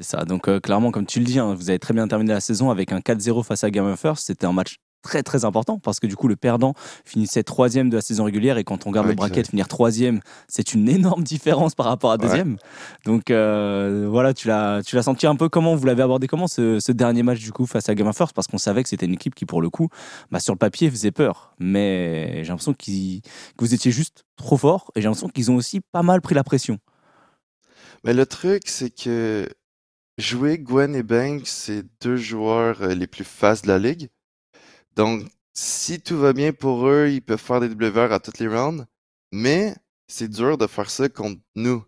C'est 0.00 0.16
ça. 0.16 0.24
Donc, 0.24 0.48
euh, 0.48 0.60
clairement, 0.60 0.90
comme 0.90 1.06
tu 1.06 1.18
le 1.18 1.26
dis, 1.26 1.38
hein, 1.38 1.54
vous 1.54 1.68
avez 1.70 1.78
très 1.78 1.92
bien 1.94 2.08
terminé 2.08 2.32
la 2.32 2.40
saison 2.40 2.70
avec 2.70 2.90
un 2.92 3.00
4-0 3.00 3.42
face 3.44 3.64
à 3.64 3.70
Game 3.70 3.94
First. 3.96 4.26
C'était 4.26 4.46
un 4.46 4.52
match 4.52 4.76
très 5.02 5.22
très 5.22 5.46
important 5.46 5.78
parce 5.78 5.98
que 5.98 6.06
du 6.06 6.14
coup 6.14 6.28
le 6.28 6.36
perdant 6.36 6.74
finissait 7.06 7.42
troisième 7.42 7.88
de 7.88 7.96
la 7.96 8.02
saison 8.02 8.24
régulière 8.24 8.58
et 8.58 8.64
quand 8.64 8.84
on 8.86 8.90
regarde 8.90 9.06
Ouais, 9.06 9.12
le 9.12 9.16
bracket 9.16 9.48
finir 9.48 9.66
troisième 9.66 10.20
c'est 10.46 10.74
une 10.74 10.86
énorme 10.90 11.22
différence 11.24 11.74
par 11.74 11.86
rapport 11.86 12.10
à 12.12 12.16
Ouais. 12.16 12.18
deuxième 12.28 12.58
donc 13.06 13.30
euh, 13.30 14.06
voilà 14.10 14.34
tu 14.34 14.46
l'as 14.46 14.82
tu 14.84 14.96
l'as 14.96 15.02
senti 15.02 15.26
un 15.26 15.36
peu 15.36 15.48
comment? 15.48 15.74
Vous 15.74 15.86
l'avez 15.86 16.02
abordé 16.02 16.26
comment 16.26 16.48
ce, 16.48 16.80
ce 16.80 16.92
dernier 16.92 17.22
match 17.22 17.40
du 17.40 17.50
coup 17.50 17.64
face 17.64 17.88
à 17.88 17.94
Game 17.94 18.12
First 18.12 18.34
parce 18.34 18.46
qu'on 18.46 18.58
savait 18.58 18.82
que 18.82 18.90
c'était 18.90 19.06
une 19.06 19.14
équipe 19.14 19.34
qui 19.34 19.46
pour 19.46 19.62
le 19.62 19.70
coup 19.70 19.88
bah, 20.30 20.38
sur 20.38 20.52
le 20.52 20.58
papier 20.58 20.90
faisait 20.90 21.12
peur 21.12 21.54
mais 21.58 22.44
j'ai 22.44 22.50
l'impression 22.50 22.74
qu'ils- 22.74 23.22
que 23.22 23.64
vous 23.64 23.72
étiez 23.72 23.92
juste 23.92 24.24
trop 24.36 24.58
fort 24.58 24.90
et 24.96 25.00
j'ai 25.00 25.06
l'impression 25.08 25.30
qu'ils 25.30 25.50
ont 25.50 25.56
aussi 25.56 25.80
pas 25.80 26.02
mal 26.02 26.20
pris 26.20 26.34
la 26.34 26.44
pression 26.44 26.76
Mais 28.04 28.12
le 28.12 28.26
truc, 28.26 28.64
c'est 28.66 28.90
que 28.90 29.48
jouer 30.20 30.58
Gwen 30.58 30.94
et 30.94 31.02
Banks, 31.02 31.46
c'est 31.46 31.84
deux 32.02 32.16
joueurs 32.16 32.82
euh, 32.82 32.94
les 32.94 33.06
plus 33.06 33.24
fast 33.24 33.64
de 33.64 33.68
la 33.68 33.78
ligue. 33.78 34.08
Donc, 34.96 35.26
si 35.54 36.00
tout 36.00 36.18
va 36.18 36.32
bien 36.32 36.52
pour 36.52 36.86
eux, 36.86 37.08
ils 37.10 37.22
peuvent 37.22 37.40
faire 37.40 37.60
des 37.60 37.68
WR 37.68 38.12
à 38.12 38.20
toutes 38.20 38.38
les 38.38 38.48
rounds. 38.48 38.86
Mais 39.32 39.74
c'est 40.08 40.28
dur 40.28 40.58
de 40.58 40.66
faire 40.66 40.90
ça 40.90 41.08
contre 41.08 41.40
nous. 41.54 41.84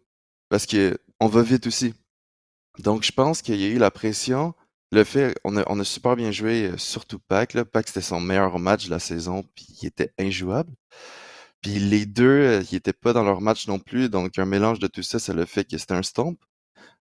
Parce 0.48 0.66
que 0.66 0.98
on 1.20 1.28
va 1.28 1.42
vite 1.42 1.66
aussi. 1.66 1.94
Donc, 2.78 3.04
je 3.04 3.12
pense 3.12 3.42
qu'il 3.42 3.56
y 3.60 3.64
a 3.64 3.68
eu 3.68 3.78
la 3.78 3.90
pression. 3.90 4.54
Le 4.92 5.04
fait, 5.04 5.34
on 5.44 5.56
a, 5.56 5.84
super 5.84 6.16
bien 6.16 6.30
joué, 6.32 6.66
euh, 6.68 6.76
surtout 6.78 7.18
Pac. 7.18 7.54
Là. 7.54 7.64
Pac, 7.64 7.88
c'était 7.88 8.02
son 8.02 8.20
meilleur 8.20 8.58
match 8.58 8.86
de 8.86 8.90
la 8.90 8.98
saison, 8.98 9.42
puis 9.54 9.66
il 9.82 9.86
était 9.86 10.12
injouable. 10.18 10.72
Puis 11.62 11.78
les 11.78 12.06
deux, 12.06 12.24
euh, 12.24 12.64
ils 12.70 12.76
étaient 12.76 12.92
pas 12.92 13.12
dans 13.12 13.22
leur 13.24 13.40
match 13.40 13.68
non 13.68 13.78
plus. 13.78 14.08
Donc, 14.10 14.38
un 14.38 14.44
mélange 14.46 14.80
de 14.80 14.86
tout 14.88 15.02
ça, 15.02 15.18
ça 15.18 15.32
le 15.32 15.46
fait 15.46 15.64
que 15.64 15.78
c'était 15.78 15.94
un 15.94 16.02
stomp. 16.02 16.38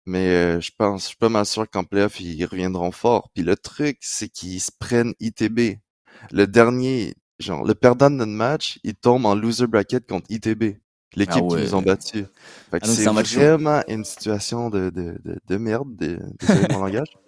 Mais 0.09 0.31
euh, 0.31 0.61
je 0.63 0.71
pense, 0.79 1.03
je 1.03 1.09
suis 1.09 1.17
pas 1.19 1.29
mal 1.29 1.45
sûr 1.45 1.69
qu'en 1.69 1.85
playoff, 1.85 2.19
ils 2.19 2.43
reviendront 2.47 2.93
fort. 2.93 3.29
Puis 3.35 3.45
le 3.45 3.57
truc, 3.57 3.99
c'est 4.01 4.31
qu'ils 4.31 4.59
se 4.59 4.71
prennent 4.79 5.13
ITB. 5.21 5.81
Le 6.33 6.47
dernier, 6.47 7.15
genre, 7.39 7.63
le 7.63 7.75
perdant 7.75 8.09
de 8.09 8.17
notre 8.17 8.33
match, 8.33 8.79
il 8.85 8.95
tombe 8.95 9.27
en 9.27 9.35
loser 9.35 9.67
bracket 9.67 10.09
contre 10.09 10.25
ITB. 10.31 10.79
L'équipe 11.15 11.45
Ah 11.47 11.57
qui 11.57 11.57
nous 11.59 11.75
ont 11.75 11.83
battus. 11.83 12.25
Fait 12.71 12.81
que 12.81 12.87
Ah, 12.87 12.89
c'est 12.89 13.11
vraiment 13.39 13.83
une 13.87 14.05
situation 14.07 14.71
de, 14.71 14.89
de, 14.89 15.19
de, 15.27 15.39
de 15.47 15.57
merde, 15.59 15.95
de, 15.97 16.19
désolé 16.41 16.63
de 16.69 16.73
mon 16.73 16.79
langage. 16.81 17.19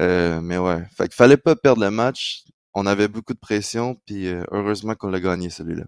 Euh, 0.00 0.40
mais 0.40 0.58
ouais, 0.58 0.82
fait 0.96 1.04
qu'il 1.04 1.14
fallait 1.14 1.36
pas 1.36 1.54
perdre 1.54 1.80
le 1.82 1.92
match. 1.92 2.44
On 2.74 2.86
avait 2.86 3.08
beaucoup 3.08 3.34
de 3.34 3.38
pression, 3.38 3.96
puis 4.04 4.26
euh, 4.26 4.42
heureusement 4.50 4.96
qu'on 4.96 5.10
l'a 5.10 5.20
gagné 5.20 5.48
celui-là. 5.48 5.84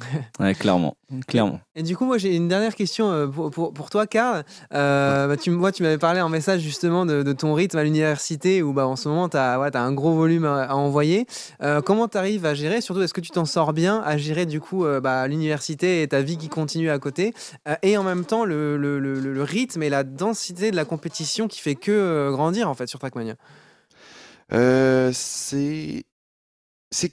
ouais, 0.40 0.54
clairement 0.54 0.96
clairement 1.26 1.60
Et 1.74 1.82
du 1.82 1.96
coup, 1.96 2.04
moi, 2.04 2.18
j'ai 2.18 2.36
une 2.36 2.48
dernière 2.48 2.74
question 2.74 3.10
euh, 3.10 3.26
pour, 3.26 3.50
pour, 3.50 3.72
pour 3.72 3.90
toi, 3.90 4.06
Karl. 4.06 4.44
Euh, 4.74 5.26
bah, 5.26 5.36
tu, 5.36 5.50
moi, 5.50 5.72
tu 5.72 5.82
m'avais 5.82 5.98
parlé 5.98 6.20
en 6.20 6.28
message 6.28 6.60
justement 6.60 7.06
de, 7.06 7.22
de 7.22 7.32
ton 7.32 7.54
rythme 7.54 7.78
à 7.78 7.84
l'université 7.84 8.62
où 8.62 8.72
bah, 8.72 8.86
en 8.86 8.96
ce 8.96 9.08
moment, 9.08 9.28
tu 9.28 9.36
as, 9.36 9.58
ouais, 9.58 9.74
as 9.74 9.82
un 9.82 9.92
gros 9.92 10.12
volume 10.14 10.44
à, 10.44 10.64
à 10.64 10.74
envoyer. 10.74 11.26
Euh, 11.62 11.80
comment 11.80 12.08
tu 12.08 12.18
arrives 12.18 12.44
à 12.44 12.54
gérer? 12.54 12.80
Surtout, 12.80 13.02
est-ce 13.02 13.14
que 13.14 13.20
tu 13.20 13.30
t'en 13.30 13.46
sors 13.46 13.72
bien 13.72 14.02
à 14.04 14.16
gérer 14.18 14.46
du 14.46 14.60
coup 14.60 14.84
euh, 14.84 15.00
bah, 15.00 15.26
l'université 15.28 16.02
et 16.02 16.08
ta 16.08 16.20
vie 16.20 16.36
qui 16.36 16.48
continue 16.48 16.90
à 16.90 16.98
côté? 16.98 17.32
Euh, 17.66 17.74
Et 17.82 17.96
en 17.96 18.04
même 18.04 18.24
temps, 18.24 18.44
le, 18.44 18.76
le, 18.76 18.98
le, 19.00 19.14
le 19.18 19.42
rythme 19.42 19.82
et 19.82 19.88
la 19.88 20.04
densité 20.04 20.70
de 20.70 20.76
la 20.76 20.84
compétition 20.84 21.48
qui 21.48 21.60
fait 21.60 21.74
que 21.74 21.90
euh, 21.90 22.30
grandir 22.30 22.68
en 22.68 22.74
fait 22.74 22.86
sur 22.86 22.98
Trackmania? 22.98 23.34
Euh, 24.52 25.10
c'est 25.12 26.04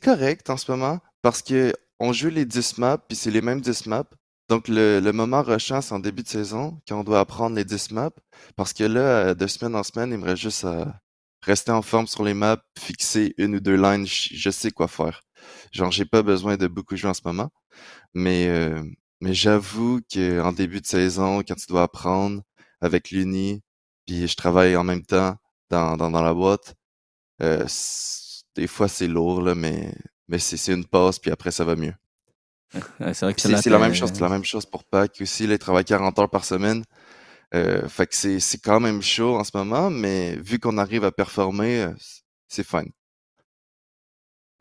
correct 0.02 0.50
en 0.50 0.58
ce 0.58 0.72
moment 0.72 1.00
parce 1.22 1.42
que 1.42 1.74
on 2.00 2.14
joue 2.14 2.30
les 2.30 2.46
10 2.46 2.78
maps 2.78 2.98
puis 2.98 3.16
c'est 3.16 3.32
les 3.32 3.42
mêmes 3.42 3.62
10 3.62 3.88
maps. 3.88 4.06
Donc 4.50 4.68
le, 4.68 5.00
moment 5.12 5.42
rushant 5.42 5.82
c'est 5.82 5.94
en 5.94 6.00
début 6.00 6.24
de 6.24 6.28
saison 6.28 6.80
quand 6.88 7.00
on 7.00 7.04
doit 7.04 7.20
apprendre 7.20 7.56
les 7.56 7.66
10 7.66 7.92
maps 7.92 8.12
parce 8.56 8.74
que 8.74 8.84
là 8.84 9.34
de 9.34 9.48
semaine 9.48 9.76
en 9.76 9.84
semaine 9.84 10.12
il 10.12 10.20
me 10.20 10.26
reste 10.26 10.42
juste 10.44 10.66
à 10.66 11.00
rester 11.42 11.72
en 11.72 11.82
forme 11.82 12.08
sur 12.08 12.24
les 12.24 12.34
maps, 12.34 12.62
fixer 12.78 13.34
une 13.38 13.56
ou 13.56 13.60
deux 13.60 13.76
lines, 13.76 14.08
je, 14.08 14.50
sais 14.50 14.72
quoi 14.72 14.88
faire. 14.88 15.22
Genre 15.72 15.92
j'ai 15.92 16.06
pas 16.06 16.24
besoin 16.24 16.58
de 16.58 16.68
beaucoup 16.68 16.96
jouer 16.96 17.10
en 17.12 17.14
ce 17.14 17.22
moment, 17.26 17.50
mais 18.14 18.48
euh, 18.50 18.84
mais 19.22 19.34
j'avoue 19.34 20.02
que 20.12 20.42
en 20.42 20.52
début 20.54 20.82
de 20.82 20.88
saison 20.88 21.40
quand 21.48 21.56
tu 21.56 21.68
dois 21.68 21.84
apprendre 21.84 22.42
avec 22.82 23.12
l'uni 23.12 23.62
puis 24.06 24.28
je 24.28 24.36
travaille 24.36 24.76
en 24.78 24.84
même 24.84 25.06
temps 25.06 25.36
dans 25.70 25.96
la 25.98 26.34
boîte 26.34 26.76
euh, 27.42 27.66
des 28.56 28.68
fois, 28.68 28.88
c'est 28.88 29.08
lourd, 29.08 29.42
là, 29.42 29.56
mais, 29.56 29.94
mais 30.28 30.40
c'est 30.40 30.58
c'est 30.58 30.74
une 30.74 30.86
pause, 30.86 31.20
puis 31.20 31.32
après, 31.32 31.52
ça 31.52 31.64
va 31.64 31.76
mieux. 31.76 31.94
Ouais, 33.00 33.14
c'est 33.14 33.70
la 33.70 33.80
même 33.80 33.94
chose, 33.94 34.12
c'est 34.14 34.22
la 34.22 34.30
même 34.30 34.44
chose 34.44 34.66
pour 34.66 34.84
Pac 34.84 35.18
aussi. 35.22 35.48
Là, 35.48 35.54
il 35.54 35.60
travaille 35.60 35.86
40 35.86 36.20
heures 36.20 36.30
par 36.30 36.46
semaine. 36.46 36.84
Euh, 37.54 37.88
fait 37.88 38.08
que 38.08 38.16
c'est 38.16 38.40
c'est 38.40 38.58
quand 38.58 38.80
même 38.80 39.02
chaud 39.02 39.38
en 39.38 39.44
ce 39.44 39.52
moment, 39.56 39.90
mais 39.90 40.36
vu 40.38 40.60
qu'on 40.60 40.78
arrive 40.78 41.06
à 41.06 41.12
performer, 41.12 41.84
euh, 41.84 41.94
c'est 42.48 42.66
fun. 42.66 42.84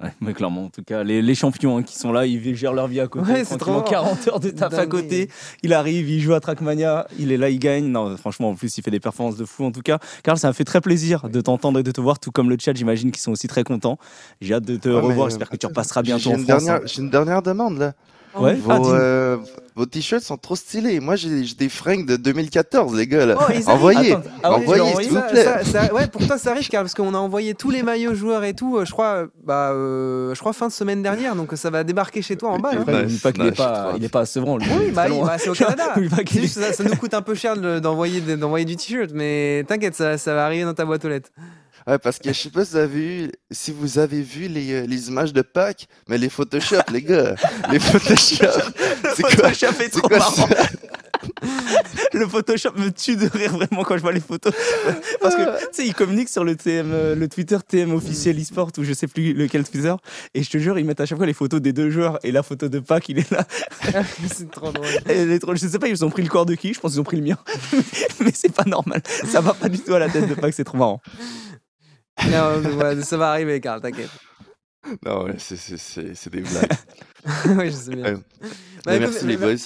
Ouais, 0.05 0.13
mais 0.21 0.33
clairement, 0.35 0.65
en 0.67 0.69
tout 0.69 0.83
cas, 0.83 1.03
les, 1.03 1.23
les 1.23 1.35
champions 1.35 1.79
hein, 1.79 1.83
qui 1.83 1.99
sont 1.99 2.13
là, 2.13 2.27
ils 2.27 2.55
gèrent 2.55 2.73
leur 2.75 2.87
vie 2.89 3.01
à 3.01 3.07
côté. 3.09 3.33
Ouais, 3.33 3.45
c'est 3.45 3.57
trop 3.59 3.73
tranquillement, 3.81 4.03
marrant. 4.03 4.15
40 4.17 4.29
heures 4.29 4.41
de 4.41 4.51
taf 4.51 4.75
à 4.75 4.87
côté. 4.87 5.29
Il 5.63 5.73
arrive, 5.73 6.09
il 6.11 6.21
joue 6.21 6.35
à 6.35 6.41
Trackmania, 6.41 7.07
il 7.19 7.33
est 7.33 7.37
là, 7.37 7.49
il 7.49 7.59
gagne. 7.59 7.87
Non, 7.87 8.17
franchement, 8.17 8.51
en 8.51 8.55
plus, 8.55 8.77
il 8.79 8.83
fait 8.83 8.91
des 8.91 9.01
performances 9.01 9.37
de 9.37 9.45
fou. 9.45 9.65
En 9.65 9.73
tout 9.73 9.83
cas, 9.83 9.99
Karl, 10.23 10.39
ça 10.39 10.49
m'a 10.49 10.53
fait 10.53 10.65
très 10.65 10.81
plaisir 10.81 11.29
de 11.29 11.41
t'entendre 11.41 11.79
et 11.79 11.83
de 11.83 11.91
te 11.91 12.01
voir, 12.01 12.19
tout 12.19 12.31
comme 12.31 12.51
le 12.51 12.57
chat, 12.61 12.75
j'imagine 12.75 13.11
qu'ils 13.11 13.23
sont 13.23 13.33
aussi 13.33 13.49
très 13.49 13.65
contents. 13.65 13.99
J'ai 14.41 14.55
hâte 14.55 14.65
de 14.65 14.77
te 14.77 14.89
Ouais, 14.89 15.01
revoir. 15.01 15.27
euh, 15.27 15.31
J'espère 15.31 15.49
que 15.49 15.57
tu 15.57 15.67
repasseras 15.67 16.03
bientôt 16.03 16.31
en 16.31 16.39
France. 16.39 16.69
hein. 16.69 16.81
j'ai 16.85 17.01
une 17.03 17.11
dernière 17.11 17.43
demande, 17.43 17.79
là. 17.79 17.93
Ouais, 18.37 18.55
Vos, 18.57 18.93
euh, 18.93 19.37
vos 19.77 19.87
t-shirts 19.87 20.23
sont 20.25 20.37
trop 20.37 20.57
stylés. 20.57 20.99
Moi, 21.01 21.15
j'ai 21.17 21.45
j'ai 21.45 21.55
des 21.55 21.69
fringues 21.69 22.05
de 22.07 22.17
2014, 22.17 22.95
les 22.97 23.07
gars, 23.07 23.27
là. 23.27 23.37
Oh, 23.39 23.43
ils 23.49 23.53
arrivent. 23.55 23.69
Envoyez, 23.69 24.13
Attends, 24.13 24.23
ah 24.43 24.51
ouais, 24.51 24.57
envoyez, 24.57 24.83
envoyé 24.83 25.09
s'il 25.09 25.17
vous 25.17 25.21
Ça- 25.23 25.29
plaît. 25.31 25.45
ça- 25.45 25.65
ça- 25.65 25.95
ouais, 25.95 26.07
pour 26.09 26.27
toi, 26.27 26.37
ça 26.39 26.51
arrive, 26.51 26.69
Karl, 26.69 26.85
parce 26.85 26.95
qu'on 26.95 27.15
a 27.15 27.19
envoyé 27.19 27.55
tous 27.55 27.71
les 27.71 27.83
maillots 27.83 28.15
joueurs 28.15 28.43
et 28.45 28.55
tout, 28.55 28.77
euh, 28.77 28.85
je 28.85 28.91
crois, 28.93 29.07
euh, 29.15 29.27
bah, 29.45 29.71
euh, 29.73 30.35
je 30.35 30.41
crois 30.41 30.53
fin 30.53 30.67
de 30.69 30.73
semaine 30.73 31.03
dernière, 31.03 31.37
donc 31.37 31.53
euh, 31.53 31.57
ça 31.57 31.71
va 31.71 31.85
débarquer 31.85 32.23
chez 32.23 32.37
toi 32.37 32.51
en 32.51 32.59
bas. 32.59 32.71
hein. 32.73 32.79
Après, 32.81 32.93
Nice, 32.93 33.03
n'oublie 33.05 33.19
pas 33.21 33.33
qu'il 33.33 33.43
nice, 33.43 33.51
n'est 33.51 33.57
pas, 33.57 33.93
il 33.97 34.05
est 34.05 34.09
pas 34.09 34.21
à 34.21 34.27
Sevran, 34.27 34.57
lui. 34.59 34.67
Oui, 34.71 34.77
Il 34.83 34.89
est 34.89 34.93
bah, 34.93 35.03
très 35.03 35.11
oui, 35.13 35.19
loin. 35.19 35.27
bah, 35.27 35.37
c'est 35.39 35.49
au 35.51 35.55
Canada. 35.55 35.85
N'oublie 35.97 36.09
pas 36.09 36.17
C'est 36.17 36.25
qu'il 36.25 36.39
est- 36.39 36.43
juste, 36.43 36.61
ça, 36.61 36.73
ça 36.73 36.83
nous 36.85 36.97
coûte 36.97 37.15
un 37.15 37.23
peu 37.23 37.35
cher 37.35 37.57
de- 37.57 37.79
d'envoyer 37.79 38.21
des- 38.21 38.37
d'envoyer 38.37 38.65
du 38.65 38.77
t-shirt, 38.77 39.11
mais 39.15 39.65
t'inquiète, 39.69 39.95
ça, 39.95 40.19
ça 40.19 40.35
va 40.35 40.45
arriver 40.47 40.65
dans 40.65 40.75
ta 40.75 40.85
boîte 40.85 41.05
aux 41.05 41.09
lettres. 41.09 41.31
Ouais, 41.87 41.99
parce 41.99 42.19
que 42.19 42.33
je 42.33 42.39
sais 42.41 42.51
pas 42.51 42.65
si 42.65 42.71
vous 42.73 42.77
avez 42.79 42.89
vu, 42.95 43.31
si 43.51 43.71
vous 43.73 43.99
avez 43.99 44.23
vu 44.23 44.49
les, 44.49 44.73
euh, 44.73 44.87
les 44.87 45.09
images 45.09 45.33
de 45.35 45.43
Pâques, 45.43 45.87
mais 46.09 46.17
les 46.19 46.31
Photoshop, 46.31 46.77
les 46.91 47.03
gars. 47.03 47.35
Les 47.71 47.79
Photoshop. 47.79 48.47
C'est 49.17 49.23
quoi? 49.23 49.31
Photoshop 49.31 49.67
est 49.67 49.75
C'est 49.83 49.91
trop 49.91 50.09
quoi 50.09 50.19
marrant. 50.19 50.33
ça? 50.49 50.49
Le 52.13 52.29
Photoshop 52.29 52.73
me 52.77 52.91
tue 52.91 53.17
de 53.17 53.27
rire 53.27 53.53
vraiment 53.53 53.83
quand 53.83 53.97
je 53.97 54.03
vois 54.03 54.13
les 54.13 54.21
photos. 54.21 54.53
Parce 55.21 55.35
que, 55.35 55.43
tu 55.43 55.67
sais, 55.73 55.87
ils 55.87 55.95
communiquent 55.95 56.29
sur 56.29 56.45
le, 56.45 56.55
TM, 56.55 56.91
euh, 56.93 57.15
le 57.15 57.29
Twitter 57.29 57.57
TM 57.67 57.93
officiel 57.95 58.39
eSport 58.39 58.71
ou 58.79 58.85
je 58.85 58.93
sais 58.93 59.07
plus 59.07 59.33
lequel 59.33 59.65
Twitter. 59.69 59.95
Et 60.35 60.43
je 60.43 60.51
te 60.51 60.59
jure, 60.59 60.79
ils 60.79 60.85
mettent 60.85 61.01
à 61.01 61.07
chaque 61.07 61.19
fois 61.19 61.27
les 61.27 61.33
photos 61.33 61.61
des 61.61 61.73
deux 61.73 61.91
joueurs. 61.91 62.19
Et 62.25 62.31
la 62.33 62.43
photo 62.43 62.69
de 62.69 62.79
Pac, 62.79 63.09
il 63.09 63.19
est 63.19 63.31
là. 63.31 63.47
c'est 64.33 64.51
trop 64.51 64.71
drôle. 64.71 64.87
Est 65.07 65.39
trop- 65.39 65.55
Je 65.57 65.67
sais 65.67 65.79
pas, 65.79 65.89
ils 65.89 66.05
ont 66.05 66.11
pris 66.11 66.23
le 66.23 66.29
corps 66.29 66.47
de 66.47 66.55
qui 66.55 66.73
Je 66.75 66.81
pense 66.81 66.93
qu'ils 66.93 67.01
ont 67.01 67.05
pris 67.05 67.17
le 67.17 67.25
mien. 67.25 67.39
Mais 68.21 68.33
c'est 68.35 68.53
pas 68.53 68.65
normal. 68.65 69.03
Ça 69.27 69.41
va 69.41 69.55
pas 69.55 69.69
du 69.69 69.79
tout 69.79 69.95
à 69.95 69.99
la 69.99 70.09
tête 70.09 70.29
de 70.29 70.35
Pac, 70.35 70.53
c'est 70.55 70.65
trop 70.65 70.79
marrant. 70.79 71.01
Non, 72.31 72.61
mais 72.61 73.03
ça 73.03 73.17
va 73.17 73.31
arriver, 73.31 73.61
Karl, 73.61 73.81
t'inquiète. 73.81 74.11
Non, 75.05 75.25
ouais, 75.25 75.35
c'est- 75.39 75.57
c'est 75.57 75.77
c'est- 75.79 76.15
c'est 76.15 76.31
des 76.31 76.43
blagues. 76.43 76.71
oui, 77.59 77.67
je 77.71 77.77
sais 77.77 77.95
bien. 77.97 78.15
Bah, 78.85 78.95
écoute, 78.97 79.09
merci 79.11 79.27
les 79.27 79.37
bah- 79.37 79.47
boys. 79.47 79.57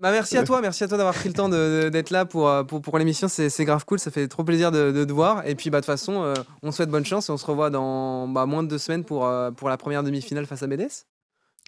Bah, 0.00 0.12
merci 0.12 0.36
à 0.36 0.44
toi, 0.44 0.60
merci 0.60 0.84
à 0.84 0.88
toi 0.88 0.96
d'avoir 0.96 1.14
pris 1.14 1.28
le 1.28 1.34
temps 1.34 1.48
de- 1.48 1.82
de- 1.84 1.88
d'être 1.88 2.10
là 2.10 2.24
pour, 2.24 2.48
euh, 2.48 2.62
pour, 2.62 2.80
pour 2.82 2.98
l'émission. 2.98 3.26
C'est 3.28 3.48
c'est 3.50 3.64
grave 3.64 3.84
cool, 3.84 3.98
ça 3.98 4.10
fait 4.12 4.28
trop 4.28 4.44
plaisir 4.44 4.70
de, 4.70 4.92
de 4.92 5.04
te 5.04 5.12
voir. 5.12 5.44
Et 5.46 5.54
puis, 5.56 5.70
bah, 5.70 5.78
de 5.78 5.82
toute 5.82 5.86
façon, 5.92 6.22
euh, 6.22 6.34
on 6.62 6.70
te 6.70 6.74
souhaite 6.76 6.90
bonne 6.90 7.04
chance 7.04 7.28
et 7.28 7.32
on 7.32 7.36
se 7.36 7.46
revoit 7.46 7.70
dans 7.70 8.28
bah, 8.28 8.46
moins 8.46 8.62
de 8.62 8.68
deux 8.68 8.78
semaines 8.78 9.04
pour, 9.04 9.26
euh, 9.26 9.50
pour 9.50 9.68
la 9.68 9.76
première 9.76 10.02
demi-finale 10.04 10.46
face 10.46 10.62
à 10.62 10.66
BDS. 10.68 11.04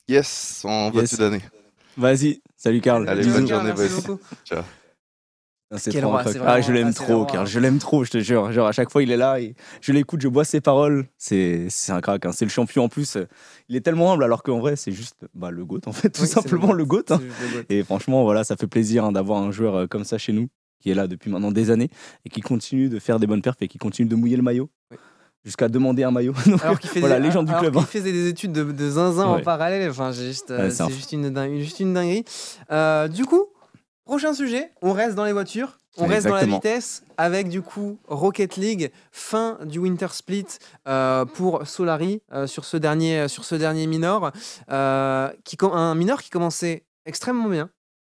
Yes, 0.08 0.62
on 0.64 0.90
va 0.90 1.00
Yes. 1.00 1.10
tout 1.10 1.16
donner. 1.16 1.40
Vas-y, 1.96 2.40
salut 2.56 2.80
Karl. 2.80 3.08
Allez, 3.08 3.22
Bisous. 3.22 3.34
bonne 3.34 3.48
journée, 3.48 3.72
merci 3.76 3.88
boys. 3.94 4.00
beaucoup. 4.16 4.20
Ah, 5.72 5.78
C'est 5.78 5.92
trop 5.92 6.08
roi, 6.10 6.20
un 6.20 6.22
crack. 6.22 6.32
c'est 6.32 6.38
Ah, 6.40 6.42
vraiment- 6.44 6.62
je 6.66 6.72
l'aime 6.72 6.86
ah, 6.88 6.92
c'est 6.92 7.00
le 7.00 7.06
trop, 7.06 7.16
roi. 7.18 7.26
Karl. 7.26 7.46
Je 7.46 7.60
l'aime 7.60 7.78
trop, 7.78 8.04
je 8.04 8.10
te 8.10 8.18
jure. 8.18 8.50
Genre, 8.50 8.66
à 8.66 8.72
chaque 8.72 8.90
fois, 8.90 9.02
il 9.04 9.10
est 9.12 9.16
là, 9.16 9.38
et 9.40 9.54
je 9.80 9.92
l'écoute, 9.92 10.20
je 10.20 10.26
bois 10.28 10.44
ses 10.44 10.60
paroles. 10.60 11.06
C'est 11.16 11.68
un 11.90 12.00
crack. 12.00 12.26
hein. 12.26 12.32
C'est 12.32 12.44
le 12.44 12.50
champion 12.50 12.84
en 12.84 12.88
plus. 12.88 13.16
euh, 13.16 13.26
Il 13.68 13.76
est 13.76 13.80
tellement 13.80 14.12
humble, 14.12 14.24
alors 14.24 14.42
qu'en 14.42 14.58
vrai, 14.58 14.74
c'est 14.76 14.90
juste 14.92 15.26
bah, 15.34 15.50
le 15.52 15.64
GOAT, 15.64 15.82
en 15.86 15.92
fait, 15.92 16.10
tout 16.10 16.22
Oui, 16.22 16.28
simplement 16.28 16.68
GOAT. 16.68 16.74
le 16.74 16.84
GOAT. 16.84 17.04
hein. 17.10 17.20
Le 17.20 17.52
goat. 17.58 17.64
Et 17.68 17.84
franchement, 17.84 18.24
voilà, 18.24 18.42
ça 18.42 18.56
fait 18.56 18.66
plaisir 18.66 19.04
hein, 19.04 19.12
d'avoir 19.12 19.40
un 19.42 19.52
joueur 19.52 19.74
euh, 19.76 19.86
comme 19.86 20.02
ça 20.04 20.18
chez 20.18 20.32
nous, 20.32 20.48
qui 20.80 20.90
est 20.90 20.94
là 20.94 21.06
depuis 21.06 21.30
maintenant 21.30 21.52
des 21.52 21.70
années, 21.70 21.90
et 22.24 22.30
qui 22.30 22.40
continue 22.40 22.88
de 22.88 22.98
faire 22.98 23.20
des 23.20 23.26
bonnes 23.28 23.42
perfs 23.42 23.60
et 23.62 23.68
qui 23.68 23.78
continue 23.78 24.08
de 24.08 24.16
mouiller 24.16 24.36
le 24.36 24.42
maillot. 24.42 24.68
Oui. 24.90 24.96
Jusqu'à 25.44 25.68
demander 25.68 26.02
un 26.02 26.10
maillot. 26.10 26.34
Donc, 26.46 26.62
Alors 26.64 26.78
qu'il 26.80 26.90
faisait, 26.90 27.00
voilà, 27.00 27.18
légende 27.20 27.46
du 27.46 27.54
club. 27.54 27.76
hein. 27.76 27.82
faisait 27.82 28.12
des 28.12 28.28
études 28.28 28.52
de, 28.52 28.64
de 28.64 28.90
zinzin 28.90 29.24
en 29.24 29.40
parallèle. 29.40 29.88
Enfin, 29.88 30.10
juste, 30.12 30.50
euh, 30.50 30.64
Ouais, 30.64 30.70
c'est 30.70 30.90
juste 30.90 31.12
une, 31.12 31.30
dingue- 31.30 31.58
juste 31.60 31.78
une 31.80 31.94
dinguerie. 31.94 32.24
Euh, 32.72 33.08
du 33.08 33.24
coup, 33.24 33.46
prochain 34.10 34.34
sujet, 34.34 34.72
on 34.82 34.92
reste 34.92 35.14
dans 35.14 35.24
les 35.24 35.32
voitures. 35.32 35.78
On 35.96 36.06
reste 36.06 36.26
dans 36.26 36.34
la 36.34 36.44
vitesse 36.44 37.04
avec 37.16 37.48
du 37.48 37.62
coup 37.62 37.96
Rocket 38.08 38.56
League, 38.56 38.90
fin 39.12 39.56
du 39.64 39.78
Winter 39.78 40.08
Split 40.10 40.46
euh, 40.88 41.24
pour 41.24 41.64
Solari 41.64 42.20
euh, 42.32 42.48
sur, 42.48 42.64
ce 42.64 42.76
dernier, 42.76 43.28
sur 43.28 43.44
ce 43.44 43.54
dernier 43.54 43.86
minor. 43.86 44.32
euh, 44.72 45.28
qui, 45.44 45.56
un 45.62 45.94
minor 45.94 46.22
qui 46.22 46.30
commençait 46.30 46.82
extrêmement 47.06 47.48
bien, 47.48 47.70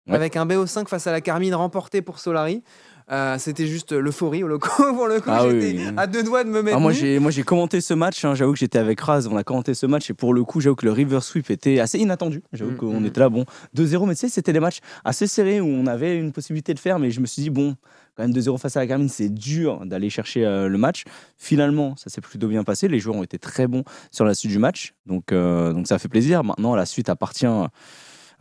Ouais. 0.08 0.16
avec 0.16 0.36
un 0.38 0.48
BO5 0.48 0.88
face 0.88 1.06
à 1.08 1.12
la 1.12 1.22
Carmine 1.22 1.54
remporté 1.54 2.02
pour 2.02 2.20
Solari. 2.20 2.64
Euh, 3.12 3.38
C'était 3.38 3.68
juste 3.68 3.91
l'euphorie 3.91 4.43
au 4.43 4.47
loco. 4.47 4.70
pour 4.95 5.07
le 5.07 5.20
coup, 5.20 5.30
Ah 5.30 5.43
j'étais 5.49 5.78
oui. 5.78 5.86
à 5.97 6.07
deux 6.07 6.24
doigts 6.24 6.43
de 6.43 6.49
me 6.49 6.62
mettre 6.62 6.78
Ah, 6.78 6.80
moi 6.80 6.91
j'ai 6.93 7.20
moi 7.20 7.30
j'ai 7.32 7.43
commenté 7.43 7.82
ce 7.82 7.93
match, 7.93 8.24
hein, 8.24 8.36
j'avoue 8.36 8.53
que 8.53 8.59
j'étais 8.59 8.80
avec 8.80 8.99
Raz, 9.01 9.28
on 9.30 9.36
a 9.36 9.43
commenté 9.43 9.74
ce 9.74 9.86
match 9.86 10.09
et 10.09 10.14
pour 10.14 10.34
le 10.34 10.43
coup 10.43 10.62
j'avoue 10.62 10.76
que 10.78 10.86
le 10.86 10.91
river 10.93 11.20
sweep 11.22 11.49
était 11.51 11.80
assez 11.80 11.97
inattendu. 11.99 12.41
J'avoue 12.53 12.72
Mm, 12.72 12.78
qu'on 12.78 12.99
mm. 13.01 13.05
était 13.07 13.20
là 13.20 13.30
bon 13.30 13.45
2-0 13.76 14.07
mais 14.07 14.14
tu 14.16 14.22
sais 14.22 14.30
c'était 14.30 14.53
des 14.53 14.59
matchs 14.62 14.80
assez 15.03 15.28
serrés 15.28 15.59
où 15.59 15.68
on 15.68 15.88
avait 15.88 16.18
une 16.18 16.32
possibilité 16.32 16.74
de 16.74 16.80
faire 16.80 16.99
mais 16.99 17.12
je 17.12 17.20
me 17.20 17.26
suis 17.26 17.41
dit 17.41 17.49
bon 17.49 17.76
quand 18.16 18.24
même 18.24 18.34
2-0 18.34 18.57
face 18.57 18.78
à 18.78 18.80
la 18.82 18.88
Carmine 18.88 19.09
c'est 19.09 19.30
dur 19.30 19.86
d'aller 19.86 20.09
chercher 20.09 20.45
euh, 20.45 20.68
le 20.70 20.78
match. 20.78 21.03
Finalement 21.38 21.95
ça 21.97 22.09
s'est 22.09 22.22
plutôt 22.22 22.47
bien 22.47 22.64
passé, 22.64 22.88
les 22.88 22.99
joueurs 22.99 23.18
ont 23.18 23.24
été 23.24 23.38
très 23.39 23.68
bons 23.68 23.84
sur 24.12 24.24
la 24.26 24.34
suite 24.34 24.51
du 24.51 24.59
match 24.59 24.93
donc 25.05 25.32
euh, 25.34 25.74
donc 25.74 25.88
ça 25.88 25.99
fait 25.99 26.07
plaisir. 26.07 26.43
Maintenant 26.43 26.76
la 26.76 26.86
suite 26.86 27.09
appartient 27.09 27.45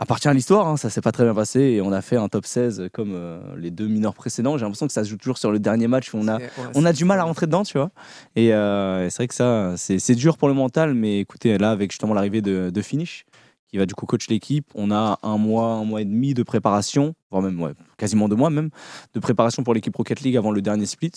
appartient 0.00 0.28
à 0.28 0.32
l'histoire, 0.32 0.66
hein, 0.66 0.78
ça 0.78 0.88
s'est 0.88 1.02
pas 1.02 1.12
très 1.12 1.24
bien 1.24 1.34
passé 1.34 1.60
et 1.60 1.82
on 1.82 1.92
a 1.92 2.00
fait 2.00 2.16
un 2.16 2.28
top 2.28 2.46
16 2.46 2.88
comme 2.92 3.12
euh, 3.14 3.38
les 3.58 3.70
deux 3.70 3.86
mineurs 3.86 4.14
précédents. 4.14 4.56
J'ai 4.56 4.64
l'impression 4.64 4.86
que 4.86 4.94
ça 4.94 5.04
se 5.04 5.10
joue 5.10 5.18
toujours 5.18 5.36
sur 5.36 5.52
le 5.52 5.58
dernier 5.58 5.88
match 5.88 6.14
où 6.14 6.16
on 6.16 6.26
a 6.26 6.38
ouais, 6.38 6.50
on 6.74 6.86
a 6.86 6.92
du 6.94 7.04
mal 7.04 7.20
à 7.20 7.24
rentrer 7.24 7.44
dedans, 7.44 7.64
tu 7.64 7.76
vois. 7.76 7.90
Et 8.34 8.54
euh, 8.54 9.10
c'est 9.10 9.16
vrai 9.18 9.28
que 9.28 9.34
ça, 9.34 9.74
c'est 9.76 9.98
c'est 9.98 10.14
dur 10.14 10.38
pour 10.38 10.48
le 10.48 10.54
mental, 10.54 10.94
mais 10.94 11.20
écoutez, 11.20 11.58
là, 11.58 11.70
avec 11.70 11.92
justement 11.92 12.14
l'arrivée 12.14 12.40
de, 12.40 12.70
de 12.70 12.82
Finish, 12.82 13.26
qui 13.68 13.76
va 13.76 13.84
du 13.84 13.94
coup 13.94 14.06
coach 14.06 14.28
l'équipe, 14.28 14.66
on 14.74 14.90
a 14.90 15.18
un 15.22 15.36
mois, 15.36 15.74
un 15.74 15.84
mois 15.84 16.00
et 16.00 16.06
demi 16.06 16.32
de 16.32 16.42
préparation, 16.42 17.14
voire 17.30 17.42
même 17.42 17.60
ouais, 17.60 17.72
quasiment 17.98 18.28
deux 18.28 18.36
mois 18.36 18.48
même, 18.50 18.70
de 19.12 19.20
préparation 19.20 19.62
pour 19.62 19.74
l'équipe 19.74 19.94
Rocket 19.94 20.22
League 20.22 20.36
avant 20.36 20.50
le 20.50 20.62
dernier 20.62 20.86
split. 20.86 21.12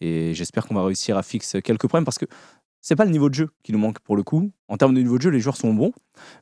Et 0.00 0.34
j'espère 0.34 0.66
qu'on 0.66 0.74
va 0.74 0.84
réussir 0.84 1.18
à 1.18 1.22
fixer 1.22 1.60
quelques 1.62 1.88
problèmes 1.88 2.04
parce 2.04 2.18
que 2.18 2.26
c'est 2.80 2.96
pas 2.96 3.04
le 3.04 3.10
niveau 3.10 3.28
de 3.28 3.34
jeu 3.34 3.48
qui 3.62 3.72
nous 3.72 3.78
manque 3.78 3.98
pour 4.00 4.16
le 4.16 4.22
coup. 4.22 4.50
En 4.68 4.76
termes 4.76 4.94
de 4.94 5.00
niveau 5.00 5.16
de 5.18 5.22
jeu, 5.22 5.30
les 5.30 5.40
joueurs 5.40 5.56
sont 5.56 5.74
bons, 5.74 5.92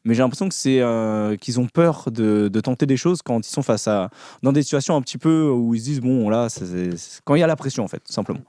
mais 0.04 0.14
j'ai 0.14 0.22
l'impression 0.22 0.48
que 0.48 0.54
c'est 0.54 0.80
euh, 0.80 1.36
qu'ils 1.36 1.58
ont 1.60 1.66
peur 1.66 2.10
de, 2.10 2.48
tenter 2.60 2.86
des 2.86 2.96
choses 2.96 3.22
quand 3.22 3.46
ils 3.46 3.50
sont 3.50 3.62
face 3.62 3.88
à 3.88 4.10
dans 4.42 4.52
des 4.52 4.62
situations 4.62 4.96
un 4.96 5.02
petit 5.02 5.18
peu 5.18 5.50
où 5.50 5.74
ils 5.74 5.80
se 5.80 5.84
disent 5.84 6.00
bon 6.00 6.28
là, 6.28 6.48
c'est- 6.48 7.20
quand 7.24 7.34
il 7.34 7.40
y 7.40 7.42
a 7.42 7.46
la 7.46 7.56
pression 7.56 7.84
en 7.84 7.88
fait, 7.88 8.00
tout 8.00 8.12
simplement. 8.12 8.40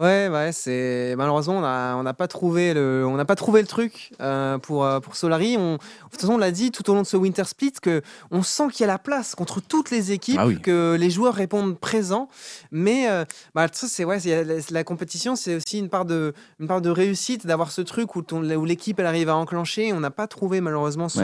Ouais, 0.00 0.28
ouais, 0.28 0.50
c'est 0.50 1.14
malheureusement 1.16 1.58
on 1.58 1.60
n'a 1.60 1.94
on 1.96 2.14
pas 2.14 2.26
trouvé 2.26 2.74
le 2.74 3.04
on 3.06 3.14
n'a 3.14 3.24
pas 3.24 3.36
trouvé 3.36 3.60
le 3.60 3.68
truc 3.68 4.10
euh, 4.20 4.58
pour 4.58 4.84
euh, 4.84 4.98
pour 4.98 5.14
Solari. 5.14 5.54
On, 5.56 5.74
de 5.74 5.78
toute 6.10 6.20
façon, 6.20 6.32
on 6.34 6.38
l'a 6.38 6.50
dit 6.50 6.72
tout 6.72 6.90
au 6.90 6.94
long 6.94 7.02
de 7.02 7.06
ce 7.06 7.16
Winter 7.16 7.44
Split 7.44 7.74
que 7.80 8.02
on 8.32 8.42
sent 8.42 8.64
qu'il 8.72 8.80
y 8.80 8.84
a 8.84 8.92
la 8.92 8.98
place 8.98 9.36
contre 9.36 9.60
toutes 9.62 9.92
les 9.92 10.10
équipes, 10.10 10.38
Ah 10.40 10.48
oui. 10.48 10.60
que 10.60 10.96
les 10.98 11.10
joueurs 11.10 11.34
répondent 11.34 11.78
présents. 11.78 12.28
Mais 12.72 13.08
euh, 13.08 13.24
bah, 13.54 13.68
c'est 13.72 14.04
ouais, 14.04 14.18
la, 14.24 14.54
la 14.68 14.82
compétition, 14.84 15.36
c'est 15.36 15.54
aussi 15.54 15.78
une 15.78 15.88
part 15.88 16.06
de 16.06 16.34
une 16.58 16.66
part 16.66 16.80
de 16.80 16.90
réussite 16.90 17.46
d'avoir 17.46 17.70
ce 17.70 17.80
truc 17.80 18.16
où 18.16 18.22
ton- 18.22 18.42
où 18.42 18.64
l'équipe 18.64 18.98
elle 18.98 19.06
arrive 19.06 19.28
à 19.28 19.36
enclencher. 19.36 19.92
On 19.92 20.00
n'a 20.00 20.10
pas 20.10 20.26
trouvé 20.26 20.60
malheureusement 20.60 21.08
ce 21.08 21.20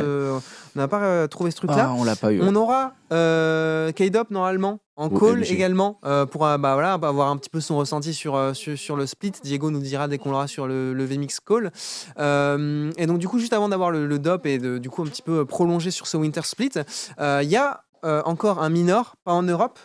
on 0.76 0.78
n'a 0.78 0.86
pas 0.86 1.00
euh, 1.02 1.26
trouvé 1.26 1.50
ce 1.50 1.56
truc 1.56 1.70
là. 1.70 1.88
Ah, 1.88 1.94
on 1.96 2.04
l'a 2.04 2.14
pas 2.14 2.32
eu. 2.32 2.40
On 2.40 2.54
aura 2.54 2.92
euh, 3.12 3.90
K-Dop 3.90 4.30
normalement 4.30 4.78
en 5.00 5.08
call 5.08 5.40
LG. 5.40 5.52
également 5.52 5.98
euh, 6.04 6.26
pour 6.26 6.46
euh, 6.46 6.58
bah, 6.58 6.74
voilà, 6.74 6.92
avoir 6.92 7.28
un 7.30 7.36
petit 7.36 7.48
peu 7.50 7.60
son 7.60 7.78
ressenti 7.78 8.12
sur, 8.12 8.36
euh, 8.36 8.52
sur, 8.52 8.78
sur 8.78 8.96
le 8.96 9.06
split. 9.06 9.32
Diego 9.42 9.70
nous 9.70 9.80
dira 9.80 10.08
dès 10.08 10.18
qu'on 10.18 10.30
l'aura 10.30 10.46
sur 10.46 10.66
le, 10.66 10.92
le 10.92 11.04
VMix 11.04 11.40
call. 11.40 11.72
Euh, 12.18 12.90
et 12.98 13.06
donc 13.06 13.18
du 13.18 13.26
coup, 13.26 13.38
juste 13.38 13.52
avant 13.52 13.68
d'avoir 13.68 13.90
le, 13.90 14.06
le 14.06 14.18
DOP 14.18 14.46
et 14.46 14.58
de, 14.58 14.78
du 14.78 14.90
coup 14.90 15.02
un 15.02 15.06
petit 15.06 15.22
peu 15.22 15.44
prolonger 15.46 15.90
sur 15.90 16.06
ce 16.06 16.16
Winter 16.16 16.42
Split, 16.44 16.72
euh, 17.18 17.40
il 17.42 17.48
y 17.48 17.56
a 17.56 17.82
encore 18.02 18.62
un 18.62 18.70
minor, 18.70 19.16
pas 19.24 19.32
en 19.32 19.42
Europe. 19.42 19.78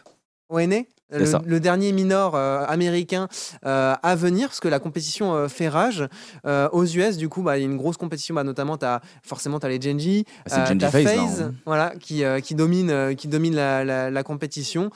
C'est 0.49 0.94
Le, 1.11 1.59
dernier 1.59 1.91
minor 1.91 2.35
euh, 2.35 2.65
américain 2.67 3.27
euh, 3.65 3.93
à 4.01 4.15
venir, 4.15 4.47
parce 4.47 4.59
que 4.59 4.67
la 4.67 4.79
compétition 4.79 5.33
euh, 5.35 5.47
fait 5.47 5.69
rage. 5.69 6.07
Aux 6.45 6.85
US, 6.85 7.17
du 7.17 7.29
coup, 7.29 7.41
bah, 7.43 7.57
il 7.57 7.61
y 7.61 7.63
a 7.63 7.67
une 7.67 7.77
grosse 7.77 7.97
compétition, 7.97 8.33
bah, 8.35 8.43
notamment, 8.43 8.77
as, 8.81 9.01
forcément, 9.23 9.59
tu 9.59 9.65
as 9.65 9.69
les 9.69 9.79
Genji, 9.79 10.25
Ah, 10.49 10.61
euh, 10.61 10.65
FaZe, 10.65 10.81
là, 10.81 10.89
FaZe, 10.91 11.41
hein. 11.41 11.53
voilà, 11.65 11.93
qui, 11.99 12.23
qui 12.43 12.55
domine, 12.55 13.15
qui 13.15 13.27
domine 13.27 13.55
la, 13.55 13.83
la- 13.83 14.09
la 14.11 14.23
compétition. 14.23 14.89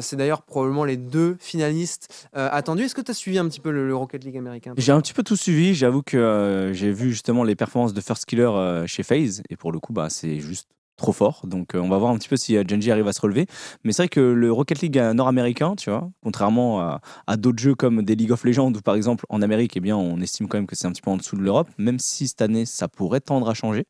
C'est 0.00 0.16
d'ailleurs 0.16 0.42
probablement 0.42 0.84
les 0.84 0.96
deux 0.96 1.36
finalistes 1.40 2.28
attendus. 2.34 2.84
Est-ce 2.84 2.94
que 2.94 3.00
tu 3.00 3.10
as 3.10 3.14
suivi 3.14 3.38
un 3.38 3.48
petit 3.48 3.60
peu 3.60 3.70
le, 3.70 3.86
le 3.86 3.94
Rocket 3.96 4.24
League 4.24 4.36
américain 4.36 4.74
J'ai 4.76 4.92
un 4.92 5.00
petit 5.00 5.12
peu 5.14 5.22
tout 5.22 5.36
suivi. 5.36 5.74
J'avoue 5.74 6.02
que 6.02 6.70
j'ai 6.74 6.90
vu 6.92 7.10
justement 7.10 7.44
les 7.44 7.54
performances 7.56 7.92
de 7.94 8.00
First 8.00 8.26
Killer 8.26 8.82
chez 8.86 9.02
FaZe 9.02 9.42
et 9.48 9.56
pour 9.56 9.72
le 9.72 9.78
coup, 9.80 9.92
bah, 9.92 10.08
c'est 10.10 10.40
juste 10.40 10.68
trop 10.96 11.12
fort. 11.12 11.42
Donc 11.44 11.74
euh, 11.74 11.80
on 11.80 11.88
va 11.88 11.98
voir 11.98 12.12
un 12.12 12.18
petit 12.18 12.28
peu 12.28 12.36
si 12.36 12.56
euh, 12.56 12.64
Genji 12.66 12.90
arrive 12.90 13.08
à 13.08 13.12
se 13.12 13.20
relever. 13.20 13.46
Mais 13.84 13.92
c'est 13.92 14.02
vrai 14.02 14.08
que 14.08 14.20
le 14.20 14.52
Rocket 14.52 14.80
League 14.80 14.98
euh, 14.98 15.12
nord-américain, 15.14 15.74
tu 15.76 15.90
vois, 15.90 16.10
contrairement 16.22 16.80
à, 16.80 17.00
à 17.26 17.36
d'autres 17.36 17.62
jeux 17.62 17.74
comme 17.74 18.02
des 18.02 18.14
League 18.14 18.32
of 18.32 18.44
Legends 18.44 18.72
où 18.72 18.80
par 18.80 18.94
exemple 18.94 19.24
en 19.28 19.42
Amérique, 19.42 19.76
eh 19.76 19.80
bien, 19.80 19.96
on 19.96 20.20
estime 20.20 20.48
quand 20.48 20.58
même 20.58 20.66
que 20.66 20.76
c'est 20.76 20.86
un 20.86 20.92
petit 20.92 21.02
peu 21.02 21.10
en 21.10 21.16
dessous 21.16 21.36
de 21.36 21.42
l'Europe, 21.42 21.68
même 21.78 21.98
si 21.98 22.28
cette 22.28 22.42
année 22.42 22.66
ça 22.66 22.88
pourrait 22.88 23.20
tendre 23.20 23.48
à 23.48 23.54
changer. 23.54 23.86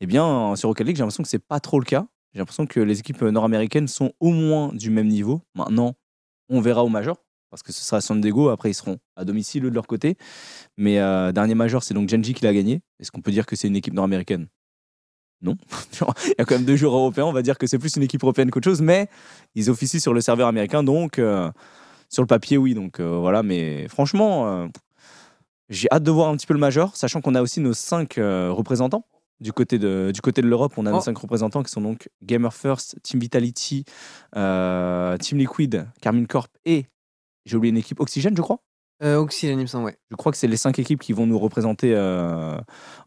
Eh 0.00 0.06
bien, 0.06 0.56
sur 0.56 0.68
Rocket 0.68 0.86
League, 0.86 0.96
j'ai 0.96 1.02
l'impression 1.02 1.22
que 1.22 1.28
c'est 1.28 1.38
pas 1.38 1.60
trop 1.60 1.78
le 1.78 1.84
cas. 1.84 2.06
J'ai 2.32 2.38
l'impression 2.38 2.66
que 2.66 2.80
les 2.80 2.98
équipes 3.00 3.22
nord-américaines 3.22 3.88
sont 3.88 4.12
au 4.18 4.30
moins 4.30 4.72
du 4.72 4.90
même 4.90 5.06
niveau. 5.06 5.42
Maintenant, 5.54 5.94
on 6.48 6.60
verra 6.60 6.82
au 6.84 6.88
Major 6.88 7.16
parce 7.50 7.62
que 7.62 7.72
ce 7.72 7.84
sera 7.84 8.00
San 8.00 8.20
Diego. 8.20 8.48
Après, 8.48 8.70
ils 8.70 8.74
seront 8.74 8.98
à 9.14 9.24
domicile 9.24 9.62
de 9.62 9.68
leur 9.68 9.86
côté. 9.86 10.16
Mais 10.78 10.98
euh, 10.98 11.30
dernier 11.32 11.54
Major, 11.54 11.82
c'est 11.82 11.94
donc 11.94 12.08
Genji 12.08 12.32
qui 12.34 12.44
l'a 12.44 12.54
gagné. 12.54 12.80
Est-ce 12.98 13.12
qu'on 13.12 13.20
peut 13.20 13.30
dire 13.30 13.46
que 13.46 13.54
c'est 13.54 13.68
une 13.68 13.76
équipe 13.76 13.92
nord-américaine? 13.94 14.48
Non. 15.42 15.56
Il 16.26 16.34
y 16.38 16.40
a 16.40 16.44
quand 16.44 16.54
même 16.54 16.64
deux 16.64 16.76
joueurs 16.76 16.94
européens. 16.94 17.24
On 17.26 17.32
va 17.32 17.42
dire 17.42 17.58
que 17.58 17.66
c'est 17.66 17.78
plus 17.78 17.96
une 17.96 18.02
équipe 18.02 18.22
européenne 18.22 18.50
qu'autre 18.50 18.64
chose. 18.64 18.80
Mais 18.80 19.08
ils 19.54 19.70
officient 19.70 20.00
sur 20.00 20.14
le 20.14 20.20
serveur 20.20 20.48
américain. 20.48 20.82
Donc, 20.82 21.18
euh, 21.18 21.50
sur 22.08 22.22
le 22.22 22.26
papier, 22.26 22.56
oui. 22.56 22.74
Donc, 22.74 23.00
euh, 23.00 23.18
voilà. 23.18 23.42
Mais 23.42 23.88
franchement, 23.88 24.46
euh, 24.48 24.68
j'ai 25.68 25.88
hâte 25.90 26.02
de 26.04 26.10
voir 26.10 26.28
un 26.28 26.36
petit 26.36 26.46
peu 26.46 26.54
le 26.54 26.60
Major, 26.60 26.96
sachant 26.96 27.20
qu'on 27.20 27.34
a 27.34 27.42
aussi 27.42 27.60
nos 27.60 27.74
cinq 27.74 28.14
représentants. 28.16 29.04
Du 29.40 29.52
côté 29.52 29.76
de, 29.80 30.12
du 30.14 30.20
côté 30.20 30.40
de 30.40 30.46
l'Europe, 30.46 30.74
on 30.76 30.86
a 30.86 30.90
Oh. 30.92 30.94
nos 30.94 31.00
cinq 31.00 31.18
représentants 31.18 31.64
qui 31.64 31.72
sont 31.72 31.80
donc 31.80 32.08
Gamer 32.22 32.54
First, 32.54 32.96
Team 33.02 33.18
Vitality, 33.18 33.84
Team 34.32 35.38
Liquid, 35.38 35.88
Carmine 36.00 36.28
Corp 36.28 36.48
et 36.64 36.86
j'ai 37.44 37.56
oublié 37.56 37.70
une 37.70 37.76
équipe 37.78 37.98
Oxygène, 37.98 38.36
je 38.36 38.42
crois. 38.42 38.60
Euh, 39.02 39.26
il 39.42 39.56
me 39.58 39.66
semble, 39.66 39.86
ouais. 39.86 39.96
Je 40.10 40.16
crois 40.16 40.30
que 40.32 40.38
c'est 40.38 40.46
les 40.46 40.56
cinq 40.56 40.78
équipes 40.78 41.00
qui 41.00 41.12
vont 41.12 41.26
nous 41.26 41.38
représenter 41.38 41.92
euh, 41.94 42.56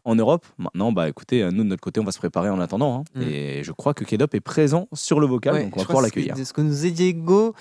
en 0.04 0.14
Europe. 0.14 0.44
Maintenant, 0.58 0.92
bah 0.92 1.08
écoutez, 1.08 1.42
euh, 1.42 1.50
nous 1.50 1.64
de 1.64 1.68
notre 1.68 1.80
côté, 1.82 2.00
on 2.00 2.04
va 2.04 2.12
se 2.12 2.18
préparer 2.18 2.50
en 2.50 2.60
attendant. 2.60 3.00
hein. 3.00 3.04
Mm. 3.14 3.22
Et 3.22 3.64
je 3.64 3.72
crois 3.72 3.94
que 3.94 4.04
Kedop 4.04 4.34
est 4.34 4.40
présent 4.40 4.88
sur 4.92 5.20
le 5.20 5.26
vocal, 5.26 5.54
Ouais, 5.54 5.64
donc 5.64 5.76
on 5.76 5.80
va 5.80 5.86
pouvoir 5.86 6.04
que 6.04 6.10
c'est 6.10 6.16
l'accueillir. 6.20 6.46
ce 6.46 6.52
que- 6.52 6.60
nous 6.60 6.74
dit 6.74 6.92
Diego. 6.92 7.54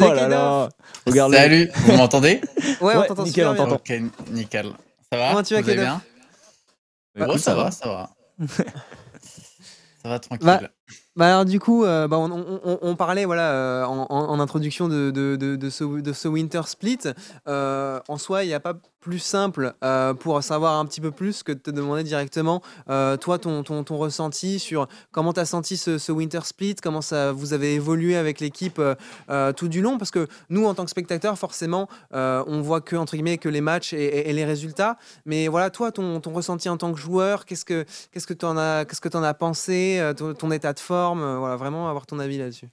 Oh 0.00 0.02
là 0.04 0.26
là 0.28 0.68
Salut, 1.06 1.70
vous 1.74 1.96
m'entendez 1.96 2.40
Ouais, 2.80 2.94
on 2.96 3.02
t'entend 3.04 3.24
nickel, 3.24 3.44
super 3.44 3.50
on 3.50 3.54
bien. 3.54 3.64
t'entend. 3.66 3.74
Ok, 3.76 4.30
nickel. 4.30 4.66
Ça 5.12 5.18
va 5.18 5.28
Comment 5.30 5.42
tu 5.42 5.54
vas, 5.54 5.60
Kedov 5.62 5.76
bien 5.76 6.02
Bah, 7.14 7.26
écoute, 7.28 7.40
ça 7.40 7.54
va, 7.54 7.70
ça 7.70 7.88
va. 7.88 8.10
ça 10.02 10.08
va 10.08 10.18
tranquille. 10.18 10.46
Bah, 10.46 10.60
Bah 11.14 11.26
alors 11.26 11.44
du 11.44 11.60
coup, 11.60 11.84
euh, 11.84 12.08
bah, 12.08 12.18
on, 12.18 12.96
parlait 12.96 13.26
voilà 13.26 13.52
euh, 13.52 13.84
en, 13.84 14.40
introduction 14.40 14.88
de 14.88 15.70
ce 15.70 16.28
Winter 16.28 16.62
Split. 16.66 17.00
Euh, 17.48 18.00
en 18.08 18.16
soi, 18.16 18.44
il 18.44 18.48
n'y 18.48 18.54
a 18.54 18.60
pas 18.60 18.74
plus 19.02 19.18
simple 19.18 19.74
euh, 19.82 20.14
pour 20.14 20.42
savoir 20.42 20.78
un 20.78 20.86
petit 20.86 21.00
peu 21.00 21.10
plus 21.10 21.42
que 21.42 21.52
de 21.52 21.58
te 21.58 21.70
demander 21.70 22.04
directement, 22.04 22.62
euh, 22.88 23.16
toi, 23.16 23.38
ton, 23.38 23.64
ton, 23.64 23.82
ton 23.82 23.98
ressenti 23.98 24.58
sur 24.60 24.86
comment 25.10 25.32
tu 25.32 25.40
as 25.40 25.44
senti 25.44 25.76
ce, 25.76 26.12
Winter 26.12 26.40
Split, 26.44 26.76
comment 26.76 27.02
ça, 27.02 27.32
vous 27.32 27.52
avez 27.52 27.74
évolué 27.74 28.16
avec 28.16 28.38
l'équipe 28.38 28.78
euh, 28.78 28.94
euh, 29.28 29.52
tout 29.52 29.68
du 29.68 29.82
long 29.82 29.98
Parce 29.98 30.12
que 30.12 30.28
nous, 30.50 30.64
en 30.66 30.74
tant 30.74 30.84
que 30.84 30.90
spectateurs, 30.90 31.36
forcément, 31.36 31.88
on 32.12 32.60
voit 32.62 32.80
que, 32.80 32.94
entre 32.94 33.14
guillemets, 33.14 33.38
que 33.38 33.48
les 33.48 33.60
matchs 33.60 33.92
et, 33.92 34.32
les 34.32 34.44
résultats. 34.44 34.96
Mais 35.26 35.48
voilà, 35.48 35.70
toi, 35.70 35.90
ton, 35.90 36.20
ton 36.20 36.32
ressenti 36.32 36.68
en 36.68 36.76
tant 36.76 36.92
que 36.92 36.98
joueur, 36.98 37.44
qu'est-ce 37.44 37.64
que 37.64 37.84
qu'est-ce 38.12 38.26
que 38.26 38.34
tu 38.34 38.46
en 38.46 38.56
as, 38.56 38.84
qu'est-ce 38.84 39.00
que 39.00 39.14
en 39.16 39.22
as 39.24 39.34
pensé, 39.34 40.12
ton, 40.16 40.50
état 40.52 40.72
de 40.72 40.78
forme, 40.78 41.38
voilà, 41.38 41.56
vraiment 41.56 41.88
avoir 41.88 42.06
ton 42.06 42.20
avis 42.20 42.38
là-dessus. 42.38 42.68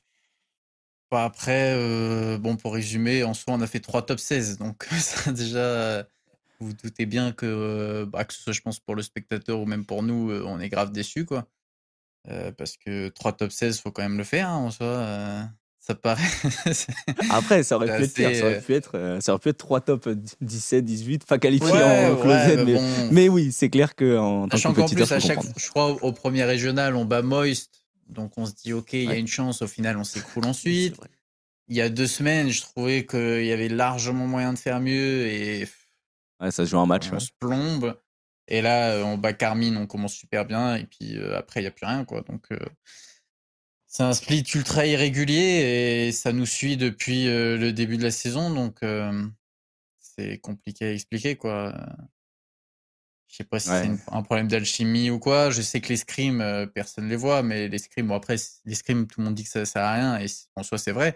Bah, 1.11 1.23
après, 1.23 2.37
bon, 2.37 2.55
pour 2.55 2.73
résumer, 2.73 3.23
en 3.23 3.33
soi, 3.33 3.55
on 3.55 3.61
a 3.61 3.67
fait 3.67 3.79
trois 3.79 4.03
top 4.03 4.19
16. 4.19 4.59
Donc, 4.59 4.87
déjà, 5.27 6.05
vous 6.59 6.67
vous 6.67 6.73
doutez 6.73 7.05
bien 7.05 7.31
que, 7.31 8.05
bah, 8.05 8.25
que 8.25 8.33
ce 8.33 8.41
soit, 8.41 8.53
je 8.53 8.61
pense, 8.61 8.79
pour 8.79 8.95
le 8.95 9.01
spectateur 9.03 9.59
ou 9.59 9.65
même 9.65 9.85
pour 9.85 10.03
nous, 10.03 10.31
on 10.45 10.59
est 10.59 10.69
grave 10.69 10.91
déçus, 10.91 11.25
quoi. 11.25 11.47
Euh, 12.27 12.51
parce 12.51 12.75
que 12.77 13.07
trois 13.09 13.31
top 13.33 13.51
16, 13.51 13.79
faut 13.79 13.91
quand 13.91 14.01
même 14.03 14.17
le 14.17 14.23
faire, 14.25 14.49
hein, 14.49 14.57
en 14.57 14.71
soi. 14.71 14.85
euh, 14.87 15.41
ça 15.79 15.95
paraît. 15.95 16.21
Après, 17.29 17.63
ça 17.63 17.77
aurait 17.77 17.95
pu 17.97 18.03
être 18.03 18.13
pire, 18.13 18.35
ça 18.35 18.43
aurait 18.45 18.61
pu 18.61 18.73
être, 18.75 18.91
euh, 18.97 19.21
ça 19.21 19.31
aurait 19.31 19.39
pu 19.39 19.49
être 19.49 19.57
3 19.57 19.81
top 19.81 20.07
euh, 20.07 20.15
17, 20.41 20.83
18, 20.85 21.25
pas 21.25 21.39
qualifiés 21.39 21.71
Ouais, 21.71 21.81
en 21.83 22.13
ouais, 22.15 22.21
closed, 22.21 22.57
mais 22.57 22.63
mais, 22.65 22.73
bon. 22.75 23.09
mais 23.11 23.29
oui, 23.29 23.51
c'est 23.51 23.69
clair 23.69 23.95
tant 23.95 24.45
que 24.47 24.51
Sachant 24.51 24.73
compétiteur, 24.73 25.07
plus, 25.07 25.13
à 25.15 25.19
chaque, 25.19 25.39
je 25.57 25.69
crois, 25.69 25.91
au, 26.03 26.11
premier 26.11 26.43
régional, 26.43 26.95
on 26.95 27.05
bat 27.05 27.21
Moist. 27.21 27.85
Donc, 28.09 28.33
on 28.37 28.45
se 28.45 28.53
dit, 28.53 28.73
OK, 28.73 28.93
il 28.93 29.03
y 29.03 29.07
a 29.07 29.11
Ouais. 29.11 29.19
une 29.19 29.27
chance. 29.27 29.61
Au 29.61 29.67
final, 29.67 29.97
on 29.97 30.03
s'écroule 30.03 30.45
ensuite. 30.45 30.95
Il 31.69 31.75
y 31.77 31.81
a 31.81 31.89
deux 31.89 32.07
semaines, 32.07 32.49
je 32.49 32.61
trouvais 32.61 33.05
qu'il 33.05 33.45
y 33.45 33.51
avait 33.51 33.69
largement 33.69 34.25
moyen 34.27 34.53
de 34.53 34.57
faire 34.59 34.79
mieux 34.79 35.27
et 35.27 35.67
Ouais, 36.39 36.51
ça 36.51 36.65
se 36.65 36.69
joue 36.71 36.77
en 36.77 36.85
match. 36.85 37.07
on 37.09 37.13
ouais. 37.13 37.19
se 37.19 37.31
plombe. 37.39 37.99
Et 38.47 38.61
là, 38.61 38.93
euh, 38.93 39.03
on 39.03 39.17
bat 39.17 39.33
Carmine, 39.33 39.77
on 39.77 39.87
commence 39.87 40.13
super 40.13 40.45
bien. 40.45 40.75
Et 40.75 40.85
puis 40.85 41.17
euh, 41.17 41.37
après, 41.37 41.59
il 41.59 41.63
n'y 41.63 41.67
a 41.67 41.71
plus 41.71 41.85
rien. 41.85 42.05
quoi. 42.05 42.21
Donc, 42.21 42.45
euh, 42.51 42.59
c'est 43.87 44.03
un 44.03 44.13
split 44.13 44.43
ultra 44.55 44.85
irrégulier 44.85 46.07
et 46.07 46.11
ça 46.11 46.31
nous 46.31 46.45
suit 46.45 46.77
depuis 46.77 47.27
euh, 47.27 47.57
le 47.57 47.73
début 47.73 47.97
de 47.97 48.03
la 48.03 48.11
saison. 48.11 48.49
Donc, 48.51 48.79
c'est 49.99 50.37
compliqué 50.39 50.85
à 50.85 50.93
expliquer. 50.93 51.35
quoi. 51.35 51.73
Je 53.27 53.35
sais 53.35 53.43
pas 53.43 53.59
si 53.59 53.69
Ouais. 53.69 53.83
c'est 53.85 54.11
un 54.11 54.23
problème 54.23 54.47
d'alchimie 54.47 55.09
ou 55.11 55.19
quoi. 55.19 55.51
Je 55.51 55.61
sais 55.61 55.81
que 55.81 55.89
les 55.89 55.97
scrims, 55.97 56.67
personne 56.73 57.05
ne 57.05 57.09
les 57.09 57.15
voit, 57.15 57.43
mais 57.43 57.67
les 57.67 57.77
scrims, 57.77 58.07
bon, 58.07 58.15
après, 58.15 58.35
les 58.65 58.75
scrims, 58.75 59.05
tout 59.07 59.19
le 59.21 59.25
monde 59.25 59.35
dit 59.35 59.43
que 59.43 59.49
ça 59.49 59.65
sert 59.65 59.83
à 59.83 59.93
rien, 59.93 60.19
et 60.19 60.25
en 60.55 60.63
soi, 60.63 60.77
c'est 60.79 60.91
vrai. 60.91 61.15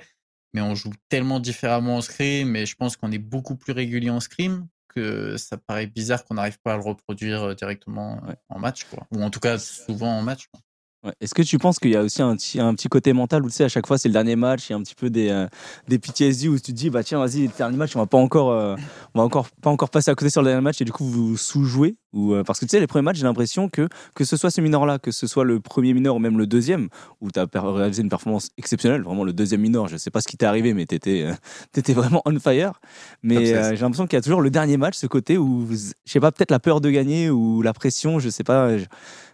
Mais 0.53 0.61
on 0.61 0.76
joue 0.76 0.91
tellement 1.09 1.39
différemment 1.39 1.97
en 1.97 2.01
scrim, 2.01 2.55
et 2.55 2.67
je 2.67 2.76
pense 2.76 2.95
qu'on 2.97 3.11
est 3.11 3.17
beaucoup 3.17 3.55
plus 3.55 3.74
régulier 3.74 4.11
en 4.11 4.19
scrim, 4.19 4.67
que 4.96 5.38
ça 5.38 5.58
paraît 5.58 5.88
bizarre 5.88 6.24
qu'on 6.26 6.36
n'arrive 6.36 6.58
pas 6.64 6.74
à 6.74 6.78
le 6.78 6.84
reproduire 6.84 7.44
euh, 7.44 7.54
directement 7.56 8.20
euh, 8.24 8.30
Ouais. 8.30 8.36
en 8.50 8.60
match, 8.60 8.84
quoi. 8.86 9.06
Ou 9.12 9.22
en 9.24 9.30
tout 9.30 9.39
cas, 9.39 9.58
souvent 9.58 10.18
en 10.18 10.22
match. 10.22 10.48
quoi. 10.52 10.62
Ouais. 11.04 11.14
Est-ce 11.20 11.34
que 11.34 11.41
tu 11.41 11.58
penses 11.58 11.80
qu'il 11.80 11.91
y 11.91 11.98
a 11.98 12.02
aussi 12.02 12.22
un 12.22 12.34
petit, 12.38 12.62
un 12.62 12.74
petit 12.76 12.88
côté 12.88 13.12
mental 13.12 13.44
où 13.44 13.50
tu 13.50 13.56
sais, 13.56 13.66
à 13.66 13.70
chaque 13.70 13.86
fois 13.88 13.98
c'est 13.98 14.08
le 14.08 14.14
dernier 14.14 14.38
match, 14.38 14.70
il 14.70 14.72
y 14.72 14.74
a 14.74 14.78
un 14.78 14.84
petit 14.84 14.96
peu 14.96 15.10
des, 15.10 15.30
euh, 15.30 15.48
des 15.89 16.00
PTSD 16.00 16.48
où 16.48 16.56
tu 16.56 16.62
te 16.62 16.72
dis, 16.72 16.89
bah 16.89 17.04
tiens, 17.04 17.20
vas-y, 17.20 17.48
le 17.48 17.52
dernier 17.58 17.76
match, 17.76 17.94
on 17.96 18.00
va 18.00 18.06
pas 18.06 18.18
encore, 18.18 18.52
euh, 18.52 18.76
on 19.14 19.20
va 19.20 19.26
encore, 19.26 19.50
pas 19.62 19.70
encore 19.70 19.89
passer 19.89 20.12
à 20.12 20.16
côté 20.16 20.30
sur 20.30 20.41
le 20.41 20.48
dernier 20.48 20.62
match 20.64 20.80
et 20.80 20.86
du 20.86 20.94
coup 20.94 21.04
vous 21.06 21.36
sous-jouez? 21.36 21.96
Ou, 22.14 22.34
euh, 22.34 22.43
Parce 22.43 22.59
que 22.59 22.66
tu 22.66 22.70
sais, 22.70 22.80
les 22.80 22.88
premiers 22.88 23.03
matchs, 23.03 23.18
j'ai 23.18 23.24
l'impression 23.24 23.70
que, 23.70 23.88
que 24.16 24.24
ce 24.24 24.38
soit 24.38 24.51
ce 24.51 24.61
mineur-là, 24.61 24.99
que 24.99 25.11
ce 25.11 25.28
soit 25.28 25.43
le 25.43 25.59
premier 25.59 25.93
mineur 25.93 26.16
ou 26.16 26.20
même 26.20 26.38
le 26.38 26.47
deuxième, 26.47 26.89
où 27.22 27.32
tu 27.32 27.39
as 27.39 27.47
réalisé 27.53 28.01
une 28.03 28.09
performance 28.09 28.49
exceptionnelle, 28.57 29.01
vraiment 29.01 29.24
le 29.24 29.34
deuxième 29.34 29.61
mineur, 29.61 29.88
je 29.88 29.97
sais 29.97 30.11
pas 30.11 30.22
ce 30.22 30.28
qui 30.28 30.38
t'est 30.38 30.45
arrivé, 30.45 30.74
mais 30.74 30.86
tu 30.86 30.95
étais, 30.95 31.26
vraiment 31.93 32.22
on 32.26 32.39
fire. 32.39 32.80
Mais 33.24 33.36
Top 33.36 33.45
16. 33.45 33.55
euh, 33.55 33.70
j'ai 33.76 33.82
l'impression 33.82 34.07
qu'il 34.07 34.18
y 34.18 34.20
a 34.20 34.22
toujours 34.22 34.41
le 34.41 34.49
dernier 34.49 34.78
match, 34.78 34.95
ce 34.95 35.07
côté 35.07 35.38
où, 35.38 35.68
je 35.72 36.11
sais 36.11 36.20
pas, 36.20 36.32
peut-être 36.32 36.51
la 36.51 36.59
peur 36.59 36.82
de 36.82 36.89
gagner 36.89 37.30
ou 37.30 37.61
la 37.61 37.74
pression, 37.74 38.20
je 38.20 38.30
sais 38.30 38.43
pas. 38.43 38.78
J'ai 38.78 38.86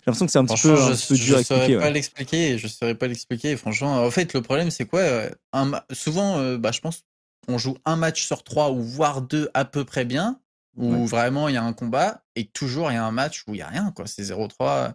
l'impression 0.07 0.25
que 0.25 0.31
c'est 0.31 0.39
un 0.39 0.45
petit 0.45 0.61
peu, 0.61 0.73
un 0.73 0.87
je, 0.87 0.93
petit 0.93 1.07
peu 1.07 1.15
je 1.15 1.23
dur 1.25 1.37
à 1.37 1.39
expliquer. 1.41 1.75
pas 1.77 1.83
ouais. 1.83 1.91
l'expliquer. 1.91 2.57
Je 2.57 2.67
saurais 2.67 2.95
pas 2.95 3.07
l'expliquer. 3.07 3.57
Franchement, 3.57 4.03
en 4.03 4.11
fait, 4.11 4.33
le 4.33 4.41
problème, 4.41 4.71
c'est 4.71 4.85
quoi 4.85 5.01
euh, 5.01 5.29
un 5.53 5.71
Souvent, 5.91 6.37
euh, 6.37 6.57
bah, 6.57 6.71
je 6.71 6.79
pense, 6.79 7.03
on 7.47 7.57
joue 7.57 7.75
un 7.85 7.95
match 7.95 8.23
sur 8.25 8.43
trois 8.43 8.71
ou 8.71 8.81
voire 8.81 9.21
deux 9.21 9.49
à 9.53 9.65
peu 9.65 9.83
près 9.83 10.05
bien, 10.05 10.39
où 10.79 10.91
Ouais. 10.93 11.05
vraiment 11.05 11.47
il 11.49 11.53
y 11.53 11.57
a 11.57 11.63
un 11.63 11.73
combat, 11.73 12.23
et 12.35 12.47
toujours 12.47 12.89
il 12.91 12.95
y 12.95 12.97
a 12.97 13.05
un 13.05 13.11
match 13.11 13.43
où 13.47 13.53
il 13.53 13.59
y 13.59 13.61
a 13.61 13.67
rien, 13.67 13.91
quoi. 13.95 14.07
C'est 14.07 14.23
0-3. 14.23 14.93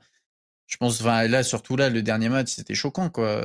Je 0.66 0.76
pense, 0.78 1.01
enfin, 1.01 1.28
là, 1.28 1.43
surtout 1.43 1.76
là, 1.76 1.91
le 1.91 2.03
dernier 2.03 2.28
match, 2.30 2.53
c'était 2.55 2.74
choquant, 2.74 3.11
quoi. 3.11 3.43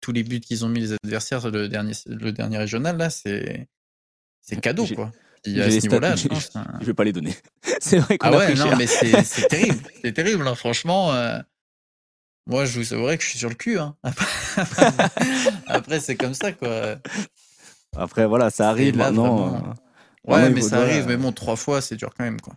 Tous 0.00 0.12
les 0.12 0.22
buts 0.22 0.40
qu'ils 0.40 0.64
ont 0.64 0.68
mis 0.68 0.80
les 0.80 0.92
adversaires, 0.92 1.50
le 1.50 1.68
dernier, 1.68 1.94
le 2.06 2.30
dernier 2.32 2.58
régional, 2.58 2.96
là, 2.98 3.08
c'est, 3.10 3.68
c'est 4.42 4.60
cadeau, 4.60 4.86
quoi. 4.94 5.10
J'ai 5.46 5.60
à 5.62 5.66
les 5.66 5.80
ce 5.80 5.86
niveau-là, 5.86 6.16
je 6.16 6.28
pense. 6.28 6.54
hein. 6.56 6.66
Je 6.80 6.86
vais 6.86 6.94
pas 6.94 7.04
les 7.04 7.12
donner. 7.12 7.34
c'est 7.80 7.98
vrai 7.98 8.16
qu'on 8.18 8.28
Ah 8.28 8.30
a 8.32 8.36
ouais, 8.38 8.44
pris 8.52 8.58
non, 8.58 8.68
cher. 8.68 8.76
mais 8.78 8.86
c'est 8.86 9.22
c'est 9.24 9.48
terrible. 9.48 9.82
C'est 10.02 10.12
terrible, 10.12 10.46
hein, 10.46 10.54
franchement. 10.54 11.12
euh, 11.14 11.38
moi, 12.46 12.64
je 12.66 12.78
vous 12.78 12.92
avouerai 12.92 13.16
que 13.18 13.24
je 13.24 13.28
suis 13.30 13.38
sur 13.38 13.48
le 13.48 13.54
cul. 13.54 13.78
Hein. 13.78 13.96
Après, 14.02 14.26
après, 15.66 16.00
c'est 16.00 16.16
comme 16.16 16.34
ça, 16.34 16.52
quoi. 16.52 16.96
Après, 17.96 18.26
voilà, 18.26 18.50
ça 18.50 18.68
arrive 18.68 18.96
là, 18.98 19.10
maintenant. 19.10 19.36
vraiment, 19.48 19.74
Ouais, 20.26 20.40
vraiment, 20.40 20.54
mais 20.54 20.60
ça 20.62 20.80
arrive. 20.80 21.06
Mais 21.06 21.16
bon, 21.16 21.32
trois 21.32 21.56
fois, 21.56 21.80
c'est 21.80 21.96
dur 21.96 22.12
quand 22.16 22.24
même, 22.24 22.40
quoi. 22.40 22.54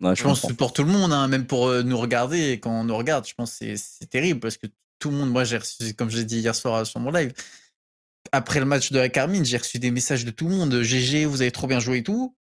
Ouais, 0.00 0.16
Je 0.16 0.22
pense 0.22 0.40
que 0.40 0.52
pour 0.54 0.72
tout 0.72 0.82
le 0.82 0.90
monde, 0.90 1.12
hein, 1.12 1.28
même 1.28 1.46
pour 1.46 1.68
euh, 1.68 1.82
nous 1.82 1.98
regarder. 1.98 2.58
Quand 2.60 2.70
on 2.80 2.84
nous 2.84 2.96
regarde, 2.96 3.26
je 3.26 3.34
pense 3.34 3.58
que 3.58 3.76
c'est- 3.76 4.06
terrible 4.08 4.40
parce 4.40 4.56
que 4.56 4.66
tout 4.98 5.10
le 5.10 5.16
monde, 5.16 5.30
moi, 5.30 5.44
j'ai 5.44 5.58
reçu, 5.58 5.94
comme 5.94 6.10
j'ai 6.10 6.24
dit 6.24 6.38
hier 6.38 6.54
soir 6.54 6.86
sur 6.86 7.00
mon 7.00 7.10
live, 7.10 7.32
après 8.32 8.60
le 8.60 8.66
match 8.66 8.92
de 8.92 8.98
la 8.98 9.08
Carmine, 9.08 9.44
j'ai 9.44 9.56
reçu 9.58 9.78
des 9.78 9.90
messages 9.90 10.24
de 10.24 10.30
tout 10.30 10.48
le 10.48 10.54
monde. 10.54 10.82
GG, 10.82 11.26
vous 11.26 11.42
avez 11.42 11.50
trop 11.50 11.66
bien 11.66 11.80
joué 11.80 11.98
et 11.98 12.02
tout. 12.02 12.34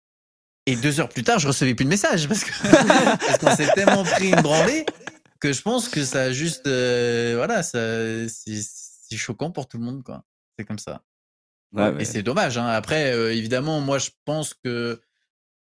Et 0.67 0.77
deux 0.77 1.01
heures 1.01 1.09
plus 1.09 1.25
tard, 1.25 1.39
je 1.39 1.49
recevais 1.49 1.75
plus 1.75 1.85
de 1.85 1.91
messages 1.91 2.29
parce 2.29 2.45
qu'on 3.41 3.57
s'est 3.57 3.71
tellement 3.75 4.05
pris 4.05 4.29
une 4.29 4.41
branlée 4.43 4.85
que 5.41 5.53
je 5.53 5.63
pense 5.63 5.89
que 5.89 6.05
ça 6.05 6.25
a 6.25 6.33
juste, 6.33 6.67
euh, 6.67 7.35
voilà, 7.37 7.63
c'est 7.63 8.27
choquant 9.17 9.51
pour 9.51 9.67
tout 9.67 9.79
le 9.79 9.85
monde, 9.85 10.03
quoi. 10.03 10.25
C'est 10.59 10.65
comme 10.65 10.79
ça. 10.79 11.03
Ouais, 11.73 11.93
mais- 11.93 12.03
Et 12.03 12.05
c'est 12.05 12.23
dommage. 12.23 12.59
Hein. 12.59 12.67
Après, 12.67 13.13
euh, 13.13 13.33
évidemment, 13.35 13.81
moi, 13.81 13.99
je 13.99 14.11
pense 14.25 14.55
que 14.55 15.01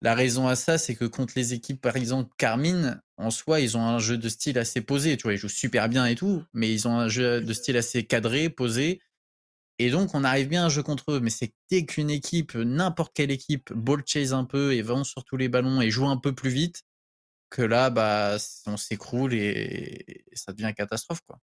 la 0.00 0.14
raison 0.14 0.46
à 0.46 0.54
ça, 0.56 0.78
c'est 0.78 0.94
que 0.94 1.04
contre 1.04 1.32
les 1.36 1.54
équipes, 1.54 1.80
par 1.80 1.96
exemple, 1.96 2.32
Carmine, 2.38 3.00
en 3.16 3.30
soi, 3.30 3.60
ils 3.60 3.76
ont 3.76 3.82
un 3.82 3.98
jeu 3.98 4.16
de 4.16 4.28
style 4.28 4.58
assez 4.58 4.80
posé. 4.80 5.16
Tu 5.16 5.24
vois, 5.24 5.32
ils 5.34 5.38
jouent 5.38 5.48
super 5.48 5.88
bien 5.88 6.06
et 6.06 6.14
tout, 6.14 6.44
mais 6.52 6.72
ils 6.72 6.86
ont 6.86 6.96
un 6.98 7.08
jeu 7.08 7.40
de 7.40 7.52
style 7.52 7.76
assez 7.76 8.04
cadré, 8.06 8.48
posé. 8.48 9.00
Et 9.80 9.90
donc, 9.90 10.14
on 10.14 10.24
arrive 10.24 10.48
bien 10.48 10.66
à 10.66 10.68
jouer 10.68 10.82
contre 10.84 11.12
eux. 11.12 11.20
Mais 11.20 11.30
c'est 11.30 11.52
dès 11.70 11.84
qu'une 11.84 12.10
équipe, 12.10 12.54
n'importe 12.54 13.12
quelle 13.14 13.30
équipe, 13.32 13.72
ball 13.72 14.02
chase 14.06 14.32
un 14.32 14.44
peu 14.44 14.74
et 14.74 14.82
va 14.82 15.02
sur 15.04 15.24
tous 15.24 15.36
les 15.36 15.48
ballons 15.48 15.80
et 15.80 15.90
joue 15.90 16.06
un 16.06 16.16
peu 16.16 16.34
plus 16.34 16.50
vite, 16.50 16.82
que 17.50 17.62
là, 17.62 17.90
bah, 17.90 18.36
on 18.66 18.76
s'écroule 18.76 19.34
et... 19.34 20.04
et 20.30 20.36
ça 20.36 20.52
devient 20.52 20.72
catastrophe, 20.76 21.20
quoi. 21.26 21.40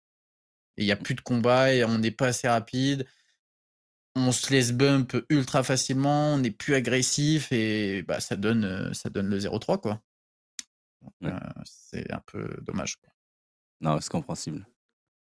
Et 0.77 0.83
il 0.83 0.85
n'y 0.85 0.91
a 0.91 0.95
plus 0.97 1.15
de 1.15 1.21
combat 1.21 1.73
et 1.73 1.83
on 1.85 1.97
n'est 1.99 2.11
pas 2.11 2.27
assez 2.27 2.47
rapide 2.47 3.07
on 4.15 4.31
se 4.31 4.51
laisse 4.51 4.71
bump 4.71 5.15
ultra 5.29 5.63
facilement, 5.63 6.33
on 6.35 6.39
n'est 6.39 6.51
plus 6.51 6.75
agressif 6.75 7.51
et 7.51 8.03
bah, 8.03 8.19
ça, 8.19 8.35
donne, 8.35 8.63
euh, 8.63 8.93
ça 8.93 9.09
donne 9.09 9.27
le 9.27 9.39
0-3 9.39 9.79
quoi. 9.79 10.01
Ouais. 11.21 11.31
euh, 11.31 11.39
c'est 11.65 12.11
un 12.11 12.21
peu 12.25 12.57
dommage. 12.61 12.97
Quoi. 12.97 13.09
Non, 13.81 13.99
c'est 13.99 14.11
compréhensible. 14.11 14.65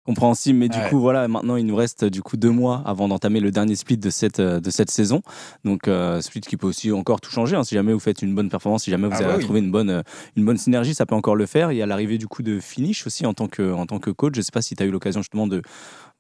Compréhensible, 0.08 0.58
mais 0.58 0.70
du 0.70 0.78
Ouais. 0.80 0.90
coup, 0.90 1.00
voilà, 1.02 1.28
maintenant, 1.28 1.58
il 1.58 1.66
nous 1.66 1.76
reste 1.76 2.06
du 2.06 2.22
coup 2.22 2.38
deux 2.38 2.50
mois 2.50 2.82
avant 2.86 3.10
d'entamer 3.10 3.42
le 3.42 3.52
dernier 3.52 3.76
split 3.76 3.98
de 3.98 4.10
cette, 4.10 4.40
euh, 4.40 4.62
de 4.62 4.70
cette 4.70 4.90
saison. 4.90 5.22
Donc, 5.66 5.90
euh, 5.90 6.22
split 6.22 6.40
qui 6.40 6.56
peut 6.56 6.66
aussi 6.66 6.94
encore 6.94 7.20
tout 7.20 7.30
changer. 7.30 7.58
hein. 7.58 7.66
Si 7.66 7.76
jamais 7.76 7.92
vous 7.92 8.00
faites 8.00 8.22
une 8.22 8.34
bonne 8.34 8.48
performance, 8.50 8.84
si 8.86 8.90
jamais 8.90 9.08
vous 9.10 9.16
Ah 9.16 9.20
avez 9.24 9.28
bah 9.34 9.36
oui. 9.38 9.44
trouvé 9.44 9.60
une 9.60 9.70
bonne, 9.70 9.90
euh, 9.90 10.02
une 10.38 10.46
bonne 10.46 10.56
synergie, 10.56 10.94
ça 10.96 11.06
peut 11.06 11.14
encore 11.14 11.36
le 11.36 11.46
faire. 11.46 11.74
Il 11.74 11.78
y 11.78 11.82
a 11.82 11.86
l'arrivée 11.86 12.18
du 12.18 12.28
coup 12.30 12.42
de 12.42 12.62
Finish 12.62 13.06
aussi 13.06 13.26
en 13.26 13.34
tant 13.34 13.50
que, 13.50 13.74
en 13.74 13.86
tant 13.86 14.00
que 14.00 14.10
coach. 14.10 14.34
Je 14.38 14.42
sais 14.42 14.52
pas 14.54 14.62
si 14.62 14.76
tu 14.78 14.82
as 14.82 14.86
eu 14.86 14.92
l'occasion 14.92 15.22
justement 15.22 15.46
de. 15.46 15.62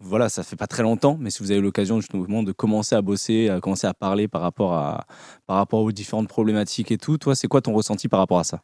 Voilà, 0.02 0.28
ça 0.28 0.44
fait 0.44 0.58
pas 0.58 0.68
très 0.68 0.84
longtemps, 0.84 1.18
mais 1.20 1.30
si 1.30 1.42
vous 1.42 1.52
avez 1.52 1.62
eu 1.62 1.64
l'occasion 1.64 2.02
justement 2.02 2.44
de 2.44 2.52
commencer 2.52 2.94
à 2.94 3.02
bosser, 3.02 3.48
à 3.48 3.62
commencer 3.62 3.88
à 3.88 3.94
parler 3.94 4.28
par 4.28 4.42
rapport, 4.42 4.74
à, 4.74 5.06
par 5.48 5.56
rapport 5.56 5.82
aux 5.82 5.94
différentes 5.94 6.28
problématiques 6.28 6.92
et 6.92 6.98
tout, 6.98 7.18
toi, 7.18 7.36
c'est 7.36 7.48
quoi 7.48 7.62
ton 7.62 7.74
ressenti 7.74 8.10
par 8.10 8.20
rapport 8.20 8.38
à 8.40 8.44
ça? 8.44 8.62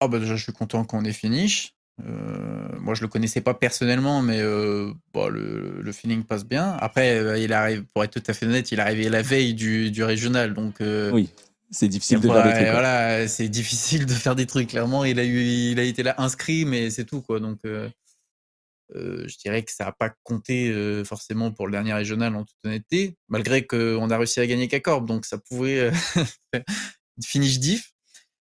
Ah 0.00 0.08
bah 0.08 0.18
déjà 0.18 0.34
je 0.36 0.42
suis 0.42 0.52
content 0.52 0.84
qu'on 0.84 1.04
ait 1.04 1.12
finish. 1.12 1.74
Euh, 2.04 2.68
moi 2.80 2.94
je 2.94 3.02
le 3.02 3.08
connaissais 3.08 3.40
pas 3.40 3.54
personnellement, 3.54 4.22
mais 4.22 4.40
euh, 4.40 4.92
bon, 5.12 5.28
le, 5.28 5.80
le 5.80 5.92
feeling 5.92 6.24
passe 6.24 6.44
bien. 6.44 6.76
Après, 6.80 7.18
euh, 7.18 7.38
il 7.38 7.52
arrive, 7.52 7.84
pour 7.94 8.02
être 8.02 8.20
tout 8.20 8.30
à 8.30 8.34
fait 8.34 8.46
honnête, 8.46 8.72
il 8.72 8.78
est 8.78 8.82
arrivé 8.82 9.08
la 9.08 9.22
veille 9.22 9.54
du, 9.54 9.90
du 9.90 10.02
régional, 10.02 10.54
donc 10.54 10.76
Oui, 10.80 11.28
c'est 11.70 11.88
difficile 11.88 12.20
de 12.20 12.28
faire 12.28 12.42
des 12.44 12.52
trucs. 12.52 12.70
Voilà, 12.70 13.28
c'est 13.28 13.48
difficile 13.48 14.06
de 14.06 14.12
faire 14.12 14.34
des 14.34 14.46
trucs. 14.46 14.68
Clairement, 14.70 15.04
il 15.04 15.20
a 15.20 15.24
eu, 15.24 15.42
il 15.42 15.78
a 15.78 15.84
été 15.84 16.02
là 16.02 16.14
inscrit, 16.18 16.64
mais 16.64 16.90
c'est 16.90 17.04
tout 17.04 17.20
quoi. 17.20 17.38
Donc, 17.38 17.60
je 17.64 19.38
dirais 19.38 19.62
que 19.62 19.70
ça 19.70 19.84
n'a 19.84 19.92
pas 19.92 20.12
compté 20.24 20.72
forcément 21.04 21.52
pour 21.52 21.66
le 21.66 21.72
dernier 21.72 21.94
régional 21.94 22.34
en 22.34 22.44
toute 22.44 22.56
honnêteté, 22.64 23.16
malgré 23.28 23.66
qu'on 23.66 24.10
a 24.10 24.18
réussi 24.18 24.40
à 24.40 24.46
gagner 24.46 24.66
Cacorb, 24.66 25.06
donc 25.06 25.24
ça 25.24 25.38
pouvait 25.38 25.92
finish 27.24 27.60
diff. 27.60 27.91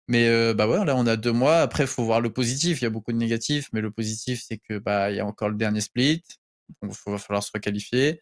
Mais 0.07 0.27
euh, 0.27 0.53
bah 0.53 0.67
ouais, 0.67 0.85
là 0.85 0.95
on 0.95 1.07
a 1.07 1.15
deux 1.17 1.31
mois. 1.31 1.57
Après, 1.61 1.83
il 1.83 1.87
faut 1.87 2.03
voir 2.05 2.21
le 2.21 2.31
positif. 2.31 2.81
Il 2.81 2.83
y 2.83 2.87
a 2.87 2.89
beaucoup 2.91 3.11
de 3.11 3.17
négatifs, 3.17 3.69
mais 3.73 3.81
le 3.81 3.91
positif 3.91 4.43
c'est 4.47 4.57
que 4.57 4.77
bah 4.79 5.11
il 5.11 5.17
y 5.17 5.19
a 5.19 5.25
encore 5.25 5.49
le 5.49 5.55
dernier 5.55 5.81
split, 5.81 6.23
donc 6.81 6.93
il 7.07 7.11
va 7.11 7.17
falloir 7.17 7.43
se 7.43 7.51
requalifier. 7.53 8.21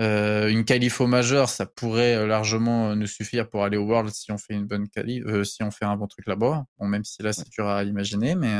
Euh, 0.00 0.48
une 0.48 0.64
qualif 0.66 1.00
au 1.00 1.06
majeur, 1.06 1.48
ça 1.48 1.64
pourrait 1.66 2.16
euh, 2.16 2.26
largement 2.26 2.90
euh, 2.90 2.94
nous 2.94 3.06
suffire 3.06 3.48
pour 3.48 3.64
aller 3.64 3.78
au 3.78 3.84
World 3.86 4.10
si 4.12 4.30
on 4.30 4.36
fait 4.38 4.52
une 4.54 4.66
bonne 4.66 4.88
qualif, 4.90 5.24
euh, 5.26 5.42
si 5.44 5.62
on 5.62 5.70
fait 5.70 5.86
un 5.86 5.96
bon 5.96 6.06
truc 6.06 6.26
là-bas. 6.26 6.66
Bon, 6.78 6.86
même 6.86 7.04
si 7.04 7.22
là, 7.22 7.32
c'est 7.32 7.48
dur 7.50 7.66
à 7.68 7.84
imaginer, 7.84 8.34
mais. 8.34 8.54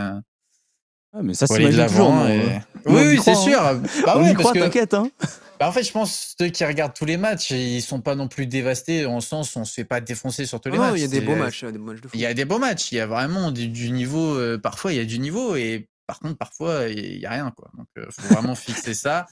Euh, 1.17 1.19
Ah, 1.19 1.23
mais 1.23 1.35
ça, 1.35 1.47
c'est 1.47 1.59
de 1.59 1.67
toujours. 1.87 2.27
et- 2.27 2.41
euh, 2.41 2.59
Oui, 2.87 3.21
c'est 3.23 3.33
hein. 3.33 3.35
sûr. 3.35 3.61
Bah 4.05 4.14
on 4.17 4.23
ouais, 4.23 4.31
y 4.31 4.33
parce 4.35 4.39
croit, 4.41 4.53
que- 4.53 4.59
t'inquiète. 4.61 4.95
Hein. 4.95 5.11
Bah, 5.59 5.69
en 5.69 5.73
fait, 5.73 5.83
je 5.83 5.91
pense 5.93 6.35
ceux 6.39 6.49
qui 6.49 6.64
regardent 6.64 6.93
tous 6.95 7.07
les 7.07 7.17
matchs, 7.17 7.51
ils 7.51 7.81
sont 7.81 8.01
pas 8.03 8.14
non 8.14 8.29
plus 8.29 8.47
dévastés 8.47 9.07
en 9.07 9.21
sens 9.21 9.57
où 9.57 9.61
on 9.61 9.64
se 9.64 9.73
fait 9.73 9.85
pas 9.85 10.01
défoncer 10.03 10.45
sur 10.45 10.61
tous 10.61 10.69
les 10.71 10.77
Non, 10.77 10.85
matchs. 10.85 10.95
il 10.97 11.01
y 11.01 11.05
a 11.05 11.09
des 11.09 11.21
beaux 11.23 11.35
matchs, 11.35 11.64
euh, 11.64 11.73
des 11.73 11.79
beaux 11.79 11.87
matchs 11.93 12.01
de 12.03 12.09
foot. 12.09 12.11
Il 12.14 12.21
y 12.21 12.27
a 12.27 12.35
des 12.35 12.45
beaux 12.45 12.59
matchs. 12.59 12.93
Il 12.93 12.97
y 12.97 13.01
a 13.01 13.07
vraiment 13.07 13.51
du, 13.51 13.69
du 13.69 13.91
niveau. 13.91 14.35
euh, 14.37 14.59
parfois, 14.59 14.93
il 14.93 14.97
y 14.97 15.01
a 15.01 15.05
du 15.07 15.19
niveau 15.19 15.57
et 15.57 15.89
par 16.07 16.21
contre, 16.21 16.37
parfois, 16.37 16.89
il 16.89 17.19
y 17.19 17.25
a 17.27 17.31
rien 17.31 17.51
quoi. 17.57 17.71
Donc, 17.77 17.87
euh, 17.99 18.05
faut 18.11 18.35
vraiment 18.35 18.55
fixer 18.55 18.93
ça. 18.95 19.27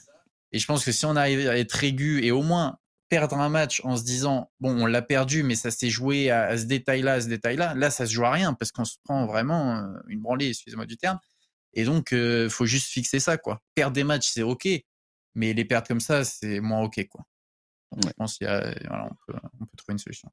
Et 0.51 0.57
je 0.59 0.65
pense 0.65 0.83
que 0.83 0.91
si 0.91 1.05
on 1.05 1.15
arrive 1.15 1.47
à 1.47 1.57
être 1.57 1.83
aigu 1.83 2.23
et 2.25 2.31
au 2.31 2.41
moins 2.41 2.77
perdre 3.07 3.37
un 3.37 3.49
match 3.49 3.81
en 3.83 3.95
se 3.95 4.03
disant 4.03 4.49
bon, 4.59 4.71
on 4.81 4.87
l'a 4.87 5.03
perdu, 5.03 5.43
mais 5.43 5.53
ça 5.53 5.69
s'est 5.69 5.89
joué 5.91 6.31
à, 6.31 6.45
à 6.45 6.57
ce 6.57 6.63
détail-là, 6.65 7.13
à 7.13 7.21
ce 7.21 7.27
détail-là. 7.27 7.75
Là, 7.75 7.91
ça 7.91 8.07
se 8.07 8.11
joue 8.13 8.25
à 8.25 8.31
rien 8.31 8.53
parce 8.55 8.71
qu'on 8.71 8.83
se 8.85 8.95
prend 9.03 9.27
vraiment 9.27 9.75
euh, 9.77 9.81
une 10.07 10.21
branlée, 10.21 10.49
excusez-moi 10.49 10.87
du 10.87 10.97
terme. 10.97 11.19
Et 11.75 11.83
donc, 11.85 12.13
euh, 12.13 12.49
faut 12.49 12.65
juste 12.65 12.87
fixer 12.89 13.19
ça 13.19 13.37
quoi. 13.37 13.61
Perdre 13.75 13.93
des 13.93 14.03
matchs, 14.03 14.29
c'est 14.31 14.43
ok, 14.43 14.67
mais 15.35 15.53
les 15.53 15.65
perdre 15.65 15.87
comme 15.87 15.99
ça, 15.99 16.23
c'est 16.23 16.59
moins 16.61 16.81
ok 16.83 17.07
quoi. 17.09 17.25
Donc, 17.91 18.05
Ouais. 18.05 18.11
Je 18.11 18.13
pense 18.17 18.37
qu'il 18.37 18.47
y 18.47 18.49
a, 18.49 18.73
voilà, 18.87 19.05
on 19.05 19.15
peut, 19.27 19.39
on 19.61 19.65
peut 19.65 19.77
trouver 19.77 19.93
une 19.93 19.99
solution. 19.99 20.29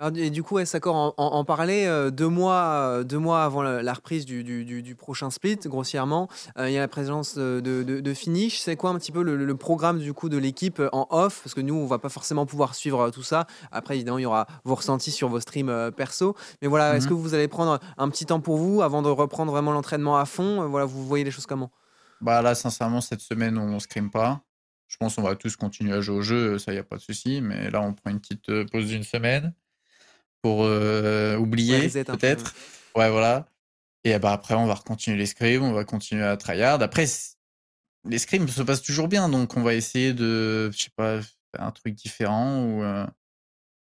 Alors, 0.00 0.16
et 0.18 0.30
du 0.30 0.42
coup, 0.42 0.56
ouais, 0.56 0.66
Sakor 0.66 0.96
en, 0.96 1.14
en, 1.18 1.24
en 1.36 1.44
parlait 1.44 1.86
euh, 1.86 2.10
deux, 2.10 2.26
mois, 2.28 2.64
euh, 2.88 3.04
deux 3.04 3.18
mois 3.18 3.44
avant 3.44 3.62
la, 3.62 3.80
la 3.80 3.92
reprise 3.92 4.26
du, 4.26 4.42
du, 4.42 4.64
du- 4.64 4.82
du 4.82 4.96
prochain 4.96 5.30
split, 5.30 5.56
grossièrement. 5.66 6.28
Euh, 6.58 6.68
il 6.68 6.72
y 6.72 6.76
a 6.76 6.80
la 6.80 6.88
présence 6.88 7.36
de, 7.36 7.60
de, 7.60 7.84
de- 7.84 8.00
de 8.00 8.14
Finish. 8.14 8.58
C'est 8.58 8.74
quoi 8.74 8.90
un 8.90 8.98
petit 8.98 9.12
peu 9.12 9.22
le, 9.22 9.36
le 9.36 9.56
programme 9.56 10.00
du 10.00 10.12
coup 10.12 10.28
de 10.28 10.36
l'équipe 10.36 10.82
en 10.92 11.06
off? 11.10 11.42
Parce 11.44 11.54
que 11.54 11.60
nous, 11.60 11.76
on 11.76 11.86
va 11.86 12.00
pas 12.00 12.08
forcément 12.08 12.44
pouvoir 12.44 12.74
suivre 12.74 13.10
tout 13.10 13.22
ça. 13.22 13.46
Après, 13.70 13.94
évidemment, 13.94 14.18
il 14.18 14.22
y 14.22 14.26
aura 14.26 14.46
vos 14.64 14.74
ressentis 14.74 15.12
sur 15.12 15.28
vos 15.28 15.38
streams 15.38 15.92
perso. 15.92 16.34
Mais 16.60 16.66
voilà, 16.66 16.96
est-ce 16.96 17.04
Mhm. 17.04 17.10
que 17.10 17.14
vous 17.14 17.34
allez 17.34 17.46
prendre 17.48 17.78
un 17.96 18.08
petit 18.08 18.26
temps 18.26 18.40
pour 18.40 18.56
vous 18.56 18.82
avant 18.82 19.00
de 19.00 19.08
reprendre 19.08 19.52
vraiment 19.52 19.70
l'entraînement 19.70 20.16
à 20.16 20.24
fond? 20.24 20.66
Voilà, 20.68 20.86
vous 20.86 21.06
voyez 21.06 21.22
les 21.24 21.30
choses 21.30 21.46
comment? 21.46 21.70
Bah 22.20 22.42
là, 22.42 22.54
sincèrement, 22.56 23.00
cette 23.00 23.20
semaine, 23.20 23.58
on 23.58 23.78
scrim 23.78 24.10
pas. 24.10 24.42
Je 24.88 24.96
pense 24.96 25.14
qu'on 25.16 25.22
va 25.22 25.36
tous 25.36 25.56
continuer 25.56 25.92
à 25.92 26.00
jouer 26.00 26.16
au 26.16 26.22
jeu, 26.22 26.58
ça 26.58 26.72
y 26.72 26.78
a 26.78 26.84
pas 26.84 26.96
de 26.96 27.00
souci. 27.00 27.40
Mais 27.40 27.70
là, 27.70 27.80
on 27.80 27.92
prend 27.94 28.10
une 28.10 28.20
petite 28.20 28.50
pause 28.70 28.86
d'une 28.86 29.02
semaine 29.04 29.54
pour 30.44 30.64
euh, 30.64 31.38
oublier, 31.38 31.72
Ouais, 31.72 31.88
peu, 32.04 32.18
peut-être. 32.18 32.54
Ouais, 32.94 33.08
voilà. 33.10 33.48
Et 34.04 34.18
bah 34.18 34.32
après, 34.32 34.52
on 34.54 34.66
va 34.66 34.74
continuer 34.74 35.16
les 35.16 35.24
scrims, 35.24 35.62
on 35.62 35.72
va 35.72 35.84
continuer 35.86 36.22
à 36.22 36.36
tryhard. 36.36 36.82
Après, 36.82 37.06
c- 37.06 37.36
les 38.06 38.18
scrims 38.18 38.46
se 38.46 38.60
passent 38.62 38.82
toujours 38.82 39.08
bien, 39.08 39.30
donc 39.30 39.56
on 39.56 39.62
va 39.62 39.72
essayer 39.72 40.12
de, 40.12 40.70
je 40.70 40.76
sais 40.76 40.90
pas, 40.94 41.22
faire 41.22 41.62
un 41.62 41.70
truc 41.70 41.94
différent 41.94 42.62
ou 42.62 42.82
euh, 42.82 43.06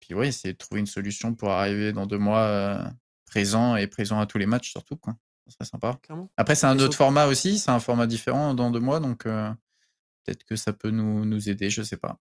puis 0.01 0.13
ouais, 0.13 0.29
essayer 0.29 0.53
de 0.53 0.59
trouver 0.59 0.81
une 0.81 0.87
solution 0.87 1.33
pour 1.35 1.49
arriver 1.51 1.95
dans 1.95 2.05
deux 2.05 2.19
mois 2.19 2.41
euh, 2.43 2.85
présent 3.25 3.77
et 3.77 3.87
présent 3.87 4.21
à 4.21 4.27
tous 4.27 4.37
les 4.37 4.45
matchs 4.45 4.71
surtout 4.71 4.97
quoi. 4.97 5.17
Ça 5.47 5.55
serait 5.55 5.65
sympa. 5.71 5.99
Clairement. 6.03 6.31
Après, 6.37 6.55
c'est 6.57 6.67
un 6.67 6.79
autre 6.79 6.95
format 6.99 7.25
aussi, 7.25 7.59
c'est 7.59 7.71
un 7.71 7.81
format 7.81 8.07
différent 8.07 8.53
dans 8.53 8.71
deux 8.71 8.81
mois, 8.81 9.01
donc 9.01 9.25
peut-être 9.25 10.45
que 10.45 10.57
ça 10.57 10.75
peut 10.75 10.91
nous, 10.91 11.25
nous 11.25 11.49
aider, 11.49 11.71
je 11.71 11.83
sais 11.83 11.97
pas. 11.97 12.19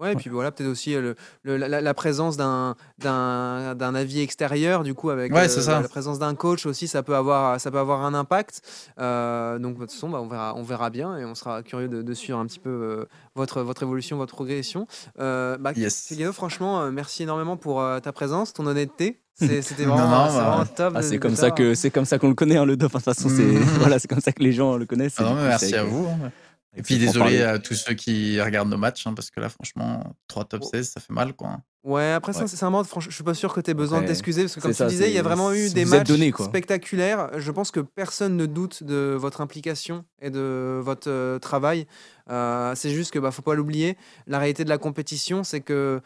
Ouais, 0.00 0.12
et 0.12 0.16
puis 0.16 0.30
voilà, 0.30 0.50
peut-être 0.50 0.68
aussi 0.70 0.94
euh, 0.94 1.00
le, 1.00 1.16
le- 1.42 1.56
la, 1.66 1.80
la 1.80 1.94
présence 1.94 2.36
d'un 2.36 2.74
d'un 2.98 3.74
d'un 3.74 3.94
avis 3.94 4.20
extérieur, 4.20 4.82
du 4.82 4.94
coup, 4.94 5.10
avec 5.10 5.32
Ouais, 5.32 5.46
euh, 5.48 5.80
la 5.82 5.88
présence 5.88 6.18
d'un 6.18 6.34
coach 6.34 6.64
aussi, 6.66 6.88
ça 6.88 7.02
peut 7.02 7.14
avoir, 7.16 7.60
ça 7.60 7.70
peut 7.70 7.78
avoir 7.78 8.04
un 8.04 8.14
impact. 8.14 8.62
Euh, 8.98 9.58
donc, 9.58 9.74
de 9.74 9.80
toute 9.80 9.92
façon, 9.92 10.08
bah, 10.08 10.20
on, 10.22 10.28
verra, 10.28 10.54
on 10.56 10.62
verra 10.62 10.90
bien 10.90 11.16
et 11.18 11.24
on 11.24 11.34
sera 11.34 11.62
curieux 11.62 11.88
de, 11.88 12.02
de 12.02 12.14
suivre 12.14 12.38
un 12.38 12.46
petit 12.46 12.58
peu 12.58 12.70
euh, 12.70 13.04
votre, 13.34 13.62
votre 13.62 13.82
évolution, 13.82 14.16
votre 14.16 14.34
progression. 14.34 14.86
Euh, 15.18 15.56
bah, 15.58 15.72
Yes. 15.76 16.12
Franchement, 16.32 16.90
merci 16.90 17.22
énormément 17.22 17.56
pour 17.56 17.80
euh, 17.80 18.00
ta 18.00 18.12
présence, 18.12 18.52
ton 18.52 18.66
honnêteté. 18.66 19.20
C'est- 19.34 19.62
C'était 19.70 19.84
vraiment, 19.84 20.08
non, 20.08 20.30
c'est 20.30 20.36
bah, 20.38 20.44
vraiment 20.50 20.64
top. 20.66 20.92
Ah, 20.96 21.00
de- 21.00 21.04
c'est 21.04 21.14
de 21.16 21.20
comme 21.20 21.36
ça 21.36 21.50
que 21.50 21.74
c'est 21.74 21.90
comme 21.90 22.04
ça 22.04 22.18
qu'on 22.18 22.28
le 22.28 22.34
connaît 22.34 22.56
hein, 22.56 22.64
le. 22.66 22.74
Enfin, 22.74 22.86
De 22.86 22.92
toute 22.92 23.04
façon, 23.04 23.28
c'est 23.28 23.42
voilà, 23.80 23.98
c'est 23.98 24.08
comme 24.08 24.20
ça 24.20 24.32
que 24.32 24.42
les 24.42 24.52
gens 24.52 24.76
le 24.76 24.86
connaissent. 24.86 25.14
Ah 25.18 25.22
non, 25.24 25.34
mais 25.34 25.48
merci 25.48 25.68
c'est 25.70 25.76
à 25.76 25.84
vous. 25.84 26.06
hein. 26.06 26.30
Et 26.76 26.82
puis 26.82 26.98
désolé 26.98 27.42
à 27.42 27.58
tous 27.58 27.74
ceux 27.74 27.94
qui 27.94 28.40
regardent 28.40 28.70
nos 28.70 28.76
matchs, 28.76 29.06
hein, 29.06 29.14
parce 29.14 29.30
que 29.30 29.40
là, 29.40 29.48
franchement, 29.48 30.14
3 30.28 30.44
top 30.44 30.62
16, 30.64 30.90
ça 30.90 31.00
fait 31.00 31.12
mal, 31.12 31.34
quoi. 31.34 31.58
Ouais, 31.82 32.12
après, 32.12 32.32
Ouais. 32.36 32.46
sincèrement, 32.46 32.84
franchement, 32.84 33.10
je 33.10 33.14
suis 33.14 33.24
pas 33.24 33.34
sûr 33.34 33.52
que 33.54 33.60
tu 33.60 33.70
aies 33.70 33.74
besoin 33.74 33.98
de 33.98 34.04
Après, 34.04 34.12
t'excuser 34.14 34.42
parce 34.42 34.54
que, 34.54 34.60
comme 34.60 34.70
tu 34.70 34.76
ça, 34.76 34.86
disais, 34.86 35.08
il 35.08 35.14
y 35.14 35.18
a 35.18 35.22
vraiment 35.22 35.52
eu 35.52 35.70
des 35.70 35.84
matchs 35.86 36.06
donné, 36.08 36.32
spectaculaires. 36.38 37.30
Je 37.40 37.50
pense 37.50 37.70
que 37.70 37.80
personne 37.80 38.36
ne 38.36 38.46
doute 38.46 38.82
de 38.84 39.16
votre 39.18 39.40
implication 39.40 40.04
et 40.20 40.30
de 40.30 40.78
votre 40.82 41.08
euh, 41.10 41.38
travail. 41.38 41.86
Euh, 42.30 42.74
c'est 42.76 42.90
juste 42.90 43.10
que, 43.12 43.18
bah, 43.18 43.30
faut 43.30 43.42
pas 43.42 43.54
l'oublier, 43.54 43.96
la 44.26 44.38
réalité 44.38 44.62
de 44.64 44.68
la 44.68 44.78
compétition, 44.78 45.42
c'est 45.42 45.62
que 45.62 46.00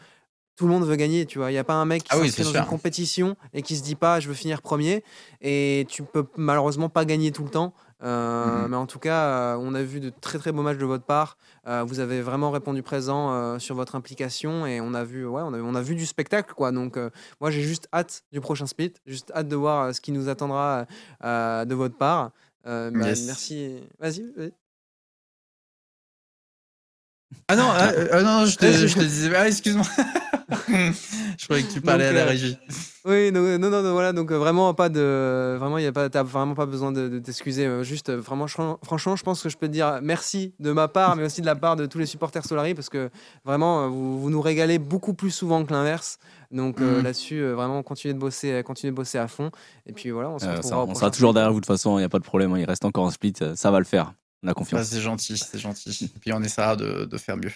tout 0.55 0.65
le 0.65 0.71
monde 0.71 0.85
veut 0.85 0.95
gagner, 0.95 1.25
tu 1.25 1.37
vois. 1.39 1.51
Il 1.51 1.53
n'y 1.53 1.59
a 1.59 1.65
pas 1.65 1.73
un 1.73 1.83
mec 1.85 2.03
qui 2.03 2.09
Ah 2.11 2.17
s'inscrit 2.17 2.43
dans 2.43 2.53
une 2.53 2.65
compétition 2.65 3.35
et 3.53 3.61
qui 3.61 3.75
se 3.75 3.83
dit 3.83 3.95
pas 3.95 4.21
je 4.21 4.29
veux 4.29 4.33
finir 4.33 4.61
premier 4.61 5.03
et 5.41 5.85
tu 5.89 6.03
peux 6.03 6.25
malheureusement 6.37 6.87
pas 6.87 7.03
gagner 7.03 7.33
tout 7.33 7.43
le 7.43 7.49
temps. 7.49 7.73
Euh, 8.03 8.63
Mhm. 8.63 8.67
Mais 8.69 8.75
en 8.77 8.85
tout 8.87 8.99
cas, 8.99 9.53
euh, 9.55 9.57
on 9.59 9.73
a 9.73 9.81
vu 9.81 9.99
de 9.99 10.09
très 10.09 10.37
très 10.37 10.51
beaux 10.51 10.61
matchs 10.61 10.77
de 10.77 10.85
votre 10.85 11.05
part. 11.05 11.37
Euh, 11.67 11.83
vous 11.83 11.99
avez 11.99 12.21
vraiment 12.21 12.51
répondu 12.51 12.83
présent 12.83 13.57
sur 13.59 13.75
votre 13.75 13.95
implication 13.95 14.65
et 14.65 14.81
on 14.81 14.93
a 14.93 15.03
vu, 15.03 15.25
ouais, 15.25 15.41
on 15.43 15.53
a, 15.53 15.59
on 15.59 15.75
a 15.75 15.81
vu 15.81 15.95
du 15.95 16.05
spectacle 16.05 16.53
quoi. 16.53 16.71
Donc 16.71 16.97
moi 17.39 17.51
j'ai 17.51 17.61
juste 17.61 17.87
hâte 17.93 18.23
du 18.31 18.41
prochain 18.41 18.67
split, 18.67 18.93
juste 19.05 19.31
hâte 19.35 19.47
de 19.47 19.55
voir 19.55 19.93
ce 19.95 20.01
qui 20.01 20.11
nous 20.11 20.29
attendra 20.29 20.85
de 21.23 21.73
votre 21.73 21.97
part. 21.97 22.31
Bah, 22.63 22.89
Yes. 22.91 23.25
Merci. 23.27 23.79
Vas-y. 23.99 24.33
vas-y. 24.35 24.64
Ah 27.47 27.55
non, 27.55 27.67
ah, 27.69 27.89
euh, 27.89 28.07
ah 28.11 28.21
non, 28.23 28.45
je 28.45 28.57
te, 28.57 28.65
je 28.87 28.93
te 28.95 28.99
disais, 29.03 29.35
ah, 29.35 29.47
excuse-moi. 29.47 29.85
je 30.67 31.43
croyais 31.45 31.63
que 31.63 31.71
tu 31.73 31.81
parlais 31.81 32.05
Donc, 32.09 32.11
à 32.15 32.19
la 32.19 32.25
euh, 32.25 32.29
régie. 32.29 32.57
Oui, 33.05 33.31
non, 33.31 33.41
non, 33.59 33.69
non, 33.69 33.83
non, 33.83 33.91
voilà, 33.93 34.13
donc 34.13 34.31
euh, 34.31 34.37
vraiment 34.39 34.73
pas 34.73 34.89
de, 34.89 35.55
vraiment, 35.59 35.77
il 35.77 35.83
y 35.83 35.87
a 35.87 35.91
pas, 35.91 36.09
t'as 36.09 36.23
vraiment 36.23 36.55
pas 36.55 36.65
besoin 36.65 36.91
de, 36.91 37.07
de 37.07 37.19
t'excuser. 37.19 37.83
juste, 37.83 38.11
vraiment, 38.11 38.47
fran- 38.47 38.79
franchement, 38.83 39.15
je 39.15 39.21
pense 39.23 39.43
que 39.43 39.49
je 39.49 39.57
peux 39.57 39.67
te 39.67 39.71
dire 39.71 39.99
merci 40.01 40.53
de 40.59 40.71
ma 40.71 40.87
part, 40.87 41.15
mais 41.15 41.23
aussi 41.23 41.41
de 41.41 41.45
la 41.45 41.55
part 41.55 41.75
de 41.75 41.85
tous 41.85 41.99
les 41.99 42.07
supporters 42.07 42.43
Solari, 42.43 42.73
parce 42.73 42.89
que 42.89 43.11
vraiment, 43.45 43.89
vous, 43.89 44.19
vous 44.19 44.29
nous 44.31 44.41
régalez 44.41 44.79
beaucoup 44.79 45.13
plus 45.13 45.29
souvent 45.29 45.63
que 45.65 45.71
l'inverse. 45.71 46.17
Donc 46.51 46.81
euh, 46.81 46.97
Mhm. 46.97 47.03
là-dessus, 47.03 47.39
euh, 47.43 47.53
vraiment, 47.53 47.83
continuez 47.83 48.15
de 48.15 48.19
bosser, 48.19 48.63
continuez 48.65 48.91
de 48.91 48.95
bosser 48.95 49.19
à 49.19 49.27
fond. 49.27 49.51
Et 49.85 49.93
puis 49.93 50.09
voilà, 50.09 50.29
on 50.29 50.39
se 50.39 50.45
Euh, 50.45 50.55
retrouvera 50.55 50.77
ça, 50.79 50.83
au 50.83 50.89
on 50.89 50.95
sera 50.95 51.11
toujours 51.11 51.33
derrière 51.35 51.51
vous 51.53 51.59
de 51.59 51.65
toute 51.65 51.75
façon, 51.75 51.97
il 51.97 52.01
n'y 52.01 52.05
a 52.05 52.09
pas 52.09 52.19
de 52.19 52.23
problème. 52.23 52.53
hein, 52.53 52.59
Il 52.59 52.65
reste 52.65 52.85
encore 52.85 53.05
un 53.05 53.11
split, 53.11 53.33
ça 53.55 53.69
va 53.71 53.77
le 53.77 53.85
faire. 53.85 54.13
On 54.45 54.47
a 54.47 54.51
Bah, 54.51 54.53
confiance. 54.53 54.87
c'est 54.87 55.01
gentil, 55.01 55.37
c'est 55.37 55.57
gentil. 55.57 56.11
Et 56.15 56.19
puis 56.19 56.31
on 56.33 56.41
essaiera 56.43 56.75
de, 56.75 57.05
de 57.05 57.17
faire 57.17 57.35
mieux. 57.35 57.51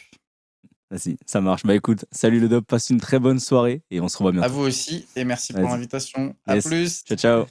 Vas-y, 0.92 1.18
ça 1.28 1.40
marche. 1.40 1.64
Bah 1.64 1.76
écoute, 1.76 2.06
salut 2.12 2.40
le 2.40 2.50
Dop, 2.50 2.66
passe 2.66 2.90
une 2.90 3.00
très 3.00 3.20
bonne 3.20 3.40
soirée 3.40 3.84
et 3.92 4.02
on 4.02 4.08
se 4.10 4.18
revoit 4.18 4.32
À 4.32 4.34
bientôt. 4.34 4.54
vous 4.56 4.62
aussi, 4.62 5.08
et 5.16 5.24
merci 5.24 5.54
pour 5.54 5.62
l'invitation. 5.62 6.36
À 6.48 6.56
Yes. 6.56 6.66
plus. 6.66 7.04
Ciao, 7.04 7.16
ciao. 7.18 7.46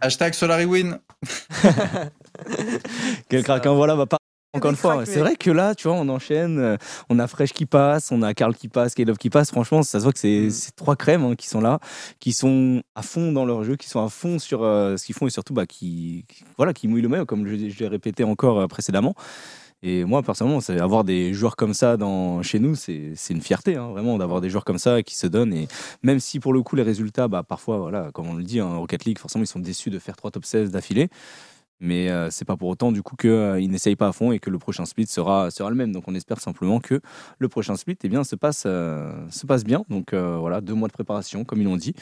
Hashtag 0.00 0.32
SolariWin. 0.32 0.98
Quel 3.28 3.44
hein, 3.50 3.74
voilà, 3.74 3.94
bah, 3.94 4.06
pas- 4.06 4.16
Encore 4.54 4.70
une 4.70 4.76
fois, 4.76 5.06
c'est 5.06 5.20
vrai 5.20 5.36
que 5.36 5.50
là, 5.50 5.74
tu 5.74 5.88
vois, 5.88 5.96
on 5.96 6.08
enchaîne. 6.10 6.58
euh, 6.58 6.76
On 7.08 7.18
a 7.18 7.26
Fresh 7.26 7.54
qui 7.54 7.64
passe, 7.64 8.12
on 8.12 8.20
a 8.20 8.34
Karl 8.34 8.54
qui 8.54 8.68
passe, 8.68 8.94
K-Love 8.94 9.16
qui 9.16 9.30
passe. 9.30 9.50
Franchement, 9.50 9.82
ça 9.82 9.98
se 9.98 10.04
voit 10.04 10.12
que 10.12 10.18
c'est 10.18 10.48
Mm. 10.48 10.72
trois 10.76 10.94
crèmes 10.94 11.24
hein, 11.24 11.34
qui 11.36 11.48
sont 11.48 11.60
là, 11.62 11.78
qui 12.20 12.32
sont 12.34 12.82
à 12.94 13.00
fond 13.02 13.32
dans 13.32 13.46
leur 13.46 13.64
jeu, 13.64 13.76
qui 13.76 13.88
sont 13.88 14.04
à 14.04 14.10
fond 14.10 14.38
sur 14.38 14.62
euh, 14.62 14.98
ce 14.98 15.06
qu'ils 15.06 15.14
font 15.14 15.26
et 15.26 15.30
surtout 15.30 15.54
bah, 15.54 15.64
qui, 15.66 16.26
qui- 16.28 16.44
voilà, 16.58 16.74
qui 16.74 16.86
mouillent 16.86 17.00
le 17.02 17.08
maillot, 17.08 17.24
comme 17.24 17.46
je, 17.46 17.56
je 17.70 17.78
l'ai 17.78 17.88
répété 17.88 18.24
encore 18.24 18.60
euh, 18.60 18.66
précédemment. 18.66 19.14
Et 19.84 20.04
moi, 20.04 20.22
personnellement, 20.22 20.60
avoir 20.80 21.02
des 21.02 21.32
joueurs 21.34 21.56
comme 21.56 21.74
ça 21.74 21.96
dans, 21.96 22.40
chez 22.42 22.60
nous, 22.60 22.76
c'est 22.76 23.14
une 23.30 23.40
fierté, 23.40 23.74
hein, 23.76 23.88
vraiment, 23.88 24.16
d'avoir 24.18 24.40
des 24.40 24.48
joueurs 24.48 24.64
comme 24.64 24.78
ça 24.78 25.02
qui 25.02 25.16
se 25.16 25.26
donnent. 25.26 25.52
Et 25.54 25.66
même 26.04 26.20
si 26.20 26.38
pour 26.38 26.52
le 26.52 26.62
coup, 26.62 26.76
les 26.76 26.84
résultats, 26.84 27.26
bah, 27.26 27.42
parfois, 27.42 27.78
voilà, 27.78 28.10
comme 28.12 28.28
on 28.28 28.34
le 28.34 28.44
dit, 28.44 28.60
en 28.60 28.78
Rocket 28.80 29.04
League, 29.06 29.18
forcément, 29.18 29.42
ils 29.42 29.48
sont 29.48 29.58
déçus 29.58 29.90
de 29.90 29.98
faire 29.98 30.14
trois 30.14 30.30
top 30.30 30.44
16 30.44 30.70
d'affilée. 30.70 31.08
Mais 31.82 32.08
euh, 32.10 32.30
c'est 32.30 32.44
pas 32.44 32.56
pour 32.56 32.68
autant 32.68 32.92
du 32.92 33.02
coup 33.02 33.16
qu'ils 33.16 33.68
n'essayent 33.68 33.96
pas 33.96 34.06
à 34.06 34.12
fond 34.12 34.30
et 34.30 34.38
que 34.38 34.50
le 34.50 34.58
prochain 34.58 34.84
split 34.84 35.06
sera, 35.08 35.50
sera 35.50 35.68
le 35.68 35.74
même. 35.74 35.92
Donc 35.92 36.04
on 36.06 36.14
espère 36.14 36.40
simplement 36.40 36.78
que 36.78 37.00
le 37.38 37.48
prochain 37.48 37.74
split 37.74 37.98
eh 38.04 38.08
bien, 38.08 38.22
se, 38.22 38.36
passe, 38.36 38.62
euh, 38.66 39.12
se 39.30 39.46
passe 39.46 39.64
bien. 39.64 39.84
Donc 39.90 40.12
euh, 40.12 40.36
voilà, 40.38 40.60
deux 40.60 40.74
mois 40.74 40.86
de 40.86 40.92
préparation, 40.92 41.44
comme 41.44 41.60
ils 41.60 41.64
l'ont 41.64 41.76
dit. 41.76 41.94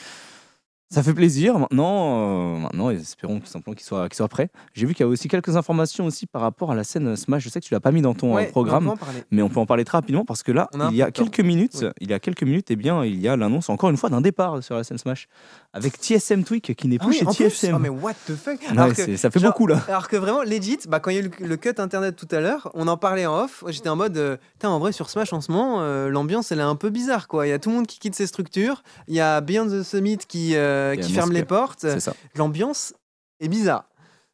Ça 0.92 1.04
fait 1.04 1.14
plaisir. 1.14 1.56
Maintenant, 1.56 2.56
euh, 2.56 2.58
maintenant 2.58 2.90
espérons 2.90 3.38
tout 3.38 3.46
simplement 3.46 3.74
qu'il 3.76 3.84
soit, 3.86 4.08
qu'il 4.08 4.16
soit 4.16 4.26
prêt. 4.26 4.48
J'ai 4.74 4.86
vu 4.86 4.94
qu'il 4.94 5.04
y 5.04 5.08
a 5.08 5.08
aussi 5.08 5.28
quelques 5.28 5.56
informations 5.56 6.04
aussi 6.04 6.26
par 6.26 6.42
rapport 6.42 6.72
à 6.72 6.74
la 6.74 6.82
scène 6.82 7.14
Smash. 7.14 7.44
Je 7.44 7.48
sais 7.48 7.60
que 7.60 7.64
tu 7.66 7.72
l'as 7.72 7.78
pas 7.78 7.92
mis 7.92 8.02
dans 8.02 8.12
ton 8.14 8.36
euh, 8.36 8.42
programme, 8.46 8.88
on 8.88 8.96
mais 9.30 9.40
on 9.40 9.48
peut 9.48 9.60
en 9.60 9.66
parler 9.66 9.84
très 9.84 9.98
rapidement 9.98 10.24
parce 10.24 10.42
que 10.42 10.50
là, 10.50 10.68
il 10.90 10.96
y 10.96 11.02
a 11.02 11.06
temps. 11.12 11.22
quelques 11.22 11.40
minutes, 11.46 11.78
Oui. 11.82 11.88
il 12.00 12.10
y 12.10 12.12
a 12.12 12.18
quelques 12.18 12.42
minutes, 12.42 12.66
eh 12.72 12.76
bien, 12.76 13.04
il 13.04 13.20
y 13.20 13.28
a 13.28 13.36
l'annonce 13.36 13.68
encore 13.68 13.88
une 13.90 13.96
fois 13.96 14.10
d'un 14.10 14.20
départ 14.20 14.64
sur 14.64 14.74
la 14.74 14.82
scène 14.82 14.98
Smash 14.98 15.28
avec 15.72 15.94
TSM 15.96 16.42
Tweak 16.42 16.74
qui 16.74 16.88
n'est 16.88 16.96
Ah 17.00 17.04
plus 17.04 17.22
oui, 17.24 17.34
chez 17.36 17.48
TSM. 17.50 17.74
Ah, 17.76 17.78
mais 17.78 17.88
what 17.88 18.14
the 18.26 18.34
fuck? 18.34 18.60
Ouais, 18.60 18.66
Alors 18.70 18.92
que- 18.92 19.16
ça 19.16 19.30
fait 19.30 19.38
genre, 19.38 19.52
beaucoup 19.52 19.68
là. 19.68 19.80
Alors 19.86 20.08
que 20.08 20.16
vraiment, 20.16 20.42
legit, 20.42 20.78
bah, 20.88 20.98
quand 20.98 21.10
il 21.10 21.14
y 21.14 21.20
a 21.20 21.22
eu 21.22 21.30
le, 21.40 21.46
le 21.46 21.56
cut 21.56 21.74
internet 21.78 22.16
tout 22.16 22.26
à 22.32 22.40
l'heure, 22.40 22.68
on 22.74 22.88
en 22.88 22.96
parlait 22.96 23.26
en 23.26 23.44
off. 23.44 23.62
J'étais 23.68 23.88
en 23.90 23.94
mode, 23.96 24.16
euh, 24.16 24.36
en 24.64 24.80
vrai, 24.80 24.90
sur 24.90 25.08
Smash 25.08 25.32
en 25.32 25.40
ce 25.40 25.52
moment, 25.52 25.82
euh, 25.82 26.08
l'ambiance 26.08 26.50
elle 26.50 26.58
est 26.58 26.62
un 26.62 26.74
peu 26.74 26.90
bizarre 26.90 27.28
quoi. 27.28 27.46
Il 27.46 27.50
y 27.50 27.52
a 27.52 27.60
tout 27.60 27.68
le 27.70 27.76
monde 27.76 27.86
qui 27.86 28.00
quitte 28.00 28.16
ses 28.16 28.26
structures. 28.26 28.82
Il 29.06 29.14
y 29.14 29.20
a 29.20 29.40
Beyond 29.40 29.68
the 29.68 29.82
Summit 29.84 30.18
qui, 30.26 30.56
euh, 30.80 30.96
qui 30.96 31.12
ferme 31.12 31.32
les 31.32 31.44
portes. 31.44 31.86
L'ambiance 32.34 32.94
est 33.40 33.48
bizarre. 33.48 33.84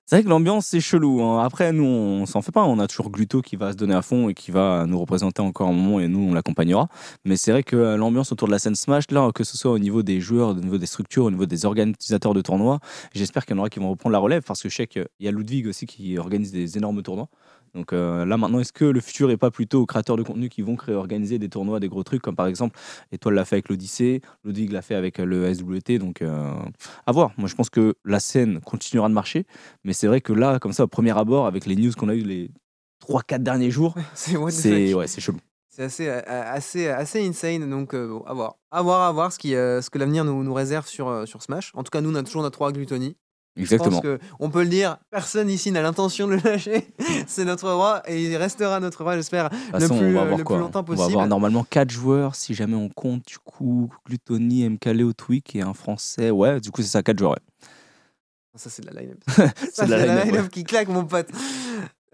C'est 0.09 0.15
vrai 0.15 0.23
que 0.23 0.29
l'ambiance 0.29 0.67
c'est 0.67 0.79
chelou. 0.79 1.21
hein. 1.21 1.43
Après, 1.45 1.73
nous, 1.73 1.85
on 1.85 2.27
s'en 2.27 2.41
fait 2.41 2.53
pas. 2.53 2.65
On 2.65 2.79
a 2.79 2.87
toujours 2.87 3.11
Gluto 3.11 3.43
qui 3.43 3.57
va 3.57 3.73
se 3.73 3.77
donner 3.77 3.95
à 3.95 4.03
fond 4.03 4.29
et 4.29 4.35
qui 4.35 4.53
va 4.53 4.87
nous 4.87 5.01
représenter 5.01 5.43
encore 5.43 5.67
un 5.69 5.73
moment 5.73 5.99
et 5.99 6.07
nous, 6.07 6.21
on 6.21 6.33
l'accompagnera. 6.33 6.89
Mais 7.25 7.37
c'est 7.37 7.51
vrai 7.51 7.65
que 7.65 7.75
euh, 7.75 7.97
l'ambiance 7.97 8.31
autour 8.31 8.47
de 8.47 8.53
la 8.53 8.61
scène 8.61 8.77
Smash, 8.77 9.11
là, 9.11 9.33
que 9.35 9.43
ce 9.43 9.57
soit 9.59 9.73
au 9.73 9.81
niveau 9.81 10.05
des 10.05 10.21
joueurs, 10.21 10.51
au 10.51 10.55
niveau 10.55 10.79
des 10.79 10.87
structures, 10.87 11.25
au 11.25 11.31
niveau 11.33 11.47
des 11.47 11.65
organisateurs 11.65 12.35
de 12.35 12.41
tournois, 12.41 12.79
j'espère 13.15 13.45
qu'il 13.45 13.57
y 13.57 13.59
en 13.59 13.61
aura 13.63 13.69
qui 13.69 13.81
vont 13.81 13.91
reprendre 13.91 14.13
la 14.13 14.21
relève 14.21 14.45
parce 14.45 14.63
que 14.63 14.69
je 14.69 14.77
sais 14.77 14.87
qu'il 14.87 15.09
y 15.19 15.27
a 15.27 15.33
Ludwig 15.33 15.67
aussi 15.67 15.87
qui 15.87 16.17
organise 16.19 16.53
des 16.53 16.77
énormes 16.79 17.03
tournois. 17.03 17.29
Donc 17.77 17.93
euh, 17.93 18.25
là 18.25 18.37
maintenant, 18.37 18.59
est-ce 18.59 18.73
que 18.73 18.85
le 18.85 19.01
futur 19.01 19.31
est 19.31 19.37
pas 19.37 19.51
plutôt 19.51 19.83
aux 19.83 19.87
créateurs 19.87 20.17
de 20.17 20.23
contenu 20.23 20.49
qui 20.49 20.63
vont 20.63 20.77
créer, 20.77 20.95
organiser 20.95 21.39
des 21.39 21.49
tournois, 21.49 21.79
des 21.79 21.89
gros 21.89 22.03
trucs 22.03 22.23
comme 22.23 22.35
par 22.35 22.47
exemple 22.47 22.79
Étoile 23.13 23.35
l'a 23.35 23.45
fait 23.45 23.57
avec 23.57 23.69
l'Odyssée, 23.69 24.23
Ludwig 24.45 24.73
l'a 24.73 24.83
fait 24.83 24.95
avec 24.95 25.21
euh, 25.21 25.25
le 25.25 25.53
SWT, 25.53 25.99
donc 26.01 26.23
euh, 26.23 26.51
à 27.07 27.13
voir. 27.13 27.33
Moi 27.37 27.49
je 27.49 27.55
pense 27.55 27.71
que 27.71 27.95
la 28.05 28.19
scène 28.19 28.61
continuera 28.61 29.09
de 29.09 29.15
marcher, 29.15 29.47
mais 29.85 29.93
c'est 29.93 30.07
vrai 30.07 30.23
que 30.23 30.33
là, 30.33 30.59
comme 30.59 30.73
ça, 30.73 30.85
au 30.85 30.89
premier 30.89 31.17
abord, 31.17 31.47
avec 31.47 31.67
les 31.67 31.77
news 31.77 31.93
qu'on 31.97 32.09
a 32.09 32.15
eu 32.15 32.23
les 32.23 32.51
3-4 33.07 33.43
derniers 33.43 33.71
jours, 33.71 33.95
C'est 34.15 34.37
ouais, 34.37 35.07
c'est 35.07 35.21
chelou. 35.21 35.39
C'est 35.77 35.83
assez, 35.83 36.09
assez, 36.09 36.89
assez 36.89 37.29
insane. 37.29 37.69
Donc, 37.69 37.93
euh, 37.93 38.09
bon, 38.09 38.21
à 38.23 38.33
voir. 38.33 38.57
À 38.71 38.81
voir, 38.81 39.03
à 39.03 39.13
voir 39.13 39.31
ce, 39.31 39.39
qui, 39.39 39.55
euh, 39.55 39.83
ce 39.83 39.91
que 39.91 39.99
l'avenir 39.99 40.25
nous, 40.25 40.43
nous 40.43 40.55
réserve 40.55 40.87
sur, 40.87 41.09
euh, 41.09 41.27
sur 41.27 41.43
Smash. 41.43 41.71
En 41.75 41.83
tout 41.83 41.91
cas, 41.91 42.01
nous, 42.01 42.11
on 42.11 42.15
a 42.15 42.23
toujours 42.23 42.41
notre 42.41 42.61
roi 42.61 42.73
Gluttony. 42.73 43.15
Exactement. 43.57 44.01
Je 44.03 44.17
pense 44.17 44.29
qu'on 44.39 44.51
peut 44.51 44.63
le 44.63 44.69
dire, 44.69 44.99
personne 45.11 45.49
ici 45.49 45.71
n'a 45.73 45.81
l'intention 45.83 46.27
de 46.29 46.35
le 46.35 46.41
lâcher. 46.45 46.89
C'est 47.27 47.45
notre 47.45 47.71
roi 47.71 48.03
et 48.07 48.23
il 48.25 48.37
restera 48.37 48.81
notre 48.81 49.03
roi, 49.03 49.17
j'espère, 49.17 49.49
le 49.73 49.79
plus, 49.87 49.95
on 49.95 50.03
euh, 50.27 50.37
le 50.37 50.45
plus 50.45 50.57
longtemps 50.59 50.81
On 50.81 50.83
va 50.83 50.97
possible. 50.97 51.03
avoir 51.13 51.27
normalement 51.27 51.65
4 51.65 51.91
joueurs 51.91 52.35
si 52.35 52.55
jamais 52.55 52.77
on 52.77 52.89
compte 52.89 53.25
du 53.27 53.39
coup 53.39 53.91
Gluttony, 54.07 54.69
MKLeo, 54.69 55.13
Twig 55.15 55.43
et 55.55 55.63
un 55.63 55.73
français. 55.75 56.31
Ouais, 56.31 56.61
du 56.61 56.71
coup 56.71 56.83
c'est 56.83 56.89
ça 56.89 57.03
4 57.03 57.19
joueurs. 57.19 57.33
ouais. 57.33 57.69
Ça, 58.59 58.71
c'est 58.71 58.83
de 58.83 58.91
la 58.95 59.03
line-up. 59.03 59.19
C'est 59.73 59.85
de 59.85 59.91
la 59.91 59.99
line-up, 60.07 60.25
line-up 60.25 60.43
ouais. 60.45 60.49
qui 60.49 60.65
claque, 60.65 60.89
mon 60.89 61.05
pote. 61.05 61.29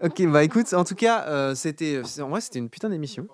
Ok, 0.03 0.25
bah 0.27 0.43
écoute, 0.43 0.73
en 0.73 0.83
tout 0.83 0.93
cas, 0.95 1.23
euh, 1.27 1.55
c'était, 1.55 2.01
c'est- 2.03 2.21
en 2.21 2.27
vrai, 2.27 2.41
c'était 2.41 2.59
une 2.59 2.67
putain 2.69 2.89
d'émission. 2.89 3.27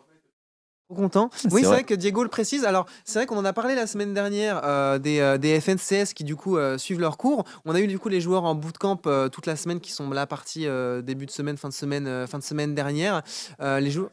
Content. 0.95 1.29
Oui, 1.51 1.61
c'est 1.61 1.67
vrai. 1.67 1.75
vrai 1.75 1.83
que 1.83 1.93
Diego 1.93 2.23
le 2.23 2.29
précise. 2.29 2.65
Alors, 2.65 2.87
c'est 3.05 3.19
vrai 3.19 3.25
qu'on 3.27 3.37
en 3.37 3.45
a 3.45 3.53
parlé 3.53 3.75
la 3.75 3.85
semaine 3.85 4.13
dernière 4.13 4.61
euh, 4.63 4.97
des, 4.97 5.19
euh, 5.19 5.37
des 5.37 5.59
FNCS 5.61 6.13
qui, 6.15 6.23
du 6.23 6.35
coup, 6.35 6.57
euh, 6.57 6.77
suivent 6.79 6.99
leurs 6.99 7.17
cours. 7.17 7.43
On 7.65 7.75
a 7.75 7.79
eu, 7.79 7.87
du 7.87 7.99
coup, 7.99 8.09
les 8.09 8.19
joueurs 8.19 8.43
en 8.43 8.55
bootcamp 8.55 9.01
toute 9.31 9.45
la 9.45 9.55
semaine 9.55 9.79
qui 9.79 9.91
sont 9.91 10.09
là 10.09 10.25
partis 10.25 10.67
début 11.03 11.25
de 11.25 11.31
semaine, 11.31 11.57
fin 11.57 11.69
de 11.69 11.73
semaine, 11.73 12.27
fin 12.27 12.39
de 12.39 12.43
semaine 12.43 12.73
dernière. 12.73 13.21
Les 13.59 13.91
joueurs. 13.91 14.11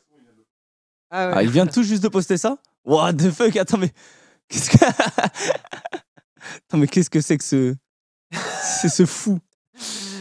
Ah 1.11 1.29
ouais. 1.29 1.33
Ah, 1.37 1.43
il 1.43 1.51
vient 1.51 1.67
tout 1.67 1.83
juste 1.83 2.03
de 2.03 2.09
poster 2.09 2.37
ça? 2.37 2.59
What 2.85 3.15
the 3.15 3.31
fuck? 3.31 3.57
Attends, 3.57 3.79
mais. 3.79 3.93
Qu'est-ce 4.49 4.71
que. 4.71 4.85
Attends, 6.69 6.79
mais 6.79 6.87
qu'est-ce 6.89 7.11
que 7.11 7.21
c'est 7.21 7.39
que 7.39 7.45
ce. 7.45 7.75
C'est 8.33 8.89
ce 8.89 9.07
fou? 9.07 9.39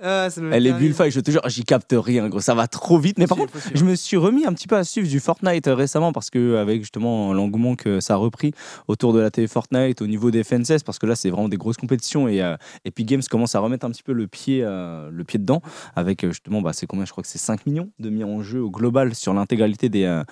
Ah, 0.00 0.30
ça 0.30 0.40
bullfight, 0.40 1.12
je 1.12 1.20
te 1.20 1.30
jure, 1.30 1.42
j'y 1.46 1.64
capte 1.64 1.94
rien, 1.96 2.28
gros. 2.28 2.40
Ça 2.40 2.54
va 2.54 2.68
trop 2.68 2.98
vite. 2.98 3.18
Mais 3.18 3.26
par 3.26 3.36
contre, 3.36 3.52
je 3.74 3.84
me 3.84 3.94
suis 3.94 4.16
remis 4.16 4.46
un 4.46 4.52
petit 4.52 4.68
peu 4.68 4.76
à 4.76 4.84
suivre 4.84 5.08
du 5.08 5.18
Fortnite 5.20 5.66
euh, 5.66 5.74
récemment 5.74 6.12
parce 6.12 6.30
que, 6.30 6.56
avec 6.56 6.82
justement 6.82 7.32
l'engouement 7.32 7.74
que 7.74 8.00
ça 8.00 8.14
a 8.14 8.16
repris 8.16 8.52
autour 8.86 9.12
de 9.12 9.18
la 9.18 9.30
télé 9.30 9.48
Fortnite 9.48 10.00
au 10.00 10.06
niveau 10.06 10.30
des 10.30 10.44
FNCS, 10.44 10.82
parce 10.84 10.98
que 10.98 11.06
là, 11.06 11.16
c'est 11.16 11.30
vraiment 11.30 11.48
des 11.48 11.56
grosses 11.56 11.76
compétitions 11.76 12.28
et 12.28 12.42
euh, 12.42 12.56
Epic 12.84 13.06
Games 13.06 13.22
commence 13.28 13.54
à 13.54 13.60
remettre 13.60 13.86
un 13.86 13.90
petit 13.90 14.02
peu 14.02 14.12
le 14.12 14.26
pied, 14.28 14.62
euh, 14.62 15.10
le 15.12 15.24
pied 15.24 15.38
dedans 15.38 15.62
avec 15.96 16.24
euh, 16.24 16.28
justement, 16.28 16.62
bah, 16.62 16.72
c'est 16.72 16.86
combien? 16.86 17.04
Je 17.04 17.10
crois 17.10 17.22
que 17.22 17.28
c'est 17.28 17.38
5 17.38 17.66
millions 17.66 17.90
de 17.98 18.10
mis 18.10 18.24
en 18.24 18.42
jeu 18.42 18.60
au 18.62 18.70
global 18.70 19.14
sur 19.14 19.34
l'intégralité 19.34 19.88
des, 19.88 20.04
euh, 20.04 20.22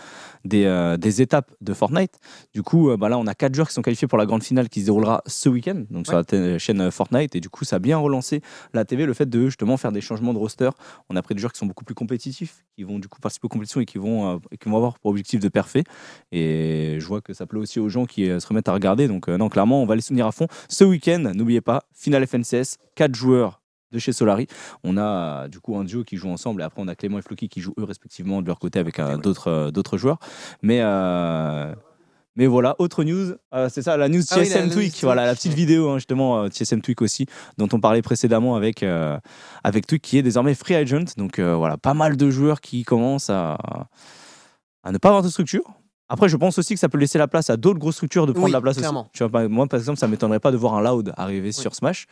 des, 0.45 0.65
euh, 0.65 0.97
des 0.97 1.23
étapes 1.23 1.51
de 1.61 1.75
Fortnite. 1.75 2.19
Du 2.55 2.63
coup, 2.63 2.91
euh, 2.91 2.97
bah, 2.97 3.09
là, 3.09 3.19
on 3.19 3.27
a 3.27 3.35
4 3.35 3.55
joueurs 3.55 3.69
qui 3.69 3.75
sont 3.75 3.83
qualifiés 3.83 4.09
pour 4.09 4.19
la 4.19 4.27
grande 4.27 4.43
finale 4.43 4.69
qui 4.69 4.81
se 4.81 4.87
déroulera 4.87 5.23
ce 5.27 5.49
week-end, 5.49 5.85
donc 5.91 6.07
sur 6.07 6.17
la 6.17 6.59
chaîne 6.59 6.81
euh, 6.81 6.91
Fortnite. 6.91 7.35
Et 7.35 7.41
du 7.41 7.49
coup, 7.49 7.65
ça 7.65 7.77
a 7.77 7.79
bien 7.79 7.99
relancé 7.99 8.43
la 8.75 8.85
TV, 8.85 9.07
le 9.07 9.15
fait 9.15 9.29
de 9.29 9.51
justement 9.57 9.79
faire 9.79 9.93
des 9.93 10.03
changements 10.03 10.35
de 10.35 10.39
roster. 10.39 10.69
On 11.09 11.17
a 11.17 11.23
pris 11.23 11.35
des 11.35 11.41
joueurs 11.41 11.53
qui 11.53 11.59
sont 11.59 11.67
beaucoup 11.67 11.85
plus 11.85 11.95
compétitifs, 11.95 12.65
qui 12.77 12.85
vont 12.85 12.99
du 12.99 13.09
coup 13.09 13.21
participer 13.21 13.47
aux 13.47 13.49
compétitions 13.49 13.81
et 13.81 13.87
qui 13.87 13.97
vont, 13.97 14.35
euh, 14.35 14.39
et 14.51 14.59
qui 14.59 14.69
vont 14.69 14.77
avoir 14.77 14.99
pour 14.99 15.11
objectif 15.11 15.41
de 15.41 15.49
perfer. 15.49 15.85
Et 16.31 16.99
je 17.01 17.07
vois 17.07 17.23
que 17.23 17.33
ça 17.33 17.47
plaît 17.47 17.59
aussi 17.59 17.81
aux 17.81 17.89
gens 17.89 18.05
qui 18.05 18.29
euh, 18.29 18.39
se 18.39 18.47
remettent 18.47 18.69
à 18.69 18.75
regarder. 18.75 19.09
Donc, 19.09 19.29
euh, 19.29 19.39
non, 19.39 19.49
clairement, 19.49 19.83
on 19.83 19.87
va 19.87 19.95
les 19.95 20.03
soutenir 20.03 20.27
à 20.27 20.33
fond. 20.33 20.47
Ce 20.69 20.85
week-end, 20.85 21.33
n'oubliez 21.35 21.63
pas, 21.63 21.85
finale 21.95 22.27
FNCS, 22.27 22.77
4 22.97 23.15
joueurs 23.15 23.63
de 23.93 23.99
chez 23.99 24.13
Solari. 24.13 24.47
On 24.85 24.97
a 24.97 25.49
du 25.49 25.61
coup 25.61 25.77
un 25.77 25.85
duo 25.85 26.05
qui 26.05 26.17
joue 26.17 26.29
ensemble 26.29 26.61
et 26.63 26.65
après 26.65 26.83
on 26.83 26.89
a 26.89 26.95
Clément 26.95 27.19
et 27.19 27.23
Floki 27.23 27.49
qui 27.49 27.61
jouent 27.61 27.75
eux 27.79 27.85
respectivement 27.85 28.43
de 28.43 28.47
leur 28.47 28.59
côté 28.59 28.79
avec 28.79 29.01
d'autres 29.23 29.49
euh, 29.49 29.71
d'autres 29.71 29.97
joueurs. 29.97 30.19
Mais 30.63 30.81
euh, 30.83 31.75
mais 32.37 32.47
voilà, 32.47 32.77
autre 32.79 33.03
news, 33.03 33.35
euh, 33.55 33.69
c'est 33.71 33.83
ça, 33.83 33.97
la 33.97 34.09
news 34.09 34.23
Ah 34.31 34.45
TSM 34.45 34.71
Tweak, 34.71 34.99
voilà, 35.03 35.25
la 35.25 35.35
petite 35.35 35.55
vidéo 35.55 35.91
hein, 35.91 35.97
justement 35.97 36.43
euh, 36.43 36.49
TSM 36.49 36.83
Tweak 36.83 37.01
aussi, 37.03 37.27
dont 37.57 37.69
on 37.73 37.81
parlait 37.81 38.03
précédemment 38.03 38.57
avec, 38.57 38.83
euh, 38.83 39.19
avec 39.65 39.87
Tweak 39.87 40.03
qui 40.03 40.19
est 40.19 40.23
désormais 40.23 40.55
free 40.55 40.75
agent. 40.75 41.15
Donc 41.17 41.41
voilà, 41.41 41.77
pas 41.79 41.95
mal 41.95 42.17
de 42.17 42.31
joueurs 42.31 42.61
qui 42.61 42.85
commencent 42.85 43.31
à, 43.31 43.57
à 44.85 44.93
ne 44.93 44.99
pas 44.99 45.09
avoir 45.09 45.23
de 45.23 45.29
structure. 45.29 45.65
Après, 46.09 46.29
je 46.29 46.37
pense 46.37 46.57
aussi 46.59 46.75
que 46.75 46.81
ça 46.81 46.89
peut 46.89 46.99
laisser 46.99 47.19
la 47.19 47.27
place 47.27 47.51
à 47.51 47.57
d'autres 47.57 47.79
grosses 47.81 47.97
structures 47.97 48.27
de 48.27 48.33
prendre 48.33 48.47
Oui, 48.47 48.53
la 48.53 48.61
place 48.61 48.77
clairement. 48.79 49.03
aussi. 49.03 49.11
Tu 49.15 49.25
vois, 49.25 49.49
moi, 49.49 49.67
par 49.67 49.79
exemple, 49.81 49.99
ça 49.99 50.07
m'étonnerait 50.07 50.39
pas 50.39 50.53
de 50.53 50.57
voir 50.57 50.75
un 50.75 50.81
Loud 50.81 51.13
arriver 51.17 51.51
sur 51.53 51.75
Smash 51.75 52.07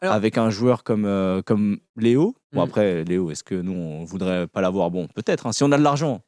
Alors- 0.00 0.14
avec 0.14 0.38
un 0.38 0.48
joueur 0.48 0.82
comme, 0.82 1.04
euh, 1.04 1.42
comme 1.42 1.78
Léo. 1.96 2.34
Bon, 2.52 2.62
Mhm. 2.62 2.68
après, 2.68 3.04
Léo, 3.04 3.30
est-ce 3.30 3.44
que 3.44 3.54
nous, 3.54 3.72
on 3.74 4.04
voudrait 4.04 4.46
pas 4.46 4.62
l'avoir? 4.62 4.90
Bon, 4.90 5.08
peut-être, 5.14 5.46
hein, 5.46 5.52
si 5.52 5.62
on 5.62 5.72
a 5.72 5.76
de 5.78 5.82
l'argent. 5.82 6.22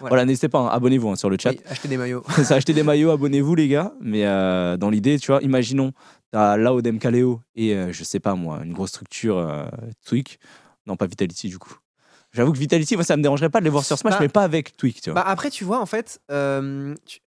Voilà. 0.00 0.08
Voilà, 0.10 0.24
n'hésitez 0.24 0.48
pas, 0.48 0.58
hein, 0.58 0.68
abonnez-vous 0.72 1.08
hein, 1.10 1.16
sur 1.16 1.30
le 1.30 1.36
chat. 1.40 1.50
Oui, 1.50 1.60
acheter 1.68 1.86
des 1.86 1.96
maillots. 1.96 2.24
ça 2.44 2.56
acheter 2.56 2.72
des 2.72 2.82
maillots, 2.82 3.10
abonnez-vous 3.10 3.54
les 3.54 3.68
gars. 3.68 3.92
Mais 4.00 4.26
euh, 4.26 4.76
dans 4.76 4.90
l'idée, 4.90 5.18
tu 5.20 5.28
vois, 5.30 5.40
imaginons, 5.42 5.92
t'as 6.32 6.56
Loud 6.56 6.84
MKLeo 6.86 7.40
et 7.54 7.74
euh, 7.74 7.92
je 7.92 8.02
sais 8.02 8.18
pas 8.18 8.34
moi, 8.34 8.60
une 8.64 8.72
grosse 8.72 8.90
structure 8.90 9.38
euh, 9.38 9.66
Tweak. 10.04 10.40
Non, 10.88 10.96
pas 10.96 11.06
Vitality 11.06 11.48
du 11.48 11.58
coup. 11.58 11.76
J'avoue 12.36 12.52
que 12.52 12.58
Vitality, 12.58 12.94
moi, 12.96 13.04
ça 13.04 13.16
me 13.16 13.22
dérangerait 13.22 13.48
pas 13.50 13.60
de 13.60 13.64
les 13.64 13.70
voir 13.70 13.84
sur 13.84 13.96
Smash, 13.98 14.12
Bah, 14.14 14.18
mais 14.20 14.28
pas 14.28 14.42
avec 14.42 14.76
tu 14.76 14.92
vois. 15.06 15.14
Bah 15.14 15.24
après, 15.26 15.50
tu 15.50 15.64
vois, 15.64 15.80
en 15.80 15.86
fait, 15.86 16.20
euh, 16.30 16.94
tu- 17.06 17.20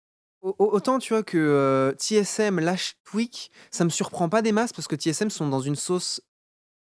autant 0.42 1.00
tu 1.00 1.14
vois 1.14 1.24
que 1.24 1.38
euh, 1.38 1.94
TSM 1.94 2.60
lâche 2.60 2.96
Tweak, 3.06 3.52
ça 3.72 3.84
me 3.86 3.90
surprend 3.90 4.30
pas 4.30 4.42
des 4.42 4.52
masses 4.52 4.74
parce 4.74 4.88
que 4.88 4.96
TSM 4.96 5.30
sont 5.30 5.48
dans 5.50 5.62
une 5.62 5.76
sauce 5.76 6.22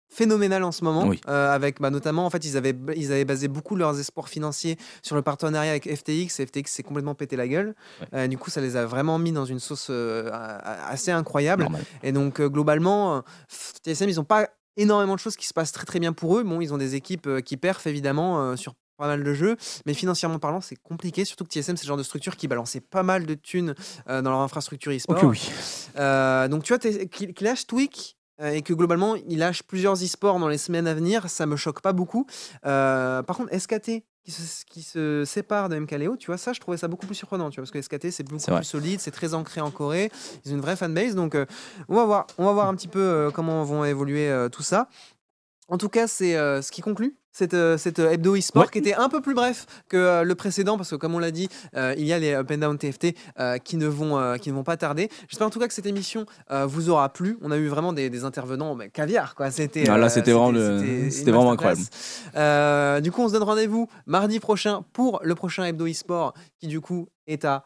phénoménale 0.10 0.64
en 0.64 0.72
ce 0.72 0.86
moment. 0.86 1.06
Oui. 1.06 1.20
euh, 1.28 1.52
avec 1.54 1.82
bah, 1.82 1.90
notamment, 1.90 2.26
en 2.26 2.30
fait, 2.30 2.46
ils 2.46 2.56
avaient, 2.56 2.76
ils 2.96 3.12
avaient 3.12 3.26
basé 3.26 3.48
beaucoup 3.50 3.76
leurs 3.76 4.00
espoirs 4.00 4.30
financiers 4.30 4.78
sur 5.02 5.16
le 5.18 5.22
partenariat 5.22 5.72
avec 5.72 5.94
FTX 5.94 6.40
et 6.40 6.46
FTX 6.46 6.66
s'est 6.72 6.84
complètement 6.84 7.14
pété 7.16 7.36
la 7.36 7.48
gueule. 7.48 7.76
Ouais. 8.14 8.28
Du 8.30 8.38
coup, 8.38 8.50
ça 8.50 8.62
les 8.62 8.76
a 8.78 8.86
vraiment 8.86 9.20
mis 9.20 9.32
dans 9.34 9.46
une 9.46 9.60
sauce 9.60 9.90
assez 9.90 11.12
incroyable. 11.12 11.64
Normal. 11.64 11.84
Et 12.04 12.12
donc, 12.14 12.42
globalement, 12.42 13.22
TSM, 13.84 14.10
ils 14.10 14.16
n'ont 14.16 14.24
pas 14.24 14.48
énormément 14.78 15.16
de 15.16 15.20
choses 15.20 15.36
qui 15.36 15.48
se 15.48 15.54
passent 15.54 15.72
très 15.72 15.86
très 15.86 16.00
bien 16.00 16.14
pour 16.14 16.38
eux. 16.38 16.44
Bon, 16.44 16.62
ils 16.62 16.74
ont 16.74 16.78
des 16.78 16.96
équipes 16.96 17.28
euh, 17.28 17.42
qui 17.42 17.58
perfent 17.58 17.88
évidemment 17.88 18.42
euh, 18.42 18.56
sur 18.56 18.74
pas 18.98 19.08
mal 19.08 19.24
de 19.24 19.34
jeux, 19.34 19.56
mais 19.86 19.94
financièrement 19.94 20.40
parlant, 20.40 20.60
c'est 20.60 20.76
compliqué. 20.76 21.24
Surtout 21.24 21.46
que 21.46 21.50
TSM, 21.50 21.78
c'est 21.78 21.84
le 21.86 21.88
genre 21.88 21.98
de 21.98 22.04
structure 22.04 22.36
qui 22.36 22.48
balançait 22.48 22.82
pas 22.82 23.04
mal 23.04 23.26
de 23.26 23.36
thunes 23.36 23.76
euh, 24.10 24.22
dans 24.22 24.32
leur 24.32 24.40
infrastructure 24.42 24.92
e-sport. 24.92 25.24
Oui. 25.24 25.50
Euh, 25.98 26.48
donc, 26.48 26.64
tu 26.64 26.74
vois, 26.74 26.80
qu'il 26.80 27.34
qu'il 27.34 27.48
lâche 27.48 27.66
euh, 28.42 28.50
Et 28.50 28.62
que 28.64 28.74
globalement, 28.74 29.16
il 29.16 29.38
lâche 29.40 29.64
plusieurs 29.64 29.94
e-sports 30.04 30.40
dans 30.40 30.48
les 30.48 30.58
semaines 30.58 30.88
à 30.88 30.94
venir, 30.94 31.30
ça 31.30 31.46
me 31.46 31.56
choque 31.56 31.82
pas 31.82 31.94
beaucoup. 31.94 32.26
Par 32.64 33.26
contre, 33.26 33.58
SKT 33.58 34.04
qui 34.28 34.34
se, 34.34 34.66
qui 34.66 34.82
se 34.84 35.24
sépare 35.26 35.70
de 35.70 35.80
MKLeo, 35.80 36.18
tu 36.18 36.28
vois, 36.28 36.38
ça, 36.38 36.52
je 36.52 36.60
trouvais 36.60 36.76
ça 36.76 36.90
beaucoup 36.90 37.06
plus 37.06 37.16
surprenant, 37.16 37.50
tu 37.50 37.62
vois, 37.62 37.64
parce 37.64 37.72
que 37.72 37.82
SKT, 37.82 38.12
c'est 38.12 38.24
beaucoup 38.24 38.44
plus 38.44 38.64
solide, 38.66 39.00
c'est 39.00 39.12
très 39.12 39.34
ancré 39.34 39.62
en 39.62 39.72
Corée, 39.72 40.12
ils 40.44 40.52
ont 40.52 40.56
une 40.56 40.62
vraie 40.62 40.76
fanbase, 40.76 41.16
donc 41.16 41.34
euh, 41.34 41.46
on 41.88 41.96
va 41.96 42.04
voir, 42.04 42.28
on 42.38 42.44
va 42.44 42.52
voir 42.52 42.68
un 42.68 42.76
petit 42.76 42.90
peu 42.90 43.00
euh, 43.00 43.32
comment 43.32 43.64
vont 43.64 43.86
évoluer 43.86 44.30
euh, 44.30 44.50
tout 44.50 44.64
ça. 44.64 44.90
En 45.70 45.78
tout 45.78 45.90
cas, 45.90 46.08
c'est 46.08 46.36
euh, 46.38 46.62
ce 46.62 46.72
qui 46.72 46.82
conclut 46.82 47.16
cette, 47.34 47.54
euh, 47.54 47.78
cette 47.78 48.00
euh, 48.00 48.10
hebdo 48.12 48.36
e-sport 48.36 48.64
Ouais. 48.64 48.70
qui 48.72 48.80
était 48.80 48.96
un 48.96 49.10
peu 49.10 49.22
plus 49.22 49.36
bref 49.36 49.66
que 49.90 49.98
euh, 49.98 50.24
le 50.24 50.34
précédent 50.34 50.76
parce 50.78 50.90
que 50.90 50.96
comme 50.96 51.14
on 51.14 51.20
l'a 51.20 51.30
dit, 51.32 51.50
il 51.76 52.06
y 52.06 52.14
a 52.14 52.20
les 52.20 52.34
up 52.34 52.50
and 52.52 52.58
down 52.58 52.78
TFT 52.78 53.14
qui 53.64 53.78
ne 53.78 53.86
vont 53.88 54.38
qui 54.40 54.50
ne 54.50 54.56
vont 54.56 54.64
pas 54.64 54.78
tarder. 54.78 55.10
J'espère 55.28 55.46
en 55.48 55.50
tout 55.50 55.60
cas 55.60 55.68
que 55.68 55.74
cette 55.74 55.86
émission 55.86 56.26
vous 56.66 56.90
aura 56.90 57.10
plu. 57.10 57.38
On 57.42 57.52
a 57.52 57.58
eu 57.58 57.68
vraiment 57.68 57.94
des, 57.94 58.10
des 58.10 58.24
intervenants 58.24 58.74
mais 58.76 58.90
caviar 58.90 59.36
quoi. 59.36 59.52
C'était 59.52 59.88
Ah, 59.90 59.98
là, 59.98 60.10
c'était 60.10 60.32
vraiment 60.32 60.52
le- 60.52 61.10
c'était 61.12 61.32
vraiment. 61.32 61.56
Euh, 62.36 63.00
du 63.02 63.12
coup, 63.12 63.22
on 63.22 63.28
se 63.28 63.34
donne 63.34 63.44
rendez-vous 63.44 63.88
mardi 64.06 64.40
prochain 64.40 64.84
pour 64.94 65.20
le 65.24 65.36
prochain 65.36 65.66
hebdo 65.66 65.88
e-sport 65.88 66.34
qui 66.60 66.68
du 66.68 66.82
coup 66.82 67.08
est 67.28 67.46
à 67.46 67.58
18h. 67.58 67.62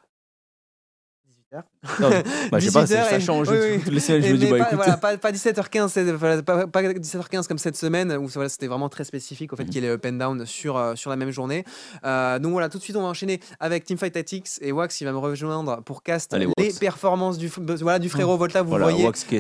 Non, 1.53 2.09
bah, 2.51 2.59
je 2.59 2.65
sais 2.67 2.71
pas, 2.71 2.83
18 2.83 2.87
c'est- 2.87 2.95
heures 2.97 3.05
ça 3.09 3.19
change 3.19 3.49
oui, 3.49 3.57
toutes 3.79 3.87
oui. 3.87 3.93
les 3.95 3.99
semaines. 3.99 4.21
Je 4.21 4.27
Et 4.27 4.31
me 4.33 4.37
dis, 4.37 4.45
bah 4.45 4.57
pas, 4.59 4.65
écoute. 4.67 4.75
voilà, 4.77 4.97
pas, 4.97 5.17
pas 5.17 5.31
17h15, 5.31 5.89
c'est- 5.89 6.03
voilà, 6.13 6.41
pas, 6.41 6.65
pas 6.67 6.81
17h15 6.81 7.47
comme 7.47 7.57
cette 7.57 7.75
semaine 7.75 8.13
où 8.13 8.27
voilà, 8.27 8.47
c'était 8.49 8.67
vraiment 8.67 8.87
très 8.87 9.03
spécifique 9.03 9.51
au 9.51 9.55
Mm. 9.55 9.57
fait 9.57 9.65
qu'il 9.65 9.75
y 9.75 9.77
ait 9.79 9.81
les 9.81 9.89
up 9.89 10.05
and 10.07 10.13
down 10.13 10.45
sur, 10.45 10.77
euh, 10.77 10.95
sur 10.95 11.09
la 11.09 11.15
même 11.17 11.31
journée. 11.31 11.65
Euh, 12.05 12.39
donc 12.39 12.53
voilà, 12.53 12.69
tout 12.69 12.77
de 12.77 12.83
suite 12.83 12.95
on 12.95 13.01
va 13.01 13.07
enchaîner 13.09 13.39
avec 13.59 13.83
Teamfight 13.83 14.13
Tactics 14.13 14.47
et 14.61 14.71
Wax 14.71 14.95
qui 14.95 15.03
va 15.05 15.11
me 15.11 15.17
rejoindre 15.17 15.81
pour 15.83 16.03
cast 16.03 16.33
Allez, 16.33 16.47
les 16.57 16.71
performances 16.73 17.37
du, 17.37 17.49
voilà, 17.81 17.99
du 17.99 18.09
frérot 18.09 18.37
Volta. 18.37 18.61
Vous 18.61 18.69
Voilà, 18.69 18.85
voyez, 18.89 19.05
Wax 19.05 19.23
qui 19.25 19.35
est 19.35 19.39